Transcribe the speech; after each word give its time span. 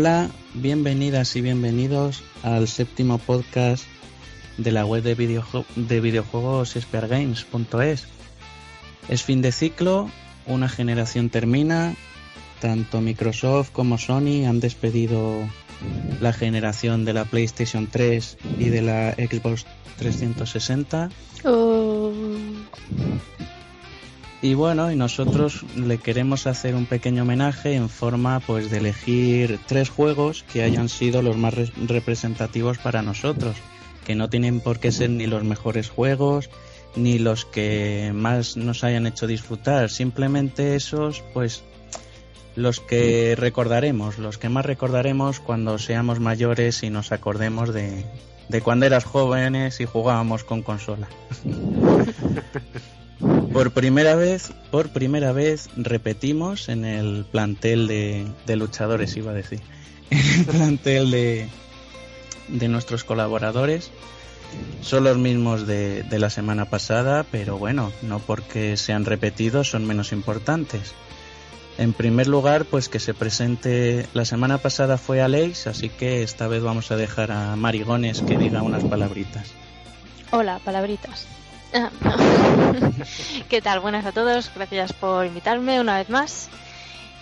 Hola, 0.00 0.30
bienvenidas 0.54 1.36
y 1.36 1.42
bienvenidos 1.42 2.22
al 2.42 2.68
séptimo 2.68 3.18
podcast 3.18 3.84
de 4.56 4.72
la 4.72 4.86
web 4.86 5.02
de, 5.02 5.14
videojue 5.14 5.66
de 5.76 6.00
videojuegos 6.00 6.70
speargames.es. 6.70 8.06
Es 9.10 9.22
fin 9.22 9.42
de 9.42 9.52
ciclo, 9.52 10.08
una 10.46 10.70
generación 10.70 11.28
termina, 11.28 11.96
tanto 12.62 13.02
Microsoft 13.02 13.72
como 13.72 13.98
Sony 13.98 14.46
han 14.48 14.58
despedido 14.58 15.46
la 16.22 16.32
generación 16.32 17.04
de 17.04 17.12
la 17.12 17.26
PlayStation 17.26 17.86
3 17.86 18.38
y 18.58 18.70
de 18.70 18.80
la 18.80 19.12
Xbox 19.12 19.66
360. 19.98 21.10
Oh. 21.44 22.10
Y 24.42 24.54
bueno, 24.54 24.90
y 24.90 24.96
nosotros 24.96 25.64
le 25.76 25.98
queremos 25.98 26.46
hacer 26.46 26.74
un 26.74 26.86
pequeño 26.86 27.24
homenaje 27.24 27.74
en 27.74 27.90
forma 27.90 28.40
pues 28.40 28.70
de 28.70 28.78
elegir 28.78 29.58
tres 29.66 29.90
juegos 29.90 30.44
que 30.50 30.62
hayan 30.62 30.88
sido 30.88 31.20
los 31.20 31.36
más 31.36 31.52
re 31.52 31.70
representativos 31.86 32.78
para 32.78 33.02
nosotros, 33.02 33.56
que 34.06 34.14
no 34.14 34.30
tienen 34.30 34.60
por 34.60 34.80
qué 34.80 34.92
ser 34.92 35.10
ni 35.10 35.26
los 35.26 35.44
mejores 35.44 35.90
juegos 35.90 36.48
ni 36.96 37.18
los 37.18 37.44
que 37.44 38.12
más 38.14 38.56
nos 38.56 38.82
hayan 38.82 39.06
hecho 39.06 39.26
disfrutar, 39.26 39.90
simplemente 39.90 40.74
esos 40.74 41.22
pues 41.34 41.62
los 42.56 42.80
que 42.80 43.36
recordaremos, 43.36 44.18
los 44.18 44.38
que 44.38 44.48
más 44.48 44.64
recordaremos 44.66 45.38
cuando 45.38 45.78
seamos 45.78 46.18
mayores 46.18 46.82
y 46.82 46.90
nos 46.90 47.12
acordemos 47.12 47.72
de, 47.72 48.04
de 48.48 48.60
cuando 48.60 48.86
eras 48.86 49.04
jóvenes 49.04 49.80
y 49.80 49.84
jugábamos 49.84 50.44
con 50.44 50.62
consola. 50.62 51.08
Por 53.52 53.72
primera 53.72 54.14
vez, 54.14 54.52
por 54.70 54.90
primera 54.90 55.32
vez 55.32 55.68
repetimos 55.76 56.68
en 56.68 56.84
el 56.84 57.26
plantel 57.30 57.86
de, 57.86 58.26
de 58.46 58.56
luchadores, 58.56 59.16
iba 59.16 59.32
a 59.32 59.34
decir, 59.34 59.60
en 60.10 60.18
el 60.18 60.44
plantel 60.46 61.10
de, 61.10 61.48
de 62.48 62.68
nuestros 62.68 63.04
colaboradores. 63.04 63.90
Son 64.80 65.04
los 65.04 65.16
mismos 65.16 65.66
de, 65.66 66.02
de, 66.02 66.18
la 66.18 66.30
semana 66.30 66.64
pasada, 66.64 67.24
pero 67.30 67.56
bueno, 67.56 67.92
no 68.02 68.18
porque 68.18 68.76
sean 68.76 69.04
repetidos 69.04 69.70
son 69.70 69.86
menos 69.86 70.10
importantes. 70.12 70.92
En 71.78 71.92
primer 71.92 72.26
lugar, 72.26 72.64
pues 72.64 72.88
que 72.88 72.98
se 72.98 73.14
presente. 73.14 74.06
La 74.12 74.24
semana 74.24 74.58
pasada 74.58 74.98
fue 74.98 75.22
Alex, 75.22 75.66
así 75.66 75.88
que 75.88 76.22
esta 76.22 76.48
vez 76.48 76.62
vamos 76.62 76.90
a 76.90 76.96
dejar 76.96 77.30
a 77.30 77.54
Marigones 77.56 78.22
que 78.22 78.36
diga 78.36 78.62
unas 78.62 78.84
palabritas. 78.84 79.52
Hola, 80.32 80.60
palabritas. 80.64 81.26
¿Qué 83.48 83.60
tal? 83.60 83.80
Buenas 83.80 84.04
a 84.06 84.12
todos, 84.12 84.50
gracias 84.54 84.92
por 84.92 85.26
invitarme 85.26 85.80
una 85.80 85.98
vez 85.98 86.10
más. 86.10 86.48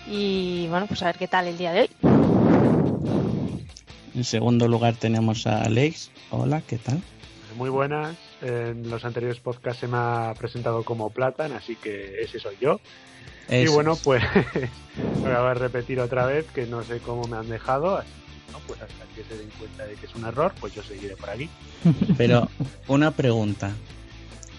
Y 0.07 0.67
bueno, 0.67 0.87
pues 0.87 1.01
a 1.03 1.05
ver 1.05 1.17
qué 1.17 1.27
tal 1.27 1.47
el 1.47 1.57
día 1.57 1.71
de 1.71 1.81
hoy. 1.81 1.89
En 4.15 4.23
segundo 4.23 4.67
lugar 4.67 4.95
tenemos 4.95 5.45
a 5.45 5.61
Alex. 5.63 6.11
Hola, 6.31 6.61
¿qué 6.65 6.77
tal? 6.77 7.01
Muy 7.57 7.69
buenas. 7.69 8.15
En 8.41 8.89
los 8.89 9.05
anteriores 9.05 9.39
podcasts 9.39 9.81
se 9.81 9.87
me 9.87 9.97
ha 9.97 10.33
presentado 10.37 10.83
como 10.83 11.09
Platan, 11.09 11.51
así 11.53 11.75
que 11.75 12.21
ese 12.21 12.39
soy 12.39 12.55
yo. 12.59 12.79
Eso 13.47 13.71
y 13.71 13.73
bueno, 13.73 13.95
pues 14.03 14.23
voy 15.21 15.31
a 15.31 15.53
repetir 15.53 15.99
otra 15.99 16.25
vez 16.25 16.45
que 16.53 16.65
no 16.65 16.83
sé 16.83 16.99
cómo 16.99 17.27
me 17.27 17.37
han 17.37 17.49
dejado, 17.49 17.97
así 17.97 18.09
que 18.09 18.51
no, 18.51 18.59
pues 18.67 18.81
hasta 18.81 19.05
que 19.15 19.23
se 19.23 19.37
den 19.37 19.49
cuenta 19.57 19.85
de 19.85 19.95
que 19.95 20.05
es 20.05 20.15
un 20.15 20.25
error, 20.25 20.53
pues 20.59 20.73
yo 20.73 20.83
seguiré 20.83 21.15
por 21.15 21.29
aquí. 21.29 21.49
Pero 22.17 22.49
una 22.87 23.11
pregunta, 23.11 23.71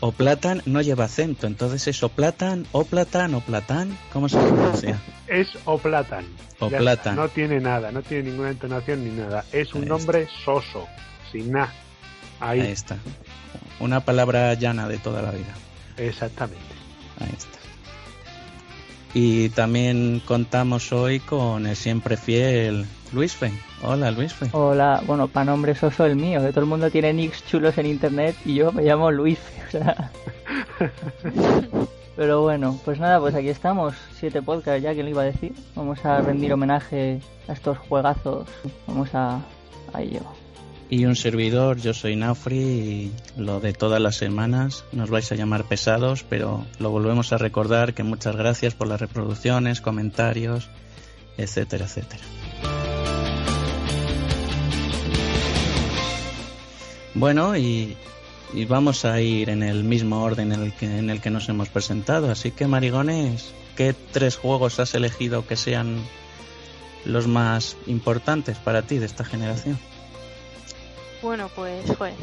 o 0.00 0.12
platan 0.12 0.62
no 0.66 0.80
lleva 0.80 1.04
acento, 1.04 1.46
entonces 1.46 1.86
es 1.86 2.02
o 2.02 2.08
platan, 2.08 2.66
o 2.72 2.84
platan, 2.84 3.34
o 3.34 3.40
platan, 3.40 3.96
¿cómo 4.12 4.28
se 4.28 4.38
pronuncia? 4.38 4.98
Es 5.26 5.48
o 5.66 5.78
platan. 5.78 6.24
O 6.58 6.68
platan. 6.68 7.16
No 7.16 7.28
tiene 7.28 7.60
nada, 7.60 7.92
no 7.92 8.02
tiene 8.02 8.30
ninguna 8.30 8.50
entonación 8.50 9.04
ni 9.04 9.10
nada. 9.10 9.44
Es 9.52 9.74
un 9.74 9.82
Ahí 9.82 9.88
nombre 9.88 10.22
está. 10.22 10.34
soso, 10.44 10.88
sin 11.30 11.52
nada. 11.52 11.72
Ahí. 12.40 12.60
Ahí 12.60 12.72
está. 12.72 12.96
Una 13.78 14.00
palabra 14.00 14.52
llana 14.54 14.88
de 14.88 14.98
toda 14.98 15.22
la 15.22 15.30
vida. 15.30 15.54
Exactamente. 15.98 16.60
Ahí 17.20 17.32
está. 17.36 17.59
Y 19.12 19.48
también 19.50 20.22
contamos 20.24 20.92
hoy 20.92 21.18
con 21.20 21.66
el 21.66 21.76
siempre 21.76 22.16
fiel 22.16 22.86
Luis 23.12 23.34
Fe. 23.34 23.52
Hola, 23.82 24.10
Luis 24.10 24.32
Fe. 24.32 24.48
Hola, 24.52 25.02
bueno, 25.06 25.26
para 25.26 25.46
nombre 25.46 25.74
soso 25.74 26.06
el 26.06 26.16
mío, 26.16 26.40
que 26.40 26.50
todo 26.50 26.60
el 26.60 26.66
mundo 26.66 26.90
tiene 26.90 27.12
nicks 27.12 27.44
chulos 27.46 27.76
en 27.78 27.86
internet 27.86 28.36
y 28.44 28.54
yo 28.54 28.72
me 28.72 28.82
llamo 28.82 29.10
Luis. 29.10 29.38
O 29.68 29.70
sea... 29.70 30.10
Pero 32.16 32.42
bueno, 32.42 32.78
pues 32.84 32.98
nada, 32.98 33.18
pues 33.20 33.34
aquí 33.34 33.48
estamos, 33.48 33.94
siete 34.18 34.42
podcasts 34.42 34.82
ya 34.82 34.94
que 34.94 35.02
lo 35.02 35.08
iba 35.08 35.22
a 35.22 35.26
decir. 35.26 35.54
Vamos 35.74 36.04
a 36.04 36.20
rendir 36.20 36.52
homenaje 36.52 37.20
a 37.48 37.52
estos 37.52 37.78
juegazos. 37.78 38.46
Vamos 38.86 39.14
a, 39.14 39.40
a 39.94 40.02
ello. 40.02 40.20
Y 40.92 41.04
un 41.04 41.14
servidor, 41.14 41.80
yo 41.80 41.94
soy 41.94 42.16
Naufri 42.16 42.58
y 42.58 43.12
lo 43.36 43.60
de 43.60 43.72
todas 43.72 44.00
las 44.00 44.16
semanas 44.16 44.84
nos 44.90 45.08
vais 45.08 45.30
a 45.30 45.36
llamar 45.36 45.68
pesados, 45.68 46.24
pero 46.28 46.66
lo 46.80 46.90
volvemos 46.90 47.32
a 47.32 47.38
recordar 47.38 47.94
que 47.94 48.02
muchas 48.02 48.34
gracias 48.34 48.74
por 48.74 48.88
las 48.88 49.00
reproducciones, 49.00 49.80
comentarios, 49.80 50.68
etcétera, 51.38 51.84
etcétera. 51.84 52.22
Bueno, 57.14 57.56
y, 57.56 57.96
y, 58.52 58.64
vamos 58.64 59.04
a 59.04 59.20
ir 59.20 59.48
en 59.48 59.62
el 59.62 59.84
mismo 59.84 60.24
orden 60.24 60.50
en 60.50 60.60
el, 60.60 60.72
que, 60.72 60.86
en 60.86 61.08
el 61.08 61.20
que 61.20 61.30
nos 61.30 61.48
hemos 61.48 61.68
presentado. 61.68 62.32
Así 62.32 62.50
que, 62.50 62.66
Marigones, 62.66 63.52
¿qué 63.76 63.94
tres 64.10 64.36
juegos 64.36 64.80
has 64.80 64.92
elegido 64.96 65.46
que 65.46 65.54
sean 65.54 66.02
los 67.04 67.28
más 67.28 67.76
importantes 67.86 68.58
para 68.58 68.82
ti 68.82 68.98
de 68.98 69.06
esta 69.06 69.24
generación? 69.24 69.78
Bueno, 71.22 71.50
pues, 71.54 71.84
joder, 71.96 72.14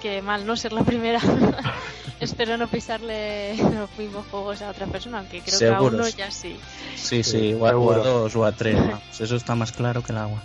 que 0.00 0.22
mal 0.22 0.46
no 0.46 0.56
ser 0.56 0.72
la 0.72 0.84
primera. 0.84 1.20
Espero 2.20 2.56
no 2.56 2.68
pisarle 2.68 3.56
los 3.56 3.98
mismos 3.98 4.24
juegos 4.30 4.62
a 4.62 4.70
otra 4.70 4.86
persona, 4.86 5.18
aunque 5.18 5.40
creo 5.40 5.58
Seguros. 5.58 5.90
que 5.90 5.96
a 5.96 6.00
uno 6.00 6.08
ya 6.08 6.30
sí. 6.30 6.56
Sí, 6.94 7.24
sí, 7.24 7.52
o 7.54 7.66
a, 7.66 7.76
o 7.76 7.92
a 7.92 7.98
dos 7.98 8.36
o 8.36 8.44
a 8.44 8.52
tres. 8.52 8.76
Vamos, 8.78 9.20
eso 9.20 9.34
está 9.36 9.56
más 9.56 9.72
claro 9.72 10.02
que 10.02 10.12
el 10.12 10.18
agua. 10.18 10.42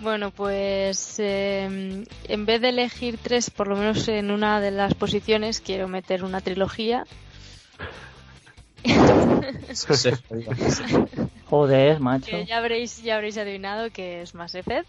Bueno, 0.00 0.30
pues 0.30 1.16
eh, 1.18 2.04
en 2.28 2.46
vez 2.46 2.60
de 2.60 2.68
elegir 2.70 3.18
tres, 3.22 3.50
por 3.50 3.68
lo 3.68 3.76
menos 3.76 4.08
en 4.08 4.30
una 4.30 4.60
de 4.60 4.70
las 4.70 4.94
posiciones, 4.94 5.60
quiero 5.60 5.88
meter 5.88 6.24
una 6.24 6.40
trilogía. 6.40 7.04
Joder, 11.48 12.00
macho. 12.00 12.26
Que 12.26 12.44
ya 12.44 12.58
habréis, 12.58 13.02
ya 13.02 13.16
habréis 13.16 13.38
adivinado 13.38 13.90
que 13.90 14.22
es 14.22 14.34
Mass 14.34 14.54
Effect. 14.54 14.88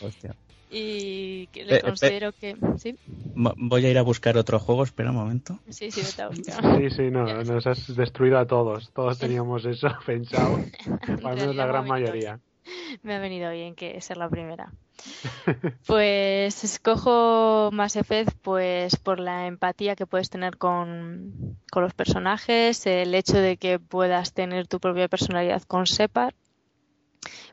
Hostia. 0.00 0.34
Y 0.74 1.48
que 1.48 1.66
le 1.66 1.76
eh, 1.76 1.80
considero 1.82 2.30
eh, 2.30 2.32
que. 2.40 2.56
¿sí? 2.78 2.96
Voy 3.34 3.84
a 3.84 3.90
ir 3.90 3.98
a 3.98 4.02
buscar 4.02 4.38
otro 4.38 4.58
juego, 4.58 4.84
espera 4.84 5.10
un 5.10 5.16
momento. 5.16 5.58
Sí, 5.68 5.90
sí, 5.90 6.00
vete 6.00 6.22
a 6.22 6.28
buscar. 6.30 6.78
Sí, 6.78 6.90
sí, 6.90 7.10
no, 7.10 7.26
nos 7.44 7.66
has 7.66 7.94
destruido 7.94 8.38
a 8.38 8.46
todos. 8.46 8.90
Todos 8.94 9.18
teníamos 9.18 9.66
eso 9.66 9.88
pensado. 10.06 10.58
Al 11.24 11.36
menos 11.36 11.54
la 11.54 11.66
gran 11.66 11.86
mayoría. 11.86 12.40
Me 13.02 13.16
ha 13.16 13.18
venido 13.18 13.50
bien 13.50 13.74
que 13.74 14.00
ser 14.00 14.16
la 14.16 14.30
primera. 14.30 14.72
Pues 15.86 16.64
escojo 16.64 17.70
Mass 17.72 17.96
Effect 17.96 18.32
pues 18.40 18.96
por 18.96 19.20
la 19.20 19.48
empatía 19.48 19.96
que 19.96 20.06
puedes 20.06 20.30
tener 20.30 20.56
con, 20.56 21.58
con 21.70 21.82
los 21.82 21.92
personajes, 21.92 22.86
el 22.86 23.14
hecho 23.14 23.36
de 23.36 23.58
que 23.58 23.78
puedas 23.78 24.32
tener 24.32 24.68
tu 24.68 24.80
propia 24.80 25.08
personalidad 25.08 25.62
con 25.64 25.86
Separ. 25.86 26.34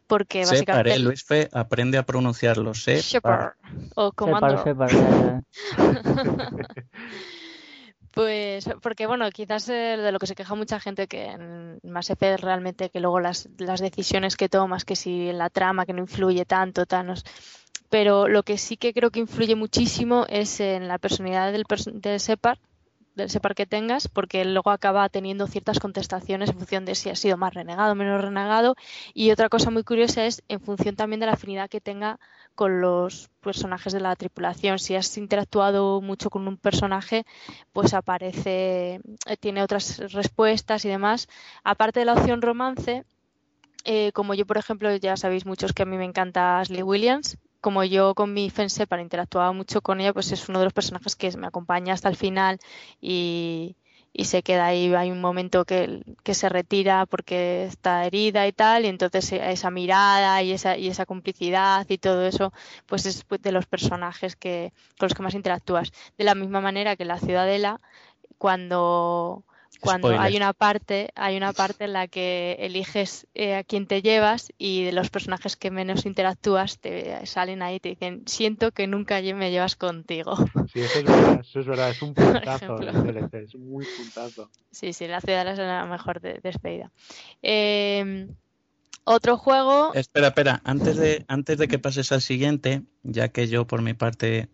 Porque 0.09 0.43
Separ, 0.43 0.55
básicamente. 0.55 0.95
¿eh? 0.95 0.99
Luis 0.99 1.23
Fe 1.23 1.49
aprende 1.53 1.99
a 1.99 2.03
pronunciarlo. 2.03 2.73
Separ. 2.73 3.53
O 3.93 4.11
comando. 4.11 4.63
Separ, 4.63 4.89
pues 8.11 8.67
porque, 8.81 9.05
bueno, 9.05 9.29
quizás 9.29 9.69
eh, 9.69 9.97
de 9.97 10.11
lo 10.11 10.17
que 10.17 10.25
se 10.25 10.33
queja 10.33 10.55
mucha 10.55 10.79
gente 10.79 11.05
que 11.05 11.27
en 11.27 11.79
Mass 11.83 12.09
Effect 12.09 12.41
realmente 12.41 12.89
que 12.89 12.99
luego 12.99 13.19
las, 13.19 13.49
las 13.59 13.81
decisiones 13.81 14.35
que 14.35 14.49
tomas, 14.49 14.83
que 14.83 14.95
si 14.95 15.31
la 15.31 15.51
trama 15.51 15.85
que 15.85 15.93
no 15.93 15.99
influye 15.99 16.43
tanto, 16.43 16.87
Thanos, 16.87 17.23
pero 17.91 18.27
lo 18.27 18.41
que 18.41 18.57
sí 18.57 18.77
que 18.77 18.95
creo 18.95 19.11
que 19.11 19.19
influye 19.19 19.53
muchísimo 19.53 20.25
es 20.27 20.59
en 20.59 20.87
la 20.87 20.97
personalidad 20.97 21.51
del, 21.51 21.65
del 22.01 22.19
Separ 22.19 22.57
del 23.19 23.29
Separ 23.29 23.55
que 23.55 23.65
tengas, 23.65 24.07
porque 24.07 24.43
luego 24.45 24.71
acaba 24.71 25.07
teniendo 25.09 25.47
ciertas 25.47 25.79
contestaciones 25.79 26.49
en 26.49 26.57
función 26.57 26.85
de 26.85 26.95
si 26.95 27.09
ha 27.09 27.15
sido 27.15 27.37
más 27.37 27.53
renegado 27.53 27.95
menos 27.95 28.21
renegado. 28.21 28.75
Y 29.13 29.31
otra 29.31 29.49
cosa 29.49 29.69
muy 29.69 29.83
curiosa 29.83 30.25
es 30.25 30.43
en 30.47 30.59
función 30.59 30.95
también 30.95 31.19
de 31.19 31.27
la 31.27 31.33
afinidad 31.33 31.69
que 31.69 31.81
tenga 31.81 32.19
con 32.55 32.81
los 32.81 33.29
personajes 33.41 33.93
de 33.93 33.99
la 33.99 34.15
tripulación. 34.15 34.79
Si 34.79 34.95
has 34.95 35.17
interactuado 35.17 36.01
mucho 36.01 36.29
con 36.29 36.47
un 36.47 36.57
personaje, 36.57 37.25
pues 37.73 37.93
aparece, 37.93 39.01
eh, 39.25 39.37
tiene 39.39 39.63
otras 39.63 40.11
respuestas 40.11 40.83
y 40.85 40.89
demás. 40.89 41.27
Aparte 41.63 41.99
de 41.99 42.05
la 42.05 42.13
opción 42.13 42.41
romance, 42.41 43.05
eh, 43.85 44.11
como 44.13 44.33
yo, 44.33 44.45
por 44.45 44.57
ejemplo, 44.57 44.93
ya 44.95 45.15
sabéis 45.17 45.45
muchos 45.45 45.73
que 45.73 45.83
a 45.83 45.85
mí 45.85 45.97
me 45.97 46.05
encanta 46.05 46.59
Ashley 46.59 46.83
Williams, 46.83 47.37
como 47.61 47.83
yo 47.83 48.15
con 48.15 48.33
mi 48.33 48.49
Fense 48.49 48.87
para 48.87 49.01
interactuar 49.01 49.53
mucho 49.53 49.81
con 49.81 49.99
ella, 50.01 50.13
pues 50.13 50.31
es 50.31 50.47
uno 50.49 50.59
de 50.59 50.65
los 50.65 50.73
personajes 50.73 51.15
que 51.15 51.35
me 51.37 51.47
acompaña 51.47 51.93
hasta 51.93 52.09
el 52.09 52.15
final 52.15 52.59
y, 53.01 53.75
se 54.23 54.43
queda 54.43 54.65
ahí. 54.67 54.93
Hay 54.95 55.11
un 55.11 55.21
momento 55.21 55.65
que, 55.65 56.03
se 56.33 56.49
retira 56.49 57.05
porque 57.05 57.65
está 57.65 58.05
herida 58.05 58.47
y 58.47 58.51
tal, 58.51 58.85
y 58.85 58.87
entonces 58.89 59.31
esa 59.31 59.71
mirada 59.71 60.41
y 60.43 60.51
esa, 60.51 60.77
y 60.77 60.87
esa 60.87 61.05
complicidad 61.05 61.85
y 61.89 61.97
todo 61.97 62.25
eso, 62.25 62.51
pues 62.85 63.05
es 63.05 63.25
de 63.27 63.51
los 63.51 63.65
personajes 63.65 64.35
que, 64.35 64.73
con 64.97 65.07
los 65.07 65.13
que 65.13 65.23
más 65.23 65.35
interactúas. 65.35 65.91
De 66.17 66.25
la 66.25 66.35
misma 66.35 66.61
manera 66.61 66.95
que 66.95 67.05
la 67.05 67.19
Ciudadela, 67.19 67.79
cuando 68.37 69.45
cuando 69.79 70.09
hay 70.09 70.35
una 70.35 70.53
parte 70.53 71.09
hay 71.15 71.37
una 71.37 71.53
parte 71.53 71.85
en 71.85 71.93
la 71.93 72.07
que 72.07 72.57
eliges 72.59 73.27
eh, 73.33 73.55
a 73.55 73.63
quién 73.63 73.87
te 73.87 74.01
llevas 74.01 74.51
y 74.57 74.83
de 74.83 74.91
los 74.91 75.09
personajes 75.09 75.55
que 75.55 75.71
menos 75.71 76.05
interactúas 76.05 76.79
te 76.79 77.25
salen 77.25 77.61
ahí 77.61 77.75
y 77.75 77.79
te 77.79 77.89
dicen 77.89 78.23
siento 78.25 78.71
que 78.71 78.87
nunca 78.87 79.21
me 79.21 79.51
llevas 79.51 79.75
contigo 79.75 80.35
sí 80.71 80.81
eso 80.81 80.99
es 80.99 81.05
verdad 81.05 81.39
eso 81.41 81.59
es, 81.59 81.65
verdad, 81.65 81.89
es 81.89 82.01
un 82.01 82.13
puntazo 82.15 82.79
es 82.81 83.55
un 83.55 83.69
muy 83.69 83.85
puntazo. 83.97 84.49
Sí 84.71 84.93
sí 84.93 85.07
la 85.07 85.21
ciudad 85.21 85.47
es 85.47 85.57
la 85.57 85.85
mejor 85.85 86.19
de, 86.21 86.39
despedida 86.43 86.91
eh, 87.41 88.27
otro 89.03 89.37
juego. 89.37 89.91
Espera 89.95 90.27
espera 90.27 90.61
antes 90.63 90.97
de 90.97 91.25
antes 91.27 91.57
de 91.57 91.67
que 91.67 91.79
pases 91.79 92.11
al 92.11 92.21
siguiente 92.21 92.83
ya 93.01 93.29
que 93.29 93.47
yo 93.47 93.65
por 93.65 93.81
mi 93.81 93.95
parte 93.95 94.49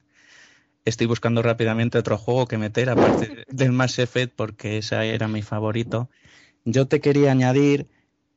estoy 0.85 1.07
buscando 1.07 1.41
rápidamente 1.41 1.97
otro 1.97 2.17
juego 2.17 2.47
que 2.47 2.57
meter 2.57 2.89
aparte 2.89 3.43
del 3.49 3.71
Mass 3.71 3.99
Effect 3.99 4.33
porque 4.35 4.77
ese 4.77 5.13
era 5.13 5.27
mi 5.27 5.41
favorito. 5.41 6.09
Yo 6.63 6.87
te 6.87 7.01
quería 7.01 7.31
añadir 7.31 7.87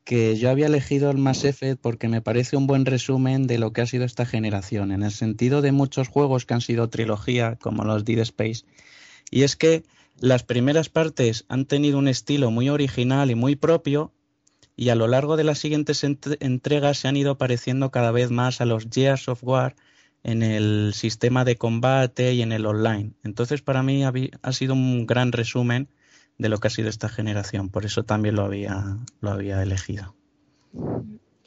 que 0.03 0.35
yo 0.37 0.49
había 0.49 0.65
elegido 0.65 1.11
el 1.11 1.17
Mass 1.17 1.45
Effect 1.45 1.79
porque 1.79 2.07
me 2.07 2.21
parece 2.21 2.57
un 2.57 2.65
buen 2.65 2.85
resumen 2.85 3.45
de 3.45 3.59
lo 3.59 3.71
que 3.71 3.81
ha 3.81 3.85
sido 3.85 4.05
esta 4.05 4.25
generación, 4.25 4.91
en 4.91 5.03
el 5.03 5.11
sentido 5.11 5.61
de 5.61 5.71
muchos 5.71 6.07
juegos 6.07 6.47
que 6.47 6.55
han 6.55 6.61
sido 6.61 6.89
trilogía, 6.89 7.57
como 7.57 7.83
los 7.83 8.05
Dead 8.05 8.19
Space. 8.19 8.65
Y 9.29 9.43
es 9.43 9.55
que 9.55 9.83
las 10.19 10.43
primeras 10.43 10.89
partes 10.89 11.45
han 11.47 11.65
tenido 11.65 11.99
un 11.99 12.07
estilo 12.07 12.49
muy 12.49 12.69
original 12.69 13.29
y 13.29 13.35
muy 13.35 13.55
propio, 13.55 14.11
y 14.75 14.89
a 14.89 14.95
lo 14.95 15.07
largo 15.07 15.37
de 15.37 15.43
las 15.43 15.59
siguientes 15.59 16.03
entregas 16.03 16.97
se 16.97 17.07
han 17.07 17.17
ido 17.17 17.37
pareciendo 17.37 17.91
cada 17.91 18.11
vez 18.11 18.31
más 18.31 18.61
a 18.61 18.65
los 18.65 18.87
Gears 18.91 19.27
of 19.27 19.43
War 19.43 19.75
en 20.23 20.43
el 20.43 20.91
sistema 20.93 21.45
de 21.45 21.55
combate 21.55 22.33
y 22.33 22.41
en 22.41 22.51
el 22.51 22.65
online. 22.65 23.13
Entonces, 23.23 23.61
para 23.61 23.83
mí 23.83 24.03
ha, 24.03 24.51
sido 24.51 24.73
un 24.73 25.05
gran 25.05 25.31
resumen 25.31 25.87
de 26.37 26.49
lo 26.49 26.57
que 26.57 26.67
ha 26.67 26.71
sido 26.71 26.89
esta 26.89 27.09
generación. 27.09 27.69
Por 27.69 27.85
eso 27.85 28.03
también 28.03 28.35
lo 28.35 28.43
había, 28.43 28.97
lo 29.21 29.29
había 29.31 29.61
elegido. 29.61 30.15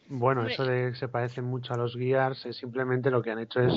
Bueno, 0.08 0.46
eso 0.46 0.64
de 0.64 0.90
que 0.90 0.96
se 0.96 1.08
parecen 1.08 1.44
mucho 1.44 1.72
a 1.72 1.78
los 1.78 1.96
Gears 1.96 2.44
es 2.44 2.56
simplemente 2.56 3.10
lo 3.10 3.22
que 3.22 3.30
han 3.30 3.38
hecho 3.38 3.60
es 3.60 3.72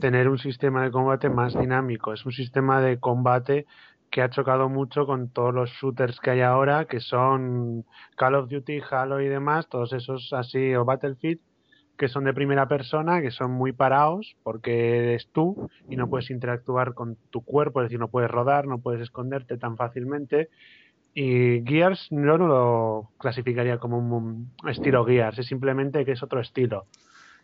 tener 0.00 0.28
un 0.28 0.38
sistema 0.38 0.82
de 0.82 0.90
combate 0.90 1.30
más 1.30 1.58
dinámico. 1.58 2.12
Es 2.12 2.26
un 2.26 2.32
sistema 2.32 2.82
de 2.82 2.98
combate 2.98 3.66
que 4.10 4.20
ha 4.20 4.28
chocado 4.28 4.68
mucho 4.68 5.06
con 5.06 5.30
todos 5.30 5.54
los 5.54 5.70
shooters 5.70 6.20
que 6.20 6.30
hay 6.30 6.42
ahora, 6.42 6.84
que 6.84 7.00
son 7.00 7.86
Call 8.16 8.34
of 8.34 8.50
Duty, 8.50 8.82
Halo 8.90 9.22
y 9.22 9.28
demás, 9.28 9.66
todos 9.68 9.94
esos 9.94 10.30
así, 10.34 10.74
o 10.74 10.84
Battlefield, 10.84 11.40
que 12.02 12.08
son 12.08 12.24
de 12.24 12.34
primera 12.34 12.66
persona, 12.66 13.22
que 13.22 13.30
son 13.30 13.52
muy 13.52 13.70
parados 13.70 14.34
porque 14.42 14.98
eres 14.98 15.28
tú 15.30 15.70
y 15.88 15.94
no 15.94 16.08
puedes 16.10 16.30
interactuar 16.30 16.94
con 16.94 17.16
tu 17.30 17.42
cuerpo, 17.42 17.80
es 17.80 17.84
decir, 17.84 18.00
no 18.00 18.08
puedes 18.08 18.28
rodar, 18.28 18.66
no 18.66 18.80
puedes 18.80 19.00
esconderte 19.02 19.56
tan 19.56 19.76
fácilmente. 19.76 20.48
Y 21.14 21.62
Gears 21.64 22.08
yo 22.10 22.38
no 22.38 22.48
lo 22.48 23.10
clasificaría 23.18 23.78
como 23.78 23.98
un 23.98 24.50
estilo 24.66 25.04
Gears, 25.04 25.38
es 25.38 25.46
simplemente 25.46 26.04
que 26.04 26.10
es 26.10 26.24
otro 26.24 26.40
estilo. 26.40 26.86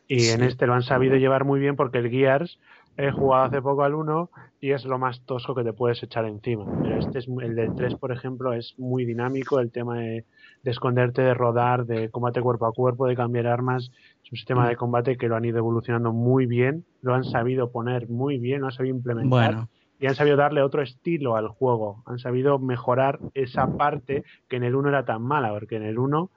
Y 0.09 0.31
en 0.31 0.43
este 0.43 0.67
lo 0.67 0.75
han 0.75 0.83
sabido 0.83 1.15
llevar 1.15 1.45
muy 1.45 1.61
bien 1.61 1.77
porque 1.77 1.99
el 1.99 2.11
Gears 2.11 2.59
he 2.99 3.13
jugado 3.13 3.45
hace 3.45 3.63
poco 3.63 3.85
al 3.85 3.95
1 3.95 4.29
y 4.61 4.73
es 4.73 4.85
lo 4.85 4.99
más 4.99 5.21
tosco 5.25 5.55
que 5.55 5.63
te 5.63 5.73
puedes 5.73 6.03
echar 6.03 6.25
encima. 6.25 6.67
Pero 6.83 6.99
este 6.99 7.21
es 7.21 7.29
el 7.29 7.55
del 7.55 7.75
3, 7.77 7.95
por 7.95 8.11
ejemplo, 8.11 8.53
es 8.53 8.75
muy 8.77 9.05
dinámico, 9.05 9.61
el 9.61 9.71
tema 9.71 9.99
de, 9.99 10.25
de 10.65 10.71
esconderte, 10.71 11.23
de 11.23 11.33
rodar, 11.33 11.87
de 11.87 12.11
combate 12.11 12.43
cuerpo 12.43 12.67
a 12.67 12.73
cuerpo, 12.73 13.07
de 13.07 13.15
cambiar 13.15 13.47
armas, 13.47 13.93
es 14.25 14.33
un 14.33 14.37
sistema 14.37 14.69
de 14.69 14.75
combate 14.75 15.17
que 15.17 15.29
lo 15.29 15.37
han 15.37 15.45
ido 15.45 15.59
evolucionando 15.59 16.13
muy 16.13 16.47
bien, 16.47 16.85
lo 17.01 17.15
han 17.15 17.23
sabido 17.23 17.71
poner 17.71 18.09
muy 18.09 18.39
bien, 18.39 18.63
lo 18.63 18.67
han 18.67 18.73
sabido 18.73 18.97
implementar. 18.97 19.69
Y 20.01 20.07
han 20.07 20.15
sabido 20.17 20.37
darle 20.37 20.63
otro 20.63 20.83
estilo 20.83 21.37
al 21.37 21.49
juego. 21.49 22.03
Han 22.07 22.19
sabido 22.19 22.59
mejorar 22.59 23.19
esa 23.35 23.77
parte 23.77 24.23
que 24.49 24.57
en 24.57 24.65
el 24.65 24.75
1 24.75 24.89
era 24.89 25.05
tan 25.05 25.23
mala, 25.23 25.51
porque 25.53 25.77
en 25.77 25.85
el 25.85 25.99
1, 25.99 26.31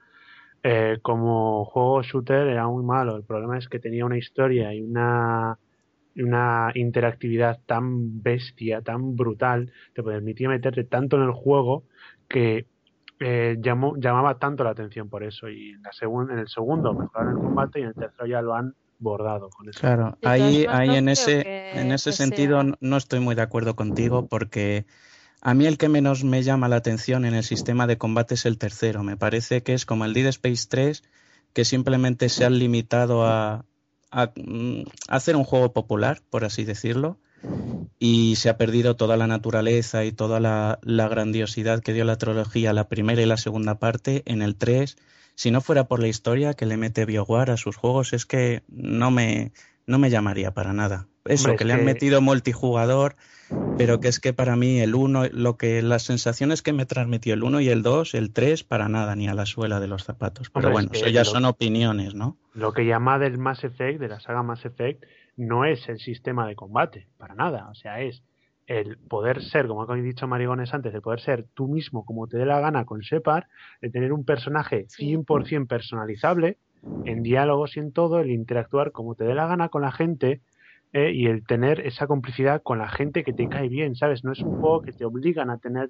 eh, 0.63 0.99
como 1.01 1.65
juego 1.65 2.01
shooter, 2.03 2.47
era 2.47 2.67
muy 2.67 2.83
malo. 2.83 3.15
El 3.15 3.23
problema 3.23 3.57
es 3.57 3.67
que 3.67 3.79
tenía 3.79 4.05
una 4.05 4.17
historia 4.17 4.73
y 4.73 4.81
una, 4.81 5.59
una 6.15 6.71
interactividad 6.75 7.59
tan 7.65 8.21
bestia, 8.21 8.81
tan 8.81 9.15
brutal, 9.15 9.71
te 9.93 10.03
permitía 10.03 10.49
meterte 10.49 10.83
tanto 10.83 11.17
en 11.17 11.23
el 11.23 11.31
juego 11.31 11.83
que 12.27 12.65
eh, 13.19 13.57
llamó, 13.61 13.95
llamaba 13.97 14.39
tanto 14.39 14.63
la 14.63 14.71
atención 14.71 15.09
por 15.09 15.23
eso. 15.23 15.47
Y 15.49 15.71
en, 15.71 15.83
la 15.83 16.33
en 16.33 16.39
el 16.39 16.47
segundo 16.47 16.93
mejoraron 16.93 17.37
el 17.37 17.43
combate 17.43 17.79
y 17.79 17.83
en 17.83 17.89
el 17.89 17.95
tercero 17.95 18.25
ya 18.25 18.41
lo 18.41 18.55
han 18.55 18.73
bordado 18.99 19.49
con 19.49 19.69
eso. 19.69 19.79
Claro, 19.79 20.17
ahí, 20.23 20.65
ahí 20.69 20.95
en 20.95 21.09
ese, 21.09 21.79
en 21.79 21.91
ese 21.91 22.11
sentido 22.11 22.61
no 22.79 22.97
estoy 22.97 23.19
muy 23.19 23.35
de 23.35 23.41
acuerdo 23.41 23.75
contigo 23.75 24.27
porque 24.27 24.85
a 25.41 25.53
mí 25.53 25.65
el 25.65 25.77
que 25.77 25.89
menos 25.89 26.23
me 26.23 26.43
llama 26.43 26.67
la 26.67 26.77
atención 26.77 27.25
en 27.25 27.33
el 27.33 27.43
sistema 27.43 27.87
de 27.87 27.97
combate 27.97 28.35
es 28.35 28.45
el 28.45 28.57
tercero. 28.57 29.03
Me 29.03 29.18
parece 29.18 29.63
que 29.63 29.73
es 29.73 29.85
como 29.85 30.06
el 30.06 30.13
Dead 30.13 30.27
Space 30.27 30.68
3 30.69 31.03
que 31.53 31.65
simplemente 31.65 32.30
se 32.30 32.45
han 32.45 32.59
limitado 32.59 33.25
a, 33.25 33.65
a, 34.11 34.31
mm, 34.35 34.83
a 35.07 35.15
hacer 35.15 35.35
un 35.35 35.44
juego 35.44 35.73
popular, 35.73 36.21
por 36.30 36.45
así 36.45 36.63
decirlo 36.63 37.18
y 37.99 38.35
se 38.35 38.49
ha 38.49 38.57
perdido 38.57 38.95
toda 38.95 39.18
la 39.18 39.27
naturaleza 39.27 40.06
y 40.06 40.11
toda 40.11 40.39
la, 40.39 40.80
grandiosidad 40.83 41.81
que 41.81 41.94
dio 41.94 42.06
la 42.06 42.18
trilogía, 42.18 42.73
la 42.73 42.87
primera 42.87 43.21
y 43.21 43.25
la 43.25 43.37
segunda 43.37 43.80
parte, 43.80 44.23
en 44.25 44.41
el 44.41 44.56
3. 44.56 44.97
Si 45.35 45.51
no 45.51 45.61
fuera 45.61 45.87
por 45.87 45.99
la 45.99 46.07
historia 46.07 46.53
que 46.53 46.65
le 46.65 46.77
mete 46.77 47.06
BioWare 47.06 47.51
a 47.51 47.57
sus 47.57 47.75
juegos, 47.75 48.13
es 48.13 48.25
que 48.25 48.63
no 48.68 49.11
me, 49.11 49.51
no 49.85 49.97
me 49.97 50.09
llamaría 50.09 50.51
para 50.51 50.73
nada. 50.73 51.07
Eso, 51.25 51.56
que 51.56 51.65
le 51.65 51.73
han 51.73 51.85
metido 51.85 52.21
multijugador, 52.21 53.15
pero 53.78 53.99
que 53.99 54.07
es 54.07 54.19
que 54.19 54.33
para 54.33 54.56
mí 54.56 54.80
el 54.80 54.95
1, 54.95 55.30
lo 55.31 55.57
que 55.57 55.81
las 55.81 56.04
sensaciones 56.04 56.61
que 56.61 56.73
me 56.73 56.85
transmitió 56.85 57.33
el 57.33 57.44
1 57.44 57.61
y 57.61 57.69
el 57.69 57.81
2, 57.81 58.13
el 58.16 58.31
3, 58.31 58.63
para 58.63 58.90
nada, 58.90 59.16
ni 59.16 59.28
a 59.28 59.33
la 59.33 59.45
suela 59.45 59.80
de 59.80 59.87
los 59.87 60.04
zapatos. 60.04 60.49
Pero 60.49 60.71
bueno, 60.71 60.90
eso 60.92 61.07
ya 61.07 61.25
son 61.25 61.45
opiniones, 61.45 62.13
¿no? 62.16 62.37
Lo 62.54 62.73
que 62.73 62.85
llama 62.85 63.19
del 63.19 63.37
Mass 63.37 63.63
Effect, 63.63 63.99
de 63.99 64.07
la 64.07 64.19
saga 64.19 64.44
Mass 64.44 64.66
Effect, 64.66 65.04
no 65.37 65.66
es 65.66 65.87
el 65.90 65.99
sistema 65.99 66.47
de 66.47 66.56
combate, 66.56 67.07
para 67.18 67.35
nada. 67.35 67.69
O 67.69 67.75
sea, 67.75 68.01
es 68.01 68.23
el 68.68 68.97
poder 68.97 69.42
ser, 69.44 69.68
como 69.68 69.90
ha 69.90 69.95
dicho 69.95 70.28
Marigones 70.28 70.73
antes, 70.73 70.94
el 70.94 71.01
poder 71.01 71.19
ser 71.19 71.45
tú 71.54 71.68
mismo 71.68 72.06
como 72.06 72.28
te 72.28 72.37
dé 72.37 72.45
la 72.45 72.59
gana 72.59 72.85
con 72.85 72.99
Shepard, 72.99 73.45
el 73.81 73.92
tener 73.92 74.13
un 74.13 74.23
personaje 74.23 74.87
100% 74.87 75.68
personalizable, 75.68 76.57
en 77.06 77.21
diálogos 77.21 77.78
y 77.78 77.80
en 77.80 77.92
todo, 77.92 78.19
el 78.19 78.31
interactuar 78.31 78.92
como 78.92 79.16
te 79.16 79.23
dé 79.23 79.35
la 79.35 79.47
gana 79.47 79.69
con 79.69 79.81
la 79.81 79.92
gente 79.92 80.42
eh, 80.94 81.12
y 81.14 81.28
el 81.28 81.45
tener 81.45 81.80
esa 81.81 82.06
complicidad 82.06 82.62
con 82.62 82.78
la 82.78 82.90
gente 82.90 83.24
que 83.24 83.31
te 83.31 83.48
cae 83.48 83.69
bien, 83.69 83.95
¿sabes? 83.95 84.26
No 84.26 84.33
es 84.33 84.40
un 84.42 84.60
juego 84.60 84.81
que 84.81 84.92
te 84.92 85.06
obligan 85.06 85.50
a 85.50 85.57
tener 85.57 85.90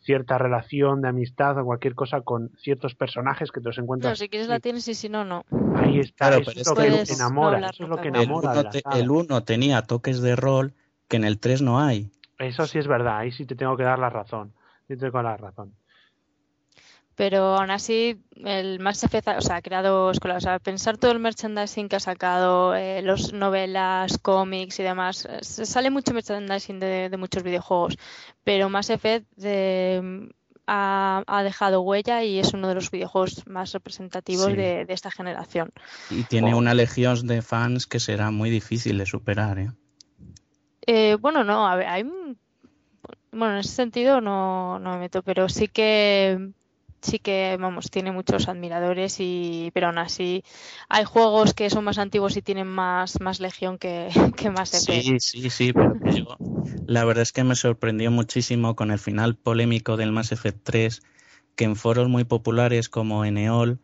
cierta 0.00 0.36
relación 0.36 1.00
de 1.00 1.08
amistad 1.08 1.58
o 1.58 1.64
cualquier 1.64 1.94
cosa 1.94 2.20
con 2.20 2.50
ciertos 2.58 2.94
personajes 2.94 3.50
que 3.50 3.60
te 3.60 3.68
los 3.68 3.78
encuentras. 3.78 4.12
No, 4.12 4.16
si 4.16 4.28
quieres 4.28 4.48
la 4.48 4.60
tienes 4.60 4.86
y 4.88 4.94
si 4.94 5.08
no, 5.08 5.24
no. 5.24 5.44
Ahí 5.76 6.00
está, 6.00 6.36
eso 6.36 6.50
es 6.50 6.66
lo 6.66 6.74
que 6.74 7.12
enamora, 7.12 7.70
eso 7.70 7.84
es 7.84 7.88
lo 7.88 7.96
que 7.96 8.08
enamora. 8.08 8.70
El 8.94 9.10
1 9.10 9.44
tenía 9.44 9.82
toques 9.82 10.20
de 10.20 10.36
rol 10.36 10.74
que 11.08 11.16
en 11.16 11.24
el 11.24 11.38
3 11.38 11.62
no 11.62 11.80
hay. 11.80 12.10
Eso 12.38 12.66
sí 12.66 12.78
es 12.78 12.86
verdad, 12.86 13.18
ahí 13.18 13.32
sí 13.32 13.46
te 13.46 13.54
tengo 13.54 13.76
que 13.76 13.84
dar 13.84 13.98
la 13.98 14.10
razón. 14.10 14.52
Sí 14.86 14.94
te 14.94 14.96
tengo 14.96 15.12
que 15.12 15.16
dar 15.16 15.40
la 15.40 15.48
razón. 15.48 15.72
Pero 17.14 17.56
aún 17.56 17.70
así 17.70 18.20
el 18.44 18.80
Mass 18.80 19.04
Effect 19.04 19.28
o 19.28 19.40
sea, 19.40 19.56
ha 19.56 19.62
creado 19.62 20.10
escuelas. 20.10 20.44
O 20.44 20.46
sea, 20.46 20.58
pensar 20.58 20.96
todo 20.96 21.12
el 21.12 21.18
merchandising 21.18 21.88
que 21.88 21.96
ha 21.96 22.00
sacado, 22.00 22.74
eh, 22.74 23.02
los 23.02 23.32
novelas, 23.32 24.18
cómics 24.18 24.80
y 24.80 24.82
demás, 24.82 25.28
sale 25.42 25.90
mucho 25.90 26.14
merchandising 26.14 26.80
de, 26.80 27.16
muchos 27.18 27.42
videojuegos, 27.42 27.98
pero 28.44 28.68
Mass 28.68 28.90
Effect 28.90 29.26
ha, 30.66 31.42
dejado 31.44 31.82
huella 31.82 32.24
y 32.24 32.38
es 32.38 32.54
uno 32.54 32.68
de 32.68 32.74
los 32.74 32.90
videojuegos 32.90 33.46
más 33.46 33.72
representativos 33.72 34.46
de, 34.46 34.86
esta 34.88 35.10
generación. 35.10 35.72
Y 36.10 36.22
tiene 36.24 36.54
una 36.54 36.74
legión 36.74 37.26
de 37.26 37.42
fans 37.42 37.86
que 37.86 38.00
será 38.00 38.30
muy 38.30 38.50
difícil 38.50 38.98
de 38.98 39.06
superar. 39.06 39.58
¿eh? 39.58 39.70
Eh, 40.86 41.16
bueno, 41.20 41.44
no, 41.44 41.66
hay, 41.66 42.04
bueno, 43.32 43.54
en 43.54 43.60
ese 43.60 43.74
sentido 43.74 44.20
no, 44.20 44.78
no 44.78 44.92
me 44.92 44.98
meto, 44.98 45.22
pero 45.22 45.48
sí 45.48 45.68
que 45.68 46.52
sí 47.02 47.18
que, 47.18 47.56
vamos, 47.60 47.90
tiene 47.90 48.12
muchos 48.12 48.48
admiradores, 48.48 49.16
y 49.18 49.70
pero 49.74 49.88
aún 49.88 49.98
así 49.98 50.42
hay 50.88 51.04
juegos 51.04 51.54
que 51.54 51.70
son 51.70 51.84
más 51.84 51.98
antiguos 51.98 52.36
y 52.36 52.42
tienen 52.42 52.68
más, 52.68 53.20
más 53.20 53.40
legión 53.40 53.78
que, 53.78 54.08
que 54.36 54.50
más 54.50 54.70
Sí, 54.70 55.18
sí, 55.20 55.50
sí, 55.50 55.72
pero 55.72 56.38
la 56.86 57.04
verdad 57.04 57.22
es 57.22 57.32
que 57.32 57.44
me 57.44 57.56
sorprendió 57.56 58.10
muchísimo 58.10 58.76
con 58.76 58.90
el 58.90 58.98
final 58.98 59.36
polémico 59.36 59.96
del 59.96 60.12
Mass 60.12 60.32
Effect 60.32 60.60
3, 60.62 61.02
que 61.56 61.64
en 61.64 61.76
foros 61.76 62.08
muy 62.08 62.24
populares 62.24 62.88
como 62.88 63.24
Eneol, 63.24 63.80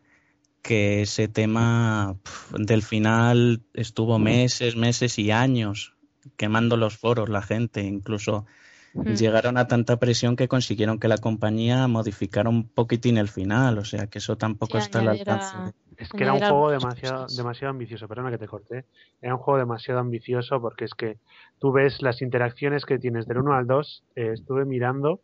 que 0.61 1.03
ese 1.03 1.27
tema 1.27 2.17
del 2.57 2.83
final 2.83 3.61
estuvo 3.73 4.19
meses, 4.19 4.75
meses 4.75 5.19
y 5.19 5.31
años 5.31 5.95
quemando 6.37 6.77
los 6.77 6.97
foros 6.97 7.29
la 7.29 7.41
gente, 7.41 7.81
incluso 7.81 8.45
llegaron 8.93 9.57
a 9.57 9.67
tanta 9.67 9.97
presión 9.97 10.35
que 10.35 10.47
consiguieron 10.47 10.99
que 10.99 11.07
la 11.07 11.17
compañía 11.17 11.87
modificara 11.87 12.49
un 12.49 12.67
poquitín 12.67 13.17
el 13.17 13.27
final, 13.27 13.77
o 13.77 13.85
sea 13.85 14.07
que 14.07 14.19
eso 14.19 14.37
tampoco 14.37 14.77
está 14.77 14.99
al 14.99 15.09
alcance. 15.09 15.55
Es 15.97 16.09
que 16.09 16.23
era 16.23 16.33
un 16.33 16.39
juego 16.39 16.71
demasiado, 16.71 17.27
demasiado 17.35 17.71
ambicioso, 17.71 18.07
perdona 18.07 18.31
que 18.31 18.37
te 18.37 18.47
corté, 18.47 18.85
era 19.21 19.35
un 19.35 19.41
juego 19.41 19.59
demasiado 19.59 19.99
ambicioso 19.99 20.61
porque 20.61 20.85
es 20.85 20.93
que 20.93 21.17
tú 21.59 21.71
ves 21.71 22.01
las 22.01 22.21
interacciones 22.21 22.85
que 22.85 22.99
tienes 22.99 23.27
del 23.27 23.39
1 23.39 23.53
al 23.53 23.67
2, 23.67 24.03
eh, 24.15 24.31
estuve 24.33 24.65
mirando 24.65 25.19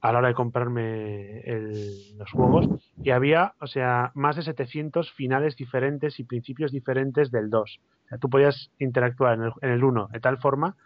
a 0.00 0.12
la 0.12 0.18
hora 0.18 0.28
de 0.28 0.34
comprarme 0.34 1.42
los 2.16 2.30
juegos 2.30 2.68
y 3.02 3.10
había, 3.10 3.54
o 3.60 3.66
sea, 3.66 4.12
más 4.14 4.36
de 4.36 4.42
700 4.42 5.10
finales 5.12 5.56
diferentes 5.56 6.20
y 6.20 6.24
principios 6.24 6.70
diferentes 6.70 7.30
del 7.30 7.50
2. 7.50 7.80
O 7.80 8.08
sea, 8.08 8.18
tú 8.18 8.28
podías 8.28 8.70
interactuar 8.78 9.34
en 9.34 9.44
el, 9.44 9.52
en 9.62 9.70
el 9.70 9.82
1 9.82 10.08
de 10.12 10.20
tal 10.20 10.38
forma 10.38 10.76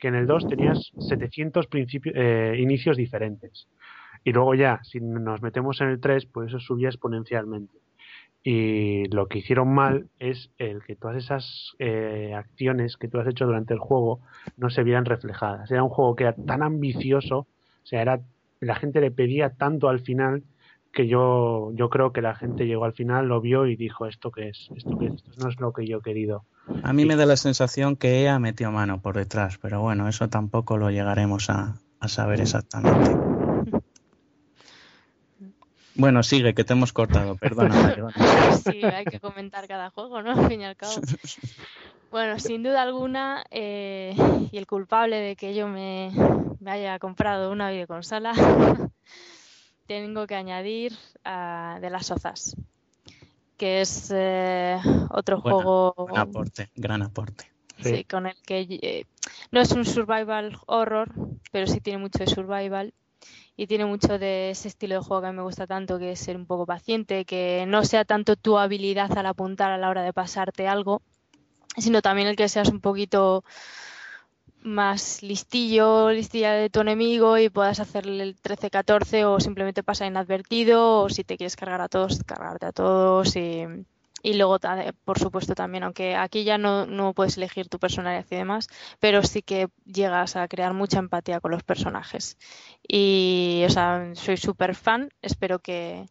que 0.00 0.08
en 0.08 0.14
el 0.14 0.26
2 0.26 0.48
tenías 0.48 0.92
700 0.98 1.66
principios, 1.66 2.14
eh, 2.16 2.56
inicios 2.58 2.96
diferentes. 2.96 3.68
Y 4.24 4.32
luego 4.32 4.54
ya, 4.54 4.80
si 4.82 5.00
nos 5.00 5.42
metemos 5.42 5.80
en 5.80 5.88
el 5.88 6.00
3, 6.00 6.26
pues 6.26 6.48
eso 6.48 6.58
subía 6.58 6.88
exponencialmente. 6.88 7.78
Y 8.42 9.04
lo 9.08 9.28
que 9.28 9.38
hicieron 9.38 9.72
mal 9.72 10.08
es 10.18 10.50
el 10.58 10.82
que 10.82 10.96
todas 10.96 11.16
esas 11.16 11.74
eh, 11.78 12.32
acciones 12.34 12.96
que 12.96 13.08
tú 13.08 13.18
has 13.18 13.28
hecho 13.28 13.44
durante 13.44 13.74
el 13.74 13.80
juego 13.80 14.20
no 14.56 14.70
se 14.70 14.82
vieran 14.82 15.04
reflejadas. 15.04 15.70
Era 15.70 15.82
un 15.82 15.90
juego 15.90 16.16
que 16.16 16.24
era 16.24 16.34
tan 16.34 16.62
ambicioso, 16.62 17.38
o 17.38 17.86
sea, 17.86 18.00
era 18.00 18.20
la 18.60 18.74
gente 18.74 19.00
le 19.00 19.10
pedía 19.10 19.50
tanto 19.50 19.88
al 19.88 20.00
final 20.00 20.42
que 20.92 21.06
yo, 21.06 21.70
yo 21.74 21.88
creo 21.88 22.12
que 22.12 22.22
la 22.22 22.34
gente 22.34 22.66
llegó 22.66 22.84
al 22.84 22.92
final, 22.92 23.28
lo 23.28 23.40
vio 23.40 23.66
y 23.66 23.76
dijo 23.76 24.06
esto 24.06 24.30
que 24.30 24.48
es, 24.48 24.70
esto 24.74 24.98
que 24.98 25.06
es, 25.06 25.14
esto 25.14 25.30
no 25.42 25.48
es 25.48 25.60
lo 25.60 25.72
que 25.72 25.86
yo 25.86 25.98
he 25.98 26.02
querido. 26.02 26.44
A 26.82 26.92
mí 26.92 27.04
me 27.04 27.16
da 27.16 27.26
la 27.26 27.36
sensación 27.36 27.96
que 27.96 28.20
ella 28.20 28.38
metió 28.38 28.70
mano 28.70 29.00
por 29.00 29.16
detrás, 29.16 29.58
pero 29.58 29.80
bueno, 29.80 30.08
eso 30.08 30.28
tampoco 30.28 30.76
lo 30.76 30.90
llegaremos 30.90 31.50
a, 31.50 31.76
saber 32.06 32.40
exactamente. 32.40 33.16
Bueno, 35.94 36.22
sigue, 36.22 36.54
que 36.54 36.64
te 36.64 36.72
hemos 36.72 36.92
cortado, 36.92 37.36
perdona. 37.36 37.94
sí, 38.64 38.82
hay 38.84 39.04
que 39.04 39.20
comentar 39.20 39.68
cada 39.68 39.90
juego, 39.90 40.22
¿no? 40.22 40.32
Al 40.32 40.48
fin 40.48 40.60
y 40.62 40.64
al 40.64 40.76
cabo. 40.76 40.92
Bueno, 42.10 42.40
sin 42.40 42.64
duda 42.64 42.82
alguna, 42.82 43.44
eh, 43.52 44.16
y 44.50 44.58
el 44.58 44.66
culpable 44.66 45.20
de 45.20 45.36
que 45.36 45.54
yo 45.54 45.68
me, 45.68 46.10
me 46.58 46.72
haya 46.72 46.98
comprado 46.98 47.52
una 47.52 47.70
videoconsola 47.70 48.32
tengo 49.86 50.26
que 50.26 50.36
añadir 50.36 50.92
uh, 51.24 51.80
de 51.80 51.90
las 51.90 52.06
Sozas, 52.06 52.56
que 53.60 53.82
es 53.82 54.10
eh, 54.10 54.78
otro 55.10 55.38
juego. 55.42 55.94
Gran 56.08 56.28
aporte, 56.28 56.70
gran 56.74 57.02
aporte. 57.02 57.44
Sí, 57.82 58.04
con 58.04 58.26
el 58.26 58.34
que 58.46 58.66
eh, 58.70 59.04
no 59.50 59.60
es 59.60 59.72
un 59.72 59.84
survival 59.84 60.58
horror, 60.64 61.12
pero 61.52 61.66
sí 61.66 61.82
tiene 61.82 61.98
mucho 61.98 62.20
de 62.20 62.26
survival 62.26 62.94
y 63.58 63.66
tiene 63.66 63.84
mucho 63.84 64.18
de 64.18 64.48
ese 64.48 64.68
estilo 64.68 64.94
de 64.94 65.02
juego 65.02 65.20
que 65.20 65.28
a 65.28 65.32
mí 65.32 65.36
me 65.36 65.42
gusta 65.42 65.66
tanto, 65.66 65.98
que 65.98 66.12
es 66.12 66.20
ser 66.20 66.36
un 66.36 66.46
poco 66.46 66.64
paciente, 66.64 67.26
que 67.26 67.66
no 67.68 67.84
sea 67.84 68.06
tanto 68.06 68.34
tu 68.34 68.56
habilidad 68.56 69.12
al 69.18 69.26
apuntar 69.26 69.70
a 69.72 69.76
la 69.76 69.90
hora 69.90 70.04
de 70.04 70.14
pasarte 70.14 70.66
algo, 70.66 71.02
sino 71.76 72.00
también 72.00 72.28
el 72.28 72.36
que 72.36 72.48
seas 72.48 72.70
un 72.70 72.80
poquito 72.80 73.44
más 74.62 75.22
listillo, 75.22 76.10
listilla 76.10 76.52
de 76.52 76.70
tu 76.70 76.80
enemigo 76.80 77.38
y 77.38 77.48
puedas 77.48 77.80
hacerle 77.80 78.22
el 78.22 78.36
13-14 78.36 79.24
o 79.24 79.40
simplemente 79.40 79.82
pasar 79.82 80.08
inadvertido 80.08 81.02
o 81.02 81.08
si 81.08 81.24
te 81.24 81.36
quieres 81.36 81.56
cargar 81.56 81.80
a 81.80 81.88
todos, 81.88 82.22
cargarte 82.24 82.66
a 82.66 82.72
todos 82.72 83.36
y, 83.36 83.64
y 84.22 84.34
luego, 84.34 84.58
por 85.04 85.18
supuesto, 85.18 85.54
también, 85.54 85.84
aunque 85.84 86.14
aquí 86.14 86.44
ya 86.44 86.58
no, 86.58 86.84
no, 86.86 87.14
puedes 87.14 87.36
elegir 87.36 87.68
tu 87.68 87.78
personalidad 87.78 88.26
y 88.30 88.36
demás, 88.36 88.68
pero 88.98 89.22
sí 89.22 89.42
que 89.42 89.68
llegas 89.86 90.36
a 90.36 90.46
crear 90.48 90.74
mucha 90.74 90.98
empatía 90.98 91.40
con 91.40 91.52
los 91.52 91.62
personajes. 91.62 92.36
Y, 92.86 93.62
o 93.66 93.70
sea, 93.70 94.10
soy 94.14 94.36
súper 94.36 94.74
fan, 94.74 95.10
espero 95.22 95.60
que, 95.60 96.06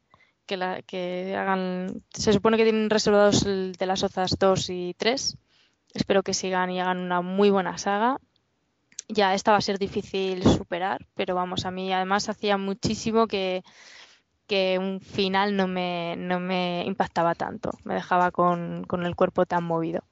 que, 0.47 0.57
la, 0.57 0.81
que 0.81 1.35
hagan... 1.37 2.03
Se 2.13 2.33
supone 2.33 2.57
que 2.57 2.63
tienen 2.63 2.89
reservados 2.89 3.45
el 3.45 3.73
de 3.73 3.85
las 3.85 4.03
Ozas 4.03 4.37
2 4.39 4.69
y 4.71 4.95
3. 4.97 5.37
Espero 5.93 6.23
que 6.23 6.33
sigan 6.33 6.71
y 6.71 6.79
hagan 6.79 6.99
una 6.99 7.21
muy 7.21 7.49
buena 7.51 7.77
saga 7.77 8.19
ya 9.09 9.33
esta 9.33 9.51
va 9.51 9.57
a 9.57 9.61
ser 9.61 9.79
difícil 9.79 10.43
superar, 10.43 11.05
pero 11.15 11.35
vamos, 11.35 11.65
a 11.65 11.71
mí 11.71 11.91
además 11.91 12.29
hacía 12.29 12.57
muchísimo 12.57 13.27
que, 13.27 13.63
que 14.47 14.77
un 14.79 15.01
final 15.01 15.57
no 15.57 15.67
me, 15.67 16.15
no 16.17 16.39
me 16.39 16.85
impactaba 16.85 17.35
tanto, 17.35 17.71
me 17.83 17.95
dejaba 17.95 18.31
con, 18.31 18.85
con 18.85 19.05
el 19.05 19.15
cuerpo 19.15 19.45
tan 19.45 19.63
movido. 19.63 20.03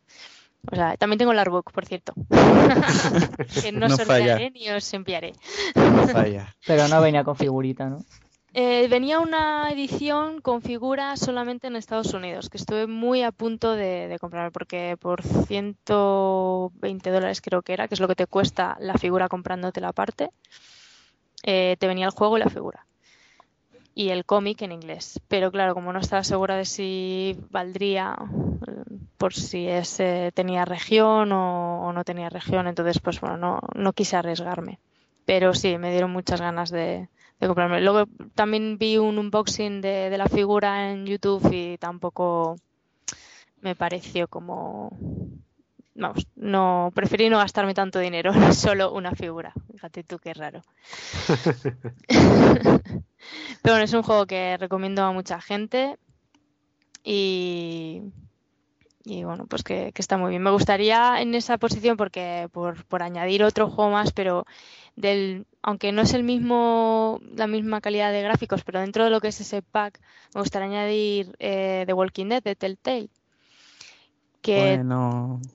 O 0.69 0.75
sea, 0.75 0.97
también 0.97 1.19
tengo 1.19 1.31
el 1.31 1.39
artbook, 1.39 1.71
por 1.71 1.85
cierto. 1.85 2.13
que 3.61 3.71
no, 3.71 3.85
os 3.85 3.99
enviaré 3.99 4.51
ni 4.51 4.69
os 4.69 4.93
enviaré. 4.93 5.33
no 5.75 6.07
falla. 6.09 6.55
Pero 6.65 6.87
no 6.89 6.99
venía 6.99 7.23
con 7.23 7.37
figurita, 7.37 7.87
¿no? 7.87 8.03
Eh, 8.59 8.87
venía 8.87 9.19
una 9.19 9.69
edición 9.69 10.41
con 10.41 10.63
figura 10.63 11.15
solamente 11.15 11.67
en 11.67 11.75
Estados 11.75 12.15
Unidos, 12.15 12.49
que 12.49 12.57
estuve 12.57 12.87
muy 12.87 13.21
a 13.21 13.31
punto 13.31 13.73
de, 13.73 14.17
comprar, 14.19 14.51
porque 14.51 14.97
por 14.99 15.21
120 15.21 17.11
dólares 17.11 17.39
creo 17.39 17.61
que 17.61 17.73
era, 17.73 17.87
que 17.87 17.93
es 17.93 17.99
lo 17.99 18.07
que 18.07 18.15
te 18.15 18.25
cuesta 18.25 18.75
la 18.79 18.95
figura 18.95 19.29
comprándote 19.29 19.79
la 19.79 19.93
parte, 19.93 20.31
eh, 21.43 21.75
te 21.77 21.85
venía 21.85 22.07
el 22.07 22.11
juego 22.11 22.35
y 22.35 22.39
la 22.39 22.49
figura. 22.49 22.87
Y 23.93 24.09
el 24.09 24.25
cómic 24.25 24.63
en 24.63 24.71
inglés. 24.71 25.19
Pero 25.27 25.51
claro, 25.51 25.75
como 25.75 25.93
no 25.93 25.99
estaba 25.99 26.23
segura 26.23 26.55
de 26.55 26.65
si 26.65 27.37
valdría 27.51 28.17
por 29.19 29.35
si 29.35 29.67
ese 29.67 30.31
tenía 30.33 30.65
región 30.65 31.31
o, 31.31 31.93
no 31.93 32.03
tenía 32.03 32.29
región, 32.29 32.65
entonces 32.65 32.99
pues 33.01 33.21
bueno, 33.21 33.37
no, 33.37 33.59
no 33.75 33.93
quise 33.93 34.15
arriesgarme. 34.15 34.79
Pero 35.25 35.53
sí, 35.53 35.77
me 35.77 35.91
dieron 35.91 36.09
muchas 36.09 36.41
ganas 36.41 36.71
de, 36.71 37.07
de 37.39 37.47
comprarme. 37.47 37.81
Luego 37.81 38.05
también 38.35 38.77
vi 38.77 38.97
un 38.97 39.17
unboxing 39.17 39.81
de, 39.81 40.09
de 40.09 40.17
la 40.17 40.27
figura 40.27 40.91
en 40.91 41.05
YouTube 41.05 41.47
y 41.51 41.77
tampoco 41.77 42.55
me 43.61 43.75
pareció 43.75 44.27
como 44.27 44.91
vamos, 45.97 46.27
no 46.35 46.91
preferí 46.93 47.29
no 47.29 47.37
gastarme 47.37 47.73
tanto 47.73 47.99
dinero 47.99 48.33
en 48.33 48.53
solo 48.53 48.93
una 48.93 49.11
figura. 49.11 49.53
Fíjate 49.71 50.03
tú 50.03 50.19
qué 50.19 50.33
raro. 50.33 50.61
Pero 53.61 53.73
bueno, 53.73 53.83
es 53.83 53.93
un 53.93 54.03
juego 54.03 54.25
que 54.25 54.57
recomiendo 54.57 55.03
a 55.03 55.11
mucha 55.11 55.41
gente 55.41 55.97
y, 57.03 58.01
y 59.03 59.23
bueno, 59.23 59.47
pues 59.47 59.63
que, 59.63 59.91
que, 59.93 60.01
está 60.01 60.17
muy 60.17 60.29
bien. 60.29 60.43
Me 60.43 60.51
gustaría 60.51 61.21
en 61.21 61.35
esa 61.35 61.57
posición 61.57 61.97
porque 61.97 62.47
por, 62.51 62.85
por 62.85 63.03
añadir 63.03 63.43
otro 63.43 63.69
juego 63.69 63.91
más, 63.91 64.13
pero 64.13 64.45
del 64.97 65.45
aunque 65.61 65.91
no 65.91 66.01
es 66.01 66.13
el 66.13 66.23
mismo 66.23 67.21
la 67.35 67.47
misma 67.47 67.79
calidad 67.79 68.11
de 68.11 68.21
gráficos, 68.21 68.63
pero 68.65 68.81
dentro 68.81 69.05
de 69.05 69.09
lo 69.09 69.21
que 69.21 69.29
es 69.29 69.39
ese 69.39 69.61
pack 69.61 70.01
me 70.35 70.41
gustaría 70.41 70.67
añadir 70.67 71.35
eh, 71.39 71.83
The 71.85 71.93
Walking 71.93 72.27
Dead 72.27 72.43
de 72.43 72.55
Telltale. 72.55 73.09
Que 74.41 74.59
bueno. 74.59 75.39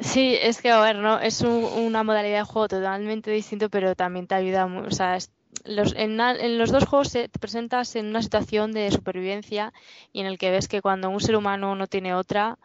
Sí, 0.00 0.36
es 0.40 0.62
que 0.62 0.70
a 0.70 0.80
ver, 0.80 0.96
no 0.96 1.18
es 1.18 1.40
una 1.40 2.04
modalidad 2.04 2.38
de 2.38 2.44
juego 2.44 2.68
totalmente 2.68 3.32
distinto, 3.32 3.68
pero 3.68 3.96
también 3.96 4.28
te 4.28 4.36
ayuda, 4.36 4.66
o 4.66 4.90
sea, 4.92 5.18
los, 5.64 5.92
en, 5.96 6.16
los 6.58 6.70
dos 6.70 6.84
juegos 6.84 7.10
te 7.10 7.28
presentas 7.28 7.96
en 7.96 8.06
una 8.06 8.22
situación 8.22 8.72
de 8.72 8.90
supervivencia 8.90 9.72
y 10.12 10.20
en 10.20 10.26
el 10.26 10.38
que 10.38 10.50
ves 10.50 10.68
que 10.68 10.80
cuando 10.80 11.10
un 11.10 11.20
ser 11.20 11.34
humano 11.34 11.74
no 11.74 11.86
tiene 11.88 12.14
otra, 12.14 12.58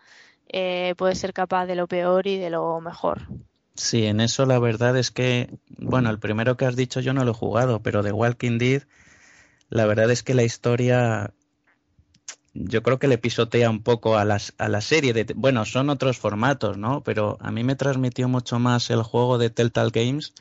eh, 0.48 0.94
puede 0.98 1.16
ser 1.16 1.34
capaz 1.34 1.66
de 1.66 1.76
lo 1.76 1.88
peor 1.88 2.28
y 2.28 2.38
de 2.38 2.52
lo 2.52 2.80
mejor. 2.82 3.24
Sí, 3.76 4.06
en 4.06 4.22
eso 4.22 4.46
la 4.46 4.58
verdad 4.60 4.96
es 4.98 5.12
que, 5.12 5.50
bueno, 5.96 6.10
el 6.10 6.20
primero 6.20 6.58
que 6.58 6.66
has 6.66 6.76
dicho 6.76 7.00
yo 7.00 7.14
no 7.14 7.24
lo 7.24 7.32
he 7.32 7.34
jugado, 7.34 7.82
pero 7.82 8.04
The 8.04 8.12
Walking 8.12 8.58
Dead 8.58 8.84
la 9.70 9.86
verdad 9.86 10.12
es 10.12 10.24
que 10.24 10.34
la 10.34 10.44
historia 10.44 11.34
yo 12.54 12.84
creo 12.84 13.00
que 13.00 13.08
le 13.08 13.18
pisotea 13.18 13.70
un 13.70 13.82
poco 13.82 14.18
a, 14.18 14.26
las, 14.26 14.54
a 14.58 14.68
la 14.68 14.82
serie. 14.82 15.14
De, 15.14 15.26
bueno, 15.36 15.64
son 15.64 15.90
otros 15.90 16.18
formatos, 16.18 16.78
¿no? 16.78 17.02
Pero 17.02 17.38
a 17.40 17.50
mí 17.50 17.64
me 17.64 17.78
transmitió 17.78 18.28
mucho 18.28 18.60
más 18.60 18.90
el 18.90 19.04
juego 19.04 19.38
de 19.38 19.50
Telltale 19.50 19.92
Games 19.94 20.34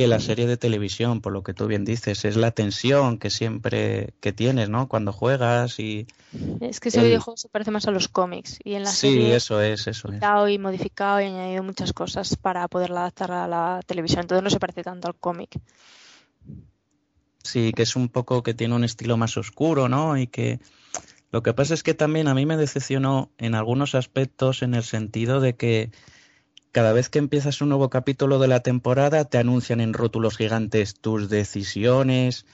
que 0.00 0.06
la 0.06 0.18
serie 0.18 0.46
de 0.46 0.56
televisión, 0.56 1.20
por 1.20 1.30
lo 1.30 1.42
que 1.42 1.52
tú 1.52 1.66
bien 1.66 1.84
dices. 1.84 2.24
Es 2.24 2.34
la 2.34 2.52
tensión 2.52 3.18
que 3.18 3.28
siempre 3.28 4.14
que 4.20 4.32
tienes, 4.32 4.70
¿no? 4.70 4.88
Cuando 4.88 5.12
juegas 5.12 5.78
y... 5.78 6.06
Es 6.58 6.80
que 6.80 6.88
ese 6.88 7.02
videojuego 7.02 7.36
se 7.36 7.50
parece 7.50 7.70
más 7.70 7.86
a 7.86 7.90
los 7.90 8.08
cómics. 8.08 8.60
Y 8.64 8.76
en 8.76 8.84
la 8.84 8.90
sí, 8.90 9.10
serie 9.10 9.36
eso 9.36 9.60
es, 9.60 9.86
eso 9.88 10.08
es. 10.10 10.22
y 10.50 10.58
modificado 10.58 11.20
y 11.20 11.26
añadido 11.26 11.62
muchas 11.62 11.92
cosas 11.92 12.34
para 12.36 12.66
poderla 12.68 13.00
adaptar 13.00 13.30
a 13.30 13.46
la 13.46 13.80
televisión. 13.86 14.22
Entonces 14.22 14.42
no 14.42 14.48
se 14.48 14.58
parece 14.58 14.82
tanto 14.82 15.06
al 15.06 15.16
cómic. 15.16 15.60
Sí, 17.42 17.74
que 17.74 17.82
es 17.82 17.94
un 17.94 18.08
poco 18.08 18.42
que 18.42 18.54
tiene 18.54 18.74
un 18.74 18.84
estilo 18.84 19.18
más 19.18 19.36
oscuro, 19.36 19.90
¿no? 19.90 20.16
Y 20.16 20.28
que 20.28 20.60
lo 21.30 21.42
que 21.42 21.52
pasa 21.52 21.74
es 21.74 21.82
que 21.82 21.92
también 21.92 22.26
a 22.28 22.34
mí 22.34 22.46
me 22.46 22.56
decepcionó 22.56 23.32
en 23.36 23.54
algunos 23.54 23.94
aspectos 23.94 24.62
en 24.62 24.72
el 24.72 24.82
sentido 24.82 25.40
de 25.40 25.56
que 25.56 25.90
cada 26.72 26.92
vez 26.92 27.08
que 27.08 27.18
empiezas 27.18 27.60
un 27.60 27.68
nuevo 27.68 27.90
capítulo 27.90 28.38
de 28.38 28.48
la 28.48 28.60
temporada 28.60 29.24
te 29.24 29.38
anuncian 29.38 29.80
en 29.80 29.92
rótulos 29.92 30.36
gigantes 30.36 30.94
tus 30.94 31.28
decisiones 31.28 32.46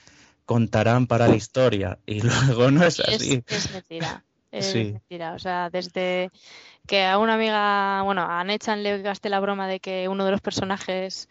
contarán 0.45 1.07
para 1.07 1.27
la 1.27 1.35
historia 1.35 1.99
y 2.05 2.21
luego 2.21 2.71
no 2.71 2.83
es 2.83 2.99
así. 2.99 3.43
Es, 3.47 3.71
mentira. 3.71 4.23
Es 4.51 4.73
mentira. 4.73 5.33
O 5.33 5.39
sea, 5.39 5.69
desde 5.69 6.31
que 6.87 7.03
a 7.05 7.19
una 7.19 7.35
amiga, 7.35 8.01
bueno, 8.03 8.25
a 8.27 8.43
Nechan 8.43 8.81
le 8.81 9.01
gasté 9.01 9.29
la 9.29 9.41
broma 9.41 9.67
de 9.67 9.79
que 9.79 10.07
uno 10.07 10.25
de 10.25 10.31
los 10.31 10.41
personajes 10.41 11.27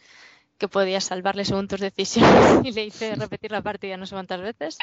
que 0.59 0.69
podía 0.69 1.01
salvarle 1.01 1.45
según 1.45 1.67
tus 1.67 1.81
decisiones 1.81 2.61
y 2.65 2.73
le 2.73 2.85
hice 2.85 3.15
repetir 3.17 3.53
la 3.53 3.63
partida 3.63 3.97
no 3.97 4.07
sé 4.07 4.15
cuántas 4.15 4.41
veces. 4.41 4.79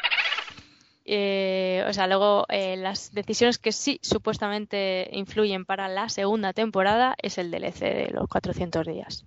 Eh, 1.06 1.84
o 1.88 1.94
sea, 1.94 2.08
luego 2.08 2.46
eh, 2.50 2.78
las 2.78 3.12
decisiones 3.14 3.58
que 3.58 3.72
sí 3.72 4.00
supuestamente 4.02 5.10
influyen 5.12 5.66
para 5.66 5.90
la 5.90 6.08
segunda 6.10 6.54
temporada 6.54 7.16
es 7.22 7.38
el 7.38 7.52
DLC 7.52 7.80
de 7.80 8.12
los 8.14 8.28
400 8.30 8.88
días. 8.88 9.26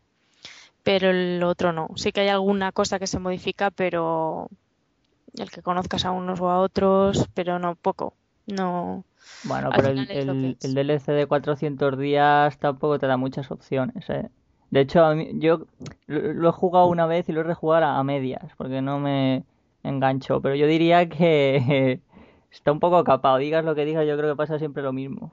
Pero 0.82 1.10
el 1.10 1.42
otro 1.42 1.72
no. 1.72 1.88
Sí 1.96 2.12
que 2.12 2.20
hay 2.20 2.28
alguna 2.28 2.72
cosa 2.72 2.98
que 2.98 3.06
se 3.06 3.18
modifica, 3.18 3.70
pero 3.70 4.48
el 5.36 5.50
que 5.50 5.62
conozcas 5.62 6.04
a 6.04 6.12
unos 6.12 6.40
o 6.40 6.48
a 6.48 6.60
otros, 6.60 7.28
pero 7.34 7.58
no 7.58 7.74
poco. 7.74 8.14
No. 8.46 9.04
Bueno, 9.44 9.70
pero 9.74 9.88
el, 9.88 10.56
el, 10.62 10.74
DLC 10.74 11.06
de 11.08 11.26
400 11.26 11.98
días 11.98 12.56
tampoco 12.58 12.98
te 12.98 13.08
da 13.08 13.16
muchas 13.16 13.50
opciones, 13.50 14.08
¿eh? 14.08 14.30
De 14.70 14.80
hecho, 14.80 15.12
yo 15.34 15.66
lo, 16.06 16.48
he 16.48 16.52
jugado 16.52 16.86
una 16.86 17.06
vez 17.06 17.28
y 17.28 17.32
lo 17.32 17.40
he 17.40 17.44
rejugado 17.44 17.86
a 17.86 18.02
medias, 18.02 18.44
porque 18.56 18.82
no 18.82 18.98
me 18.98 19.44
enganchó. 19.88 20.40
Pero 20.40 20.54
yo 20.54 20.66
diría 20.66 21.08
que 21.08 22.00
está 22.50 22.72
un 22.72 22.80
poco 22.80 23.02
capado. 23.04 23.38
Digas 23.38 23.64
lo 23.64 23.74
que 23.74 23.84
digas, 23.84 24.06
yo 24.06 24.16
creo 24.16 24.32
que 24.32 24.36
pasa 24.36 24.58
siempre 24.58 24.82
lo 24.82 24.92
mismo. 24.92 25.32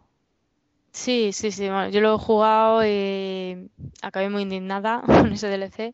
Sí, 0.91 1.31
sí, 1.33 1.51
sí. 1.51 1.65
yo 1.65 2.01
lo 2.01 2.15
he 2.15 2.17
jugado 2.19 2.85
y 2.85 3.69
acabé 4.01 4.29
muy 4.29 4.43
indignada 4.43 5.01
con 5.05 5.33
ese 5.33 5.47
DLC. 5.47 5.93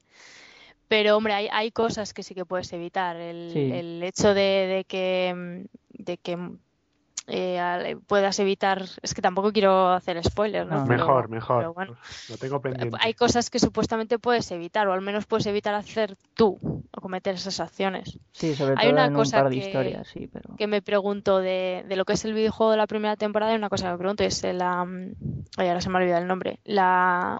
Pero, 0.87 1.15
hombre, 1.15 1.33
hay, 1.33 1.47
hay 1.51 1.71
cosas 1.71 2.13
que 2.13 2.23
sí 2.23 2.33
que 2.33 2.45
puedes 2.45 2.73
evitar. 2.73 3.15
El, 3.15 3.55
el 3.55 4.03
hecho 4.03 4.33
de, 4.33 4.41
de, 4.67 4.85
que, 4.85 5.65
de 5.93 6.17
que 6.17 6.37
eh, 7.29 7.98
puedas 8.07 8.39
evitar. 8.39 8.86
Es 9.01 9.13
que 9.13 9.21
tampoco 9.21 9.51
quiero 9.51 9.89
hacer 9.89 10.24
spoilers, 10.24 10.69
¿no? 10.69 10.86
mejor, 10.86 11.29
mejor. 11.29 11.98
lo 12.29 12.38
tengo 12.38 12.62
pendiente. 12.62 12.98
Hay 13.01 13.13
cosas 13.13 13.50
que 13.50 13.59
supuestamente 13.59 14.19
puedes 14.19 14.50
evitar, 14.51 14.88
o 14.88 14.93
al 14.93 15.01
menos 15.01 15.25
puedes 15.25 15.45
evitar 15.45 15.75
hacer 15.75 16.17
tú 16.33 16.59
o 16.91 17.01
cometer 17.01 17.36
esas 17.36 17.59
acciones. 17.59 18.19
Sí, 18.31 18.55
sobre 18.55 18.75
todo 18.75 18.83
hay 18.83 18.91
una 18.91 19.13
cosa 19.13 19.48
que, 19.50 19.55
historias, 19.55 20.07
sí, 20.07 20.29
pero... 20.31 20.55
que 20.55 20.67
me 20.67 20.81
pregunto 20.81 21.39
de, 21.39 21.86
de, 21.88 21.95
lo 21.95 22.05
que 22.05 22.13
es 22.13 22.25
el 22.25 22.33
videojuego 22.33 22.71
de 22.71 22.77
la 22.77 22.88
primera 22.88 23.15
temporada, 23.15 23.53
y 23.53 23.55
una 23.55 23.69
cosa 23.69 23.86
que 23.86 23.91
me 23.91 23.98
pregunto 23.98 24.24
es 24.24 24.43
la. 24.43 24.88
Ay, 25.57 25.67
ahora 25.67 25.81
se 25.81 25.89
me 25.89 25.98
ha 25.98 26.01
olvidado 26.01 26.21
el 26.21 26.27
nombre. 26.27 26.59
La 26.63 27.39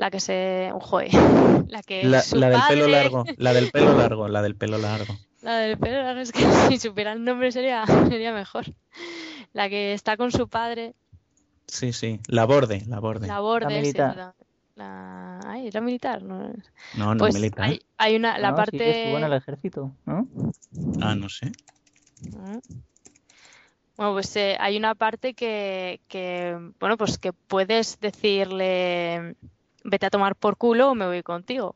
la 0.00 0.10
que 0.10 0.18
se. 0.18 0.72
Joder, 0.80 1.10
la 1.68 1.82
que. 1.82 2.04
La, 2.04 2.22
la 2.32 2.48
del 2.48 2.60
pelo 2.68 2.88
largo, 2.88 3.24
la 3.36 3.52
del 3.52 3.70
pelo 3.70 3.96
largo, 3.96 4.28
la 4.28 4.42
del 4.42 4.56
pelo 4.56 4.78
largo. 4.78 5.14
La 5.42 5.58
del 5.58 5.78
pelo 5.78 6.08
es 6.20 6.32
que 6.32 6.40
si 6.68 6.78
supiera 6.78 7.12
el 7.12 7.24
nombre 7.24 7.52
sería, 7.52 7.84
sería 8.08 8.32
mejor. 8.32 8.66
La 9.52 9.68
que 9.68 9.92
está 9.94 10.16
con 10.16 10.30
su 10.32 10.48
padre. 10.48 10.94
Sí, 11.66 11.92
sí, 11.92 12.20
la 12.26 12.44
borde, 12.44 12.82
la 12.86 13.00
borde. 13.00 13.26
La 13.26 13.40
borde, 13.40 13.70
la 13.70 13.80
militar. 13.80 14.34
la... 14.74 15.40
Ay, 15.46 15.70
la 15.70 15.80
militar, 15.80 16.22
¿no? 16.22 16.52
No, 16.96 17.14
no 17.14 17.18
pues 17.18 17.34
militar. 17.34 17.66
Hay, 17.66 17.80
hay 17.98 18.16
una, 18.16 18.38
la 18.38 18.54
parte... 18.54 18.78
Sí 18.78 18.84
que 18.84 19.02
estuvo 19.02 19.18
en 19.18 19.24
el 19.24 19.32
ejército, 19.34 19.92
¿no? 20.06 20.28
Ah, 21.00 21.14
no 21.14 21.28
sé. 21.28 21.52
Mm. 22.22 22.58
Bueno, 23.96 24.12
pues 24.14 24.34
eh, 24.36 24.56
hay 24.58 24.78
una 24.78 24.94
parte 24.94 25.34
que, 25.34 26.00
que, 26.08 26.56
bueno, 26.80 26.96
pues 26.96 27.18
que 27.18 27.34
puedes 27.34 28.00
decirle, 28.00 29.36
vete 29.84 30.06
a 30.06 30.10
tomar 30.10 30.36
por 30.36 30.56
culo 30.56 30.90
o 30.90 30.94
me 30.94 31.06
voy 31.06 31.22
contigo. 31.22 31.74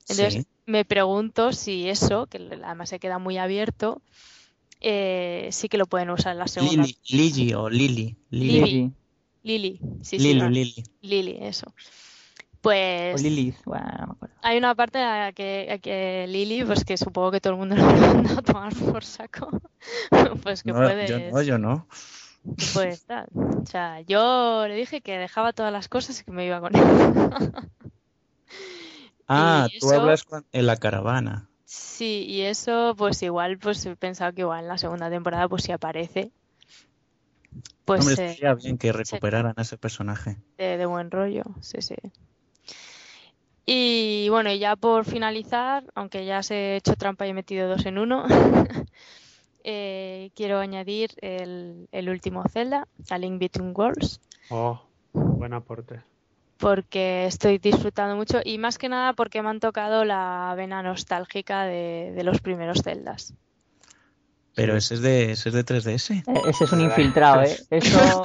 Entonces, 0.00 0.46
me 0.66 0.84
pregunto 0.84 1.52
si 1.52 1.88
eso, 1.88 2.26
que 2.26 2.38
además 2.64 2.88
se 2.88 2.98
queda 2.98 3.18
muy 3.18 3.38
abierto, 3.38 4.00
eh, 4.80 5.48
sí 5.52 5.68
que 5.68 5.78
lo 5.78 5.86
pueden 5.86 6.10
usar 6.10 6.32
en 6.32 6.38
la 6.38 6.48
segunda. 6.48 6.84
Lili, 7.08 7.54
o 7.54 7.68
Lili. 7.68 8.16
Lili. 8.30 8.92
Lili. 9.42 9.80
Sí, 10.02 10.18
sí, 10.18 10.34
Lili. 10.34 10.84
Lili, 11.02 11.38
eso. 11.40 11.72
Pues. 12.60 13.20
O 13.20 13.22
Lili, 13.22 13.54
bueno, 13.66 13.86
no 13.98 14.06
me 14.06 14.12
acuerdo. 14.12 14.34
Hay 14.42 14.56
una 14.56 14.74
parte 14.74 14.98
a 14.98 15.32
que, 15.32 15.80
que 15.82 16.26
Lili, 16.28 16.64
pues 16.64 16.84
que 16.84 16.96
supongo 16.96 17.30
que 17.30 17.40
todo 17.40 17.52
el 17.54 17.58
mundo 17.58 17.76
lo 17.76 17.84
va 17.84 18.38
a 18.38 18.42
tomar 18.42 18.74
por 18.74 19.04
saco. 19.04 19.50
pues 20.42 20.62
que 20.62 20.72
puede. 20.72 21.06
Yo 21.06 21.18
no, 21.30 21.42
yo 21.42 21.58
no. 21.58 21.86
Puede 22.72 22.90
estar. 22.90 23.28
O 23.34 23.66
sea, 23.66 24.00
yo 24.02 24.66
le 24.68 24.74
dije 24.74 25.00
que 25.00 25.18
dejaba 25.18 25.52
todas 25.52 25.72
las 25.72 25.88
cosas 25.88 26.20
y 26.20 26.24
que 26.24 26.30
me 26.30 26.46
iba 26.46 26.60
con 26.60 26.76
él. 26.76 26.82
Ah, 29.28 29.68
tú 29.80 29.90
hablas 29.90 30.24
en 30.52 30.66
la 30.66 30.76
caravana. 30.76 31.48
Sí, 31.64 32.24
y 32.28 32.42
eso 32.42 32.94
pues 32.96 33.22
igual, 33.22 33.58
pues 33.58 33.84
he 33.86 33.96
pensado 33.96 34.32
que 34.32 34.42
igual 34.42 34.60
en 34.60 34.68
la 34.68 34.78
segunda 34.78 35.10
temporada 35.10 35.48
pues 35.48 35.64
si 35.64 35.72
aparece. 35.72 36.30
Pues 37.84 38.00
Hombre, 38.00 38.16
sería 38.16 38.54
bien 38.54 38.78
que 38.78 38.92
recuperaran 38.92 39.54
a 39.56 39.62
ese 39.62 39.78
personaje. 39.78 40.36
De, 40.58 40.84
buen 40.86 41.10
rollo, 41.10 41.42
sí, 41.60 41.80
sí. 41.80 41.96
Y 43.66 44.28
bueno, 44.28 44.50
y 44.50 44.58
ya 44.58 44.76
por 44.76 45.04
finalizar, 45.04 45.84
aunque 45.94 46.26
ya 46.26 46.42
se 46.42 46.54
he 46.54 46.76
hecho 46.76 46.96
trampa 46.96 47.26
y 47.26 47.30
he 47.30 47.34
metido 47.34 47.68
dos 47.68 47.86
en 47.86 47.98
uno, 47.98 48.24
eh, 49.64 50.30
quiero 50.34 50.58
añadir 50.58 51.10
el, 51.22 51.88
el 51.92 52.08
último 52.10 52.44
Zelda, 52.48 52.88
A 53.10 53.18
Link 53.18 53.40
Between 53.40 53.72
Worlds. 53.74 54.20
Oh, 54.50 54.82
buen 55.12 55.54
aporte 55.54 56.02
porque 56.64 57.26
estoy 57.26 57.58
disfrutando 57.58 58.16
mucho 58.16 58.40
y 58.42 58.56
más 58.56 58.78
que 58.78 58.88
nada 58.88 59.12
porque 59.12 59.42
me 59.42 59.50
han 59.50 59.60
tocado 59.60 60.06
la 60.06 60.54
vena 60.56 60.82
nostálgica 60.82 61.64
de, 61.64 62.18
los 62.24 62.40
primeros 62.40 62.80
celdas. 62.82 63.34
Pero 64.54 64.74
ese 64.74 64.94
es 64.94 65.02
de, 65.02 65.32
ese 65.32 65.50
es 65.50 65.54
de 65.54 65.62
3DS. 65.62 66.22
Eh, 66.26 66.40
ese 66.48 66.64
es 66.64 66.72
un 66.72 66.80
infiltrado, 66.80 67.42
¿eh? 67.42 67.54
Eso, 67.70 68.22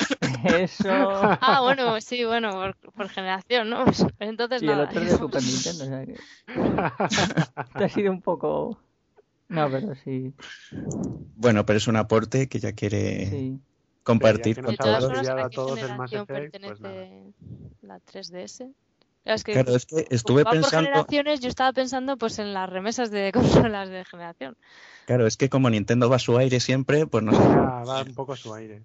eso... 0.58 0.89
Ah, 0.89 1.60
bueno, 1.63 1.99
sí, 1.99 2.23
bueno, 2.23 2.73
por, 2.95 3.10
generación, 3.10 3.69
¿no? 3.69 3.84
Entonces 4.19 4.63
y 4.63 4.67
nada. 4.67 4.84
el 4.84 4.88
otro 4.88 5.02
es 5.02 5.12
de 5.12 5.17
Super 5.17 5.43
Nintendo, 5.43 5.84
o 5.84 5.88
sea 5.88 6.06
que... 7.75 7.84
ha 7.84 7.89
sido 7.89 8.10
un 8.10 8.21
poco... 8.21 8.80
No, 9.49 9.69
pero 9.69 9.95
sí. 9.95 10.34
Bueno, 11.36 11.65
pero 11.65 11.75
es 11.75 11.88
un 11.89 11.97
aporte 11.97 12.47
que 12.47 12.60
ya 12.60 12.71
quiere... 12.71 13.25
Sí 13.30 13.60
compartir 14.10 14.63
con 14.63 14.76
todos. 14.76 15.30
¿a 15.30 15.50
todos 15.50 15.80
el 15.80 15.95
Mass 15.95 16.13
Effect, 16.13 16.58
pues 16.62 16.80
la 17.82 18.00
3DS? 18.00 18.74
claro, 19.43 19.76
es 19.76 19.86
que 19.86 20.08
estuve 20.10 20.43
pensando. 20.43 20.67
Por 20.67 20.86
generaciones, 20.88 21.39
yo 21.41 21.50
estaba 21.50 21.72
pensando 21.74 22.17
pues 22.17 22.39
en 22.39 22.54
las 22.54 22.69
remesas 22.69 23.12
de 23.12 23.32
consolas 23.72 23.89
de 23.89 24.04
generación. 24.06 24.58
Claro, 25.06 25.28
es 25.28 25.38
que 25.38 25.50
como 25.50 25.69
Nintendo 25.69 26.10
va 26.10 26.15
a 26.15 26.19
su 26.19 26.38
aire 26.38 26.60
siempre, 26.60 27.06
pues 27.06 27.24
no 27.24 27.32
sé. 27.34 27.38
va 27.39 28.02
un 28.02 28.15
poco 28.15 28.34
a 28.34 28.38
su 28.38 28.54
aire. 28.54 28.82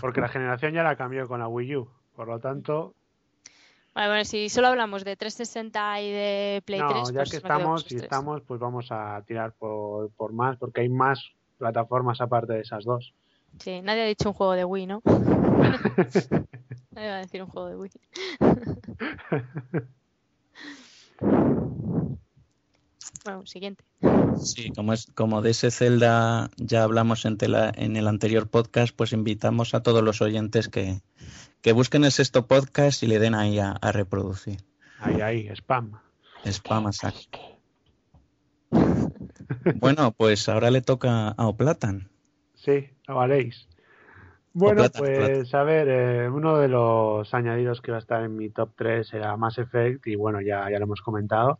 Porque 0.00 0.20
la 0.20 0.28
generación 0.28 0.72
ya 0.72 0.82
la 0.82 0.96
cambió 0.96 1.26
con 1.28 1.40
la 1.40 1.48
Wii 1.48 1.76
U. 1.76 1.88
Por 2.16 2.28
lo 2.28 2.38
tanto. 2.40 2.94
bueno, 3.94 4.24
si 4.24 4.48
solo 4.48 4.68
hablamos 4.68 5.04
de 5.04 5.16
360 5.16 6.00
y 6.02 6.10
de 6.10 6.62
Play 6.64 6.80
3. 6.88 7.08
ya 7.08 7.14
pues 7.14 7.30
que 7.30 7.36
estamos, 7.36 7.82
si 7.84 7.96
estamos, 7.96 8.42
pues 8.42 8.60
vamos 8.60 8.88
a 8.90 9.22
tirar 9.26 9.52
por, 9.52 10.10
por 10.10 10.32
más, 10.32 10.56
porque 10.56 10.82
hay 10.82 10.88
más 10.88 11.20
plataformas 11.58 12.20
aparte 12.20 12.54
de 12.54 12.60
esas 12.60 12.84
dos. 12.84 13.12
Sí, 13.58 13.82
nadie 13.82 14.02
ha 14.02 14.06
dicho 14.06 14.30
un 14.30 14.34
juego 14.34 14.52
de 14.52 14.64
Wii, 14.64 14.86
¿no? 14.86 15.02
nadie 16.90 17.08
va 17.08 17.16
a 17.16 17.18
decir 17.18 17.42
un 17.42 17.48
juego 17.48 17.68
de 17.68 17.76
Wii. 17.76 17.90
bueno, 23.24 23.46
siguiente. 23.46 23.84
Sí, 24.42 24.70
como 24.70 24.92
es 24.92 25.06
como 25.14 25.42
de 25.42 25.50
ese 25.50 25.70
Zelda 25.70 26.50
ya 26.56 26.82
hablamos 26.84 27.26
en, 27.26 27.36
en 27.40 27.96
el 27.96 28.08
anterior 28.08 28.48
podcast, 28.48 28.96
pues 28.96 29.12
invitamos 29.12 29.74
a 29.74 29.82
todos 29.82 30.02
los 30.02 30.22
oyentes 30.22 30.68
que, 30.68 31.02
que 31.60 31.72
busquen 31.72 32.04
el 32.04 32.12
sexto 32.12 32.46
podcast 32.46 33.02
y 33.02 33.06
le 33.06 33.18
den 33.18 33.34
ahí 33.34 33.58
a, 33.58 33.74
reproducir. 33.92 34.64
Ahí, 34.98 35.20
ahí, 35.20 35.48
spam. 35.48 36.00
Spam, 36.44 36.86
exacto. 36.86 37.38
Bueno, 39.74 40.12
pues 40.12 40.48
ahora 40.48 40.70
le 40.70 40.80
toca 40.80 41.28
a 41.28 41.46
Oplatan. 41.48 42.09
Sí, 42.64 42.90
a 43.06 43.14
Valéis. 43.14 43.66
Bueno, 44.52 44.82
pues 44.96 45.54
a 45.54 45.62
ver, 45.62 45.88
eh, 45.88 46.28
uno 46.28 46.58
de 46.58 46.68
los 46.68 47.32
añadidos 47.32 47.80
que 47.80 47.90
va 47.90 47.98
a 47.98 48.00
estar 48.00 48.22
en 48.22 48.36
mi 48.36 48.50
top 48.50 48.72
3 48.76 49.14
era 49.14 49.36
Mass 49.36 49.58
Effect 49.58 50.06
y 50.08 50.16
bueno, 50.16 50.42
ya, 50.42 50.68
ya 50.70 50.78
lo 50.78 50.84
hemos 50.84 51.00
comentado. 51.00 51.58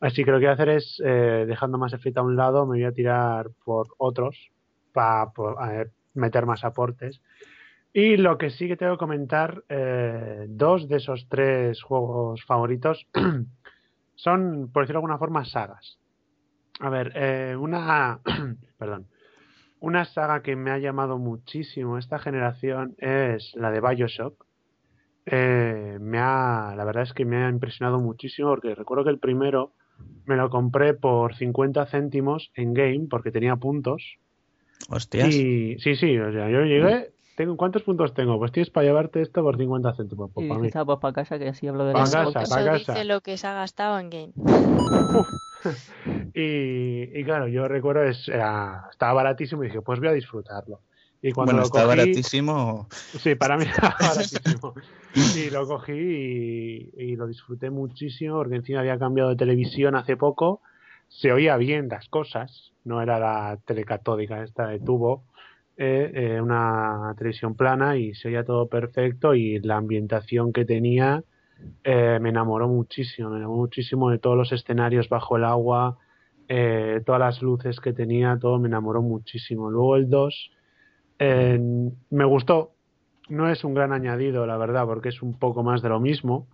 Así 0.00 0.24
que 0.24 0.32
lo 0.32 0.38
que 0.38 0.46
voy 0.46 0.50
a 0.50 0.54
hacer 0.54 0.70
es, 0.70 1.00
eh, 1.04 1.44
dejando 1.46 1.78
Mass 1.78 1.92
Effect 1.92 2.18
a 2.18 2.22
un 2.22 2.34
lado, 2.34 2.66
me 2.66 2.78
voy 2.78 2.84
a 2.84 2.92
tirar 2.92 3.50
por 3.64 3.88
otros 3.98 4.50
para 4.92 5.30
meter 6.14 6.46
más 6.46 6.64
aportes. 6.64 7.20
Y 7.92 8.16
lo 8.16 8.36
que 8.36 8.50
sí 8.50 8.66
que 8.66 8.76
tengo 8.76 8.94
que 8.94 8.98
comentar, 8.98 9.62
eh, 9.68 10.46
dos 10.48 10.88
de 10.88 10.96
esos 10.96 11.28
tres 11.28 11.80
juegos 11.82 12.44
favoritos 12.44 13.06
son, 14.16 14.70
por 14.72 14.82
decirlo 14.82 14.98
de 14.98 15.04
alguna 15.04 15.18
forma, 15.18 15.44
sagas. 15.44 15.98
A 16.80 16.88
ver, 16.88 17.56
una, 17.58 18.20
perdón, 18.78 19.06
una 19.80 20.04
saga 20.04 20.42
que 20.42 20.56
me 20.56 20.70
ha 20.70 20.78
llamado 20.78 21.18
muchísimo 21.18 21.98
esta 21.98 22.18
generación 22.18 22.94
es 22.98 23.52
la 23.54 23.70
de 23.70 23.80
Bioshock. 23.80 24.46
Eh, 25.26 25.98
me 26.00 26.18
ha, 26.18 26.74
la 26.76 26.84
verdad 26.84 27.02
es 27.02 27.12
que 27.12 27.24
me 27.24 27.36
ha 27.44 27.48
impresionado 27.48 27.98
muchísimo 27.98 28.50
porque 28.50 28.74
recuerdo 28.74 29.04
que 29.04 29.10
el 29.10 29.18
primero 29.18 29.72
me 30.26 30.36
lo 30.36 30.50
compré 30.50 30.94
por 30.94 31.34
50 31.34 31.86
céntimos 31.86 32.50
en 32.54 32.74
game 32.74 33.06
porque 33.10 33.30
tenía 33.30 33.56
puntos. 33.56 34.18
Hostias. 34.88 35.34
Y 35.34 35.78
sí, 35.78 35.96
sí, 35.96 36.18
o 36.18 36.32
sea, 36.32 36.48
yo 36.50 36.62
llegué, 36.62 37.12
tengo, 37.36 37.56
¿cuántos 37.56 37.82
puntos 37.82 38.12
tengo? 38.14 38.38
Pues 38.38 38.52
tienes 38.52 38.70
para 38.70 38.86
llevarte 38.86 39.22
esto 39.22 39.42
por 39.42 39.56
50 39.56 39.94
céntimos. 39.94 40.30
Pues, 40.32 40.46
y 40.46 40.48
para, 40.48 40.60
mí. 40.60 40.70
pues 40.70 40.98
para 41.00 41.14
casa 41.14 41.38
que 41.38 41.48
así 41.48 41.66
hablo 41.66 41.84
de 41.86 41.94
la 41.94 42.00
casa, 42.00 42.24
para 42.32 42.44
casa. 42.44 42.74
dice 42.74 43.04
lo 43.04 43.20
que 43.20 43.36
se 43.36 43.46
ha 43.46 43.54
gastado 43.54 43.98
en 43.98 44.10
game. 44.10 44.32
y, 46.34 47.24
claro, 47.24 47.48
yo 47.48 47.68
recuerdo, 47.68 48.04
es, 48.04 48.28
estaba 48.28 49.12
baratísimo 49.12 49.62
y 49.62 49.66
dije, 49.66 49.82
pues 49.82 49.98
voy 49.98 50.08
a 50.08 50.12
disfrutarlo. 50.12 50.80
Y 51.22 51.32
cuando 51.32 51.52
bueno, 51.52 51.60
lo 51.60 51.66
está 51.66 51.84
baratísimo. 51.84 52.88
Sí, 53.18 53.34
para 53.34 53.58
mí 53.58 53.64
estaba 53.68 53.94
baratísimo. 54.00 54.74
y 55.14 55.50
lo 55.50 55.66
cogí 55.66 56.90
y, 56.96 57.16
lo 57.16 57.26
disfruté 57.26 57.70
muchísimo 57.70 58.36
porque 58.36 58.56
encima 58.56 58.80
había 58.80 58.98
cambiado 58.98 59.30
de 59.30 59.36
televisión 59.36 59.96
hace 59.96 60.16
poco. 60.16 60.62
Se 61.08 61.32
oía 61.32 61.56
bien 61.56 61.88
las 61.88 62.08
cosas, 62.08 62.72
no 62.84 63.02
era 63.02 63.18
la 63.18 63.58
telecatódica 63.66 64.42
esta 64.44 64.68
de 64.68 64.78
tubo, 64.78 65.24
eh, 65.76 66.10
eh, 66.14 66.40
una 66.40 67.14
televisión 67.18 67.54
plana 67.54 67.96
y 67.96 68.14
se 68.14 68.28
oía 68.28 68.44
todo 68.44 68.68
perfecto 68.68 69.34
y 69.34 69.58
la 69.60 69.76
ambientación 69.76 70.52
que 70.52 70.64
tenía 70.64 71.24
eh, 71.84 72.18
me 72.20 72.28
enamoró 72.30 72.68
muchísimo, 72.68 73.30
me 73.30 73.38
enamoró 73.38 73.60
muchísimo 73.60 74.10
de 74.10 74.18
todos 74.18 74.36
los 74.36 74.52
escenarios 74.52 75.08
bajo 75.08 75.36
el 75.36 75.44
agua, 75.44 75.98
eh, 76.48 77.02
todas 77.04 77.20
las 77.20 77.42
luces 77.42 77.80
que 77.80 77.92
tenía, 77.92 78.38
todo 78.40 78.58
me 78.58 78.68
enamoró 78.68 79.02
muchísimo. 79.02 79.70
Luego 79.70 79.96
el 79.96 80.08
2 80.08 80.50
me 81.18 82.24
gustó, 82.24 82.72
no 83.28 83.48
es 83.50 83.62
un 83.62 83.74
gran 83.74 83.92
añadido, 83.92 84.46
la 84.46 84.56
verdad, 84.56 84.86
porque 84.86 85.10
es 85.10 85.22
un 85.22 85.38
poco 85.38 85.62
más 85.62 85.82
de 85.82 85.88
lo 85.90 86.00
mismo, 86.00 86.46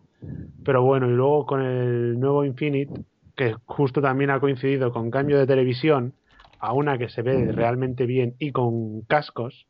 pero 0.65 0.83
bueno, 0.83 1.09
y 1.09 1.13
luego 1.13 1.47
con 1.47 1.63
el 1.63 2.19
nuevo 2.19 2.45
Infinite, 2.45 2.93
que 3.37 3.55
justo 3.65 4.01
también 4.01 4.31
ha 4.31 4.41
coincidido 4.41 4.93
con 4.93 5.11
cambio 5.11 5.39
de 5.39 5.47
televisión 5.47 6.15
a 6.59 6.73
una 6.73 6.99
que 6.99 7.09
se 7.09 7.23
ve 7.23 7.53
realmente 7.53 8.07
bien 8.07 8.35
y 8.39 8.53
con 8.53 9.03
cascos, 9.03 9.67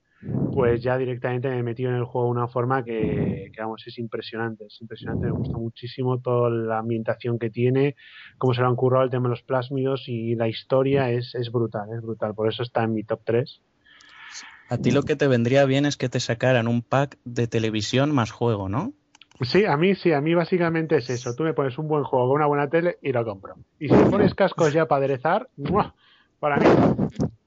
pues 0.52 0.83
ya 0.83 0.96
directamente 0.96 1.48
me 1.48 1.59
he 1.59 1.62
metido 1.62 1.90
en 1.90 1.96
el 1.96 2.05
juego 2.05 2.29
de 2.29 2.33
una 2.33 2.48
forma 2.48 2.83
que, 2.83 3.50
vamos, 3.59 3.83
es 3.87 3.98
impresionante, 3.98 4.64
es 4.66 4.81
impresionante, 4.81 5.26
me 5.26 5.33
gusta 5.33 5.59
muchísimo 5.59 6.18
toda 6.20 6.50
la 6.50 6.79
ambientación 6.79 7.38
que 7.38 7.50
tiene, 7.50 7.94
cómo 8.38 8.55
se 8.55 8.62
lo 8.62 8.68
han 8.68 8.76
currado 8.76 9.05
el 9.05 9.11
tema 9.11 9.24
de 9.24 9.31
los 9.31 9.42
plásmidos 9.42 10.05
y 10.09 10.35
la 10.35 10.48
historia 10.48 11.11
es, 11.11 11.35
es 11.35 11.52
brutal, 11.52 11.88
es 11.94 12.00
brutal, 12.00 12.35
por 12.35 12.48
eso 12.48 12.62
está 12.62 12.85
en 12.85 12.94
mi 12.94 13.05
top 13.05 13.20
3. 13.24 13.61
A 14.68 14.79
ti 14.79 14.90
lo 14.90 15.02
que 15.02 15.14
te 15.14 15.29
vendría 15.29 15.64
bien 15.64 15.87
es 15.87 15.96
que 15.96 16.09
te 16.09 16.20
sacaran 16.20 16.68
un 16.68 16.83
pack 16.83 17.18
de 17.24 17.46
televisión 17.46 18.14
más 18.14 18.31
juego, 18.31 18.68
¿no? 18.68 18.92
Sí, 19.42 19.66
a 19.66 19.76
mí 19.76 19.94
sí, 19.94 20.12
a 20.12 20.20
mí 20.20 20.35
básicamente 20.35 20.96
es 20.96 21.11
eso. 21.11 21.35
Tú 21.35 21.42
me 21.42 21.52
pones 21.52 21.76
un 21.79 21.88
buen 21.88 22.05
juego 22.05 22.29
con 22.29 22.37
una 22.37 22.46
buena 22.46 22.68
tele 22.68 22.98
y 23.02 23.12
lo 23.12 23.24
compro. 23.24 23.57
Y 23.79 23.88
si 23.88 23.94
pones 24.11 24.35
cascos 24.35 24.72
ya 24.72 24.87
para 24.87 25.05
aderezar, 25.05 25.48
para 26.38 26.57
mí. 26.57 26.66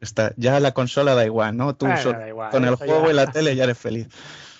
Está, 0.01 0.33
ya 0.37 0.59
la 0.59 0.73
consola 0.73 1.15
da 1.15 1.25
igual, 1.25 1.57
¿no? 1.57 1.75
Tú 1.75 1.87
eh, 1.87 2.33
con 2.51 2.65
el 2.65 2.75
juego 2.75 3.09
y 3.09 3.13
la 3.13 3.27
tele 3.27 3.55
ya 3.55 3.65
eres 3.65 3.77
feliz. 3.77 4.07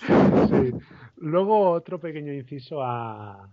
Sí. 0.06 0.74
Luego 1.16 1.70
otro 1.70 1.98
pequeño 1.98 2.32
inciso 2.32 2.82
a, 2.82 3.48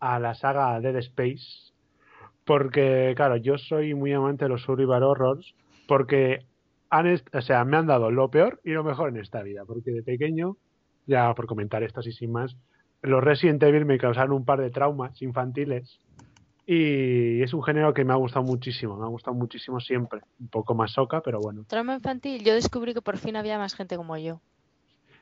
a 0.00 0.18
la 0.18 0.34
saga 0.34 0.80
Dead 0.80 0.96
Space. 0.96 1.72
Porque, 2.44 3.12
claro, 3.16 3.36
yo 3.36 3.58
soy 3.58 3.94
muy 3.94 4.12
amante 4.12 4.44
de 4.44 4.50
los 4.50 4.62
survival 4.62 5.02
horrors. 5.02 5.54
Porque 5.88 6.46
han 6.90 7.20
o 7.32 7.40
sea, 7.40 7.64
me 7.64 7.76
han 7.76 7.86
dado 7.86 8.10
lo 8.10 8.30
peor 8.30 8.60
y 8.64 8.70
lo 8.70 8.84
mejor 8.84 9.08
en 9.08 9.16
esta 9.16 9.42
vida. 9.42 9.64
Porque 9.66 9.90
de 9.90 10.02
pequeño, 10.02 10.56
ya 11.06 11.34
por 11.34 11.46
comentar 11.46 11.82
esto 11.82 12.00
así 12.00 12.12
sin 12.12 12.32
más, 12.32 12.56
los 13.02 13.22
Resident 13.22 13.62
Evil 13.62 13.84
me 13.84 13.98
causaron 13.98 14.32
un 14.32 14.44
par 14.44 14.60
de 14.60 14.70
traumas 14.70 15.20
infantiles 15.22 16.00
y 16.66 17.42
es 17.42 17.54
un 17.54 17.62
género 17.62 17.94
que 17.94 18.04
me 18.04 18.12
ha 18.12 18.16
gustado 18.16 18.44
muchísimo, 18.44 18.96
me 18.96 19.04
ha 19.04 19.08
gustado 19.08 19.36
muchísimo 19.36 19.78
siempre. 19.78 20.20
Un 20.40 20.48
poco 20.48 20.74
más 20.74 20.92
soca, 20.92 21.20
pero 21.20 21.38
bueno. 21.40 21.64
Trauma 21.68 21.94
infantil, 21.94 22.42
yo 22.42 22.54
descubrí 22.54 22.92
que 22.92 23.02
por 23.02 23.18
fin 23.18 23.36
había 23.36 23.56
más 23.56 23.74
gente 23.74 23.96
como 23.96 24.16
yo. 24.16 24.40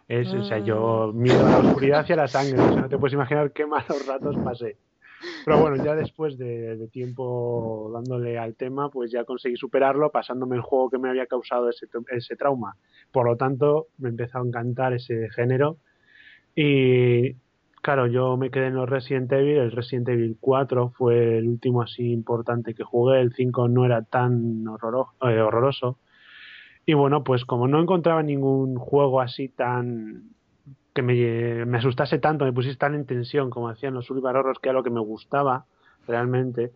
Es, 0.08 0.28
o 0.32 0.44
sea, 0.44 0.58
yo 0.58 1.12
mm. 1.12 1.18
miro 1.18 1.46
a 1.46 1.50
la 1.50 1.58
oscuridad 1.58 2.00
hacia 2.00 2.16
la 2.16 2.28
sangre, 2.28 2.60
o 2.60 2.72
sea, 2.72 2.82
no 2.82 2.88
te 2.88 2.98
puedes 2.98 3.14
imaginar 3.14 3.52
qué 3.52 3.66
malos 3.66 4.06
ratos 4.06 4.36
pasé. 4.42 4.78
Pero 5.44 5.60
bueno, 5.60 5.82
ya 5.82 5.94
después 5.94 6.38
de, 6.38 6.88
tiempo 6.92 7.90
dándole 7.92 8.38
al 8.38 8.54
tema, 8.56 8.90
pues 8.90 9.10
ya 9.10 9.24
conseguí 9.24 9.56
superarlo 9.56 10.10
pasándome 10.10 10.56
el 10.56 10.62
juego 10.62 10.90
que 10.90 10.98
me 10.98 11.08
había 11.08 11.26
causado 11.26 11.68
ese, 11.68 11.86
ese 12.10 12.36
trauma. 12.36 12.76
Por 13.10 13.26
lo 13.26 13.36
tanto, 13.36 13.88
me 13.98 14.10
empezó 14.10 14.38
a 14.38 14.42
encantar 14.42 14.92
ese 14.92 15.28
género. 15.30 15.78
Y 16.54 17.36
Claro, 17.84 18.06
yo 18.06 18.38
me 18.38 18.50
quedé 18.50 18.68
en 18.68 18.76
los 18.76 18.88
Resident 18.88 19.30
Evil, 19.30 19.58
el 19.58 19.70
Resident 19.70 20.08
Evil 20.08 20.38
4 20.40 20.94
fue 20.96 21.36
el 21.36 21.46
último 21.46 21.82
así 21.82 22.12
importante 22.12 22.72
que 22.72 22.82
jugué, 22.82 23.20
el 23.20 23.34
5 23.34 23.68
no 23.68 23.84
era 23.84 24.00
tan 24.00 24.64
eh, 24.64 25.40
horroroso. 25.42 25.98
Y 26.86 26.94
bueno, 26.94 27.24
pues 27.24 27.44
como 27.44 27.68
no 27.68 27.82
encontraba 27.82 28.22
ningún 28.22 28.76
juego 28.76 29.20
así 29.20 29.50
tan 29.50 30.30
que 30.94 31.02
me, 31.02 31.76
asustase 31.76 32.18
tanto, 32.18 32.46
me 32.46 32.54
pusiese 32.54 32.78
tan 32.78 32.94
en 32.94 33.04
tensión 33.04 33.50
como 33.50 33.68
hacían 33.68 33.92
los 33.92 34.06
Survival 34.06 34.36
Horrors, 34.36 34.60
que 34.60 34.70
era 34.70 34.78
lo 34.78 34.82
que 34.82 34.88
me 34.88 35.00
gustaba 35.00 35.66
realmente, 36.08 36.72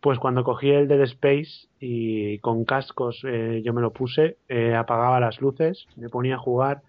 pues 0.00 0.20
cuando 0.20 0.44
cogí 0.44 0.70
el 0.70 0.86
Dead 0.86 1.00
Space 1.00 1.66
y 1.80 2.38
con 2.38 2.64
cascos 2.64 3.20
eh, 3.26 3.62
yo 3.64 3.72
me 3.72 3.80
lo 3.80 3.92
puse, 3.92 4.36
eh, 4.48 4.76
apagaba 4.76 5.18
las 5.18 5.40
luces, 5.40 5.88
me 5.96 6.08
ponía 6.08 6.36
a 6.36 6.38
jugar, 6.38 6.82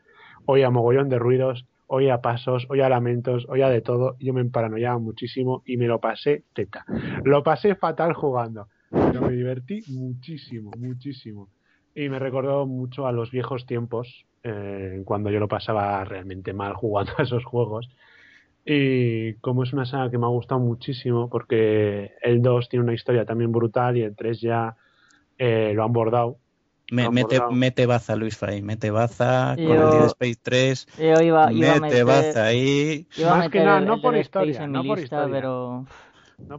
oía 0.45 0.69
mogollón 0.69 1.09
de 1.09 1.17
ruidos, 1.17 1.65
oía 1.87 2.21
pasos, 2.21 2.65
oía 2.69 2.89
lamentos, 2.89 3.45
oía 3.49 3.69
de 3.69 3.81
todo, 3.81 4.15
yo 4.19 4.33
me 4.33 4.41
emparanoiaba 4.41 4.97
muchísimo 4.99 5.63
y 5.65 5.77
me 5.77 5.87
lo 5.87 5.99
pasé 5.99 6.43
teta. 6.53 6.85
Lo 7.23 7.43
pasé 7.43 7.75
fatal 7.75 8.13
jugando, 8.13 8.67
pero 8.89 9.21
me 9.21 9.33
divertí 9.33 9.81
muchísimo, 9.89 10.71
muchísimo. 10.77 11.49
Y 11.95 12.09
me 12.09 12.19
recordó 12.19 12.65
mucho 12.65 13.05
a 13.05 13.11
los 13.11 13.31
viejos 13.31 13.65
tiempos, 13.65 14.25
eh, 14.43 15.01
cuando 15.05 15.29
yo 15.29 15.39
lo 15.39 15.47
pasaba 15.47 16.03
realmente 16.03 16.53
mal 16.53 16.73
jugando 16.73 17.11
a 17.17 17.23
esos 17.23 17.45
juegos. 17.45 17.89
Y 18.65 19.33
como 19.35 19.63
es 19.63 19.73
una 19.73 19.85
saga 19.85 20.09
que 20.09 20.17
me 20.17 20.25
ha 20.25 20.29
gustado 20.29 20.61
muchísimo, 20.61 21.29
porque 21.29 22.13
el 22.21 22.41
2 22.41 22.69
tiene 22.69 22.83
una 22.83 22.93
historia 22.93 23.25
también 23.25 23.51
brutal 23.51 23.97
y 23.97 24.03
el 24.03 24.15
3 24.15 24.39
ya 24.39 24.75
eh, 25.37 25.73
lo 25.75 25.83
han 25.83 25.91
bordado 25.91 26.37
mete, 26.91 27.39
mete, 27.51 27.85
baza, 27.85 28.15
Luis 28.15 28.37
Fray, 28.37 28.61
mete 28.61 28.91
baza 28.91 29.55
con 29.55 29.65
el 29.65 29.89
Dead 29.91 30.05
Space 30.07 30.39
3. 30.41 30.87
Yo 30.97 31.21
iba, 31.21 31.51
iba 31.51 31.79
mete 31.79 32.01
a 32.01 32.05
baza 32.05 32.45
ahí. 32.45 33.07
Más 33.23 33.49
que 33.49 33.63
nada, 33.63 33.81
no 33.81 34.01
por 34.01 34.15
historia, 34.15 34.67
no 34.67 34.83
por 34.83 34.99
historia. 34.99 35.27
Pero 35.29 35.85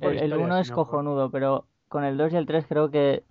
el, 0.01 0.35
1 0.35 0.59
es 0.59 0.71
cojonudo, 0.71 1.31
pero 1.31 1.67
con 1.89 2.05
el 2.05 2.17
2 2.17 2.33
y 2.33 2.37
el 2.37 2.47
3 2.47 2.67
creo 2.67 2.91
que 2.91 3.25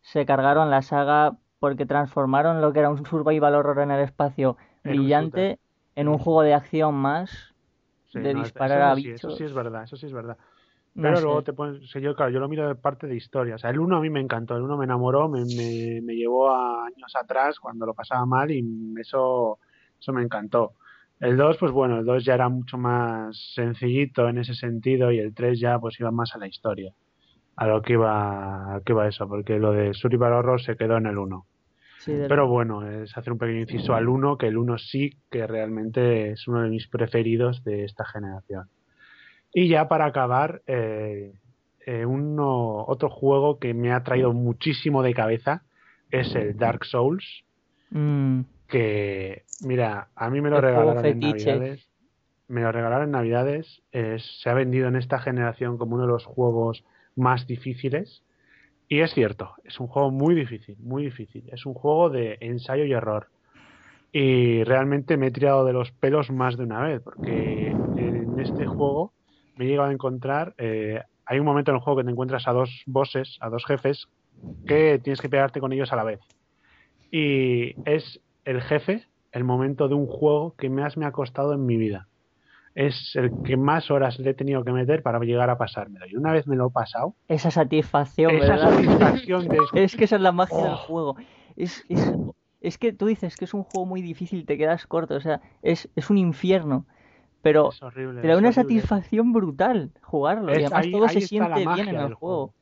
se 0.00 0.26
cargaron 0.26 0.70
la 0.70 0.82
saga 0.82 1.36
porque 1.58 1.86
transformaron 1.86 2.60
lo 2.60 2.72
que 2.72 2.80
era 2.80 2.90
un 2.90 3.04
survival 3.04 3.54
horror 3.54 3.80
en 3.80 3.90
el 3.90 4.00
espacio 4.00 4.56
brillante 4.82 5.58
en 5.94 6.08
un 6.08 6.18
juego 6.18 6.42
de 6.42 6.54
acción 6.54 6.94
más 6.94 7.54
de 8.12 8.34
disparar 8.34 8.82
a 8.82 8.94
bichos. 8.94 9.24
Eso 9.24 9.36
sí 9.36 9.44
es 9.44 9.52
verdad, 9.52 9.84
eso 9.84 9.96
sí 9.96 10.06
es 10.06 10.12
verdad. 10.12 10.36
Pero 10.94 11.20
luego 11.20 11.42
te 11.42 11.52
pones, 11.52 11.80
yo, 11.92 12.14
claro, 12.14 12.32
yo 12.32 12.40
lo 12.40 12.48
miro 12.48 12.66
de 12.66 12.74
parte 12.74 13.06
de 13.06 13.16
historia. 13.16 13.54
O 13.54 13.58
sea, 13.58 13.70
el 13.70 13.78
1 13.78 13.96
a 13.96 14.00
mí 14.00 14.10
me 14.10 14.20
encantó, 14.20 14.56
el 14.56 14.62
1 14.62 14.76
me 14.76 14.84
enamoró, 14.84 15.28
me, 15.28 15.44
me, 15.44 16.14
llevó 16.14 16.50
a 16.50 16.86
años 16.86 17.14
atrás 17.14 17.60
cuando 17.60 17.86
lo 17.86 17.94
pasaba 17.94 18.26
mal 18.26 18.50
y 18.50 18.64
eso, 19.00 19.58
eso 19.98 20.12
me 20.12 20.22
encantó. 20.22 20.74
El 21.20 21.36
2, 21.36 21.58
pues 21.58 21.72
bueno, 21.72 21.98
el 21.98 22.04
2 22.04 22.24
ya 22.24 22.34
era 22.34 22.48
mucho 22.48 22.76
más 22.76 23.52
sencillito 23.54 24.28
en 24.28 24.38
ese 24.38 24.54
sentido 24.54 25.12
y 25.12 25.18
el 25.18 25.34
3 25.34 25.60
ya 25.60 25.78
pues 25.78 25.98
iba 26.00 26.10
más 26.10 26.34
a 26.34 26.38
la 26.38 26.48
historia. 26.48 26.92
A 27.56 27.66
lo 27.66 27.82
que 27.82 27.92
iba, 27.92 28.74
a 28.74 28.80
que 28.80 28.92
iba 28.92 29.06
eso, 29.06 29.28
porque 29.28 29.58
lo 29.58 29.72
de 29.72 29.94
Survival 29.94 30.32
Horror 30.32 30.60
se 30.60 30.76
quedó 30.76 30.96
en 30.96 31.06
el 31.06 31.18
1. 31.18 31.46
Pero 32.06 32.48
bueno, 32.48 32.88
es 32.88 33.16
hacer 33.16 33.32
un 33.32 33.38
pequeño 33.38 33.60
inciso 33.60 33.94
al 33.94 34.08
1, 34.08 34.38
que 34.38 34.46
el 34.46 34.56
1 34.56 34.78
sí 34.78 35.10
que 35.30 35.46
realmente 35.46 36.30
es 36.30 36.48
uno 36.48 36.62
de 36.62 36.70
mis 36.70 36.88
preferidos 36.88 37.62
de 37.62 37.84
esta 37.84 38.06
generación. 38.06 38.64
Y 39.52 39.68
ya 39.68 39.88
para 39.88 40.06
acabar, 40.06 40.62
eh, 40.66 41.32
eh, 41.86 42.06
uno, 42.06 42.84
otro 42.86 43.10
juego 43.10 43.58
que 43.58 43.74
me 43.74 43.92
ha 43.92 44.02
traído 44.02 44.32
muchísimo 44.32 45.02
de 45.02 45.14
cabeza 45.14 45.62
es 46.10 46.34
el 46.34 46.56
Dark 46.56 46.84
Souls. 46.84 47.44
Mm. 47.90 48.42
Que, 48.68 49.42
mira, 49.62 50.08
a 50.14 50.30
mí 50.30 50.40
me 50.40 50.50
lo 50.50 50.60
regalaron 50.60 51.04
en 51.04 51.18
Navidades. 51.18 51.88
Me 52.46 52.62
lo 52.62 52.72
regalaron 52.72 53.06
en 53.06 53.12
Navidades. 53.12 53.82
se 53.92 54.50
ha 54.50 54.54
vendido 54.54 54.88
en 54.88 54.96
esta 54.96 55.18
generación 55.18 55.78
como 55.78 55.96
uno 55.96 56.04
de 56.04 56.12
los 56.12 56.24
juegos 56.24 56.84
más 57.16 57.46
difíciles. 57.46 58.22
Y 58.88 59.00
es 59.00 59.12
cierto, 59.12 59.54
es 59.64 59.78
un 59.78 59.86
juego 59.86 60.10
muy 60.10 60.34
difícil, 60.34 60.76
muy 60.80 61.04
difícil. 61.04 61.48
Es 61.52 61.64
un 61.64 61.74
juego 61.74 62.10
de 62.10 62.38
ensayo 62.40 62.84
y 62.84 62.92
error. 62.92 63.28
Y 64.12 64.64
realmente 64.64 65.16
me 65.16 65.28
he 65.28 65.30
tirado 65.30 65.64
de 65.64 65.72
los 65.72 65.92
pelos 65.92 66.30
más 66.30 66.56
de 66.56 66.64
una 66.64 66.82
vez, 66.82 67.00
porque 67.00 67.68
en 67.68 68.40
este 68.40 68.66
juego 68.66 69.12
me 69.56 69.64
he 69.64 69.68
llegado 69.68 69.88
a 69.88 69.92
encontrar. 69.92 70.54
Eh, 70.58 71.00
hay 71.26 71.38
un 71.38 71.44
momento 71.44 71.70
en 71.70 71.76
el 71.76 71.82
juego 71.82 71.98
que 71.98 72.04
te 72.04 72.10
encuentras 72.10 72.48
a 72.48 72.52
dos 72.52 72.82
bosses, 72.86 73.38
a 73.40 73.48
dos 73.48 73.64
jefes, 73.64 74.08
que 74.66 74.98
tienes 74.98 75.20
que 75.20 75.28
pegarte 75.28 75.60
con 75.60 75.72
ellos 75.72 75.92
a 75.92 75.96
la 75.96 76.04
vez. 76.04 76.20
Y 77.10 77.74
es 77.88 78.20
el 78.44 78.62
jefe, 78.62 79.06
el 79.32 79.44
momento 79.44 79.88
de 79.88 79.94
un 79.94 80.06
juego 80.06 80.54
que 80.56 80.70
más 80.70 80.96
me 80.96 81.06
ha 81.06 81.12
costado 81.12 81.52
en 81.52 81.66
mi 81.66 81.76
vida. 81.76 82.08
Es 82.74 83.16
el 83.16 83.30
que 83.42 83.56
más 83.56 83.90
horas 83.90 84.18
le 84.20 84.30
he 84.30 84.34
tenido 84.34 84.64
que 84.64 84.72
meter 84.72 85.02
para 85.02 85.18
llegar 85.20 85.50
a 85.50 85.58
pasármelo. 85.58 86.06
Y 86.06 86.16
una 86.16 86.32
vez 86.32 86.46
me 86.46 86.56
lo 86.56 86.68
he 86.68 86.70
pasado. 86.70 87.14
Esa 87.28 87.50
satisfacción, 87.50 88.36
esa 88.36 88.58
satisfacción 88.58 89.48
de. 89.48 89.58
es 89.74 89.96
que 89.96 90.04
esa 90.04 90.16
es 90.16 90.22
la 90.22 90.32
magia 90.32 90.56
del 90.56 90.72
oh. 90.74 90.76
juego. 90.76 91.16
Es, 91.56 91.84
es, 91.88 92.12
es, 92.60 92.78
que 92.78 92.92
tú 92.92 93.06
dices 93.06 93.36
que 93.36 93.44
es 93.44 93.54
un 93.54 93.64
juego 93.64 93.86
muy 93.86 94.02
difícil, 94.02 94.46
te 94.46 94.56
quedas 94.56 94.86
corto. 94.86 95.16
O 95.16 95.20
sea, 95.20 95.40
es, 95.62 95.88
es 95.96 96.10
un 96.10 96.18
infierno 96.18 96.86
pero 97.42 97.70
te 98.20 98.28
da 98.28 98.36
una 98.36 98.52
satisfacción 98.52 99.32
brutal 99.32 99.90
jugarlo. 100.02 100.52
y 100.52 100.64
además 100.64 100.90
todo 100.90 101.08
se 101.08 101.20
siente 101.22 101.66
bien 101.74 101.88
en 101.88 101.96
el 101.96 102.14
juego. 102.14 102.54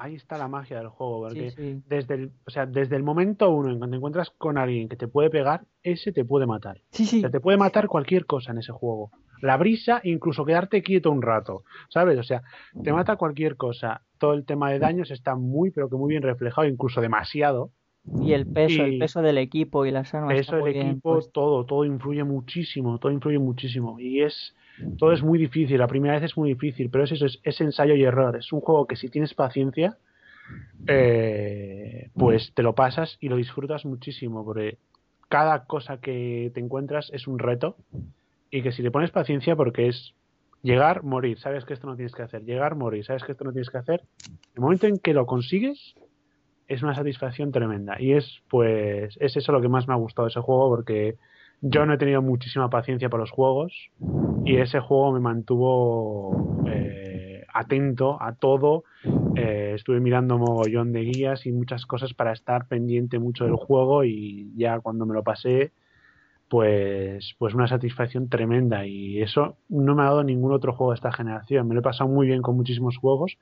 Ahí 0.00 0.14
está 0.14 0.38
la 0.38 0.46
magia 0.46 0.78
del 0.78 0.88
juego, 0.88 1.22
porque 1.22 1.80
desde 1.88 2.14
el, 2.14 2.30
o 2.46 2.50
sea, 2.50 2.66
desde 2.66 2.94
el 2.94 3.02
momento 3.02 3.50
uno 3.50 3.68
en 3.68 3.78
cuando 3.78 3.94
te 3.94 3.96
encuentras 3.96 4.30
con 4.30 4.56
alguien 4.56 4.88
que 4.88 4.96
te 4.96 5.08
puede 5.08 5.28
pegar, 5.28 5.64
ese 5.82 6.12
te 6.12 6.24
puede 6.24 6.46
matar. 6.46 6.82
Sí, 6.92 7.04
sí. 7.04 7.20
te 7.20 7.40
puede 7.40 7.58
matar 7.58 7.88
cualquier 7.88 8.24
cosa 8.24 8.52
en 8.52 8.58
ese 8.58 8.70
juego. 8.70 9.10
La 9.40 9.56
brisa, 9.56 10.00
incluso 10.04 10.44
quedarte 10.44 10.82
quieto 10.82 11.10
un 11.10 11.20
rato, 11.20 11.64
¿sabes? 11.88 12.16
O 12.16 12.22
sea, 12.22 12.42
te 12.82 12.92
mata 12.92 13.16
cualquier 13.16 13.56
cosa. 13.56 14.02
Todo 14.18 14.34
el 14.34 14.44
tema 14.44 14.70
de 14.70 14.78
daños 14.78 15.10
está 15.10 15.34
muy, 15.34 15.72
pero 15.72 15.88
que 15.88 15.96
muy 15.96 16.10
bien 16.10 16.22
reflejado, 16.22 16.68
incluso 16.68 17.00
demasiado. 17.00 17.72
Y 18.22 18.32
el 18.32 18.46
peso, 18.46 18.84
el 18.84 18.98
peso 18.98 19.22
del 19.22 19.38
equipo 19.38 19.84
y 19.86 19.90
las 19.90 20.14
armas. 20.14 20.32
El 20.32 20.38
peso 20.38 20.56
del 20.56 20.76
equipo, 20.76 21.20
todo, 21.32 21.64
todo 21.64 21.84
influye 21.84 22.24
muchísimo, 22.24 22.98
todo 22.98 23.12
influye 23.12 23.38
muchísimo. 23.38 23.98
Y 24.00 24.22
es, 24.22 24.54
todo 24.98 25.12
es 25.12 25.22
muy 25.22 25.38
difícil, 25.38 25.78
la 25.78 25.86
primera 25.86 26.14
vez 26.14 26.24
es 26.24 26.36
muy 26.36 26.50
difícil, 26.50 26.90
pero 26.90 27.04
es 27.04 27.12
eso, 27.12 27.26
es, 27.26 27.60
ensayo 27.60 27.94
y 27.94 28.04
error. 28.04 28.36
Es 28.36 28.52
un 28.52 28.60
juego 28.60 28.86
que 28.86 28.96
si 28.96 29.08
tienes 29.08 29.34
paciencia, 29.34 29.98
eh, 30.86 32.10
pues 32.14 32.52
te 32.54 32.62
lo 32.62 32.74
pasas 32.74 33.18
y 33.20 33.28
lo 33.28 33.36
disfrutas 33.36 33.84
muchísimo, 33.84 34.44
porque 34.44 34.78
cada 35.28 35.64
cosa 35.64 35.98
que 35.98 36.50
te 36.54 36.60
encuentras 36.60 37.10
es 37.12 37.26
un 37.26 37.38
reto 37.38 37.76
y 38.50 38.62
que 38.62 38.72
si 38.72 38.82
le 38.82 38.90
pones 38.90 39.10
paciencia, 39.10 39.56
porque 39.56 39.88
es 39.88 40.14
llegar, 40.62 41.02
morir, 41.02 41.38
sabes 41.38 41.64
que 41.64 41.74
esto 41.74 41.86
no 41.86 41.96
tienes 41.96 42.14
que 42.14 42.22
hacer, 42.22 42.44
llegar, 42.44 42.74
morir, 42.74 43.04
sabes 43.04 43.22
que 43.24 43.32
esto 43.32 43.44
no 43.44 43.52
tienes 43.52 43.70
que 43.70 43.78
hacer, 43.78 44.02
el 44.54 44.60
momento 44.60 44.86
en 44.86 44.98
que 44.98 45.14
lo 45.14 45.26
consigues, 45.26 45.94
es 46.68 46.82
una 46.82 46.94
satisfacción 46.94 47.50
tremenda. 47.50 48.00
Y 48.00 48.12
es 48.12 48.42
pues 48.48 49.16
es 49.20 49.36
eso 49.36 49.52
lo 49.52 49.60
que 49.60 49.68
más 49.68 49.88
me 49.88 49.94
ha 49.94 49.96
gustado 49.96 50.26
de 50.26 50.30
ese 50.30 50.40
juego 50.40 50.68
porque 50.68 51.16
yo 51.60 51.86
no 51.86 51.94
he 51.94 51.98
tenido 51.98 52.22
muchísima 52.22 52.70
paciencia 52.70 53.08
para 53.08 53.22
los 53.22 53.30
juegos 53.32 53.72
y 54.44 54.56
ese 54.58 54.78
juego 54.78 55.12
me 55.12 55.20
mantuvo 55.20 56.62
eh, 56.68 57.44
atento 57.52 58.22
a 58.22 58.34
todo. 58.34 58.84
Eh, 59.34 59.72
estuve 59.74 59.98
mirando 60.00 60.38
mogollón 60.38 60.92
de 60.92 61.00
guías 61.00 61.46
y 61.46 61.52
muchas 61.52 61.86
cosas 61.86 62.14
para 62.14 62.32
estar 62.32 62.68
pendiente 62.68 63.18
mucho 63.18 63.44
del 63.44 63.56
juego 63.56 64.04
y 64.04 64.52
ya 64.56 64.78
cuando 64.80 65.06
me 65.06 65.14
lo 65.14 65.22
pasé 65.22 65.72
pues, 66.48 67.34
pues 67.38 67.54
una 67.54 67.68
satisfacción 67.68 68.28
tremenda 68.28 68.86
y 68.86 69.20
eso 69.20 69.56
no 69.68 69.94
me 69.94 70.02
ha 70.02 70.06
dado 70.06 70.24
ningún 70.24 70.52
otro 70.52 70.72
juego 70.72 70.92
de 70.92 70.96
esta 70.96 71.12
generación. 71.12 71.68
Me 71.68 71.74
lo 71.74 71.80
he 71.80 71.82
pasado 71.82 72.08
muy 72.08 72.26
bien 72.26 72.42
con 72.42 72.56
muchísimos 72.56 72.96
juegos, 72.96 73.36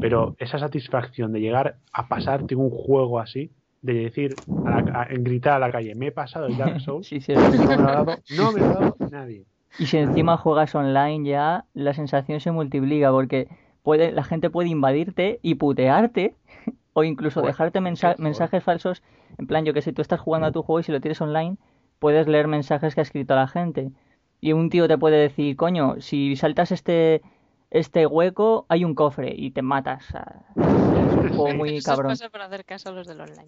pero 0.00 0.36
esa 0.38 0.58
satisfacción 0.58 1.32
de 1.32 1.40
llegar 1.40 1.76
a 1.92 2.08
pasarte 2.08 2.54
un 2.54 2.70
juego 2.70 3.18
así, 3.18 3.50
de 3.80 3.94
decir, 3.94 4.36
a 4.66 5.06
gritar 5.10 5.54
a 5.54 5.58
la 5.58 5.72
calle, 5.72 5.94
me 5.94 6.08
he 6.08 6.12
pasado 6.12 6.46
el 6.46 6.56
Dark 6.56 6.80
Souls, 6.80 7.10
no, 7.28 7.66
me 7.66 7.76
lo 7.76 7.88
ha 7.88 7.92
dado, 7.92 8.16
no 8.36 8.52
me 8.52 8.60
lo 8.60 8.66
ha 8.66 8.74
dado 8.74 8.96
nadie. 9.10 9.44
Y 9.78 9.86
si 9.86 9.96
encima 9.96 10.36
juegas 10.36 10.74
online 10.74 11.28
ya, 11.28 11.64
la 11.74 11.94
sensación 11.94 12.40
se 12.40 12.52
multiplica 12.52 13.10
porque 13.10 13.48
puede, 13.82 14.12
la 14.12 14.22
gente 14.22 14.50
puede 14.50 14.68
invadirte 14.68 15.40
y 15.42 15.56
putearte 15.56 16.34
o 16.92 17.04
incluso 17.04 17.42
dejarte 17.42 17.80
mensajes 17.80 18.62
falsos. 18.62 19.02
En 19.36 19.46
plan, 19.46 19.64
yo 19.64 19.74
que 19.74 19.82
sé, 19.82 19.92
tú 19.92 20.00
estás 20.00 20.20
jugando 20.20 20.46
a 20.46 20.52
tu 20.52 20.62
juego 20.62 20.80
y 20.80 20.84
si 20.84 20.92
lo 20.92 21.00
tienes 21.00 21.20
online, 21.20 21.56
puedes 21.98 22.28
leer 22.28 22.48
mensajes 22.48 22.94
que 22.94 23.00
ha 23.00 23.02
escrito 23.02 23.34
la 23.34 23.48
gente. 23.48 23.90
Y 24.40 24.52
un 24.52 24.70
tío 24.70 24.88
te 24.88 24.98
puede 24.98 25.16
decir, 25.16 25.56
coño, 25.56 25.96
si 26.00 26.36
saltas 26.36 26.72
este 26.72 27.22
este 27.74 28.06
hueco 28.06 28.64
hay 28.68 28.84
un 28.84 28.94
cofre 28.94 29.34
y 29.36 29.50
te 29.50 29.60
matas. 29.60 30.06
Es 30.06 30.14
un 30.56 31.28
juego 31.30 31.56
muy 31.56 31.80
cabrón. 31.82 32.12
Eso 32.12 32.30
para 32.30 32.44
hacer 32.44 32.64
caso 32.64 32.90
a 32.90 32.92
los 32.92 33.08
del 33.08 33.20
online. 33.20 33.46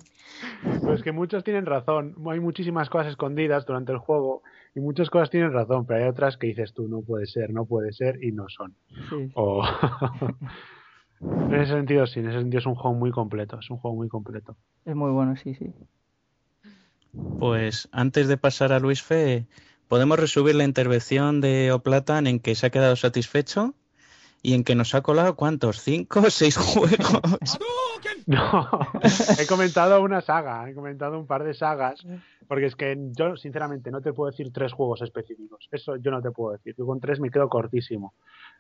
Pues 0.83 1.05
que 1.05 1.13
muchos 1.13 1.45
tienen 1.45 1.65
razón. 1.65 2.17
Hay 2.29 2.41
muchísimas 2.41 2.91
cosas 2.91 3.07
escondidas 3.07 3.67
durante 3.67 3.93
el 3.93 3.99
juego 3.99 4.43
y 4.75 4.81
muchas 4.81 5.11
cosas 5.11 5.31
tienen 5.31 5.53
razón, 5.53 5.87
pero 5.87 6.03
hay 6.03 6.09
otras 6.09 6.37
que 6.37 6.49
dices 6.49 6.75
tú, 6.75 6.89
no 6.89 7.03
puede 7.03 7.27
ser, 7.27 7.53
no 7.53 7.67
puede 7.67 7.93
ser 7.93 8.21
y 8.21 8.33
no 8.33 8.49
son. 8.49 8.75
en 11.21 11.55
ese 11.55 11.75
sentido, 11.75 12.09
sí, 12.09 12.19
en 12.19 12.27
ese 12.27 12.41
sentido 12.41 12.59
es 12.59 12.67
un 12.67 12.75
juego 12.75 12.97
muy 12.97 13.13
completo, 13.13 13.61
es 13.61 13.71
un 13.71 13.79
juego 13.79 13.97
muy 13.97 14.09
completo. 14.09 14.57
Es 14.85 14.97
muy 14.97 15.13
bueno, 15.13 15.37
sí, 15.37 15.55
sí. 15.55 15.73
Pues 17.39 17.89
antes 17.93 18.29
de 18.29 18.37
pasar 18.37 18.73
a 18.73 18.81
Luis 18.81 19.03
Fe, 19.03 19.47
podemos 19.89 20.19
resumir 20.19 20.55
la 20.55 20.65
intervención 20.65 21.41
de 21.41 21.73
Oplatan 21.73 22.27
en 22.27 22.41
que 22.41 22.55
se 22.55 22.67
ha 22.67 22.71
quedado 22.71 22.97
satisfecho 22.97 23.75
y 24.43 24.55
en 24.55 24.65
que 24.65 24.75
nos 24.75 24.95
ha 24.95 25.03
colado 25.03 25.37
cuántos, 25.37 25.81
cinco 25.81 26.21
o 26.21 26.31
seis 26.31 26.57
juegos. 26.57 27.59
No, 28.27 28.69
he 29.39 29.47
comentado 29.47 30.03
una 30.03 30.21
saga, 30.21 30.69
he 30.69 30.75
comentado 30.75 31.17
un 31.17 31.29
par 31.29 31.45
de 31.45 31.55
sagas, 31.55 32.05
porque 32.49 32.67
es 32.67 32.75
que 32.75 32.97
yo 33.13 33.37
sinceramente 33.37 33.93
no 33.93 34.01
te 34.01 34.13
puedo 34.13 34.31
decir 34.31 34.53
tres 34.53 34.73
juegos 34.73 35.01
específicos, 35.03 35.69
eso 35.71 35.95
yo 35.97 36.11
no 36.11 36.21
te 36.21 36.33
puedo 36.33 36.53
decir, 36.53 36.75
yo 36.77 36.87
con 36.87 36.99
tres 36.99 37.21
me 37.21 37.31
quedo 37.31 37.49
cortísimo. 37.49 38.15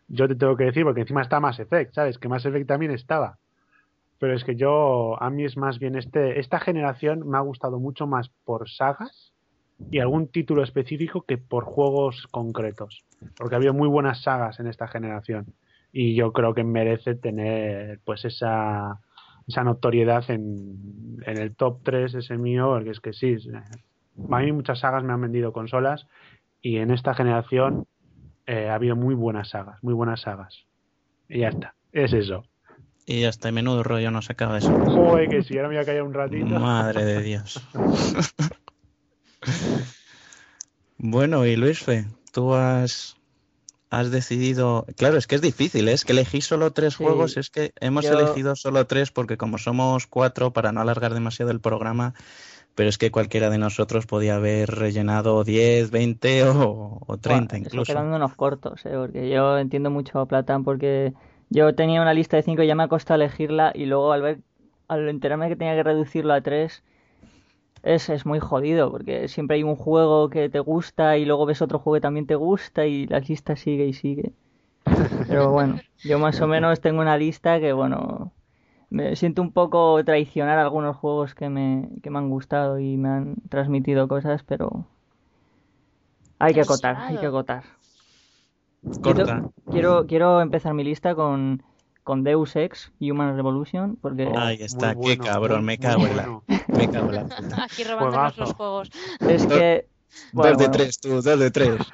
Yo 0.07 0.29
te 0.29 0.37
tengo 0.37 0.57
que 0.57 0.65
decir, 0.65 0.85
porque 0.85 1.01
encima 1.01 1.23
está 1.23 1.41
Mass 1.41 1.59
Effect, 1.59 1.95
¿sabes? 1.95 2.17
Que 2.19 2.29
Mass 2.29 2.47
Effect 2.47 2.69
también 2.69 2.93
estaba. 2.93 3.39
Pero 4.19 4.35
es 4.35 4.45
que 4.45 4.57
yo, 4.57 5.21
a 5.23 5.31
mí 5.31 5.45
es 5.45 5.57
más 5.57 5.79
bien 5.79 5.97
este, 5.97 6.41
esta 6.41 6.59
generación 6.59 7.29
me 7.29 7.37
ha 7.37 7.41
gustado 7.41 7.79
mucho 7.79 8.07
más 8.07 8.31
por 8.45 8.69
sagas 8.71 9.33
y 9.91 9.99
algún 9.99 10.29
título 10.29 10.63
específico 10.63 11.23
que 11.23 11.39
por 11.39 11.65
juegos 11.65 12.27
concretos. 12.31 13.05
Porque 13.37 13.57
había 13.57 13.73
muy 13.73 13.89
buenas 13.89 14.23
sagas 14.23 14.59
en 14.59 14.69
esta 14.69 14.89
generación. 14.89 15.47
Y 15.93 16.15
yo 16.15 16.33
creo 16.33 16.55
que 16.55 16.65
merece 16.65 17.15
tener 17.15 18.01
pues 18.05 18.25
esa, 18.25 19.01
esa 19.47 19.65
notoriedad 19.65 20.25
en, 20.31 21.19
en 21.25 21.37
el 21.37 21.55
top 21.55 21.81
3 21.83 22.15
ese 22.15 22.37
mío, 22.39 22.69
porque 22.69 22.91
es 22.91 23.01
que 23.01 23.13
sí, 23.13 23.37
a 24.31 24.39
mí 24.39 24.53
muchas 24.53 24.81
sagas 24.81 25.05
me 25.05 25.13
han 25.13 25.21
vendido 25.21 25.53
consolas 25.53 26.07
y 26.61 26.79
en 26.79 26.91
esta 26.91 27.15
generación 27.15 27.87
eh, 28.47 28.69
ha 28.69 28.75
habido 28.75 28.97
muy 28.97 29.15
buenas 29.15 29.51
sagas, 29.51 29.83
muy 29.83 29.95
buenas 29.95 30.23
sagas. 30.23 30.67
Y 31.29 31.41
ya 31.41 31.49
está, 31.49 31.75
es 31.93 32.13
eso. 32.13 32.45
Y 33.09 33.25
hasta 33.25 33.53
menudo 33.53 33.85
rollo 33.85 34.11
nos 34.11 34.31
acaba 34.31 34.59
eso. 34.59 34.73
Joder, 34.73 35.29
que 35.29 35.45
si 35.45 35.57
ahora 35.57 35.69
me 35.69 35.77
voy 35.77 35.83
a 35.83 35.87
callar 35.87 36.03
un 36.03 36.13
ratito. 36.13 36.47
Madre 36.47 37.05
de 37.05 37.23
Dios. 37.23 37.63
bueno, 40.99 41.47
y 41.47 41.55
Luis 41.55 41.79
Fe, 41.79 42.07
tú 42.33 42.55
has, 42.55 43.17
has 43.91 44.11
decidido. 44.11 44.87
Claro, 44.97 45.19
es 45.19 45.29
que 45.29 45.37
es 45.37 45.41
difícil, 45.41 45.89
¿eh? 45.89 45.93
es 45.93 46.05
que 46.05 46.13
elegí 46.13 46.41
solo 46.41 46.73
tres 46.73 46.97
juegos, 46.97 47.37
es 47.37 47.49
que 47.49 47.73
hemos 47.81 48.05
elegido 48.07 48.57
solo 48.57 48.89
tres 48.89 49.13
porque 49.13 49.37
como 49.37 49.59
somos 49.59 50.09
cuatro, 50.09 50.53
para 50.53 50.73
no 50.73 50.81
alargar 50.81 51.15
demasiado 51.15 51.53
el 51.53 51.61
programa, 51.61 52.13
pero 52.75 52.89
es 52.89 52.99
que 52.99 53.13
cualquiera 53.13 53.51
de 53.51 53.59
nosotros 53.59 54.07
podía 54.07 54.35
haber 54.35 54.69
rellenado 54.69 55.45
10, 55.45 55.93
20 55.93 56.49
o, 56.49 57.03
o 57.07 57.19
30 57.19 57.59
incluso. 57.59 57.93
quedándonos 57.93 58.35
cortos, 58.35 58.85
¿eh? 58.85 58.95
porque 58.97 59.31
yo 59.31 59.59
entiendo 59.59 59.93
mucho 59.93 60.19
a 60.19 60.27
Platán 60.27 60.65
porque 60.65 61.15
yo 61.51 61.75
tenía 61.75 62.03
una 62.03 62.15
lista 62.15 62.37
de 62.37 62.43
cinco 62.43 62.63
y 62.63 62.67
ya 62.67 62.75
me 62.75 62.85
ha 62.85 62.89
costado 62.89 63.21
elegirla 63.23 63.73
y 63.75 63.87
luego 63.87 64.13
al 64.13 64.23
ver, 64.23 64.41
al 64.89 65.09
enterarme 65.09 65.49
que 65.49 65.57
tenía 65.57 65.75
que 65.75 65.83
reducirlo 65.83 66.35
a 66.35 66.41
tres, 66.41 66.83
es, 67.83 68.09
es 68.11 68.27
muy 68.27 68.41
jodido 68.41 68.91
porque 68.91 69.29
siempre 69.29 69.57
hay 69.57 69.63
un 69.63 69.77
juego 69.77 70.29
que 70.31 70.49
te 70.49 70.61
gusta 70.61 71.17
y 71.19 71.25
luego 71.25 71.47
ves 71.47 71.63
otro 71.63 71.79
juego 71.79 71.95
que 71.97 72.01
también 72.01 72.27
te 72.27 72.35
gusta 72.35 72.87
y 72.87 73.07
la 73.07 73.21
lista 73.21 73.57
sigue 73.57 73.87
y 73.87 73.93
sigue. 73.93 74.33
Pero 75.29 75.51
bueno, 75.51 75.81
yo 76.03 76.19
más 76.19 76.41
o 76.41 76.47
menos 76.49 76.81
tengo 76.81 77.01
una 77.01 77.19
lista 77.19 77.61
que, 77.61 77.73
bueno, 77.73 78.33
me 78.91 79.17
siento 79.17 79.43
un 79.43 79.53
poco 79.53 80.05
traicionar 80.05 80.59
algunos 80.59 80.97
juegos 80.97 81.35
que 81.35 81.49
me, 81.51 81.89
que 82.03 82.11
me 82.11 82.19
han 82.19 82.31
gustado 82.31 82.79
y 82.79 82.97
me 82.97 83.09
han 83.09 83.37
transmitido 83.49 84.09
cosas, 84.09 84.43
pero 84.45 84.87
hay 86.39 86.55
que 86.55 86.61
acotar, 86.63 86.97
hay 86.97 87.19
que 87.19 87.27
acotar. 87.27 87.65
Corta. 89.03 89.51
Quiero, 89.71 90.07
quiero 90.07 90.41
empezar 90.41 90.75
mi 90.75 90.85
lista 90.85 91.15
con, 91.15 91.63
con 92.05 92.23
Deus 92.23 92.55
Ex 92.55 92.93
Human 93.01 93.35
Revolution 93.35 93.97
porque 93.97 94.31
ahí 94.37 94.59
está 94.61 94.95
qué 94.95 95.19
cabrón 95.19 95.65
me 95.65 95.77
cago 95.77 96.07
en 96.07 96.17
la 96.17 96.41
me 96.69 96.89
cago 96.89 97.09
en 97.09 97.15
la 97.17 97.23
aquí 97.65 97.83
robándonos 97.83 98.39
los 98.39 98.53
juegos. 98.55 98.91
Es 99.21 99.45
que 99.47 99.89
dos 100.33 100.57
de 100.57 100.69
tres 100.69 101.01
tú 101.01 101.21
dos 101.21 101.39
de 101.39 101.51
tres. 101.51 101.81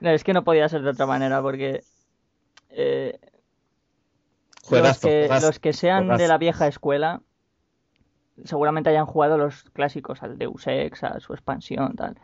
No, 0.00 0.10
es 0.10 0.22
que 0.22 0.34
no 0.34 0.44
podía 0.44 0.68
ser 0.68 0.82
de 0.82 0.90
otra 0.90 1.06
manera 1.06 1.40
porque 1.40 1.82
eh, 2.68 3.18
los, 4.70 5.58
que, 5.58 5.72
sean 5.72 6.08
de 6.18 6.28
la 6.28 6.36
vieja 6.36 6.66
escuela 6.66 7.22
seguramente 8.44 8.90
hayan 8.90 9.06
jugado 9.06 9.38
los 9.38 9.62
clásicos 9.70 10.22
al 10.22 10.36
Deus 10.36 10.66
Ex 10.66 11.04
a 11.04 11.20
su 11.20 11.32
expansión 11.32 11.96
tal 11.96 12.18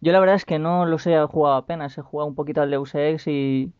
yo 0.00 0.12
la 0.12 0.20
verdad 0.20 0.36
es 0.36 0.44
que 0.44 0.58
no 0.58 0.86
los 0.86 1.06
he 1.06 1.20
jugado 1.26 1.56
apenas 1.56 1.96
he 1.98 2.02
jugado 2.02 2.28
un 2.28 2.34
poquito 2.34 2.62
al 2.62 2.70
Deus 2.70 2.94
Ex 2.94 3.26
y 3.26 3.72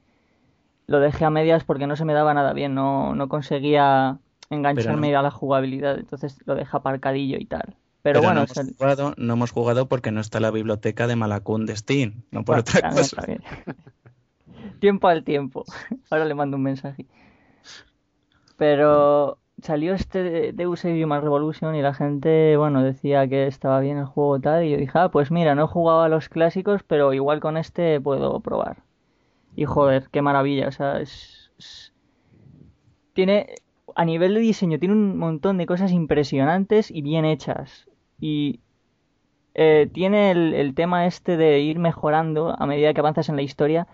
lo 0.87 1.01
dejé 1.01 1.25
a 1.25 1.31
medias 1.31 1.65
porque 1.65 1.87
no 1.87 1.97
se 1.97 2.05
me 2.05 2.15
daba 2.15 2.35
nada 2.35 2.53
bien, 2.53 2.75
no, 2.75 3.15
no 3.15 3.29
conseguía 3.29 4.19
engancharme 4.51 5.15
a 5.15 5.23
la 5.23 5.31
jugabilidad, 5.31 5.99
entonces 5.99 6.39
lo 6.47 6.55
dejé 6.55 6.77
aparcadillo 6.77 7.37
y 7.39 7.45
tal. 7.45 7.77
Pero, 8.03 8.23
bueno, 8.23 8.47
no 8.47 8.47
hemos, 8.47 8.77
jugado, 8.77 9.15
no 9.19 9.33
hemos 9.35 9.51
jugado 9.51 9.87
porque 9.87 10.11
no 10.13 10.21
está 10.21 10.41
la 10.41 10.51
biblioteca 10.51 11.07
de 11.07 11.17
Malacún 11.17 11.67
de 11.67 11.77
Steam, 11.77 12.23
no 12.31 12.45
por 12.45 12.59
otra 12.59 12.91
cosa. 12.91 13.23
tiempo 14.81 15.09
al 15.09 15.25
tiempo. 15.25 15.65
Ahora 16.11 16.25
le 16.25 16.35
mando 16.35 16.57
un 16.57 16.63
mensaje. 16.63 17.07
Pero 18.57 19.39
salió 19.63 19.95
este 19.95 20.53
Deus 20.53 20.85
Ex 20.85 21.05
Human 21.05 21.23
Revolution 21.23 21.75
y 21.75 21.83
la 21.83 21.95
gente, 21.95 22.57
bueno, 22.57 22.83
decía 22.83 23.27
que 23.29 23.47
estaba 23.47 23.81
bien 23.81 23.99
el 23.99 24.07
juego 24.07 24.41
tal 24.41 24.65
y 24.65 24.71
yo 24.71 24.77
dije, 24.77 24.93
ah, 24.95 25.11
pues 25.11 25.31
mira, 25.31 25.55
no 25.55 25.65
he 25.65 25.69
jugado 25.69 26.03
a 26.03 26.09
los 26.09 26.29
clásicos, 26.29 26.83
pero 26.83 27.13
igual 27.13 27.41
con 27.41 27.57
este 27.57 28.01
puedo 28.01 28.41
probar. 28.41 28.83
Y 29.57 29.65
joder, 29.65 30.09
qué 30.11 30.23
maravilla. 30.23 30.69
O 30.69 30.73
sea, 30.73 31.01
es, 31.01 31.93
tiene, 33.15 33.55
a 33.97 34.05
nivel 34.05 34.35
de 34.35 34.41
diseño, 34.41 34.79
tiene 34.79 34.95
un 34.95 35.19
montón 35.19 35.59
de 35.59 35.67
cosas 35.67 35.93
impresionantes 35.93 36.91
y 36.91 37.03
bien 37.03 37.25
hechas. 37.25 37.89
Y 38.21 38.61
eh, 39.55 39.89
tiene 39.93 40.31
el, 40.31 40.75
tema 40.75 41.07
este 41.07 41.37
de 41.37 41.61
ir 41.61 41.81
mejorando 41.81 42.55
a 42.57 42.67
medida 42.67 42.95
que 42.95 43.01
avanzas 43.01 43.29
en 43.29 43.37
la 43.37 43.43
historia, 43.43 43.89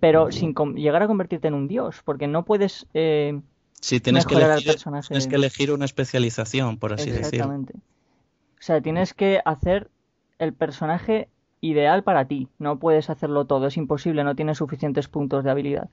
pero 0.00 0.30
sin 0.30 0.54
llegar 0.74 1.02
a 1.02 1.06
convertirte 1.06 1.48
en 1.48 1.54
un 1.54 1.68
dios, 1.68 2.02
porque 2.04 2.26
no 2.26 2.44
puedes 2.44 2.86
eh, 2.92 3.40
sí, 3.80 4.00
tienes 4.00 4.26
que 4.26 4.34
elegir, 4.34 4.76
Tienes 5.06 5.26
que 5.26 5.36
elegir 5.36 5.72
una 5.72 5.84
especialización, 5.84 6.78
por 6.78 6.92
así 6.92 7.10
decirlo. 7.10 7.28
Exactamente. 7.28 7.74
O 7.74 8.62
sea, 8.66 8.80
tienes 8.80 9.14
que 9.14 9.40
hacer 9.44 9.90
el 10.38 10.52
personaje 10.52 11.28
ideal 11.60 12.02
para 12.02 12.26
ti. 12.26 12.48
No 12.58 12.78
puedes 12.78 13.10
hacerlo 13.10 13.46
todo, 13.46 13.66
es 13.66 13.76
imposible, 13.76 14.24
no 14.24 14.34
tienes 14.34 14.58
suficientes 14.58 15.08
puntos 15.08 15.44
de 15.44 15.50
habilidad. 15.50 15.88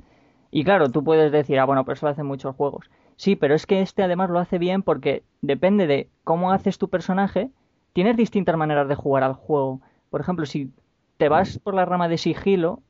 Y 0.51 0.63
claro, 0.63 0.89
tú 0.89 1.03
puedes 1.03 1.31
decir, 1.31 1.59
ah, 1.59 1.65
bueno, 1.65 1.83
pero 1.83 1.93
eso 1.93 2.05
lo 2.05 2.11
hacen 2.11 2.25
muchos 2.25 2.55
juegos. 2.55 2.89
Sí, 3.15 3.35
pero 3.35 3.55
es 3.55 3.65
que 3.65 3.81
este 3.81 4.03
además 4.03 4.29
lo 4.29 4.39
hace 4.39 4.57
bien 4.57 4.83
porque 4.83 5.23
depende 5.41 5.87
de 5.87 6.09
cómo 6.23 6.51
haces 6.51 6.77
tu 6.77 6.89
personaje, 6.89 7.49
tienes 7.93 8.17
distintas 8.17 8.57
maneras 8.57 8.87
de 8.87 8.95
jugar 8.95 9.23
al 9.23 9.33
juego. 9.33 9.81
Por 10.09 10.21
ejemplo, 10.21 10.45
si 10.45 10.71
te 11.17 11.29
vas 11.29 11.59
por 11.59 11.73
la 11.73 11.85
rama 11.85 12.07
de 12.07 12.17
sigilo, 12.17 12.81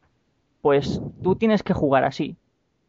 pues 0.62 1.02
tú 1.22 1.36
tienes 1.36 1.64
que 1.64 1.74
jugar 1.74 2.04
así. 2.04 2.38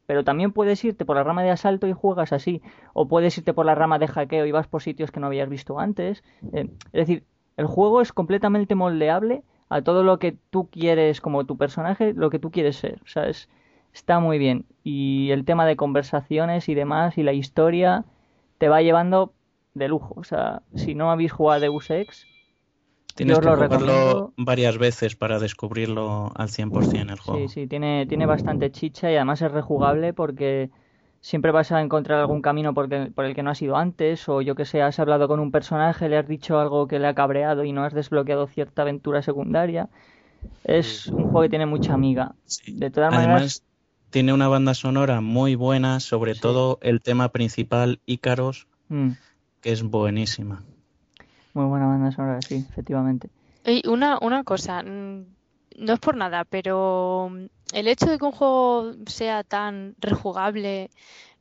Pero 0.07 0.25
también 0.25 0.53
puedes 0.53 0.85
irte 0.85 1.05
por 1.05 1.17
la 1.17 1.25
rama 1.25 1.43
de 1.43 1.51
asalto 1.51 1.87
y 1.87 1.93
juegas 1.93 2.33
así. 2.33 2.63
O 2.93 3.09
puedes 3.09 3.37
irte 3.39 3.55
por 3.55 3.67
la 3.67 3.75
rama 3.75 3.99
de 3.99 4.09
hackeo 4.09 4.47
y 4.47 4.53
vas 4.53 4.67
por 4.67 4.83
sitios 4.83 5.11
que 5.11 5.21
no 5.21 5.27
habías 5.27 5.49
visto 5.49 5.79
antes. 5.79 6.23
Eh, 6.53 6.69
es 6.93 7.09
decir, 7.09 7.25
el 7.57 7.67
juego 7.67 8.01
es 8.01 8.13
completamente 8.13 8.75
moldeable 8.75 9.43
a 9.69 9.83
todo 9.83 10.03
lo 10.03 10.19
que 10.19 10.37
tú 10.51 10.69
quieres 10.71 11.21
como 11.21 11.45
tu 11.47 11.57
personaje, 11.57 12.13
lo 12.13 12.31
que 12.31 12.39
tú 12.39 12.51
quieres 12.51 12.77
ser. 12.77 13.01
O 13.05 13.09
sea, 13.09 13.27
está 13.93 14.21
muy 14.21 14.39
bien. 14.39 14.67
Y 14.83 15.31
el 15.31 15.45
tema 15.45 15.67
de 15.67 15.77
conversaciones 15.77 16.69
y 16.69 16.75
demás 16.75 17.17
y 17.17 17.23
la 17.23 17.33
historia 17.33 18.05
te 18.59 18.69
va 18.69 18.83
llevando 18.83 19.33
de 19.75 19.89
lujo. 19.89 20.15
O 20.17 20.25
sea, 20.25 20.63
si 20.75 20.95
no 20.95 21.11
habéis 21.11 21.33
jugado 21.33 21.61
Deus 21.61 21.91
Ex, 21.91 22.27
Tienes 23.15 23.39
que 23.39 23.49
jugarlo 23.49 24.33
varias 24.37 24.77
veces 24.77 25.15
para 25.15 25.39
descubrirlo 25.39 26.33
al 26.35 26.49
100% 26.49 27.13
el 27.13 27.19
juego. 27.19 27.49
Sí, 27.49 27.49
sí, 27.49 27.67
tiene, 27.67 28.07
tiene 28.07 28.27
bastante 28.27 28.73
chicha 28.73 29.11
y 29.11 29.15
además 29.15 29.41
es 29.41 29.53
rejugable 29.53 30.13
porque 30.13 30.71
siempre 31.21 31.53
vas 31.53 31.71
a 31.71 31.81
encontrar 31.81 32.21
algún 32.21 32.43
camino 32.43 32.75
por, 32.75 32.89
por 33.13 33.25
el 33.25 33.35
que 33.35 33.43
no 33.43 33.51
has 33.51 33.63
ido 33.63 33.77
antes, 33.77 34.29
o 34.29 34.43
yo 34.43 34.57
que 34.57 34.65
sé, 34.65 34.83
has 34.83 34.99
hablado 34.99 35.29
con 35.29 35.41
un 35.41 35.53
personaje, 35.53 36.09
le 36.09 36.19
has 36.19 36.27
dicho 36.27 36.59
algo 36.59 36.89
que 36.89 36.99
le 36.99 37.07
ha 37.07 37.15
cabreado 37.15 37.65
y 37.65 37.73
no 37.73 37.85
has 37.85 37.95
desbloqueado 37.95 38.47
cierta 38.49 38.83
aventura 38.83 39.23
secundaria. 39.23 39.89
Es 40.65 41.07
un 41.07 41.23
juego 41.23 41.43
que 41.43 41.49
tiene 41.49 41.67
mucha 41.67 41.95
amiga. 41.95 42.35
De 42.67 42.91
todas 42.91 43.15
Además, 43.15 43.29
maneras. 43.29 43.63
Tiene 44.11 44.33
una 44.33 44.49
banda 44.49 44.75
sonora 44.75 45.21
muy 45.21 45.55
buena, 45.55 45.99
sobre 45.99 46.35
todo 46.35 46.79
el 46.83 47.01
tema 47.01 47.31
principal, 47.31 48.01
Ícaros, 48.07 48.67
mm. 48.89 49.11
que 49.61 49.73
es 49.73 49.83
buenísima. 49.83 50.63
Muy 51.55 51.67
buena 51.67 51.87
banda 51.87 52.11
sonora, 52.11 52.43
sí, 52.43 52.67
efectivamente. 52.69 53.31
Y 53.65 53.87
una, 53.89 54.19
una 54.21 54.43
cosa, 54.43 54.83
mm, 54.83 55.25
no 55.79 55.93
es 55.93 56.01
por 56.01 56.17
nada, 56.17 56.45
pero 56.45 57.31
mm, 57.31 57.47
el 57.75 57.89
hecho 57.89 58.07
de 58.07 58.19
que 58.19 58.25
un 58.25 58.33
juego 58.33 58.93
sea 59.07 59.45
tan 59.45 59.95
rejugable, 59.99 60.91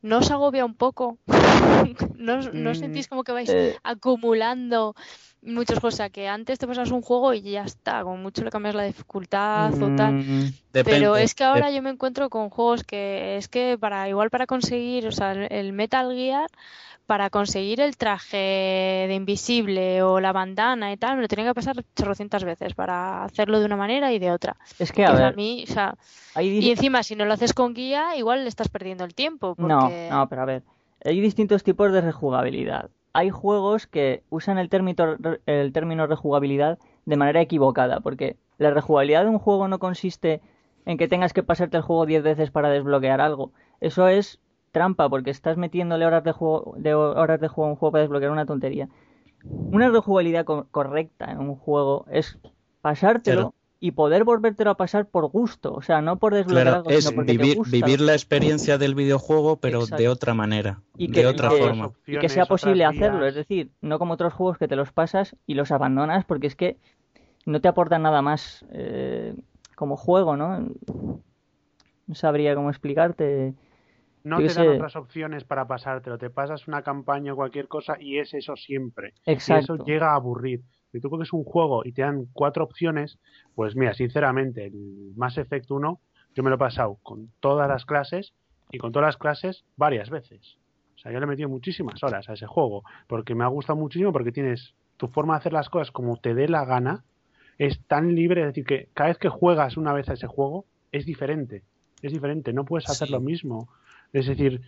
¿no 0.03 0.19
os 0.19 0.29
agobia 0.29 0.65
un 0.65 0.75
poco? 0.75 1.17
¿No, 2.15 2.41
¿No, 2.41 2.71
mm, 2.71 2.75
sentís 2.75 3.07
como 3.07 3.23
que 3.23 3.31
vais 3.31 3.49
eh. 3.49 3.75
acumulando 3.83 4.95
muchas 5.41 5.79
cosas? 5.79 6.11
Que 6.11 6.27
antes 6.27 6.59
te 6.59 6.67
pasas 6.67 6.91
un 6.91 7.01
juego 7.01 7.33
y 7.33 7.41
ya 7.41 7.63
está, 7.63 8.03
con 8.03 8.21
mucho 8.21 8.43
le 8.43 8.51
cambias 8.51 8.75
la 8.75 8.83
dificultad 8.83 9.73
o 9.81 9.95
tal. 9.95 10.53
Pero 10.71 11.17
es 11.17 11.33
que 11.33 11.43
ahora 11.43 11.71
yo 11.71 11.81
me 11.81 11.89
encuentro 11.89 12.29
con 12.29 12.49
juegos 12.49 12.83
que 12.83 13.37
es 13.37 13.47
que 13.47 13.77
para 13.79 14.07
igual 14.07 14.29
para 14.29 14.45
conseguir, 14.45 15.07
o 15.07 15.11
sea, 15.11 15.33
el 15.33 15.73
Metal 15.73 16.13
Gear 16.13 16.49
para 17.05 17.29
conseguir 17.29 17.81
el 17.81 17.97
traje 17.97 18.37
de 19.07 19.13
invisible 19.13 20.01
o 20.03 20.19
la 20.19 20.31
bandana 20.31 20.91
y 20.91 20.97
tal, 20.97 21.15
me 21.17 21.21
lo 21.21 21.27
tenía 21.27 21.45
que 21.45 21.53
pasar 21.53 21.83
chorrocientas 21.95 22.43
veces 22.43 22.73
para 22.73 23.23
hacerlo 23.25 23.59
de 23.59 23.65
una 23.65 23.75
manera 23.75 24.13
y 24.13 24.19
de 24.19 24.31
otra. 24.31 24.55
Es 24.79 24.91
que, 24.91 25.05
a, 25.05 25.11
ver, 25.11 25.35
mí, 25.35 25.65
o 25.67 25.71
sea, 25.71 25.95
y 26.39 26.69
encima 26.69 27.03
si 27.03 27.15
no 27.15 27.25
lo 27.25 27.33
haces 27.33 27.53
con 27.53 27.73
guía, 27.73 28.15
igual 28.15 28.43
le 28.43 28.49
estás 28.49 28.69
perdiendo 28.69 29.03
el 29.03 29.13
tiempo. 29.13 29.55
No, 29.57 29.89
no, 30.09 30.29
pero 30.29 30.41
a 30.41 30.45
ver, 30.45 30.63
hay 31.03 31.19
distintos 31.19 31.63
tipos 31.63 31.91
de 31.91 32.01
rejugabilidad. 32.01 32.89
Hay 33.11 33.29
juegos 33.29 33.85
que 33.85 34.23
usan 34.29 34.57
el 34.57 34.69
término, 34.69 35.17
el 35.45 35.71
término 35.73 36.07
rejugabilidad 36.07 36.79
de 37.05 37.17
manera 37.17 37.41
equivocada, 37.41 37.99
porque 37.99 38.37
la 38.57 38.71
rejugabilidad 38.71 39.23
de 39.23 39.29
un 39.29 39.39
juego 39.39 39.67
no 39.67 39.77
consiste 39.77 40.41
en 40.85 40.97
que 40.97 41.07
tengas 41.07 41.33
que 41.33 41.43
pasarte 41.43 41.77
el 41.77 41.83
juego 41.83 42.05
10 42.05 42.23
veces 42.23 42.51
para 42.51 42.69
desbloquear 42.69 43.21
algo. 43.21 43.51
Eso 43.81 44.07
es 44.07 44.39
trampa 44.73 45.07
porque 45.07 45.29
estás 45.29 45.55
metiéndole 45.55 46.05
horas 46.05 46.25
de 46.25 46.33
juego, 46.33 46.73
de 46.77 46.93
horas 46.93 47.39
de 47.39 47.47
juego 47.47 47.69
a 47.69 47.71
un 47.71 47.77
juego 47.77 47.93
para 47.93 48.01
desbloquear 48.01 48.31
una 48.31 48.45
tontería. 48.45 48.89
Una 49.71 49.89
rejugabilidad 49.89 50.45
correcta 50.45 51.31
en 51.31 51.39
un 51.39 51.55
juego 51.55 52.05
es 52.11 52.37
pasártelo 52.81 53.53
y 53.79 53.91
poder 53.91 54.23
volvértelo 54.23 54.71
a 54.71 54.77
pasar 54.77 55.07
por 55.07 55.27
gusto, 55.27 55.73
o 55.73 55.81
sea, 55.81 56.01
no 56.01 56.17
por 56.17 56.33
desbloquear 56.33 56.75
algo, 56.75 56.89
es 56.89 57.03
sino 57.05 57.15
porque 57.15 57.37
vivir, 57.37 57.59
vivir 57.69 58.01
la 58.01 58.13
experiencia 58.13 58.77
del 58.77 58.95
videojuego, 58.95 59.57
pero 59.57 59.85
de 59.85 60.07
otra 60.07 60.33
manera, 60.33 60.81
y 60.97 61.11
que, 61.11 61.21
de 61.21 61.27
otra 61.27 61.49
forma. 61.49 61.91
Y 62.07 62.17
que 62.17 62.29
sea 62.29 62.45
posible 62.45 62.85
hacerlo, 62.85 63.25
es 63.25 63.35
decir, 63.35 63.71
no 63.81 63.99
como 63.99 64.13
otros 64.13 64.33
juegos 64.33 64.57
que 64.57 64.67
te 64.67 64.75
los 64.75 64.91
pasas 64.91 65.35
y 65.45 65.55
los 65.55 65.71
abandonas 65.71 66.23
porque 66.25 66.47
es 66.47 66.55
que 66.55 66.77
no 67.45 67.59
te 67.59 67.67
aportan 67.67 68.03
nada 68.03 68.21
más 68.21 68.65
eh, 68.71 69.35
como 69.75 69.97
juego, 69.97 70.37
¿no? 70.37 70.59
No 72.07 72.15
sabría 72.15 72.55
cómo 72.55 72.69
explicarte. 72.69 73.53
No 74.23 74.37
te 74.37 74.53
dan 74.53 74.69
otras 74.69 74.95
opciones 74.95 75.43
para 75.43 75.67
pasártelo. 75.67 76.17
Te 76.17 76.29
pasas 76.29 76.67
una 76.67 76.81
campaña 76.81 77.33
o 77.33 77.35
cualquier 77.35 77.67
cosa 77.67 77.97
y 77.99 78.19
es 78.19 78.33
eso 78.33 78.55
siempre. 78.55 79.13
Exacto. 79.25 79.73
Y 79.73 79.75
eso 79.75 79.85
llega 79.85 80.11
a 80.11 80.15
aburrir. 80.15 80.61
Si 80.91 80.99
tú 80.99 81.09
coges 81.09 81.33
un 81.33 81.43
juego 81.43 81.83
y 81.83 81.91
te 81.91 82.03
dan 82.03 82.27
cuatro 82.33 82.63
opciones, 82.63 83.17
pues 83.55 83.75
mira, 83.75 83.93
sinceramente, 83.93 84.65
el 84.65 85.11
Mass 85.15 85.37
Effect 85.37 85.69
1 85.69 85.99
yo 86.35 86.43
me 86.43 86.49
lo 86.49 86.55
he 86.55 86.59
pasado 86.59 86.97
con 87.03 87.31
todas 87.39 87.67
las 87.67 87.85
clases 87.85 88.33
y 88.71 88.77
con 88.77 88.91
todas 88.91 89.07
las 89.07 89.17
clases 89.17 89.65
varias 89.75 90.09
veces. 90.09 90.57
O 90.95 90.99
sea, 90.99 91.11
yo 91.11 91.19
le 91.19 91.25
he 91.25 91.27
metido 91.27 91.49
muchísimas 91.49 92.01
horas 92.03 92.29
a 92.29 92.33
ese 92.33 92.47
juego 92.47 92.83
porque 93.07 93.35
me 93.35 93.43
ha 93.43 93.47
gustado 93.47 93.77
muchísimo 93.77 94.11
porque 94.13 94.31
tienes 94.31 94.73
tu 94.97 95.07
forma 95.07 95.33
de 95.33 95.39
hacer 95.39 95.53
las 95.53 95.69
cosas 95.69 95.91
como 95.91 96.17
te 96.17 96.33
dé 96.33 96.47
la 96.47 96.65
gana. 96.65 97.03
Es 97.57 97.79
tan 97.87 98.15
libre, 98.15 98.41
es 98.41 98.47
decir, 98.47 98.65
que 98.65 98.89
cada 98.93 99.09
vez 99.09 99.17
que 99.17 99.29
juegas 99.29 99.77
una 99.77 99.93
vez 99.93 100.09
a 100.09 100.13
ese 100.13 100.27
juego 100.27 100.65
es 100.91 101.05
diferente. 101.05 101.63
Es 102.01 102.11
diferente, 102.11 102.51
no 102.53 102.65
puedes 102.65 102.89
hacer 102.89 103.09
lo 103.09 103.21
mismo. 103.21 103.69
Es 104.13 104.27
decir, 104.27 104.61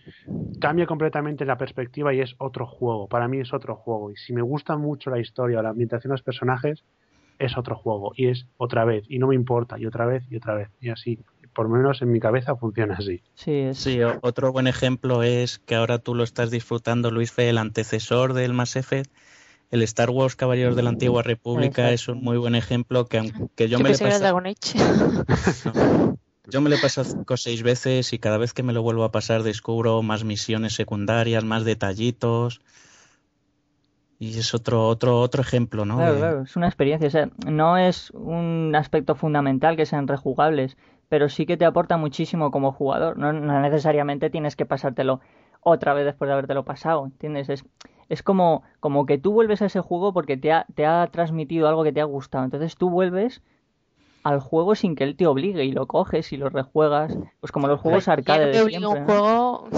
cambia 0.60 0.86
completamente 0.86 1.44
la 1.44 1.56
perspectiva 1.56 2.12
y 2.12 2.20
es 2.20 2.34
otro 2.38 2.66
juego. 2.66 3.06
Para 3.06 3.28
mí 3.28 3.38
es 3.38 3.54
otro 3.54 3.76
juego. 3.76 4.10
Y 4.10 4.16
si 4.16 4.32
me 4.32 4.42
gusta 4.42 4.76
mucho 4.76 5.08
la 5.08 5.20
historia 5.20 5.60
o 5.60 5.62
la 5.62 5.68
ambientación 5.68 6.10
de 6.10 6.14
los 6.14 6.22
personajes, 6.22 6.82
es 7.38 7.56
otro 7.56 7.76
juego. 7.76 8.12
Y 8.16 8.26
es 8.26 8.46
otra 8.56 8.84
vez. 8.84 9.04
Y 9.08 9.20
no 9.20 9.28
me 9.28 9.36
importa. 9.36 9.78
Y 9.78 9.86
otra 9.86 10.04
vez 10.04 10.24
y 10.30 10.36
otra 10.36 10.54
vez. 10.54 10.68
Y 10.80 10.90
así. 10.90 11.20
Por 11.54 11.70
lo 11.70 11.76
menos 11.76 12.02
en 12.02 12.10
mi 12.10 12.18
cabeza 12.18 12.56
funciona 12.56 12.96
así. 12.98 13.22
Sí, 13.34 13.70
sí 13.72 14.00
otro 14.02 14.52
buen 14.52 14.66
ejemplo 14.66 15.22
es 15.22 15.60
que 15.60 15.76
ahora 15.76 15.98
tú 15.98 16.14
lo 16.14 16.22
estás 16.22 16.50
disfrutando, 16.50 17.10
Luis 17.10 17.32
Fe, 17.32 17.48
el 17.48 17.56
antecesor 17.56 18.34
del 18.34 18.52
Mass 18.52 18.76
Effect. 18.76 19.10
El 19.70 19.82
Star 19.82 20.10
Wars 20.10 20.36
Caballeros 20.36 20.76
de 20.76 20.82
la 20.82 20.90
Antigua 20.90 21.22
República 21.22 21.90
es 21.92 22.08
un 22.08 22.22
muy 22.22 22.36
buen 22.36 22.54
ejemplo 22.54 23.06
que 23.06 23.16
aunque 23.18 23.68
yo, 23.68 23.78
me 23.78 23.90
le 23.90 23.96
Yo 26.48 26.60
me 26.60 26.70
lo 26.70 26.76
he 26.76 26.80
pasado 26.80 27.08
cinco 27.08 27.34
o 27.34 27.36
seis 27.36 27.62
veces 27.62 28.12
y 28.12 28.18
cada 28.18 28.38
vez 28.38 28.52
que 28.52 28.62
me 28.62 28.72
lo 28.72 28.82
vuelvo 28.82 29.02
a 29.04 29.10
pasar 29.10 29.42
descubro 29.42 30.02
más 30.02 30.24
misiones 30.24 30.74
secundarias, 30.74 31.44
más 31.44 31.64
detallitos. 31.64 32.60
Y 34.18 34.38
es 34.38 34.54
otro, 34.54 34.86
otro, 34.86 35.20
otro 35.20 35.42
ejemplo, 35.42 35.84
¿no? 35.84 35.96
Claro, 35.96 36.16
claro, 36.16 36.42
es 36.42 36.56
una 36.56 36.66
experiencia. 36.66 37.08
O 37.08 37.10
sea, 37.10 37.28
no 37.46 37.76
es 37.76 38.10
un 38.12 38.74
aspecto 38.74 39.14
fundamental 39.14 39.76
que 39.76 39.86
sean 39.86 40.08
rejugables, 40.08 40.76
pero 41.08 41.28
sí 41.28 41.46
que 41.46 41.56
te 41.56 41.64
aporta 41.64 41.96
muchísimo 41.96 42.50
como 42.50 42.72
jugador. 42.72 43.18
No, 43.18 43.32
necesariamente 43.32 44.30
tienes 44.30 44.56
que 44.56 44.66
pasártelo 44.66 45.20
otra 45.60 45.94
vez 45.94 46.04
después 46.04 46.28
de 46.28 46.32
habértelo 46.32 46.64
pasado, 46.64 47.06
¿entiendes? 47.06 47.48
Es, 47.48 47.64
es 48.08 48.22
como, 48.22 48.62
como 48.80 49.04
que 49.04 49.18
tú 49.18 49.32
vuelves 49.32 49.62
a 49.62 49.66
ese 49.66 49.80
juego 49.80 50.12
porque 50.12 50.36
te 50.36 50.52
ha, 50.52 50.64
te 50.74 50.86
ha 50.86 51.06
transmitido 51.08 51.68
algo 51.68 51.84
que 51.84 51.92
te 51.92 52.00
ha 52.00 52.04
gustado. 52.04 52.44
Entonces 52.44 52.76
tú 52.76 52.88
vuelves 52.88 53.42
al 54.26 54.40
juego 54.40 54.74
sin 54.74 54.96
que 54.96 55.04
él 55.04 55.16
te 55.16 55.24
obligue 55.28 55.64
y 55.64 55.70
lo 55.70 55.86
coges 55.86 56.32
y 56.32 56.36
lo 56.36 56.48
rejuegas, 56.48 57.16
pues 57.38 57.52
como 57.52 57.68
los 57.68 57.80
juegos 57.80 58.08
arcade 58.08 58.46
de 58.46 58.68
siempre. 58.68 59.00
Un 59.00 59.06
juego... 59.06 59.68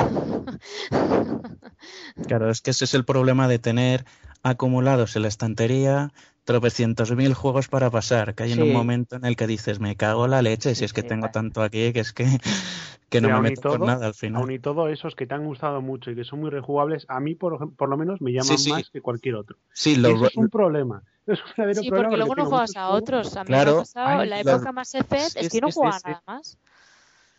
claro, 2.27 2.49
es 2.49 2.63
que 2.63 2.71
ese 2.71 2.87
es 2.87 2.95
el 2.95 3.05
problema 3.05 3.47
de 3.47 3.59
tener 3.59 4.07
acumulados 4.43 5.17
en 5.17 5.23
la 5.23 5.29
estantería 5.29 6.13
tropecientos 6.49 7.15
mil 7.15 7.35
juegos 7.35 7.69
para 7.69 7.91
pasar, 7.91 8.35
que 8.35 8.45
hay 8.45 8.53
en 8.53 8.63
un 8.63 8.73
momento 8.73 9.17
en 9.17 9.27
el 9.27 9.37
que 9.37 9.47
dices, 9.47 9.81
me 9.81 9.97
cago 9.97 10.27
la 10.29 10.41
leche, 10.41 10.75
si 10.75 10.83
es 10.83 10.95
que 10.95 11.03
tengo 11.03 11.29
tanto 11.29 11.61
aquí 11.61 11.93
que 11.93 12.01
es 12.01 12.15
que, 12.15 12.25
que 13.11 13.21
no 13.21 13.29
me 13.29 13.51
meto 13.51 13.69
por 13.69 13.81
nada 13.81 14.07
al 14.07 14.15
final. 14.15 14.41
Aún 14.41 14.53
y 14.53 14.59
todo 14.59 14.89
esos 14.89 15.15
que 15.15 15.27
te 15.27 15.35
han 15.35 15.45
gustado 15.45 15.83
mucho 15.83 16.11
y 16.11 16.15
que 16.17 16.25
son 16.25 16.41
muy 16.41 16.49
rejugables, 16.49 17.05
a 17.09 17.21
mí 17.21 17.35
por, 17.35 17.75
por 17.75 17.91
lo 17.91 17.99
menos 17.99 18.23
me 18.23 18.33
llaman 18.33 18.57
más 18.71 18.89
que 18.91 19.03
cualquier 19.03 19.35
otro. 19.35 19.59
Sí, 19.75 19.97
lo, 19.97 20.09
eso 20.09 20.27
es 20.27 20.37
un 20.37 20.49
problema. 20.49 21.03
Es 21.29 21.41
un 21.59 21.75
sí, 21.75 21.91
porque 21.91 22.17
luego 22.17 22.35
no 22.35 22.47
juegas 22.47 22.75
a 22.75 22.89
otros. 22.89 23.37
A 23.37 23.45
mí 23.45 23.49
claro, 23.49 23.73
me 23.73 23.77
ha 23.77 23.81
pasado, 23.83 24.25
la 24.25 24.41
época 24.41 24.73
más 24.73 24.95
Effect 24.95 25.37
es, 25.37 25.51
que 25.51 25.61
no 25.61 25.71
jugaba 25.71 25.99
nada 26.03 26.23
más. 26.27 26.57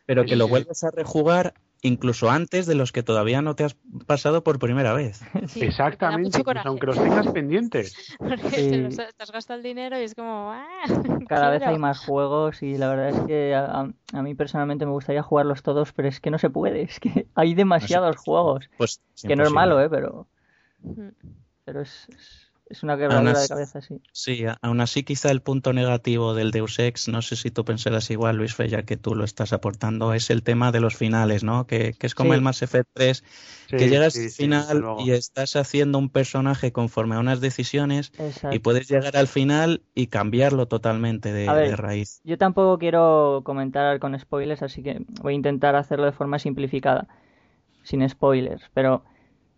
Pero 0.05 0.23
que 0.23 0.35
lo 0.35 0.47
vuelves 0.47 0.83
a 0.83 0.91
rejugar 0.91 1.55
incluso 1.81 2.29
antes 2.29 2.65
de 2.65 2.75
los 2.75 2.91
que 2.91 3.03
todavía 3.03 3.41
no 3.41 3.55
te 3.55 3.63
has 3.63 3.75
pasado 4.05 4.43
por 4.43 4.59
primera 4.59 4.93
vez. 4.93 5.21
Exactamente, 5.55 6.41
aunque 6.65 6.87
los 6.87 6.97
tengas 6.97 7.27
pendientes. 7.27 8.15
Porque 8.19 8.89
te, 8.89 9.23
has 9.23 9.31
gastado 9.31 9.57
el 9.57 9.63
dinero 9.63 9.99
y 9.99 10.03
es 10.03 10.15
como... 10.15 10.51
¡ah! 10.51 10.83
Cada 11.27 11.49
vez 11.49 11.63
hay 11.63 11.77
más 11.77 11.99
juegos 11.99 12.61
y 12.63 12.77
la 12.77 12.89
verdad 12.89 13.09
es 13.09 13.19
que 13.21 13.55
a, 13.55 14.21
mí 14.21 14.35
personalmente 14.35 14.85
me 14.85 14.91
gustaría 14.91 15.23
jugarlos 15.23 15.63
todos, 15.63 15.93
pero 15.93 16.07
es 16.07 16.19
que 16.19 16.31
no 16.31 16.39
se 16.39 16.49
puede, 16.49 16.81
es 16.83 16.99
que 16.99 17.27
hay 17.35 17.53
demasiados 17.53 18.17
juegos. 18.17 18.69
Pues, 18.77 19.01
que 19.21 19.35
no 19.35 19.43
es 19.43 19.51
malo, 19.51 19.81
¿eh? 19.81 19.89
Pero, 19.89 20.27
pero 21.65 21.81
es 21.81 22.07
es 22.09 22.48
una 22.83 22.97
quebradura 22.97 23.39
de 23.39 23.47
cabeza, 23.47 23.81
sí. 23.81 24.01
Sí, 24.11 24.45
aún 24.61 24.79
así 24.81 25.03
quizá 25.03 25.31
el 25.31 25.41
punto 25.41 25.73
negativo 25.73 26.35
del 26.35 26.51
Deus 26.51 26.77
Ex, 26.77 27.07
no 27.07 27.21
sé 27.21 27.35
si 27.35 27.49
tú 27.49 27.65
pensarás 27.65 28.09
igual, 28.11 28.37
Luis 28.37 28.53
Fe, 28.53 28.69
ya 28.69 28.83
que 28.83 28.95
tú 28.95 29.15
lo 29.15 29.23
estás 29.23 29.53
aportando, 29.53 30.13
es 30.13 30.29
el 30.29 30.43
tema 30.43 30.71
de 30.71 30.79
los 30.79 30.95
finales, 30.95 31.43
¿no? 31.43 31.65
Que, 31.65 31.95
es 31.99 32.15
como 32.15 32.33
el 32.35 32.41
Mass 32.41 32.61
Effect 32.61 32.89
3, 32.93 33.23
que 33.69 33.89
llegas 33.89 34.15
al 34.15 34.29
final 34.29 34.83
y 34.99 35.11
estás 35.11 35.55
haciendo 35.55 35.97
un 35.97 36.09
personaje 36.09 36.71
conforme 36.71 37.15
a 37.15 37.19
unas 37.19 37.41
decisiones 37.41 38.11
y 38.51 38.59
puedes 38.59 38.87
llegar 38.87 39.17
al 39.17 39.27
final 39.27 39.81
y 39.95 40.07
cambiarlo 40.07 40.67
totalmente 40.67 41.33
de, 41.33 41.51
de, 41.51 41.75
raíz. 41.75 42.21
Yo 42.23 42.37
tampoco 42.37 42.77
quiero 42.77 43.41
comentar 43.43 43.99
con 43.99 44.17
spoilers, 44.19 44.61
así 44.61 44.83
que 44.83 45.01
voy 45.21 45.33
a 45.33 45.35
intentar 45.35 45.75
hacerlo 45.75 46.05
de 46.05 46.11
forma 46.11 46.37
simplificada, 46.39 47.07
sin 47.83 48.07
spoilers, 48.07 48.63
pero... 48.73 49.03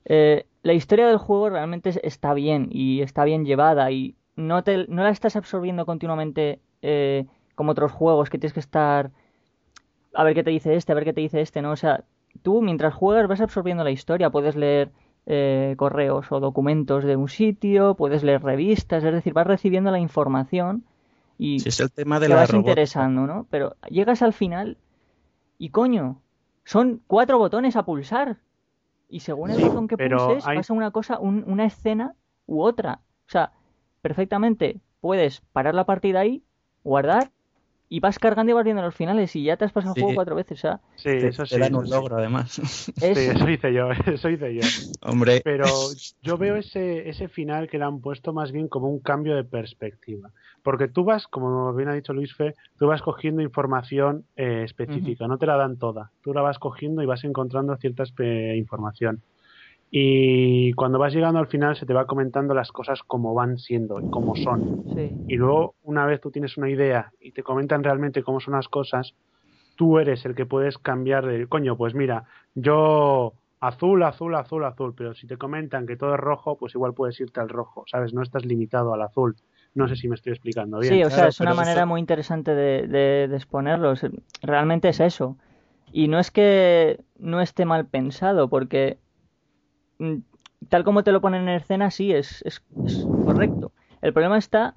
Eh, 0.06 0.46
la 0.64 0.74
historia 0.74 1.08
del 1.08 1.18
juego 1.18 1.50
realmente 1.50 1.92
está 2.04 2.34
bien 2.34 2.68
y 2.72 3.02
está 3.02 3.24
bien 3.24 3.46
llevada 3.46 3.92
y 3.92 4.16
no, 4.36 4.64
te, 4.64 4.88
no 4.88 5.04
la 5.04 5.10
estás 5.10 5.36
absorbiendo 5.36 5.86
continuamente 5.86 6.60
eh, 6.82 7.26
como 7.56 7.72
otros 7.72 7.92
juegos 7.92 8.30
que 8.30 8.38
tienes 8.38 8.54
que 8.54 8.60
estar 8.60 9.12
a 10.14 10.24
ver 10.24 10.34
qué 10.34 10.44
te 10.44 10.52
dice 10.52 10.76
este, 10.76 10.92
a 10.92 10.96
ver 10.96 11.04
qué 11.04 11.14
te 11.14 11.22
dice 11.22 11.42
este, 11.42 11.62
¿no? 11.62 11.72
O 11.72 11.76
sea, 11.76 12.04
tú 12.42 12.62
mientras 12.62 12.94
juegas 12.94 13.28
vas 13.28 13.42
absorbiendo 13.42 13.84
la 13.84 13.92
historia, 13.92 14.30
puedes 14.30 14.56
leer 14.56 14.92
eh, 15.26 15.76
correos 15.78 16.32
o 16.32 16.40
documentos 16.40 17.04
de 17.04 17.16
un 17.16 17.30
sitio, 17.30 17.96
puedes 17.96 18.24
leer 18.24 18.44
revistas, 18.44 19.04
es 19.04 19.14
decir, 19.14 19.34
vas 19.34 19.48
recibiendo 19.48 19.92
la 19.92 20.00
información 20.00 20.84
y 21.38 21.68
es 21.68 21.80
el 21.80 21.92
tema 21.92 22.20
de 22.20 22.28
te 22.28 22.34
vas 22.34 22.54
interesando, 22.54 23.26
¿no? 23.26 23.48
Pero 23.50 23.76
llegas 23.90 24.22
al 24.22 24.34
final 24.34 24.78
y 25.58 25.70
coño, 25.70 26.22
son 26.64 27.02
cuatro 27.08 27.38
botones 27.38 27.76
a 27.76 27.84
pulsar 27.86 28.38
y 29.12 29.20
según 29.20 29.52
el 29.52 29.62
botón 29.62 29.88
que 29.88 29.98
pulses 29.98 30.44
pasa 30.44 30.74
una 30.74 30.92
cosa, 30.92 31.20
una 31.20 31.66
escena 31.66 32.16
u 32.46 32.62
otra. 32.62 33.02
O 33.28 33.30
sea, 33.30 33.52
perfectamente 34.02 34.80
puedes 35.02 35.42
parar 35.52 35.76
la 35.76 35.86
partida 35.86 36.22
ahí, 36.22 36.44
guardar 36.84 37.32
y 37.92 38.00
vas 38.00 38.20
cargando 38.20 38.52
y 38.52 38.54
vas 38.54 38.64
viendo 38.64 38.82
los 38.82 38.96
finales 38.96 39.36
y 39.36 39.44
ya 39.44 39.58
te 39.58 39.66
has 39.66 39.74
pasado 39.74 39.94
el 39.94 40.02
juego 40.02 40.16
cuatro 40.16 40.34
veces, 40.34 40.60
o 40.60 40.62
sea. 40.62 40.80
Sí, 40.96 41.10
eso 41.10 41.46
sí. 41.46 41.56
Te 41.56 41.60
dan 41.60 41.76
un 41.76 41.90
logro, 41.90 42.18
además. 42.18 42.56
Sí, 43.02 43.06
eso 43.06 43.50
hice 43.50 43.74
yo, 43.74 43.92
eso 44.06 44.30
hice 44.30 44.56
yo. 44.56 44.62
Hombre. 45.02 45.42
Pero 45.44 45.66
yo 46.22 46.38
veo 46.38 46.56
ese, 46.56 47.10
ese 47.10 47.28
final 47.28 47.68
que 47.70 47.78
le 47.78 47.84
han 47.84 48.00
puesto 48.00 48.32
más 48.32 48.54
bien 48.54 48.70
como 48.70 48.88
un 48.88 49.00
cambio 49.02 49.36
de 49.36 49.44
perspectiva. 49.44 50.30
Porque 50.64 50.88
tú 50.88 51.04
vas, 51.04 51.28
como 51.28 51.74
bien 51.74 51.90
ha 51.90 51.94
dicho 51.94 52.14
Luis 52.14 52.34
Fe, 52.34 52.56
tú 52.80 52.88
vas 52.88 53.02
cogiendo 53.02 53.42
información 53.42 54.24
eh, 54.38 54.62
específica, 54.64 55.28
no 55.28 55.38
te 55.38 55.46
la 55.46 55.58
dan 55.58 55.76
toda. 55.76 56.12
Tú 56.24 56.34
la 56.34 56.42
vas 56.42 56.60
cogiendo 56.60 57.04
y 57.04 57.06
vas 57.06 57.26
encontrando 57.26 57.76
cierta 57.76 58.06
información. 58.56 59.22
Y 59.94 60.72
cuando 60.72 61.00
vas 61.00 61.14
llegando 61.14 61.40
al 61.40 61.48
final 61.48 61.76
se 61.76 61.86
te 61.86 61.94
va 61.94 62.08
comentando 62.08 62.54
las 62.54 62.72
cosas 62.72 63.04
como 63.04 63.34
van 63.34 63.58
siendo 63.58 64.00
y 64.00 64.10
cómo 64.10 64.36
son. 64.36 64.86
Y 65.28 65.36
luego, 65.36 65.76
una 65.84 66.06
vez 66.06 66.22
tú 66.22 66.32
tienes 66.32 66.56
una 66.58 66.70
idea 66.70 67.12
y 67.20 67.34
te 67.34 67.44
comentan 67.44 67.84
realmente 67.84 68.24
cómo 68.24 68.40
son 68.40 68.54
las 68.54 68.70
cosas, 68.70 69.14
tú 69.76 70.00
eres 70.00 70.26
el 70.26 70.34
que 70.34 70.46
puedes 70.46 70.78
cambiar 70.78 71.26
de, 71.26 71.46
coño, 71.46 71.76
pues 71.76 71.94
mira, 71.94 72.24
yo 72.56 73.34
azul, 73.60 74.02
azul, 74.04 74.34
azul, 74.36 74.64
azul, 74.64 74.94
pero 74.96 75.14
si 75.14 75.28
te 75.28 75.38
comentan 75.38 75.86
que 75.86 75.98
todo 75.98 76.14
es 76.16 76.20
rojo, 76.22 76.58
pues 76.58 76.74
igual 76.74 76.94
puedes 76.94 77.20
irte 77.20 77.42
al 77.42 77.50
rojo, 77.50 77.84
¿sabes? 77.88 78.14
No 78.14 78.22
estás 78.22 78.46
limitado 78.46 78.94
al 78.94 79.02
azul. 79.02 79.36
No 79.74 79.88
sé 79.90 79.96
si 79.98 80.08
me 80.08 80.16
estoy 80.16 80.32
explicando 80.32 80.80
bien. 80.80 80.94
Sí, 80.94 81.04
o 81.04 81.10
sea, 81.10 81.28
es 81.28 81.40
una 81.40 81.54
manera 81.54 81.86
muy 81.86 82.00
interesante 82.00 82.56
de, 82.56 82.88
de, 82.88 83.28
de 83.28 83.36
exponerlo. 83.36 83.94
Realmente 84.42 84.90
es 84.90 85.00
eso. 85.00 85.38
Y 85.94 86.08
no 86.08 86.20
es 86.20 86.32
que 86.32 87.00
no 87.20 87.42
esté 87.42 87.66
mal 87.66 87.86
pensado, 87.86 88.50
porque 88.50 88.98
tal 90.70 90.84
como 90.84 91.04
te 91.04 91.12
lo 91.12 91.22
ponen 91.22 91.44
en 91.44 91.56
escena, 91.56 91.92
sí, 91.92 92.12
es, 92.12 92.42
es, 92.44 92.64
es, 92.84 93.08
correcto. 93.24 93.72
El 94.02 94.14
problema 94.14 94.38
está 94.38 94.76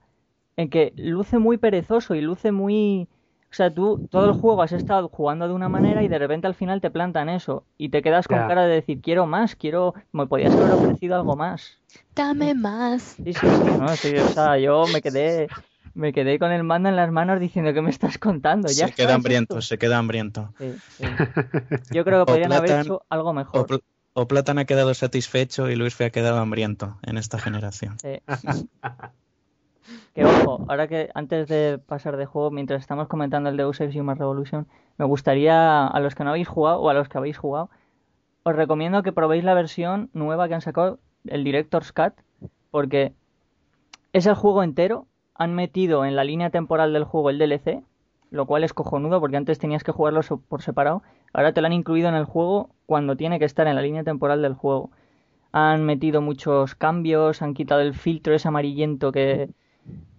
en 0.57 0.71
que 0.71 0.93
luce 0.97 1.39
muy 1.39 1.57
perezoso 1.57 2.15
y 2.15 2.21
luce 2.21 2.53
muy 2.53 3.09
o 3.55 3.57
sea, 3.57 3.73
tú 3.73 4.09
todo 4.11 4.27
el 4.27 4.33
juego 4.33 4.63
has 4.63 4.73
estado 4.73 5.09
jugando 5.09 5.47
de 5.47 5.55
una 5.55 5.69
manera 5.69 6.03
y 6.03 6.09
de 6.09 6.19
repente 6.19 6.49
al 6.49 6.57
final 6.57 6.81
te 6.81 6.91
plantan 6.91 7.29
eso 7.29 7.65
y 7.79 7.91
te 7.91 8.03
quedas 8.03 8.27
con 8.27 8.39
cara 8.49 8.67
de 8.67 8.75
decir, 8.75 9.01
quiero 9.01 9.27
más, 9.27 9.55
quiero, 9.55 9.95
me 10.11 10.27
podías 10.27 10.57
haber 10.59 10.73
ofrecido 10.73 11.15
algo 11.15 11.37
más. 11.37 11.79
Dame 12.17 12.55
más. 12.55 13.17
Sí, 13.23 13.33
sí, 13.33 13.47
sí, 13.63 13.65
no, 13.79 13.97
sí, 13.97 14.17
o 14.17 14.29
sea, 14.29 14.59
yo 14.59 14.89
me 14.89 15.01
quedé 15.01 15.51
me 15.95 16.13
quedé 16.13 16.41
con 16.41 16.51
el 16.51 16.65
mando 16.65 16.89
en 16.89 16.97
las 16.97 17.13
manos 17.13 17.39
diciendo 17.39 17.73
que 17.73 17.81
me 17.81 17.91
estás 17.91 18.19
contando. 18.19 18.67
Ya 18.67 18.89
se 18.89 18.95
queda 18.95 19.15
hambriento, 19.15 19.63
se 19.63 19.79
queda 19.79 19.99
hambriento. 19.99 20.53
Sí, 20.59 20.75
sí. 20.99 21.05
Yo 21.93 22.05
creo 22.05 22.25
que 22.25 22.27
podrían 22.33 22.53
haber 22.53 22.81
hecho 22.81 23.03
algo 23.09 23.33
mejor. 23.33 23.85
O, 24.15 24.29
Platan 24.29 24.59
ha 24.59 24.65
quedado 24.65 24.95
satisfecho 24.95 25.69
y 25.69 25.77
Luis 25.77 25.95
Fe 25.95 26.07
ha 26.07 26.11
quedado 26.11 26.39
hambriento 26.39 26.97
en 27.03 27.19
esta 27.19 27.39
generación. 27.39 27.99
Sí. 27.99 28.21
Que 30.15 30.25
ojo, 30.25 30.65
ahora 30.69 30.87
que 30.89 31.11
antes 31.15 31.49
de 31.49 31.79
pasar 31.79 32.17
de 32.17 32.25
juego, 32.25 32.51
mientras 32.51 32.81
estamos 32.81 33.09
comentando 33.09 33.51
el 33.51 33.57
Deus 33.57 33.81
Ex 33.81 33.95
Human 33.97 34.17
Revolution, 34.17 34.67
me 34.97 35.05
gustaría 35.05 35.87
a 35.87 36.01
los 36.01 36.15
que 36.15 36.25
no 36.25 36.31
habéis 36.31 36.49
jugado 36.49 36.81
o 36.81 36.89
a 36.89 36.95
los 36.95 37.09
que 37.09 37.19
habéis 37.19 37.37
jugado, 37.37 37.69
os 38.45 38.55
recomiendo 38.55 39.03
que 39.03 39.13
probéis 39.13 39.45
la 39.45 39.55
versión 39.55 40.11
nueva 40.13 40.49
que 40.49 40.55
han 40.55 40.61
sacado, 40.61 41.01
el 41.27 41.45
Director's 41.45 41.93
Cut, 41.93 42.15
porque 42.71 43.13
es 44.13 44.27
el 44.27 44.35
juego 44.35 44.63
entero, 44.63 45.07
han 45.35 45.55
metido 45.55 46.05
en 46.05 46.15
la 46.15 46.25
línea 46.25 46.51
temporal 46.51 46.93
del 46.93 47.05
juego 47.05 47.31
el 47.31 47.39
DLC, 47.39 47.83
lo 48.31 48.47
cual 48.47 48.65
es 48.65 48.73
cojonudo 48.73 49.21
porque 49.21 49.37
antes 49.37 49.59
tenías 49.59 49.83
que 49.83 49.93
jugarlo 49.93 50.21
por 50.49 50.63
separado, 50.63 51.03
ahora 51.35 51.53
te 51.53 51.61
lo 51.61 51.67
han 51.67 51.73
incluido 51.73 52.09
en 52.09 52.15
el 52.15 52.25
juego 52.25 52.71
cuando 52.87 53.17
tiene 53.17 53.39
que 53.39 53.45
estar 53.45 53.67
en 53.67 53.75
la 53.75 53.83
línea 53.83 54.05
temporal 54.05 54.41
del 54.41 54.55
juego. 54.55 54.91
Han 55.53 55.85
metido 55.85 56.23
muchos 56.23 56.75
cambios, 56.75 57.43
han 57.43 57.55
quitado 57.55 57.81
el 57.81 57.95
filtro 57.95 58.35
ese 58.35 58.49
amarillento 58.49 59.13
que, 59.13 59.51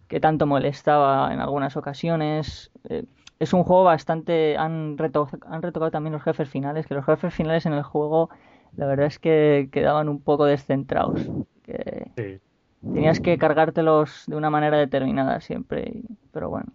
que 0.08 0.20
tanto 0.20 0.46
molestaba 0.46 1.34
en 1.34 1.40
algunas 1.40 1.76
ocasiones. 1.76 2.72
Eh, 2.90 3.06
es 3.40 3.54
un 3.54 3.64
juego 3.64 3.84
bastante... 3.84 4.56
Han, 4.58 4.96
han 5.00 5.62
retocado 5.62 5.92
también 5.92 6.14
los 6.14 6.24
jefes 6.24 6.48
finales, 6.48 6.86
que 6.86 6.94
los 6.94 7.06
jefes 7.06 7.34
finales 7.34 7.66
en 7.66 7.74
el 7.74 7.84
juego 7.84 8.30
la 8.78 8.86
verdad 8.86 9.08
es 9.08 9.20
que 9.20 9.70
quedaban 9.72 10.10
un 10.10 10.22
poco 10.22 10.46
descentrados. 10.46 11.22
Que 11.64 12.40
Tenías 12.82 13.20
que 13.20 13.38
cargártelos 13.38 14.26
de 14.28 14.36
una 14.36 14.50
manera 14.50 14.78
determinada 14.78 15.42
siempre, 15.42 16.04
pero 16.32 16.50
bueno. 16.50 16.68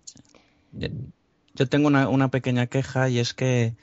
Yo 1.55 1.67
tengo 1.69 1.87
una, 1.87 2.09
una 2.09 2.29
pequeña 2.29 2.67
queja 2.67 3.09
y 3.09 3.21
es 3.21 3.33
que 3.33 3.75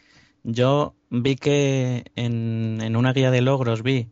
yo 0.47 0.95
vi 1.09 1.35
que 1.35 2.05
en, 2.15 2.79
en 2.81 2.95
una 2.95 3.11
guía 3.11 3.31
de 3.31 3.41
logros 3.41 3.83
vi 3.83 4.09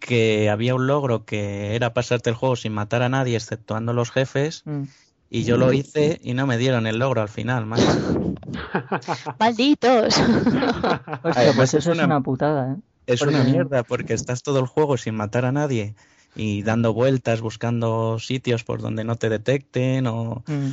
que 0.00 0.50
había 0.50 0.74
un 0.74 0.88
logro 0.88 1.24
que 1.24 1.76
era 1.76 1.94
pasarte 1.94 2.28
el 2.28 2.36
juego 2.36 2.56
sin 2.56 2.72
matar 2.72 3.02
a 3.02 3.08
nadie, 3.08 3.36
exceptuando 3.36 3.92
los 3.92 4.10
jefes. 4.10 4.62
Mm. 4.64 4.82
Y 5.30 5.44
yo 5.44 5.56
lo 5.56 5.72
hice 5.72 6.20
y 6.22 6.34
no 6.34 6.46
me 6.46 6.58
dieron 6.58 6.86
el 6.86 6.98
logro 6.98 7.22
al 7.22 7.28
final, 7.28 7.64
más. 7.64 7.80
¡Malditos! 9.40 10.18
Hostia, 11.22 11.52
pues 11.56 11.72
eso 11.72 11.92
es 11.92 11.98
una, 11.98 12.20
putada, 12.20 12.74
¿eh? 12.74 12.76
Es 13.06 13.22
una 13.22 13.42
mierda 13.42 13.82
porque 13.84 14.12
estás 14.12 14.42
todo 14.42 14.58
el 14.58 14.66
juego 14.66 14.98
sin 14.98 15.14
matar 15.14 15.46
a 15.46 15.52
nadie 15.52 15.94
y 16.34 16.62
dando 16.62 16.92
vueltas, 16.92 17.40
buscando 17.40 18.18
sitios 18.18 18.64
por 18.64 18.82
donde 18.82 19.04
no 19.04 19.16
te 19.16 19.28
detecten 19.28 20.06
o... 20.06 20.42
Mm. 20.46 20.70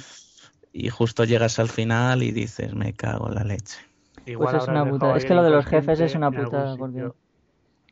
Y 0.71 0.89
justo 0.89 1.23
llegas 1.23 1.57
al 1.57 1.69
final 1.69 2.21
y 2.21 2.31
dices, 2.31 2.75
me 2.75 2.93
cago 2.93 3.29
en 3.29 3.35
la 3.35 3.43
leche. 3.43 3.88
Pues 4.37 4.53
es 4.53 4.67
una 4.67 4.89
putada. 4.89 5.17
Es 5.17 5.25
que 5.25 5.33
lo 5.33 5.43
de 5.43 5.49
los 5.49 5.65
jefes 5.65 5.99
es 5.99 6.15
una 6.15 6.31
putada 6.31 6.75
porque... 6.77 7.09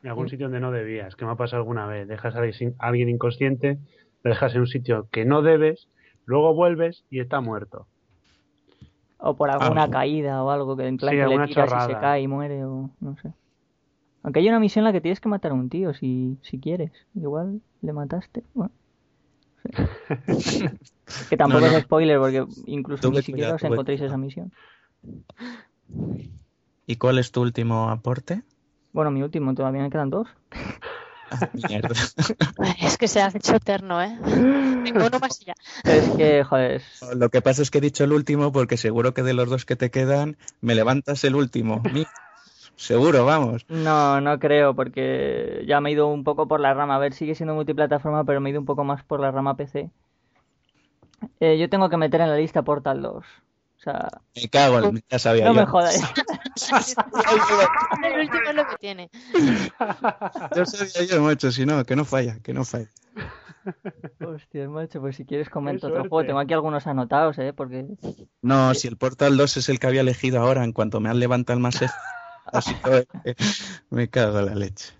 En 0.03 0.09
algún 0.09 0.29
sitio 0.29 0.45
donde 0.45 0.59
no 0.59 0.71
debías, 0.71 1.15
que 1.15 1.25
me 1.25 1.31
ha 1.31 1.35
pasado 1.35 1.61
alguna 1.61 1.87
vez. 1.87 2.07
Dejas 2.07 2.35
a 2.35 2.41
alguien 2.77 3.09
inconsciente, 3.09 3.79
lo 4.23 4.29
dejas 4.29 4.53
en 4.53 4.61
un 4.61 4.67
sitio 4.67 5.07
que 5.11 5.25
no 5.25 5.41
debes, 5.41 5.89
luego 6.25 6.53
vuelves 6.53 7.03
y 7.09 7.19
está 7.19 7.41
muerto. 7.41 7.87
O 9.17 9.35
por 9.35 9.49
alguna 9.49 9.83
ah. 9.83 9.89
caída 9.89 10.43
o 10.43 10.51
algo 10.51 10.77
que 10.77 10.87
en 10.87 10.97
plan 10.97 11.15
que 11.15 11.25
le 11.25 11.47
tiras 11.47 11.71
y 11.71 11.93
se 11.93 11.99
cae 11.99 12.21
y 12.21 12.27
muere 12.27 12.63
o 12.65 12.91
no 12.99 13.17
sé. 13.17 13.33
Aunque 14.23 14.39
hay 14.39 14.49
una 14.49 14.59
misión 14.59 14.81
en 14.81 14.85
la 14.85 14.91
que 14.91 15.01
tienes 15.01 15.19
que 15.19 15.29
matar 15.29 15.51
a 15.51 15.55
un 15.55 15.69
tío 15.69 15.93
si, 15.93 16.37
si 16.41 16.59
quieres. 16.59 16.91
Igual 17.15 17.61
le 17.81 17.93
mataste. 17.93 18.43
Bueno. 18.53 18.71
que 21.29 21.37
tampoco 21.37 21.65
es 21.65 21.81
spoiler 21.83 22.19
porque 22.19 22.45
incluso 22.65 23.09
ni 23.09 23.21
siquiera 23.21 23.55
os 23.55 23.63
encontréis 23.63 24.01
esa 24.01 24.17
misión. 24.17 24.51
¿Y 26.85 26.95
cuál 26.95 27.19
es 27.19 27.31
tu 27.31 27.41
último 27.41 27.89
aporte? 27.89 28.43
Bueno, 28.93 29.11
mi 29.11 29.21
último, 29.21 29.53
todavía 29.53 29.81
me 29.81 29.89
quedan 29.89 30.09
dos. 30.09 30.27
es 32.81 32.97
que 32.97 33.07
se 33.07 33.21
ha 33.21 33.27
hecho 33.27 33.55
eterno, 33.55 34.01
¿eh? 34.01 34.17
Tengo 34.23 35.05
uno 35.05 35.19
más 35.19 35.39
ya. 35.39 35.53
Es 35.83 36.09
que, 36.11 36.43
joder. 36.43 36.81
Lo 37.15 37.29
que 37.29 37.41
pasa 37.41 37.61
es 37.61 37.71
que 37.71 37.79
he 37.79 37.81
dicho 37.81 38.03
el 38.03 38.13
último 38.13 38.51
porque 38.51 38.77
seguro 38.77 39.13
que 39.13 39.23
de 39.23 39.33
los 39.33 39.49
dos 39.49 39.65
que 39.65 39.75
te 39.75 39.91
quedan, 39.91 40.37
me 40.61 40.75
levantas 40.75 41.23
el 41.23 41.35
último. 41.35 41.81
Seguro, 42.77 43.25
vamos. 43.25 43.65
No, 43.69 44.21
no 44.21 44.37
creo, 44.37 44.75
porque 44.75 45.63
ya 45.67 45.81
me 45.81 45.89
he 45.89 45.93
ido 45.93 46.07
un 46.07 46.23
poco 46.23 46.47
por 46.47 46.59
la 46.59 46.75
rama. 46.75 46.95
A 46.95 46.99
ver, 46.99 47.13
sigue 47.13 47.33
siendo 47.33 47.55
multiplataforma, 47.55 48.23
pero 48.23 48.39
me 48.39 48.49
he 48.49 48.51
ido 48.51 48.59
un 48.59 48.67
poco 48.67 48.83
más 48.83 49.03
por 49.03 49.19
la 49.19 49.31
rama 49.31 49.57
PC. 49.57 49.89
Eh, 51.39 51.57
yo 51.57 51.69
tengo 51.69 51.89
que 51.89 51.97
meter 51.97 52.21
en 52.21 52.29
la 52.29 52.37
lista 52.37 52.61
Portal 52.61 53.01
2. 53.01 53.25
Sea, 53.87 54.09
me 54.35 54.49
cago 54.49 54.79
en 54.79 55.01
ya 55.09 55.17
sabía 55.17 55.45
No 55.45 55.53
me 55.53 55.65
jodas. 55.65 55.95
el 58.03 58.19
último 58.19 58.49
es 58.49 58.55
lo 58.55 58.67
que 58.67 58.75
tiene. 58.81 59.09
Yo 60.53 60.65
sabía 60.65 61.09
yo, 61.09 61.21
macho, 61.21 61.53
si 61.53 61.65
no, 61.65 61.85
que 61.85 61.95
no 61.95 62.03
falla, 62.03 62.37
que 62.43 62.51
no 62.51 62.65
falla. 62.65 62.89
Hostia, 64.19 64.67
macho, 64.67 64.99
pues 64.99 65.15
si 65.15 65.23
quieres 65.23 65.49
comento 65.49 65.87
otro 65.87 66.01
juego. 66.01 66.25
Tengo 66.25 66.39
aquí 66.39 66.53
algunos 66.53 66.85
anotados, 66.85 67.37
¿eh? 67.37 67.53
Porque... 67.53 67.87
No, 68.41 68.73
si 68.73 68.89
el 68.89 68.97
Portal 68.97 69.37
2 69.37 69.55
es 69.55 69.69
el 69.69 69.79
que 69.79 69.87
había 69.87 70.01
elegido 70.01 70.41
ahora, 70.41 70.65
en 70.65 70.73
cuanto 70.73 70.99
me 70.99 71.09
han 71.09 71.19
levantado 71.19 71.55
el 71.55 71.63
más 71.63 71.79
Así 72.47 72.75
que 72.75 73.07
me 73.89 74.09
cago 74.09 74.39
en 74.39 74.47
la 74.47 74.55
leche. 74.55 74.91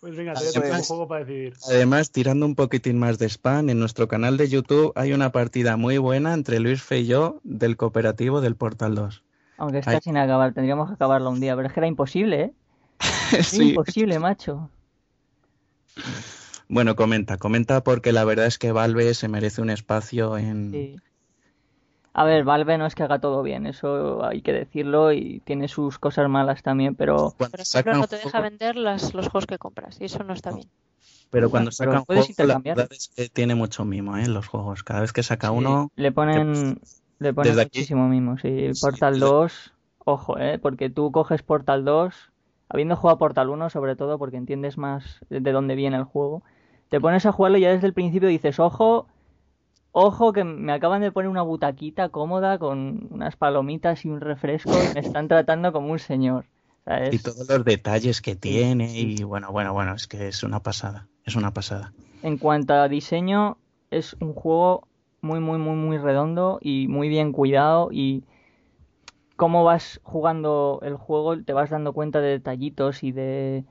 Pues 0.00 0.16
venga, 0.16 0.34
te 0.34 0.58
un 0.58 0.82
juego 0.82 1.08
para 1.08 1.24
decidir. 1.24 1.54
Además, 1.66 2.10
tirando 2.10 2.46
un 2.46 2.54
poquitín 2.54 2.98
más 2.98 3.18
de 3.18 3.26
spam, 3.26 3.70
en 3.70 3.78
nuestro 3.78 4.08
canal 4.08 4.36
de 4.36 4.48
YouTube 4.48 4.92
hay 4.94 5.12
una 5.12 5.32
partida 5.32 5.76
muy 5.76 5.98
buena 5.98 6.34
entre 6.34 6.60
Luis 6.60 6.82
Fe 6.82 7.00
y 7.00 7.06
yo 7.06 7.40
del 7.42 7.76
cooperativo 7.76 8.40
del 8.40 8.56
Portal 8.56 8.94
2. 8.94 9.22
Aunque 9.58 9.78
está 9.78 10.00
sin 10.00 10.16
acabar, 10.16 10.54
tendríamos 10.54 10.88
que 10.88 10.94
acabarlo 10.94 11.30
un 11.30 11.40
día, 11.40 11.56
pero 11.56 11.68
es 11.68 11.74
que 11.74 11.80
era 11.80 11.88
imposible, 11.88 12.40
¿eh? 12.40 12.52
sí. 13.42 13.70
imposible, 13.70 14.18
macho. 14.18 14.70
Bueno, 16.68 16.96
comenta, 16.96 17.38
comenta 17.38 17.82
porque 17.82 18.12
la 18.12 18.24
verdad 18.24 18.46
es 18.46 18.58
que 18.58 18.72
Valve 18.72 19.14
se 19.14 19.28
merece 19.28 19.60
un 19.60 19.70
espacio 19.70 20.36
en, 20.38 21.00
a 22.18 22.24
ver, 22.24 22.42
Valve 22.42 22.78
no 22.78 22.86
es 22.86 22.96
que 22.96 23.04
haga 23.04 23.20
todo 23.20 23.44
bien, 23.44 23.64
eso 23.64 24.24
hay 24.24 24.42
que 24.42 24.52
decirlo 24.52 25.12
y 25.12 25.40
tiene 25.44 25.68
sus 25.68 26.00
cosas 26.00 26.28
malas 26.28 26.64
también, 26.64 26.96
pero... 26.96 27.32
Por 27.38 27.48
ejemplo, 27.60 27.94
no 27.94 28.08
te 28.08 28.16
deja 28.16 28.40
vender 28.40 28.74
las, 28.74 29.14
los 29.14 29.28
juegos 29.28 29.46
que 29.46 29.56
compras 29.56 29.98
y 30.00 30.06
eso 30.06 30.24
no 30.24 30.32
está 30.32 30.50
bien. 30.50 30.66
Pero 31.30 31.48
cuando 31.48 31.70
saca 31.70 32.00
un 32.00 32.04
juego, 32.04 32.24
la 32.38 32.58
verdad 32.58 32.88
es 32.90 33.12
que 33.14 33.28
tiene 33.28 33.54
mucho 33.54 33.84
mimo, 33.84 34.16
¿eh? 34.16 34.26
Los 34.26 34.48
juegos. 34.48 34.82
Cada 34.82 35.02
vez 35.02 35.12
que 35.12 35.22
saca 35.22 35.52
uno... 35.52 35.92
Le 35.94 36.10
ponen, 36.10 36.80
le 37.20 37.32
ponen 37.32 37.54
muchísimo 37.54 38.08
mimo, 38.08 38.36
sí. 38.36 38.70
Portal 38.80 39.20
2, 39.20 39.72
ojo, 40.04 40.38
¿eh? 40.40 40.58
Porque 40.58 40.90
tú 40.90 41.12
coges 41.12 41.44
Portal 41.44 41.84
2, 41.84 42.32
habiendo 42.68 42.96
jugado 42.96 43.18
Portal 43.18 43.48
1 43.48 43.70
sobre 43.70 43.94
todo, 43.94 44.18
porque 44.18 44.38
entiendes 44.38 44.76
más 44.76 45.20
de 45.30 45.52
dónde 45.52 45.76
viene 45.76 45.96
el 45.96 46.04
juego, 46.04 46.42
te 46.88 47.00
pones 47.00 47.26
a 47.26 47.30
jugarlo 47.32 47.58
y 47.58 47.60
ya 47.60 47.70
desde 47.70 47.86
el 47.86 47.94
principio 47.94 48.28
dices, 48.28 48.58
ojo 48.58 49.06
Ojo 49.92 50.32
que 50.32 50.44
me 50.44 50.72
acaban 50.72 51.00
de 51.00 51.12
poner 51.12 51.28
una 51.28 51.42
butaquita 51.42 52.10
cómoda 52.10 52.58
con 52.58 53.08
unas 53.10 53.36
palomitas 53.36 54.04
y 54.04 54.08
un 54.08 54.20
refresco 54.20 54.70
y 54.70 54.94
me 54.94 55.00
están 55.00 55.28
tratando 55.28 55.72
como 55.72 55.92
un 55.92 55.98
señor. 55.98 56.44
Y 57.10 57.18
todos 57.18 57.46
los 57.48 57.64
detalles 57.64 58.22
que 58.22 58.34
tiene 58.34 58.98
y 58.98 59.22
bueno, 59.22 59.52
bueno, 59.52 59.74
bueno, 59.74 59.94
es 59.94 60.06
que 60.06 60.28
es 60.28 60.42
una 60.42 60.60
pasada, 60.60 61.06
es 61.24 61.36
una 61.36 61.52
pasada. 61.52 61.92
En 62.22 62.38
cuanto 62.38 62.74
a 62.74 62.88
diseño, 62.88 63.58
es 63.90 64.16
un 64.20 64.32
juego 64.32 64.88
muy, 65.20 65.40
muy, 65.40 65.58
muy, 65.58 65.76
muy 65.76 65.98
redondo 65.98 66.58
y 66.62 66.88
muy 66.88 67.08
bien 67.08 67.32
cuidado 67.32 67.90
y 67.92 68.24
cómo 69.36 69.64
vas 69.64 70.00
jugando 70.02 70.80
el 70.82 70.96
juego 70.96 71.40
te 71.42 71.52
vas 71.52 71.70
dando 71.70 71.92
cuenta 71.92 72.20
de 72.20 72.30
detallitos 72.30 73.02
y 73.02 73.12
de 73.12 73.64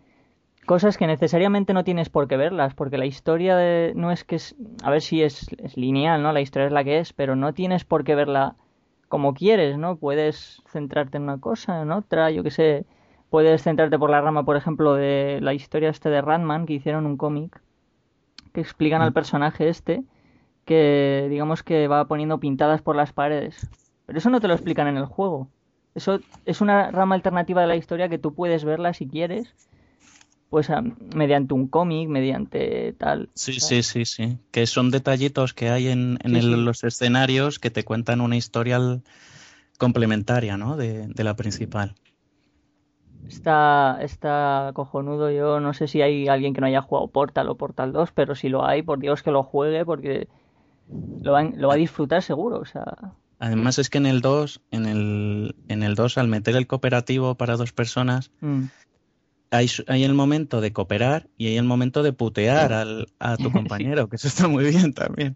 cosas 0.68 0.97
que 0.97 1.07
necesariamente 1.07 1.74
no 1.74 1.86
tienes 1.86 2.09
por 2.09 2.28
qué 2.28 2.36
verlas, 2.38 2.76
porque 2.76 2.97
la 2.97 3.05
historia 3.05 3.55
de, 3.55 3.93
no 3.95 4.11
es 4.11 4.26
que 4.26 4.36
es, 4.36 4.55
a 4.84 4.91
ver 4.91 5.01
si 5.01 5.24
es, 5.24 5.47
es, 5.63 5.78
lineal, 5.78 6.22
¿no? 6.22 6.34
La 6.34 6.41
historia 6.41 6.68
es 6.68 6.74
la 6.74 6.84
que 6.84 6.99
es, 6.99 7.13
pero 7.13 7.36
no 7.38 7.53
tienes 7.53 7.86
por 7.86 8.03
qué 8.03 8.15
verla 8.15 8.55
como 9.07 9.34
quieres, 9.34 9.78
¿no? 9.78 9.95
Puedes 9.95 10.61
centrarte 10.68 11.18
en 11.18 11.24
una 11.24 11.39
cosa, 11.39 11.82
en 11.82 11.91
otra, 11.91 12.32
yo 12.32 12.43
qué 12.43 12.51
sé, 12.51 12.86
puedes 13.30 13.63
centrarte 13.63 13.97
por 13.97 14.09
la 14.09 14.20
rama, 14.20 14.43
por 14.43 14.57
ejemplo, 14.57 14.93
de 14.93 15.39
la 15.41 15.53
historia 15.53 15.89
este 15.89 16.09
de 16.09 16.22
Ratman, 16.22 16.65
que 16.65 16.74
hicieron 16.74 17.05
un 17.05 17.15
cómic, 17.15 17.61
que 18.51 18.59
explican 18.59 19.01
al 19.01 19.11
mm. 19.11 19.13
personaje 19.13 19.70
este, 19.70 20.03
que 20.65 21.28
digamos 21.30 21.63
que 21.63 21.88
va 21.88 22.05
poniendo 22.09 22.41
pintadas 22.41 22.82
por 22.82 22.97
las 22.97 23.13
paredes. 23.13 23.70
Pero 24.05 24.20
eso 24.20 24.30
no 24.30 24.41
te 24.41 24.49
lo 24.49 24.53
explican 24.53 24.88
en 24.88 24.97
el 24.97 25.05
juego. 25.05 25.47
Eso 25.95 26.20
es 26.45 26.59
una 26.59 26.91
rama 26.91 27.15
alternativa 27.15 27.61
de 27.61 27.68
la 27.68 27.78
historia 27.78 28.09
que 28.09 28.20
tú 28.20 28.34
puedes 28.34 28.65
verla 28.65 28.93
si 28.93 29.07
quieres 29.07 29.55
pues 30.50 30.70
mediante 31.14 31.54
un 31.54 31.68
cómic, 31.68 32.08
mediante 32.08 32.93
tal. 32.93 33.30
Sí, 33.34 33.60
sí, 33.60 33.84
sí, 33.84 34.06
sí. 34.06 34.38
Que 34.52 34.66
son 34.66 34.91
detallitos 34.91 35.54
que 35.54 35.70
hay 35.70 35.89
en, 35.89 36.18
los 36.24 36.84
escenarios 36.84 37.60
que 37.60 37.70
te 37.70 37.84
cuentan 37.84 38.22
una 38.22 38.38
historia 38.38 38.80
complementaria, 39.78 40.58
¿no? 40.58 40.78
De, 40.78 41.10
la 41.18 41.36
principal. 41.36 41.95
Está, 43.28 44.00
está 44.02 44.72
cojonudo. 44.74 45.30
Yo 45.32 45.60
no 45.60 45.74
sé 45.74 45.88
si 45.88 46.02
hay 46.02 46.30
alguien 46.30 46.54
que 46.54 46.62
no 46.62 46.68
haya 46.68 46.82
jugado 46.82 47.10
Portal 47.10 47.50
o 47.50 47.56
Portal 47.56 47.91
2, 47.91 48.12
pero 48.14 48.34
si 48.34 48.48
lo 48.48 48.66
hay, 48.66 48.84
por 48.84 49.00
Dios 49.00 49.24
que 49.24 49.32
lo 49.32 49.43
juegue 49.43 49.84
porque 49.84 50.30
lo 51.22 51.34
va, 51.34 51.43
lo 51.43 51.68
va 51.68 51.74
a 51.74 51.78
disfrutar 51.78 52.24
seguro. 52.24 52.60
O 52.60 52.66
sea. 52.66 52.86
Además 53.39 53.80
es 53.80 53.89
que 53.89 53.98
en 53.98 54.06
el 54.06 54.22
2, 54.22 54.62
en 54.72 54.86
el, 54.86 55.56
en 55.68 55.84
el 55.84 55.95
2, 55.95 56.18
al 56.18 56.30
meter 56.30 56.56
el 56.56 56.68
cooperativo 56.68 57.36
para 57.36 57.58
dos 57.58 57.74
personas, 57.74 58.32
mm 58.39 58.64
hay, 59.52 59.68
hay, 59.88 60.04
el 60.04 60.14
momento 60.14 60.62
de 60.62 60.74
cooperar 60.74 61.28
y 61.38 61.48
hay 61.48 61.58
el 61.58 61.66
momento 61.66 62.04
de 62.04 62.14
putear 62.14 62.74
al, 62.74 63.08
a 63.20 63.38
tu 63.38 63.52
compañero, 63.52 64.10
que 64.10 64.18
eso 64.18 64.28
está 64.28 64.48
muy 64.48 64.66
bien 64.66 64.93
también. 64.93 65.36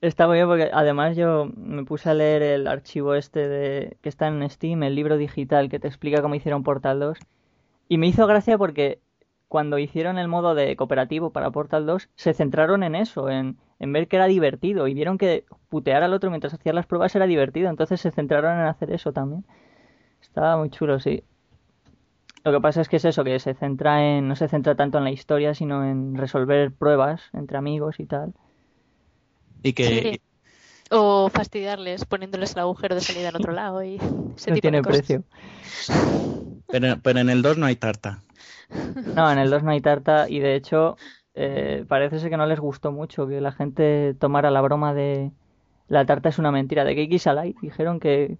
Está 0.00 0.26
muy 0.26 0.36
bien 0.36 0.48
porque 0.48 0.70
además 0.72 1.16
yo 1.16 1.50
me 1.56 1.84
puse 1.84 2.10
a 2.10 2.14
leer 2.14 2.42
el 2.42 2.66
archivo 2.66 3.14
este 3.14 3.48
de 3.48 3.96
que 4.02 4.08
está 4.08 4.26
en 4.28 4.48
Steam, 4.50 4.82
el 4.82 4.94
libro 4.94 5.16
digital 5.16 5.70
que 5.70 5.78
te 5.78 5.88
explica 5.88 6.20
cómo 6.20 6.34
hicieron 6.34 6.62
Portal 6.62 7.00
2 7.00 7.18
y 7.88 7.98
me 7.98 8.06
hizo 8.06 8.26
gracia 8.26 8.58
porque 8.58 9.00
cuando 9.48 9.78
hicieron 9.78 10.18
el 10.18 10.28
modo 10.28 10.54
de 10.54 10.76
cooperativo 10.76 11.30
para 11.30 11.50
Portal 11.50 11.86
2 11.86 12.10
se 12.16 12.34
centraron 12.34 12.82
en 12.82 12.94
eso, 12.94 13.30
en, 13.30 13.56
en 13.78 13.92
ver 13.92 14.08
que 14.08 14.16
era 14.16 14.26
divertido 14.26 14.88
y 14.88 14.94
vieron 14.94 15.16
que 15.16 15.44
putear 15.68 16.02
al 16.02 16.12
otro 16.12 16.30
mientras 16.30 16.54
hacían 16.54 16.74
las 16.74 16.86
pruebas 16.86 17.14
era 17.14 17.26
divertido, 17.26 17.70
entonces 17.70 18.00
se 18.00 18.10
centraron 18.10 18.58
en 18.58 18.66
hacer 18.66 18.92
eso 18.92 19.12
también. 19.12 19.44
Estaba 20.20 20.56
muy 20.56 20.70
chulo, 20.70 21.00
sí. 21.00 21.22
Lo 22.44 22.52
que 22.52 22.60
pasa 22.60 22.82
es 22.82 22.88
que 22.90 22.96
es 22.96 23.04
eso, 23.06 23.24
que 23.24 23.38
se 23.38 23.54
centra 23.54 24.04
en, 24.04 24.28
no 24.28 24.36
se 24.36 24.48
centra 24.48 24.74
tanto 24.74 24.98
en 24.98 25.04
la 25.04 25.10
historia, 25.10 25.54
sino 25.54 25.82
en 25.82 26.14
resolver 26.14 26.72
pruebas 26.72 27.22
entre 27.32 27.56
amigos 27.56 27.98
y 27.98 28.04
tal. 28.04 28.34
Y 29.62 29.72
que... 29.72 30.20
O 30.90 31.30
fastidiarles 31.30 32.04
poniéndoles 32.04 32.52
el 32.52 32.58
agujero 32.60 32.94
de 32.94 33.00
salida 33.00 33.30
en 33.30 33.36
otro 33.36 33.52
lado 33.52 33.82
y 33.82 33.98
ese 34.36 34.50
no 34.50 34.56
tiene 34.58 34.82
precio. 34.82 35.24
Pero, 36.68 36.98
pero 37.02 37.18
en 37.20 37.30
el 37.30 37.40
2 37.40 37.56
no 37.56 37.64
hay 37.64 37.76
tarta. 37.76 38.22
No, 39.16 39.32
en 39.32 39.38
el 39.38 39.48
2 39.48 39.62
no 39.62 39.70
hay 39.70 39.80
tarta 39.80 40.28
y 40.28 40.40
de 40.40 40.54
hecho 40.54 40.98
eh, 41.34 41.86
parece 41.88 42.18
ser 42.18 42.28
que 42.28 42.36
no 42.36 42.46
les 42.46 42.60
gustó 42.60 42.92
mucho 42.92 43.26
que 43.26 43.40
la 43.40 43.52
gente 43.52 44.14
tomara 44.20 44.50
la 44.50 44.60
broma 44.60 44.92
de 44.92 45.32
la 45.88 46.04
tarta 46.04 46.28
es 46.28 46.38
una 46.38 46.52
mentira 46.52 46.84
de 46.84 46.94
Kiki 46.94 47.18
Salai. 47.18 47.54
Dijeron 47.62 48.00
que, 48.00 48.36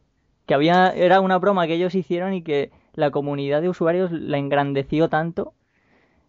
que 0.46 0.54
había 0.54 0.90
era 0.90 1.20
una 1.20 1.38
broma 1.38 1.66
que 1.66 1.74
ellos 1.74 1.94
hicieron 1.94 2.34
y 2.34 2.42
que 2.42 2.70
la 2.96 3.10
comunidad 3.10 3.62
de 3.62 3.68
usuarios 3.68 4.10
la 4.12 4.38
engrandeció 4.38 5.08
tanto 5.08 5.54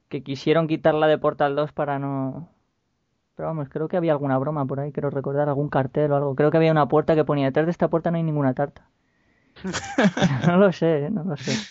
que 0.09 0.23
quisieron 0.23 0.67
quitarla 0.67 1.07
de 1.07 1.17
Portal 1.17 1.55
2 1.55 1.71
para 1.73 1.99
no 1.99 2.49
Pero 3.35 3.47
vamos, 3.49 3.69
creo 3.69 3.87
que 3.87 3.97
había 3.97 4.13
alguna 4.13 4.37
broma 4.37 4.65
por 4.65 4.79
ahí, 4.79 4.91
quiero 4.91 5.09
recordar, 5.09 5.49
algún 5.49 5.69
cartel 5.69 6.11
o 6.11 6.15
algo. 6.17 6.35
Creo 6.35 6.51
que 6.51 6.57
había 6.57 6.71
una 6.71 6.87
puerta 6.87 7.15
que 7.15 7.25
ponía, 7.25 7.45
detrás 7.47 7.65
de 7.67 7.71
esta 7.71 7.89
puerta 7.89 8.11
no 8.11 8.17
hay 8.17 8.23
ninguna 8.23 8.53
tarta. 8.53 8.89
no 10.47 10.57
lo 10.57 10.71
sé, 10.71 11.09
no 11.11 11.23
lo 11.23 11.37
sé. 11.37 11.67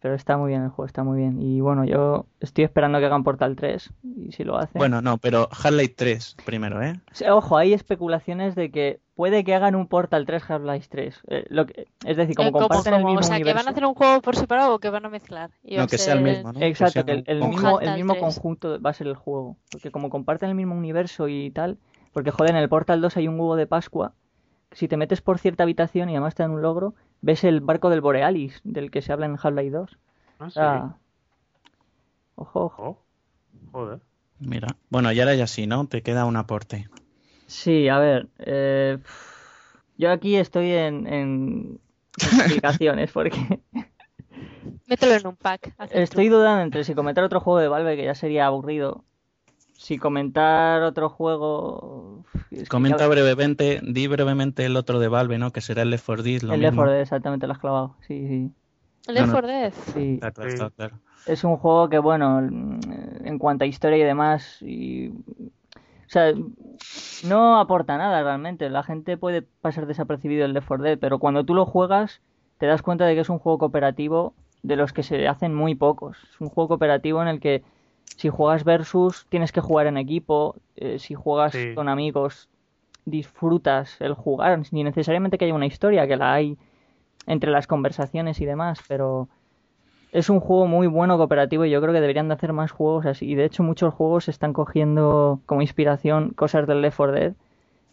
Pero 0.00 0.14
está 0.14 0.36
muy 0.36 0.50
bien 0.50 0.62
el 0.62 0.68
juego, 0.68 0.86
está 0.86 1.02
muy 1.02 1.18
bien. 1.18 1.42
Y 1.42 1.60
bueno, 1.60 1.84
yo 1.84 2.26
estoy 2.40 2.64
esperando 2.64 3.00
que 3.00 3.06
hagan 3.06 3.24
Portal 3.24 3.56
3. 3.56 3.90
Y 4.16 4.32
si 4.32 4.44
lo 4.44 4.56
hacen. 4.56 4.78
Bueno, 4.78 5.02
no, 5.02 5.18
pero 5.18 5.48
Half-Life 5.50 5.94
3 5.96 6.36
primero, 6.44 6.82
¿eh? 6.82 7.00
Ojo, 7.28 7.56
hay 7.56 7.72
especulaciones 7.72 8.54
de 8.54 8.70
que 8.70 9.00
puede 9.16 9.42
que 9.42 9.54
hagan 9.54 9.74
un 9.74 9.88
Portal 9.88 10.24
3 10.24 10.50
Half-Life 10.50 10.86
3. 10.88 11.22
Eh, 11.26 11.44
lo 11.48 11.66
que, 11.66 11.88
es 12.04 12.16
decir, 12.16 12.36
como 12.36 12.50
eh, 12.50 12.52
comparten 12.52 12.94
el 12.94 13.04
mismo. 13.04 13.20
O 13.20 13.22
sea, 13.24 13.40
que 13.40 13.52
van 13.52 13.66
a 13.66 13.70
hacer 13.70 13.84
un 13.84 13.94
juego 13.94 14.22
por 14.22 14.36
separado 14.36 14.74
o 14.74 14.78
que 14.78 14.90
van 14.90 15.04
a 15.04 15.08
mezclar. 15.08 15.50
no, 15.64 15.86
que 15.88 15.98
sea 15.98 16.14
el 16.14 16.22
mismo, 16.22 16.52
¿no? 16.52 16.60
Exacto, 16.60 17.04
que 17.04 17.24
el, 17.26 17.48
mismo, 17.48 17.80
el 17.80 17.94
mismo 17.96 18.16
conjunto 18.16 18.80
va 18.80 18.90
a 18.90 18.94
ser 18.94 19.08
el 19.08 19.16
juego. 19.16 19.56
Porque 19.72 19.90
como 19.90 20.10
comparten 20.10 20.50
el 20.50 20.54
mismo 20.54 20.76
universo 20.76 21.26
y 21.26 21.50
tal. 21.50 21.78
Porque 22.12 22.30
joder, 22.30 22.52
en 22.52 22.58
el 22.58 22.68
Portal 22.68 23.00
2 23.00 23.16
hay 23.16 23.26
un 23.26 23.34
huevo 23.34 23.56
de 23.56 23.66
Pascua. 23.66 24.14
Si 24.70 24.86
te 24.86 24.96
metes 24.96 25.22
por 25.22 25.38
cierta 25.38 25.62
habitación 25.62 26.10
y 26.10 26.12
además 26.12 26.34
te 26.34 26.42
dan 26.42 26.52
un 26.52 26.62
logro, 26.62 26.94
ves 27.20 27.44
el 27.44 27.60
barco 27.60 27.90
del 27.90 28.00
Borealis, 28.00 28.60
del 28.64 28.90
que 28.90 29.02
se 29.02 29.12
habla 29.12 29.26
en 29.26 29.36
Half-Life 29.42 29.70
2. 29.70 29.98
Ah, 30.40 30.50
sí. 30.50 30.94
Ojo, 32.36 32.64
ojo. 32.64 33.04
Joder. 33.72 34.00
Mira, 34.38 34.68
bueno, 34.88 35.10
ya 35.12 35.24
era 35.24 35.34
ya 35.34 35.44
así, 35.44 35.66
¿no? 35.66 35.86
Te 35.86 36.02
queda 36.02 36.24
un 36.24 36.36
aporte. 36.36 36.88
Sí, 37.46 37.88
a 37.88 37.98
ver. 37.98 38.28
Eh, 38.38 38.98
yo 39.96 40.12
aquí 40.12 40.36
estoy 40.36 40.70
en, 40.70 41.06
en 41.06 41.80
explicaciones 42.16 43.10
porque. 43.10 43.60
Mételo 44.86 45.14
en 45.14 45.26
un 45.26 45.36
pack. 45.36 45.74
Estoy 45.90 46.28
dudando 46.28 46.62
entre 46.62 46.84
si 46.84 46.94
comentar 46.94 47.24
otro 47.24 47.40
juego 47.40 47.58
de 47.58 47.68
Valve, 47.68 47.96
que 47.96 48.04
ya 48.04 48.14
sería 48.14 48.46
aburrido. 48.46 49.04
Si 49.78 49.96
comentar 49.96 50.82
otro 50.82 51.08
juego. 51.08 52.24
Comenta 52.68 53.06
brevemente, 53.06 53.80
di 53.84 54.08
brevemente 54.08 54.64
el 54.64 54.76
otro 54.76 54.98
de 54.98 55.06
Valve, 55.06 55.38
¿no? 55.38 55.52
Que 55.52 55.60
será 55.60 55.82
el 55.82 55.90
Left 55.90 56.04
4 56.04 56.24
Dead. 56.24 56.42
el 56.52 56.60
Left 56.60 56.74
4 56.74 56.92
Dead, 56.92 57.00
exactamente, 57.02 57.46
lo 57.46 57.52
has 57.52 57.60
clavado. 57.60 57.94
Sí, 58.00 58.26
sí. 58.26 58.50
Left 59.06 59.30
4 59.30 59.46
Dead. 59.46 59.72
Sí. 59.94 60.20
Es 61.26 61.44
un 61.44 61.58
juego 61.58 61.88
que, 61.88 62.00
bueno, 62.00 62.40
en 62.40 63.38
cuanto 63.38 63.62
a 63.62 63.68
historia 63.68 63.98
y 63.98 64.02
demás, 64.02 64.60
y... 64.62 65.10
o 65.10 66.08
sea, 66.08 66.32
no 67.24 67.60
aporta 67.60 67.96
nada 67.96 68.20
realmente. 68.24 68.70
La 68.70 68.82
gente 68.82 69.16
puede 69.16 69.42
pasar 69.42 69.86
desapercibido 69.86 70.44
el 70.44 70.54
Left 70.54 70.66
4 70.66 70.84
Dead, 70.84 70.98
pero 70.98 71.20
cuando 71.20 71.44
tú 71.44 71.54
lo 71.54 71.66
juegas, 71.66 72.20
te 72.58 72.66
das 72.66 72.82
cuenta 72.82 73.06
de 73.06 73.14
que 73.14 73.20
es 73.20 73.28
un 73.28 73.38
juego 73.38 73.58
cooperativo 73.58 74.34
de 74.64 74.74
los 74.74 74.92
que 74.92 75.04
se 75.04 75.28
hacen 75.28 75.54
muy 75.54 75.76
pocos. 75.76 76.18
Es 76.32 76.40
un 76.40 76.48
juego 76.48 76.66
cooperativo 76.66 77.22
en 77.22 77.28
el 77.28 77.38
que 77.38 77.62
si 78.16 78.28
juegas 78.28 78.64
versus 78.64 79.26
tienes 79.28 79.52
que 79.52 79.60
jugar 79.60 79.86
en 79.86 79.96
equipo, 79.96 80.56
eh, 80.76 80.98
si 80.98 81.14
juegas 81.14 81.56
con 81.74 81.88
amigos 81.88 82.48
disfrutas 83.04 84.00
el 84.00 84.14
jugar, 84.14 84.60
ni 84.70 84.84
necesariamente 84.84 85.38
que 85.38 85.46
haya 85.46 85.54
una 85.54 85.66
historia, 85.66 86.06
que 86.06 86.16
la 86.16 86.32
hay 86.34 86.58
entre 87.26 87.50
las 87.50 87.66
conversaciones 87.66 88.40
y 88.40 88.44
demás, 88.44 88.80
pero 88.88 89.28
es 90.12 90.30
un 90.30 90.40
juego 90.40 90.66
muy 90.66 90.86
bueno 90.86 91.16
cooperativo 91.16 91.64
y 91.64 91.70
yo 91.70 91.80
creo 91.80 91.92
que 91.92 92.00
deberían 92.00 92.28
de 92.28 92.34
hacer 92.34 92.52
más 92.52 92.70
juegos 92.70 93.06
así. 93.06 93.26
Y 93.26 93.34
de 93.34 93.44
hecho 93.44 93.62
muchos 93.62 93.92
juegos 93.92 94.28
están 94.28 94.52
cogiendo 94.52 95.40
como 95.46 95.62
inspiración 95.62 96.30
cosas 96.30 96.66
del 96.66 96.80
Left 96.80 96.96
4 96.96 97.12
Dead 97.12 97.32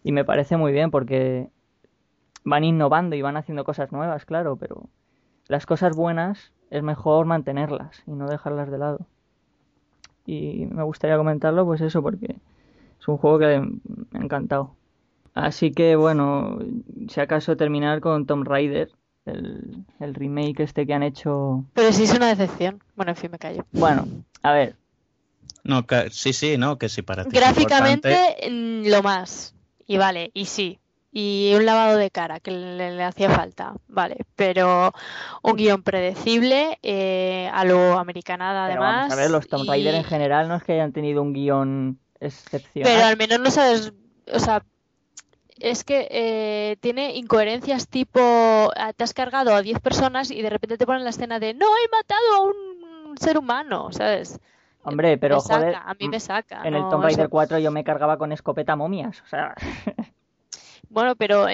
y 0.04 0.12
me 0.12 0.24
parece 0.24 0.58
muy 0.58 0.72
bien 0.72 0.92
porque 0.92 1.50
van 2.44 2.64
innovando 2.64 3.16
y 3.16 3.22
van 3.22 3.38
haciendo 3.38 3.64
cosas 3.64 3.92
nuevas, 3.92 4.26
claro, 4.26 4.56
pero 4.56 4.84
las 5.48 5.66
cosas 5.66 5.96
buenas 5.96 6.54
es 6.70 6.84
mejor 6.84 7.26
mantenerlas 7.26 8.04
y 8.08 8.12
no 8.12 8.28
dejarlas 8.28 8.72
de 8.72 8.78
lado. 8.78 9.00
Y 10.26 10.66
me 10.66 10.84
gustaría 10.84 11.18
comentarlo, 11.18 11.66
pues 11.66 11.82
eso, 11.82 12.02
porque 12.02 12.36
es 13.00 13.08
un 13.08 13.18
juego 13.18 13.40
que 13.40 13.60
me 13.60 14.20
ha 14.20 14.24
encantado. 14.24 14.76
Así 15.34 15.72
que 15.72 15.96
bueno, 15.96 16.60
si 17.10 17.20
acaso 17.20 17.58
terminar 17.58 18.00
con 18.00 18.26
Tomb 18.26 18.48
Raider, 18.48 18.90
el, 19.26 20.14
remake 20.14 20.62
este 20.62 20.86
que 20.86 20.94
han 20.94 21.04
hecho. 21.04 21.66
Pero 21.74 21.92
sí 21.92 22.04
es 22.04 22.14
una 22.14 22.28
decepción. 22.28 22.82
Bueno, 22.96 23.12
en 23.12 23.18
fin, 23.18 23.32
me 23.32 23.40
callo. 23.40 23.66
Bueno, 23.72 24.08
a 24.42 24.54
ver. 24.54 24.76
No, 25.64 25.86
sí, 26.12 26.32
sí, 26.32 26.58
no, 26.58 26.78
que 26.78 26.90
sí 26.90 27.02
para 27.02 27.24
Gráficamente, 27.24 28.16
mm, 28.50 28.88
lo 28.88 29.02
más. 29.02 29.54
Y 29.88 29.98
vale, 29.98 30.32
y 30.34 30.46
sí. 30.46 30.80
Y 31.18 31.54
un 31.56 31.66
lavado 31.66 31.98
de 31.98 32.12
cara 32.12 32.42
que 32.42 32.52
le, 32.52 33.02
hacía 33.02 33.30
falta, 33.30 33.74
vale. 33.88 34.18
Pero 34.36 34.92
un 35.44 35.56
guion 35.56 35.82
predecible, 35.82 36.78
eh, 36.84 37.50
a 37.54 37.64
lo 37.64 37.98
americanada 37.98 38.66
además. 38.66 39.14
a 39.14 39.16
ver, 39.16 39.32
los 39.32 39.48
Tomb 39.48 39.66
Raider 39.66 39.96
en 39.96 40.04
general 40.04 40.50
no 40.50 40.58
es 40.58 40.64
que 40.64 40.74
hayan 40.74 40.92
tenido 40.92 41.22
un 41.22 41.32
guion 41.32 42.00
excepcional. 42.20 42.92
Pero 42.92 43.06
al 43.06 43.16
menos 43.16 43.40
no 43.40 43.50
sabes. 43.50 43.94
O 44.34 44.40
sea, 44.40 44.66
es 45.58 45.86
que 45.86 46.10
eh, 46.12 46.76
tiene 46.82 47.16
incoherencias 47.16 47.88
tipo, 47.88 48.20
ah, 48.76 48.92
te 48.94 49.06
has 49.06 49.14
cargado 49.14 49.56
a 49.56 49.62
10 49.62 49.80
personas 49.80 50.32
y 50.32 50.42
de 50.42 50.50
repente 50.50 50.78
te 50.78 50.86
ponen 50.86 51.06
la 51.06 51.12
escena 51.12 51.40
de, 51.40 51.54
no, 51.54 51.66
he 51.66 51.90
matado 51.96 52.36
a 52.36 52.42
un 52.42 53.18
ser 53.18 53.38
humano, 53.38 53.88
¿sabes? 53.94 54.38
Hombre, 54.84 55.18
pero 55.18 55.40
joder, 55.40 55.76
a 55.76 55.94
mí 55.98 56.10
me 56.10 56.20
saca. 56.20 56.64
En 56.66 56.76
el 56.76 56.82
Tomb 56.90 57.04
Raider 57.04 57.30
4 57.30 57.60
yo 57.60 57.72
me 57.72 57.86
cargaba 57.86 58.18
con 58.18 58.34
escopeta 58.34 58.76
momias, 58.76 59.22
o 59.22 59.28
sea... 59.28 59.56
bueno, 60.90 61.16
pero... 61.16 61.48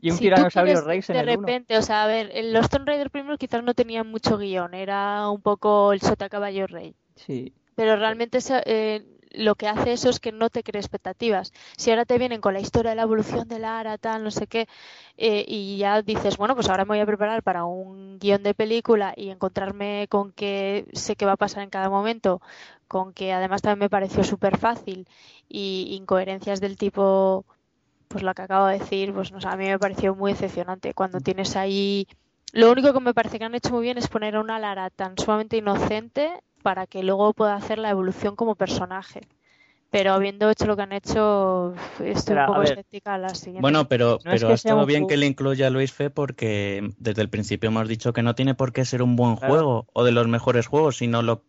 y 0.00 0.10
un 0.10 0.18
tiranosaurio 0.18 0.80
Rex 0.80 1.10
en 1.10 1.16
De 1.16 1.22
repente, 1.22 1.76
o 1.76 1.82
sea, 1.82 2.04
a 2.04 2.06
ver, 2.06 2.30
los 2.44 2.68
Tomb 2.68 2.86
Raider 2.86 3.10
primeros 3.10 3.38
quizás 3.38 3.62
no 3.62 3.74
tenían 3.74 4.10
mucho 4.10 4.38
guion, 4.38 4.74
era 4.74 5.28
un 5.30 5.40
poco 5.40 5.92
el 5.92 6.00
sota 6.00 6.28
caballo 6.28 6.66
rey. 6.66 6.94
Sí. 7.16 7.52
Pero 7.74 7.96
realmente 7.96 8.38
eh, 8.66 9.04
lo 9.30 9.54
que 9.54 9.68
hace 9.68 9.92
eso 9.92 10.08
es 10.10 10.20
que 10.20 10.32
no 10.32 10.50
te 10.50 10.62
cree 10.62 10.80
expectativas. 10.80 11.52
Si 11.76 11.90
ahora 11.90 12.04
te 12.04 12.18
vienen 12.18 12.40
con 12.40 12.54
la 12.54 12.60
historia 12.60 12.90
de 12.90 12.96
la 12.96 13.02
evolución 13.02 13.48
de 13.48 13.58
Lara, 13.58 13.98
tal, 13.98 14.24
no 14.24 14.30
sé 14.30 14.46
qué, 14.46 14.68
eh, 15.16 15.44
y 15.46 15.78
ya 15.78 16.02
dices, 16.02 16.36
bueno, 16.36 16.54
pues 16.54 16.68
ahora 16.68 16.84
me 16.84 16.90
voy 16.90 17.00
a 17.00 17.06
preparar 17.06 17.42
para 17.42 17.64
un 17.64 18.18
guion 18.18 18.42
de 18.42 18.54
película 18.54 19.14
y 19.16 19.30
encontrarme 19.30 20.06
con 20.08 20.32
que 20.32 20.86
sé 20.92 21.16
qué 21.16 21.26
va 21.26 21.32
a 21.32 21.36
pasar 21.36 21.62
en 21.62 21.70
cada 21.70 21.90
momento, 21.90 22.40
con 22.88 23.12
que 23.12 23.32
además 23.32 23.62
también 23.62 23.80
me 23.80 23.90
pareció 23.90 24.24
súper 24.24 24.58
fácil 24.58 25.06
y 25.48 25.94
incoherencias 25.96 26.60
del 26.60 26.76
tipo, 26.76 27.44
pues 28.08 28.22
lo 28.24 28.34
que 28.34 28.42
acabo 28.42 28.66
de 28.66 28.78
decir, 28.78 29.12
pues 29.12 29.30
no 29.32 29.38
a 29.42 29.56
mí 29.56 29.66
me 29.66 29.78
pareció 29.78 30.14
muy 30.14 30.32
decepcionante. 30.32 30.94
Cuando 30.94 31.20
tienes 31.20 31.56
ahí... 31.56 32.06
Lo 32.52 32.72
único 32.72 32.92
que 32.94 33.00
me 33.00 33.12
parece 33.12 33.38
que 33.38 33.44
han 33.44 33.54
hecho 33.54 33.70
muy 33.70 33.82
bien 33.82 33.98
es 33.98 34.08
poner 34.08 34.36
a 34.36 34.40
una 34.40 34.58
Lara 34.58 34.88
tan 34.88 35.18
sumamente 35.18 35.58
inocente 35.58 36.30
para 36.62 36.86
que 36.86 37.02
luego 37.02 37.34
pueda 37.34 37.54
hacer 37.54 37.78
la 37.78 37.90
evolución 37.90 38.36
como 38.36 38.54
personaje. 38.54 39.20
Pero 39.90 40.12
habiendo 40.12 40.50
hecho 40.50 40.66
lo 40.66 40.76
que 40.76 40.82
han 40.82 40.92
hecho, 40.92 41.74
estoy 42.04 42.36
un 42.36 42.46
poco 42.46 42.62
escéptica 42.62 43.14
a 43.14 43.18
la 43.18 43.30
siguiente. 43.30 43.62
Bueno, 43.62 43.88
pero, 43.88 44.18
pero 44.22 44.48
ha 44.48 44.52
estado 44.52 44.84
bien 44.84 45.06
que 45.06 45.16
le 45.16 45.26
incluya 45.26 45.68
a 45.68 45.70
Luis 45.70 45.92
Fe 45.92 46.10
porque 46.10 46.90
desde 46.98 47.22
el 47.22 47.30
principio 47.30 47.68
hemos 47.68 47.88
dicho 47.88 48.12
que 48.12 48.22
no 48.22 48.34
tiene 48.34 48.54
por 48.54 48.72
qué 48.72 48.84
ser 48.84 49.02
un 49.02 49.16
buen 49.16 49.36
juego 49.36 49.86
o 49.94 50.04
de 50.04 50.12
los 50.12 50.28
mejores 50.28 50.66
juegos, 50.66 50.98
sino 50.98 51.22
lo 51.22 51.44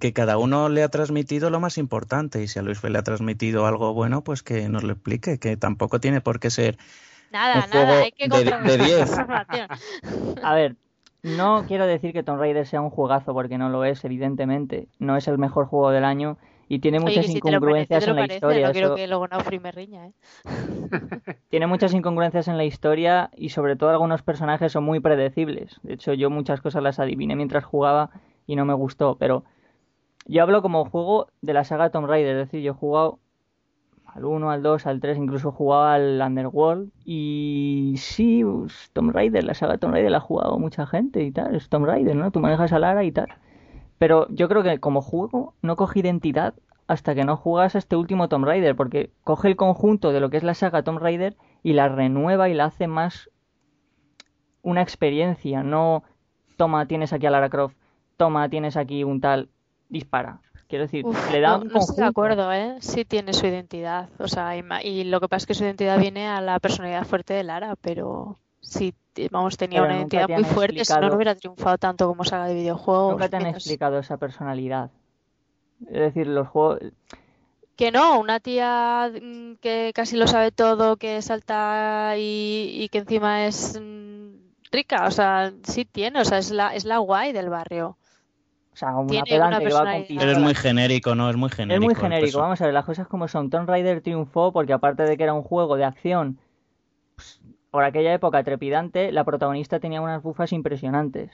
que 0.00 0.12
cada 0.12 0.38
uno 0.38 0.68
le 0.68 0.82
ha 0.82 0.88
transmitido 0.88 1.50
lo 1.50 1.60
más 1.60 1.78
importante. 1.78 2.42
Y 2.42 2.48
si 2.48 2.58
a 2.58 2.62
Luis 2.62 2.80
Fe 2.80 2.90
le 2.90 2.98
ha 2.98 3.02
transmitido 3.04 3.66
algo 3.66 3.94
bueno, 3.94 4.24
pues 4.24 4.42
que 4.42 4.68
nos 4.68 4.82
lo 4.82 4.92
explique, 4.92 5.38
que 5.38 5.56
tampoco 5.56 6.00
tiene 6.00 6.20
por 6.20 6.40
qué 6.40 6.50
ser 6.50 6.78
nada, 7.30 7.68
nada, 7.72 8.00
hay 8.00 8.12
que 8.12 8.28
de 8.28 8.78
10. 8.78 9.18
a 10.42 10.54
ver, 10.54 10.74
no 11.22 11.64
quiero 11.68 11.86
decir 11.86 12.12
que 12.12 12.22
Tomb 12.22 12.40
Raider 12.40 12.66
sea 12.66 12.80
un 12.80 12.90
juegazo 12.90 13.32
porque 13.32 13.58
no 13.58 13.68
lo 13.68 13.84
es, 13.84 14.04
evidentemente. 14.04 14.88
No 14.98 15.16
es 15.16 15.28
el 15.28 15.38
mejor 15.38 15.66
juego 15.66 15.90
del 15.90 16.04
año 16.04 16.38
y 16.66 16.78
tiene 16.78 17.00
muchas 17.00 17.28
incongruencias 17.28 18.06
en 18.06 18.16
la 18.16 18.26
historia. 18.26 18.72
que 18.72 19.06
luego 19.06 19.28
no 19.28 19.38
riña, 19.72 20.06
¿eh? 20.06 20.12
tiene 21.50 21.66
muchas 21.66 21.92
incongruencias 21.92 22.48
en 22.48 22.56
la 22.56 22.64
historia 22.64 23.30
y 23.36 23.50
sobre 23.50 23.76
todo 23.76 23.90
algunos 23.90 24.22
personajes 24.22 24.72
son 24.72 24.84
muy 24.84 25.00
predecibles. 25.00 25.78
De 25.82 25.94
hecho, 25.94 26.14
yo 26.14 26.30
muchas 26.30 26.60
cosas 26.60 26.82
las 26.82 26.98
adiviné 27.00 27.36
mientras 27.36 27.64
jugaba 27.64 28.10
y 28.46 28.56
no 28.56 28.64
me 28.64 28.74
gustó, 28.74 29.16
pero 29.18 29.44
yo 30.26 30.42
hablo 30.42 30.62
como 30.62 30.84
juego 30.84 31.28
de 31.42 31.54
la 31.54 31.64
saga 31.64 31.90
Tomb 31.90 32.06
Raider, 32.06 32.36
es 32.36 32.46
decir, 32.46 32.62
yo 32.62 32.72
he 32.72 32.74
jugado 32.74 33.18
al 34.04 34.24
1, 34.24 34.50
al 34.50 34.62
2, 34.62 34.86
al 34.86 35.00
3, 35.00 35.18
incluso 35.18 35.52
jugaba 35.52 35.94
al 35.94 36.20
Underworld. 36.20 36.90
Y 37.04 37.94
sí, 37.98 38.42
pues, 38.44 38.90
Tomb 38.92 39.12
Raider, 39.12 39.44
la 39.44 39.54
saga 39.54 39.78
Tomb 39.78 39.92
Raider 39.94 40.10
la 40.10 40.18
ha 40.18 40.20
jugado 40.20 40.58
mucha 40.58 40.86
gente 40.86 41.22
y 41.22 41.30
tal. 41.30 41.54
Es 41.54 41.68
Tomb 41.68 41.86
Raider, 41.86 42.16
¿no? 42.16 42.30
Tú 42.30 42.40
manejas 42.40 42.72
a 42.72 42.78
Lara 42.78 43.04
y 43.04 43.12
tal. 43.12 43.28
Pero 43.98 44.26
yo 44.30 44.48
creo 44.48 44.62
que 44.62 44.80
como 44.80 45.00
juego 45.02 45.54
no 45.62 45.76
coge 45.76 46.00
identidad 46.00 46.54
hasta 46.86 47.14
que 47.14 47.24
no 47.24 47.36
juegas 47.36 47.76
a 47.76 47.78
este 47.78 47.94
último 47.94 48.28
Tomb 48.28 48.44
Raider, 48.44 48.74
porque 48.74 49.10
coge 49.22 49.46
el 49.46 49.56
conjunto 49.56 50.12
de 50.12 50.20
lo 50.20 50.28
que 50.28 50.38
es 50.38 50.42
la 50.42 50.54
saga 50.54 50.82
Tomb 50.82 50.98
Raider 50.98 51.36
y 51.62 51.74
la 51.74 51.88
renueva 51.88 52.48
y 52.48 52.54
la 52.54 52.64
hace 52.64 52.88
más 52.88 53.30
una 54.62 54.82
experiencia, 54.82 55.62
no 55.62 56.02
toma, 56.56 56.86
tienes 56.86 57.12
aquí 57.12 57.26
a 57.26 57.30
Lara 57.30 57.48
Croft, 57.48 57.76
toma, 58.16 58.48
tienes 58.48 58.76
aquí 58.76 59.04
un 59.04 59.20
tal, 59.20 59.48
dispara. 59.90 60.40
Quiero 60.70 60.84
decir, 60.84 61.04
le 61.32 61.40
da 61.40 61.58
no, 61.58 61.64
no 61.64 61.80
estoy 61.80 61.96
de 61.96 62.04
acuerdo, 62.04 62.52
¿eh? 62.52 62.76
Sí 62.78 63.04
tiene 63.04 63.32
su 63.32 63.44
identidad. 63.44 64.08
O 64.20 64.28
sea, 64.28 64.56
y, 64.56 65.02
lo 65.02 65.20
que 65.20 65.26
pasa 65.26 65.42
es 65.42 65.46
que 65.46 65.54
su 65.54 65.64
identidad 65.64 65.98
viene 65.98 66.28
a 66.28 66.40
la 66.40 66.60
personalidad 66.60 67.04
fuerte 67.04 67.34
de 67.34 67.42
Lara, 67.42 67.74
pero 67.80 68.38
sí, 68.60 68.94
vamos, 69.32 69.56
tenía 69.56 69.82
una 69.82 69.96
identidad 69.96 70.28
muy 70.28 70.44
fuerte, 70.44 70.84
si 70.84 70.92
no, 70.92 71.08
no 71.08 71.16
hubiera 71.16 71.34
triunfado 71.34 71.76
tanto 71.76 72.06
como 72.06 72.24
saga 72.24 72.46
de 72.46 72.54
videojuegos. 72.54 73.14
Nunca 73.14 73.28
te 73.28 73.36
han 73.36 73.46
explicado 73.46 73.98
esa 73.98 74.16
personalidad. 74.16 74.90
Es 75.88 76.00
decir, 76.00 76.28
los 76.28 76.46
juegos... 76.46 76.78
que 77.74 77.90
no, 77.90 78.20
una 78.20 78.38
tía 78.38 79.10
mm, 79.10 79.54
que 79.56 79.90
casi 79.92 80.16
lo 80.16 80.28
sabe 80.28 80.52
todo, 80.52 80.98
que 80.98 81.20
salta 81.20 82.14
y, 82.16 82.88
que 82.92 82.98
encima 82.98 83.44
es 83.46 83.76
mm, 83.80 84.36
rica, 84.70 85.06
o 85.06 85.10
sea, 85.10 85.52
sí 85.64 85.84
tiene, 85.84 86.20
o 86.20 86.24
sea, 86.24 86.38
es 86.38 86.52
la, 86.52 86.76
es 86.76 86.84
la 86.84 86.98
guay 86.98 87.32
del 87.32 87.50
barrio. 87.50 87.96
O 88.80 88.86
sea, 88.86 88.96
una 88.96 89.22
pedante 89.24 89.66
que 89.66 89.74
va 89.74 89.80
a 89.80 90.04
Pero 90.08 90.32
es 90.32 90.38
muy 90.38 90.54
genérico, 90.54 91.14
¿no? 91.14 91.28
Es 91.28 91.36
muy 91.36 91.50
genérico. 91.50 91.90
Es 91.90 91.94
muy 91.94 91.94
genérico, 91.94 92.38
vamos 92.38 92.62
a 92.62 92.64
ver, 92.64 92.72
las 92.72 92.86
cosas 92.86 93.06
como 93.08 93.28
son. 93.28 93.50
Tomb 93.50 93.68
Raider 93.68 94.00
triunfó 94.00 94.52
porque 94.52 94.72
aparte 94.72 95.02
de 95.02 95.18
que 95.18 95.22
era 95.22 95.34
un 95.34 95.42
juego 95.42 95.76
de 95.76 95.84
acción, 95.84 96.38
pues, 97.14 97.42
por 97.70 97.84
aquella 97.84 98.14
época 98.14 98.42
trepidante, 98.42 99.12
la 99.12 99.24
protagonista 99.24 99.80
tenía 99.80 100.00
unas 100.00 100.22
bufas 100.22 100.52
impresionantes. 100.54 101.30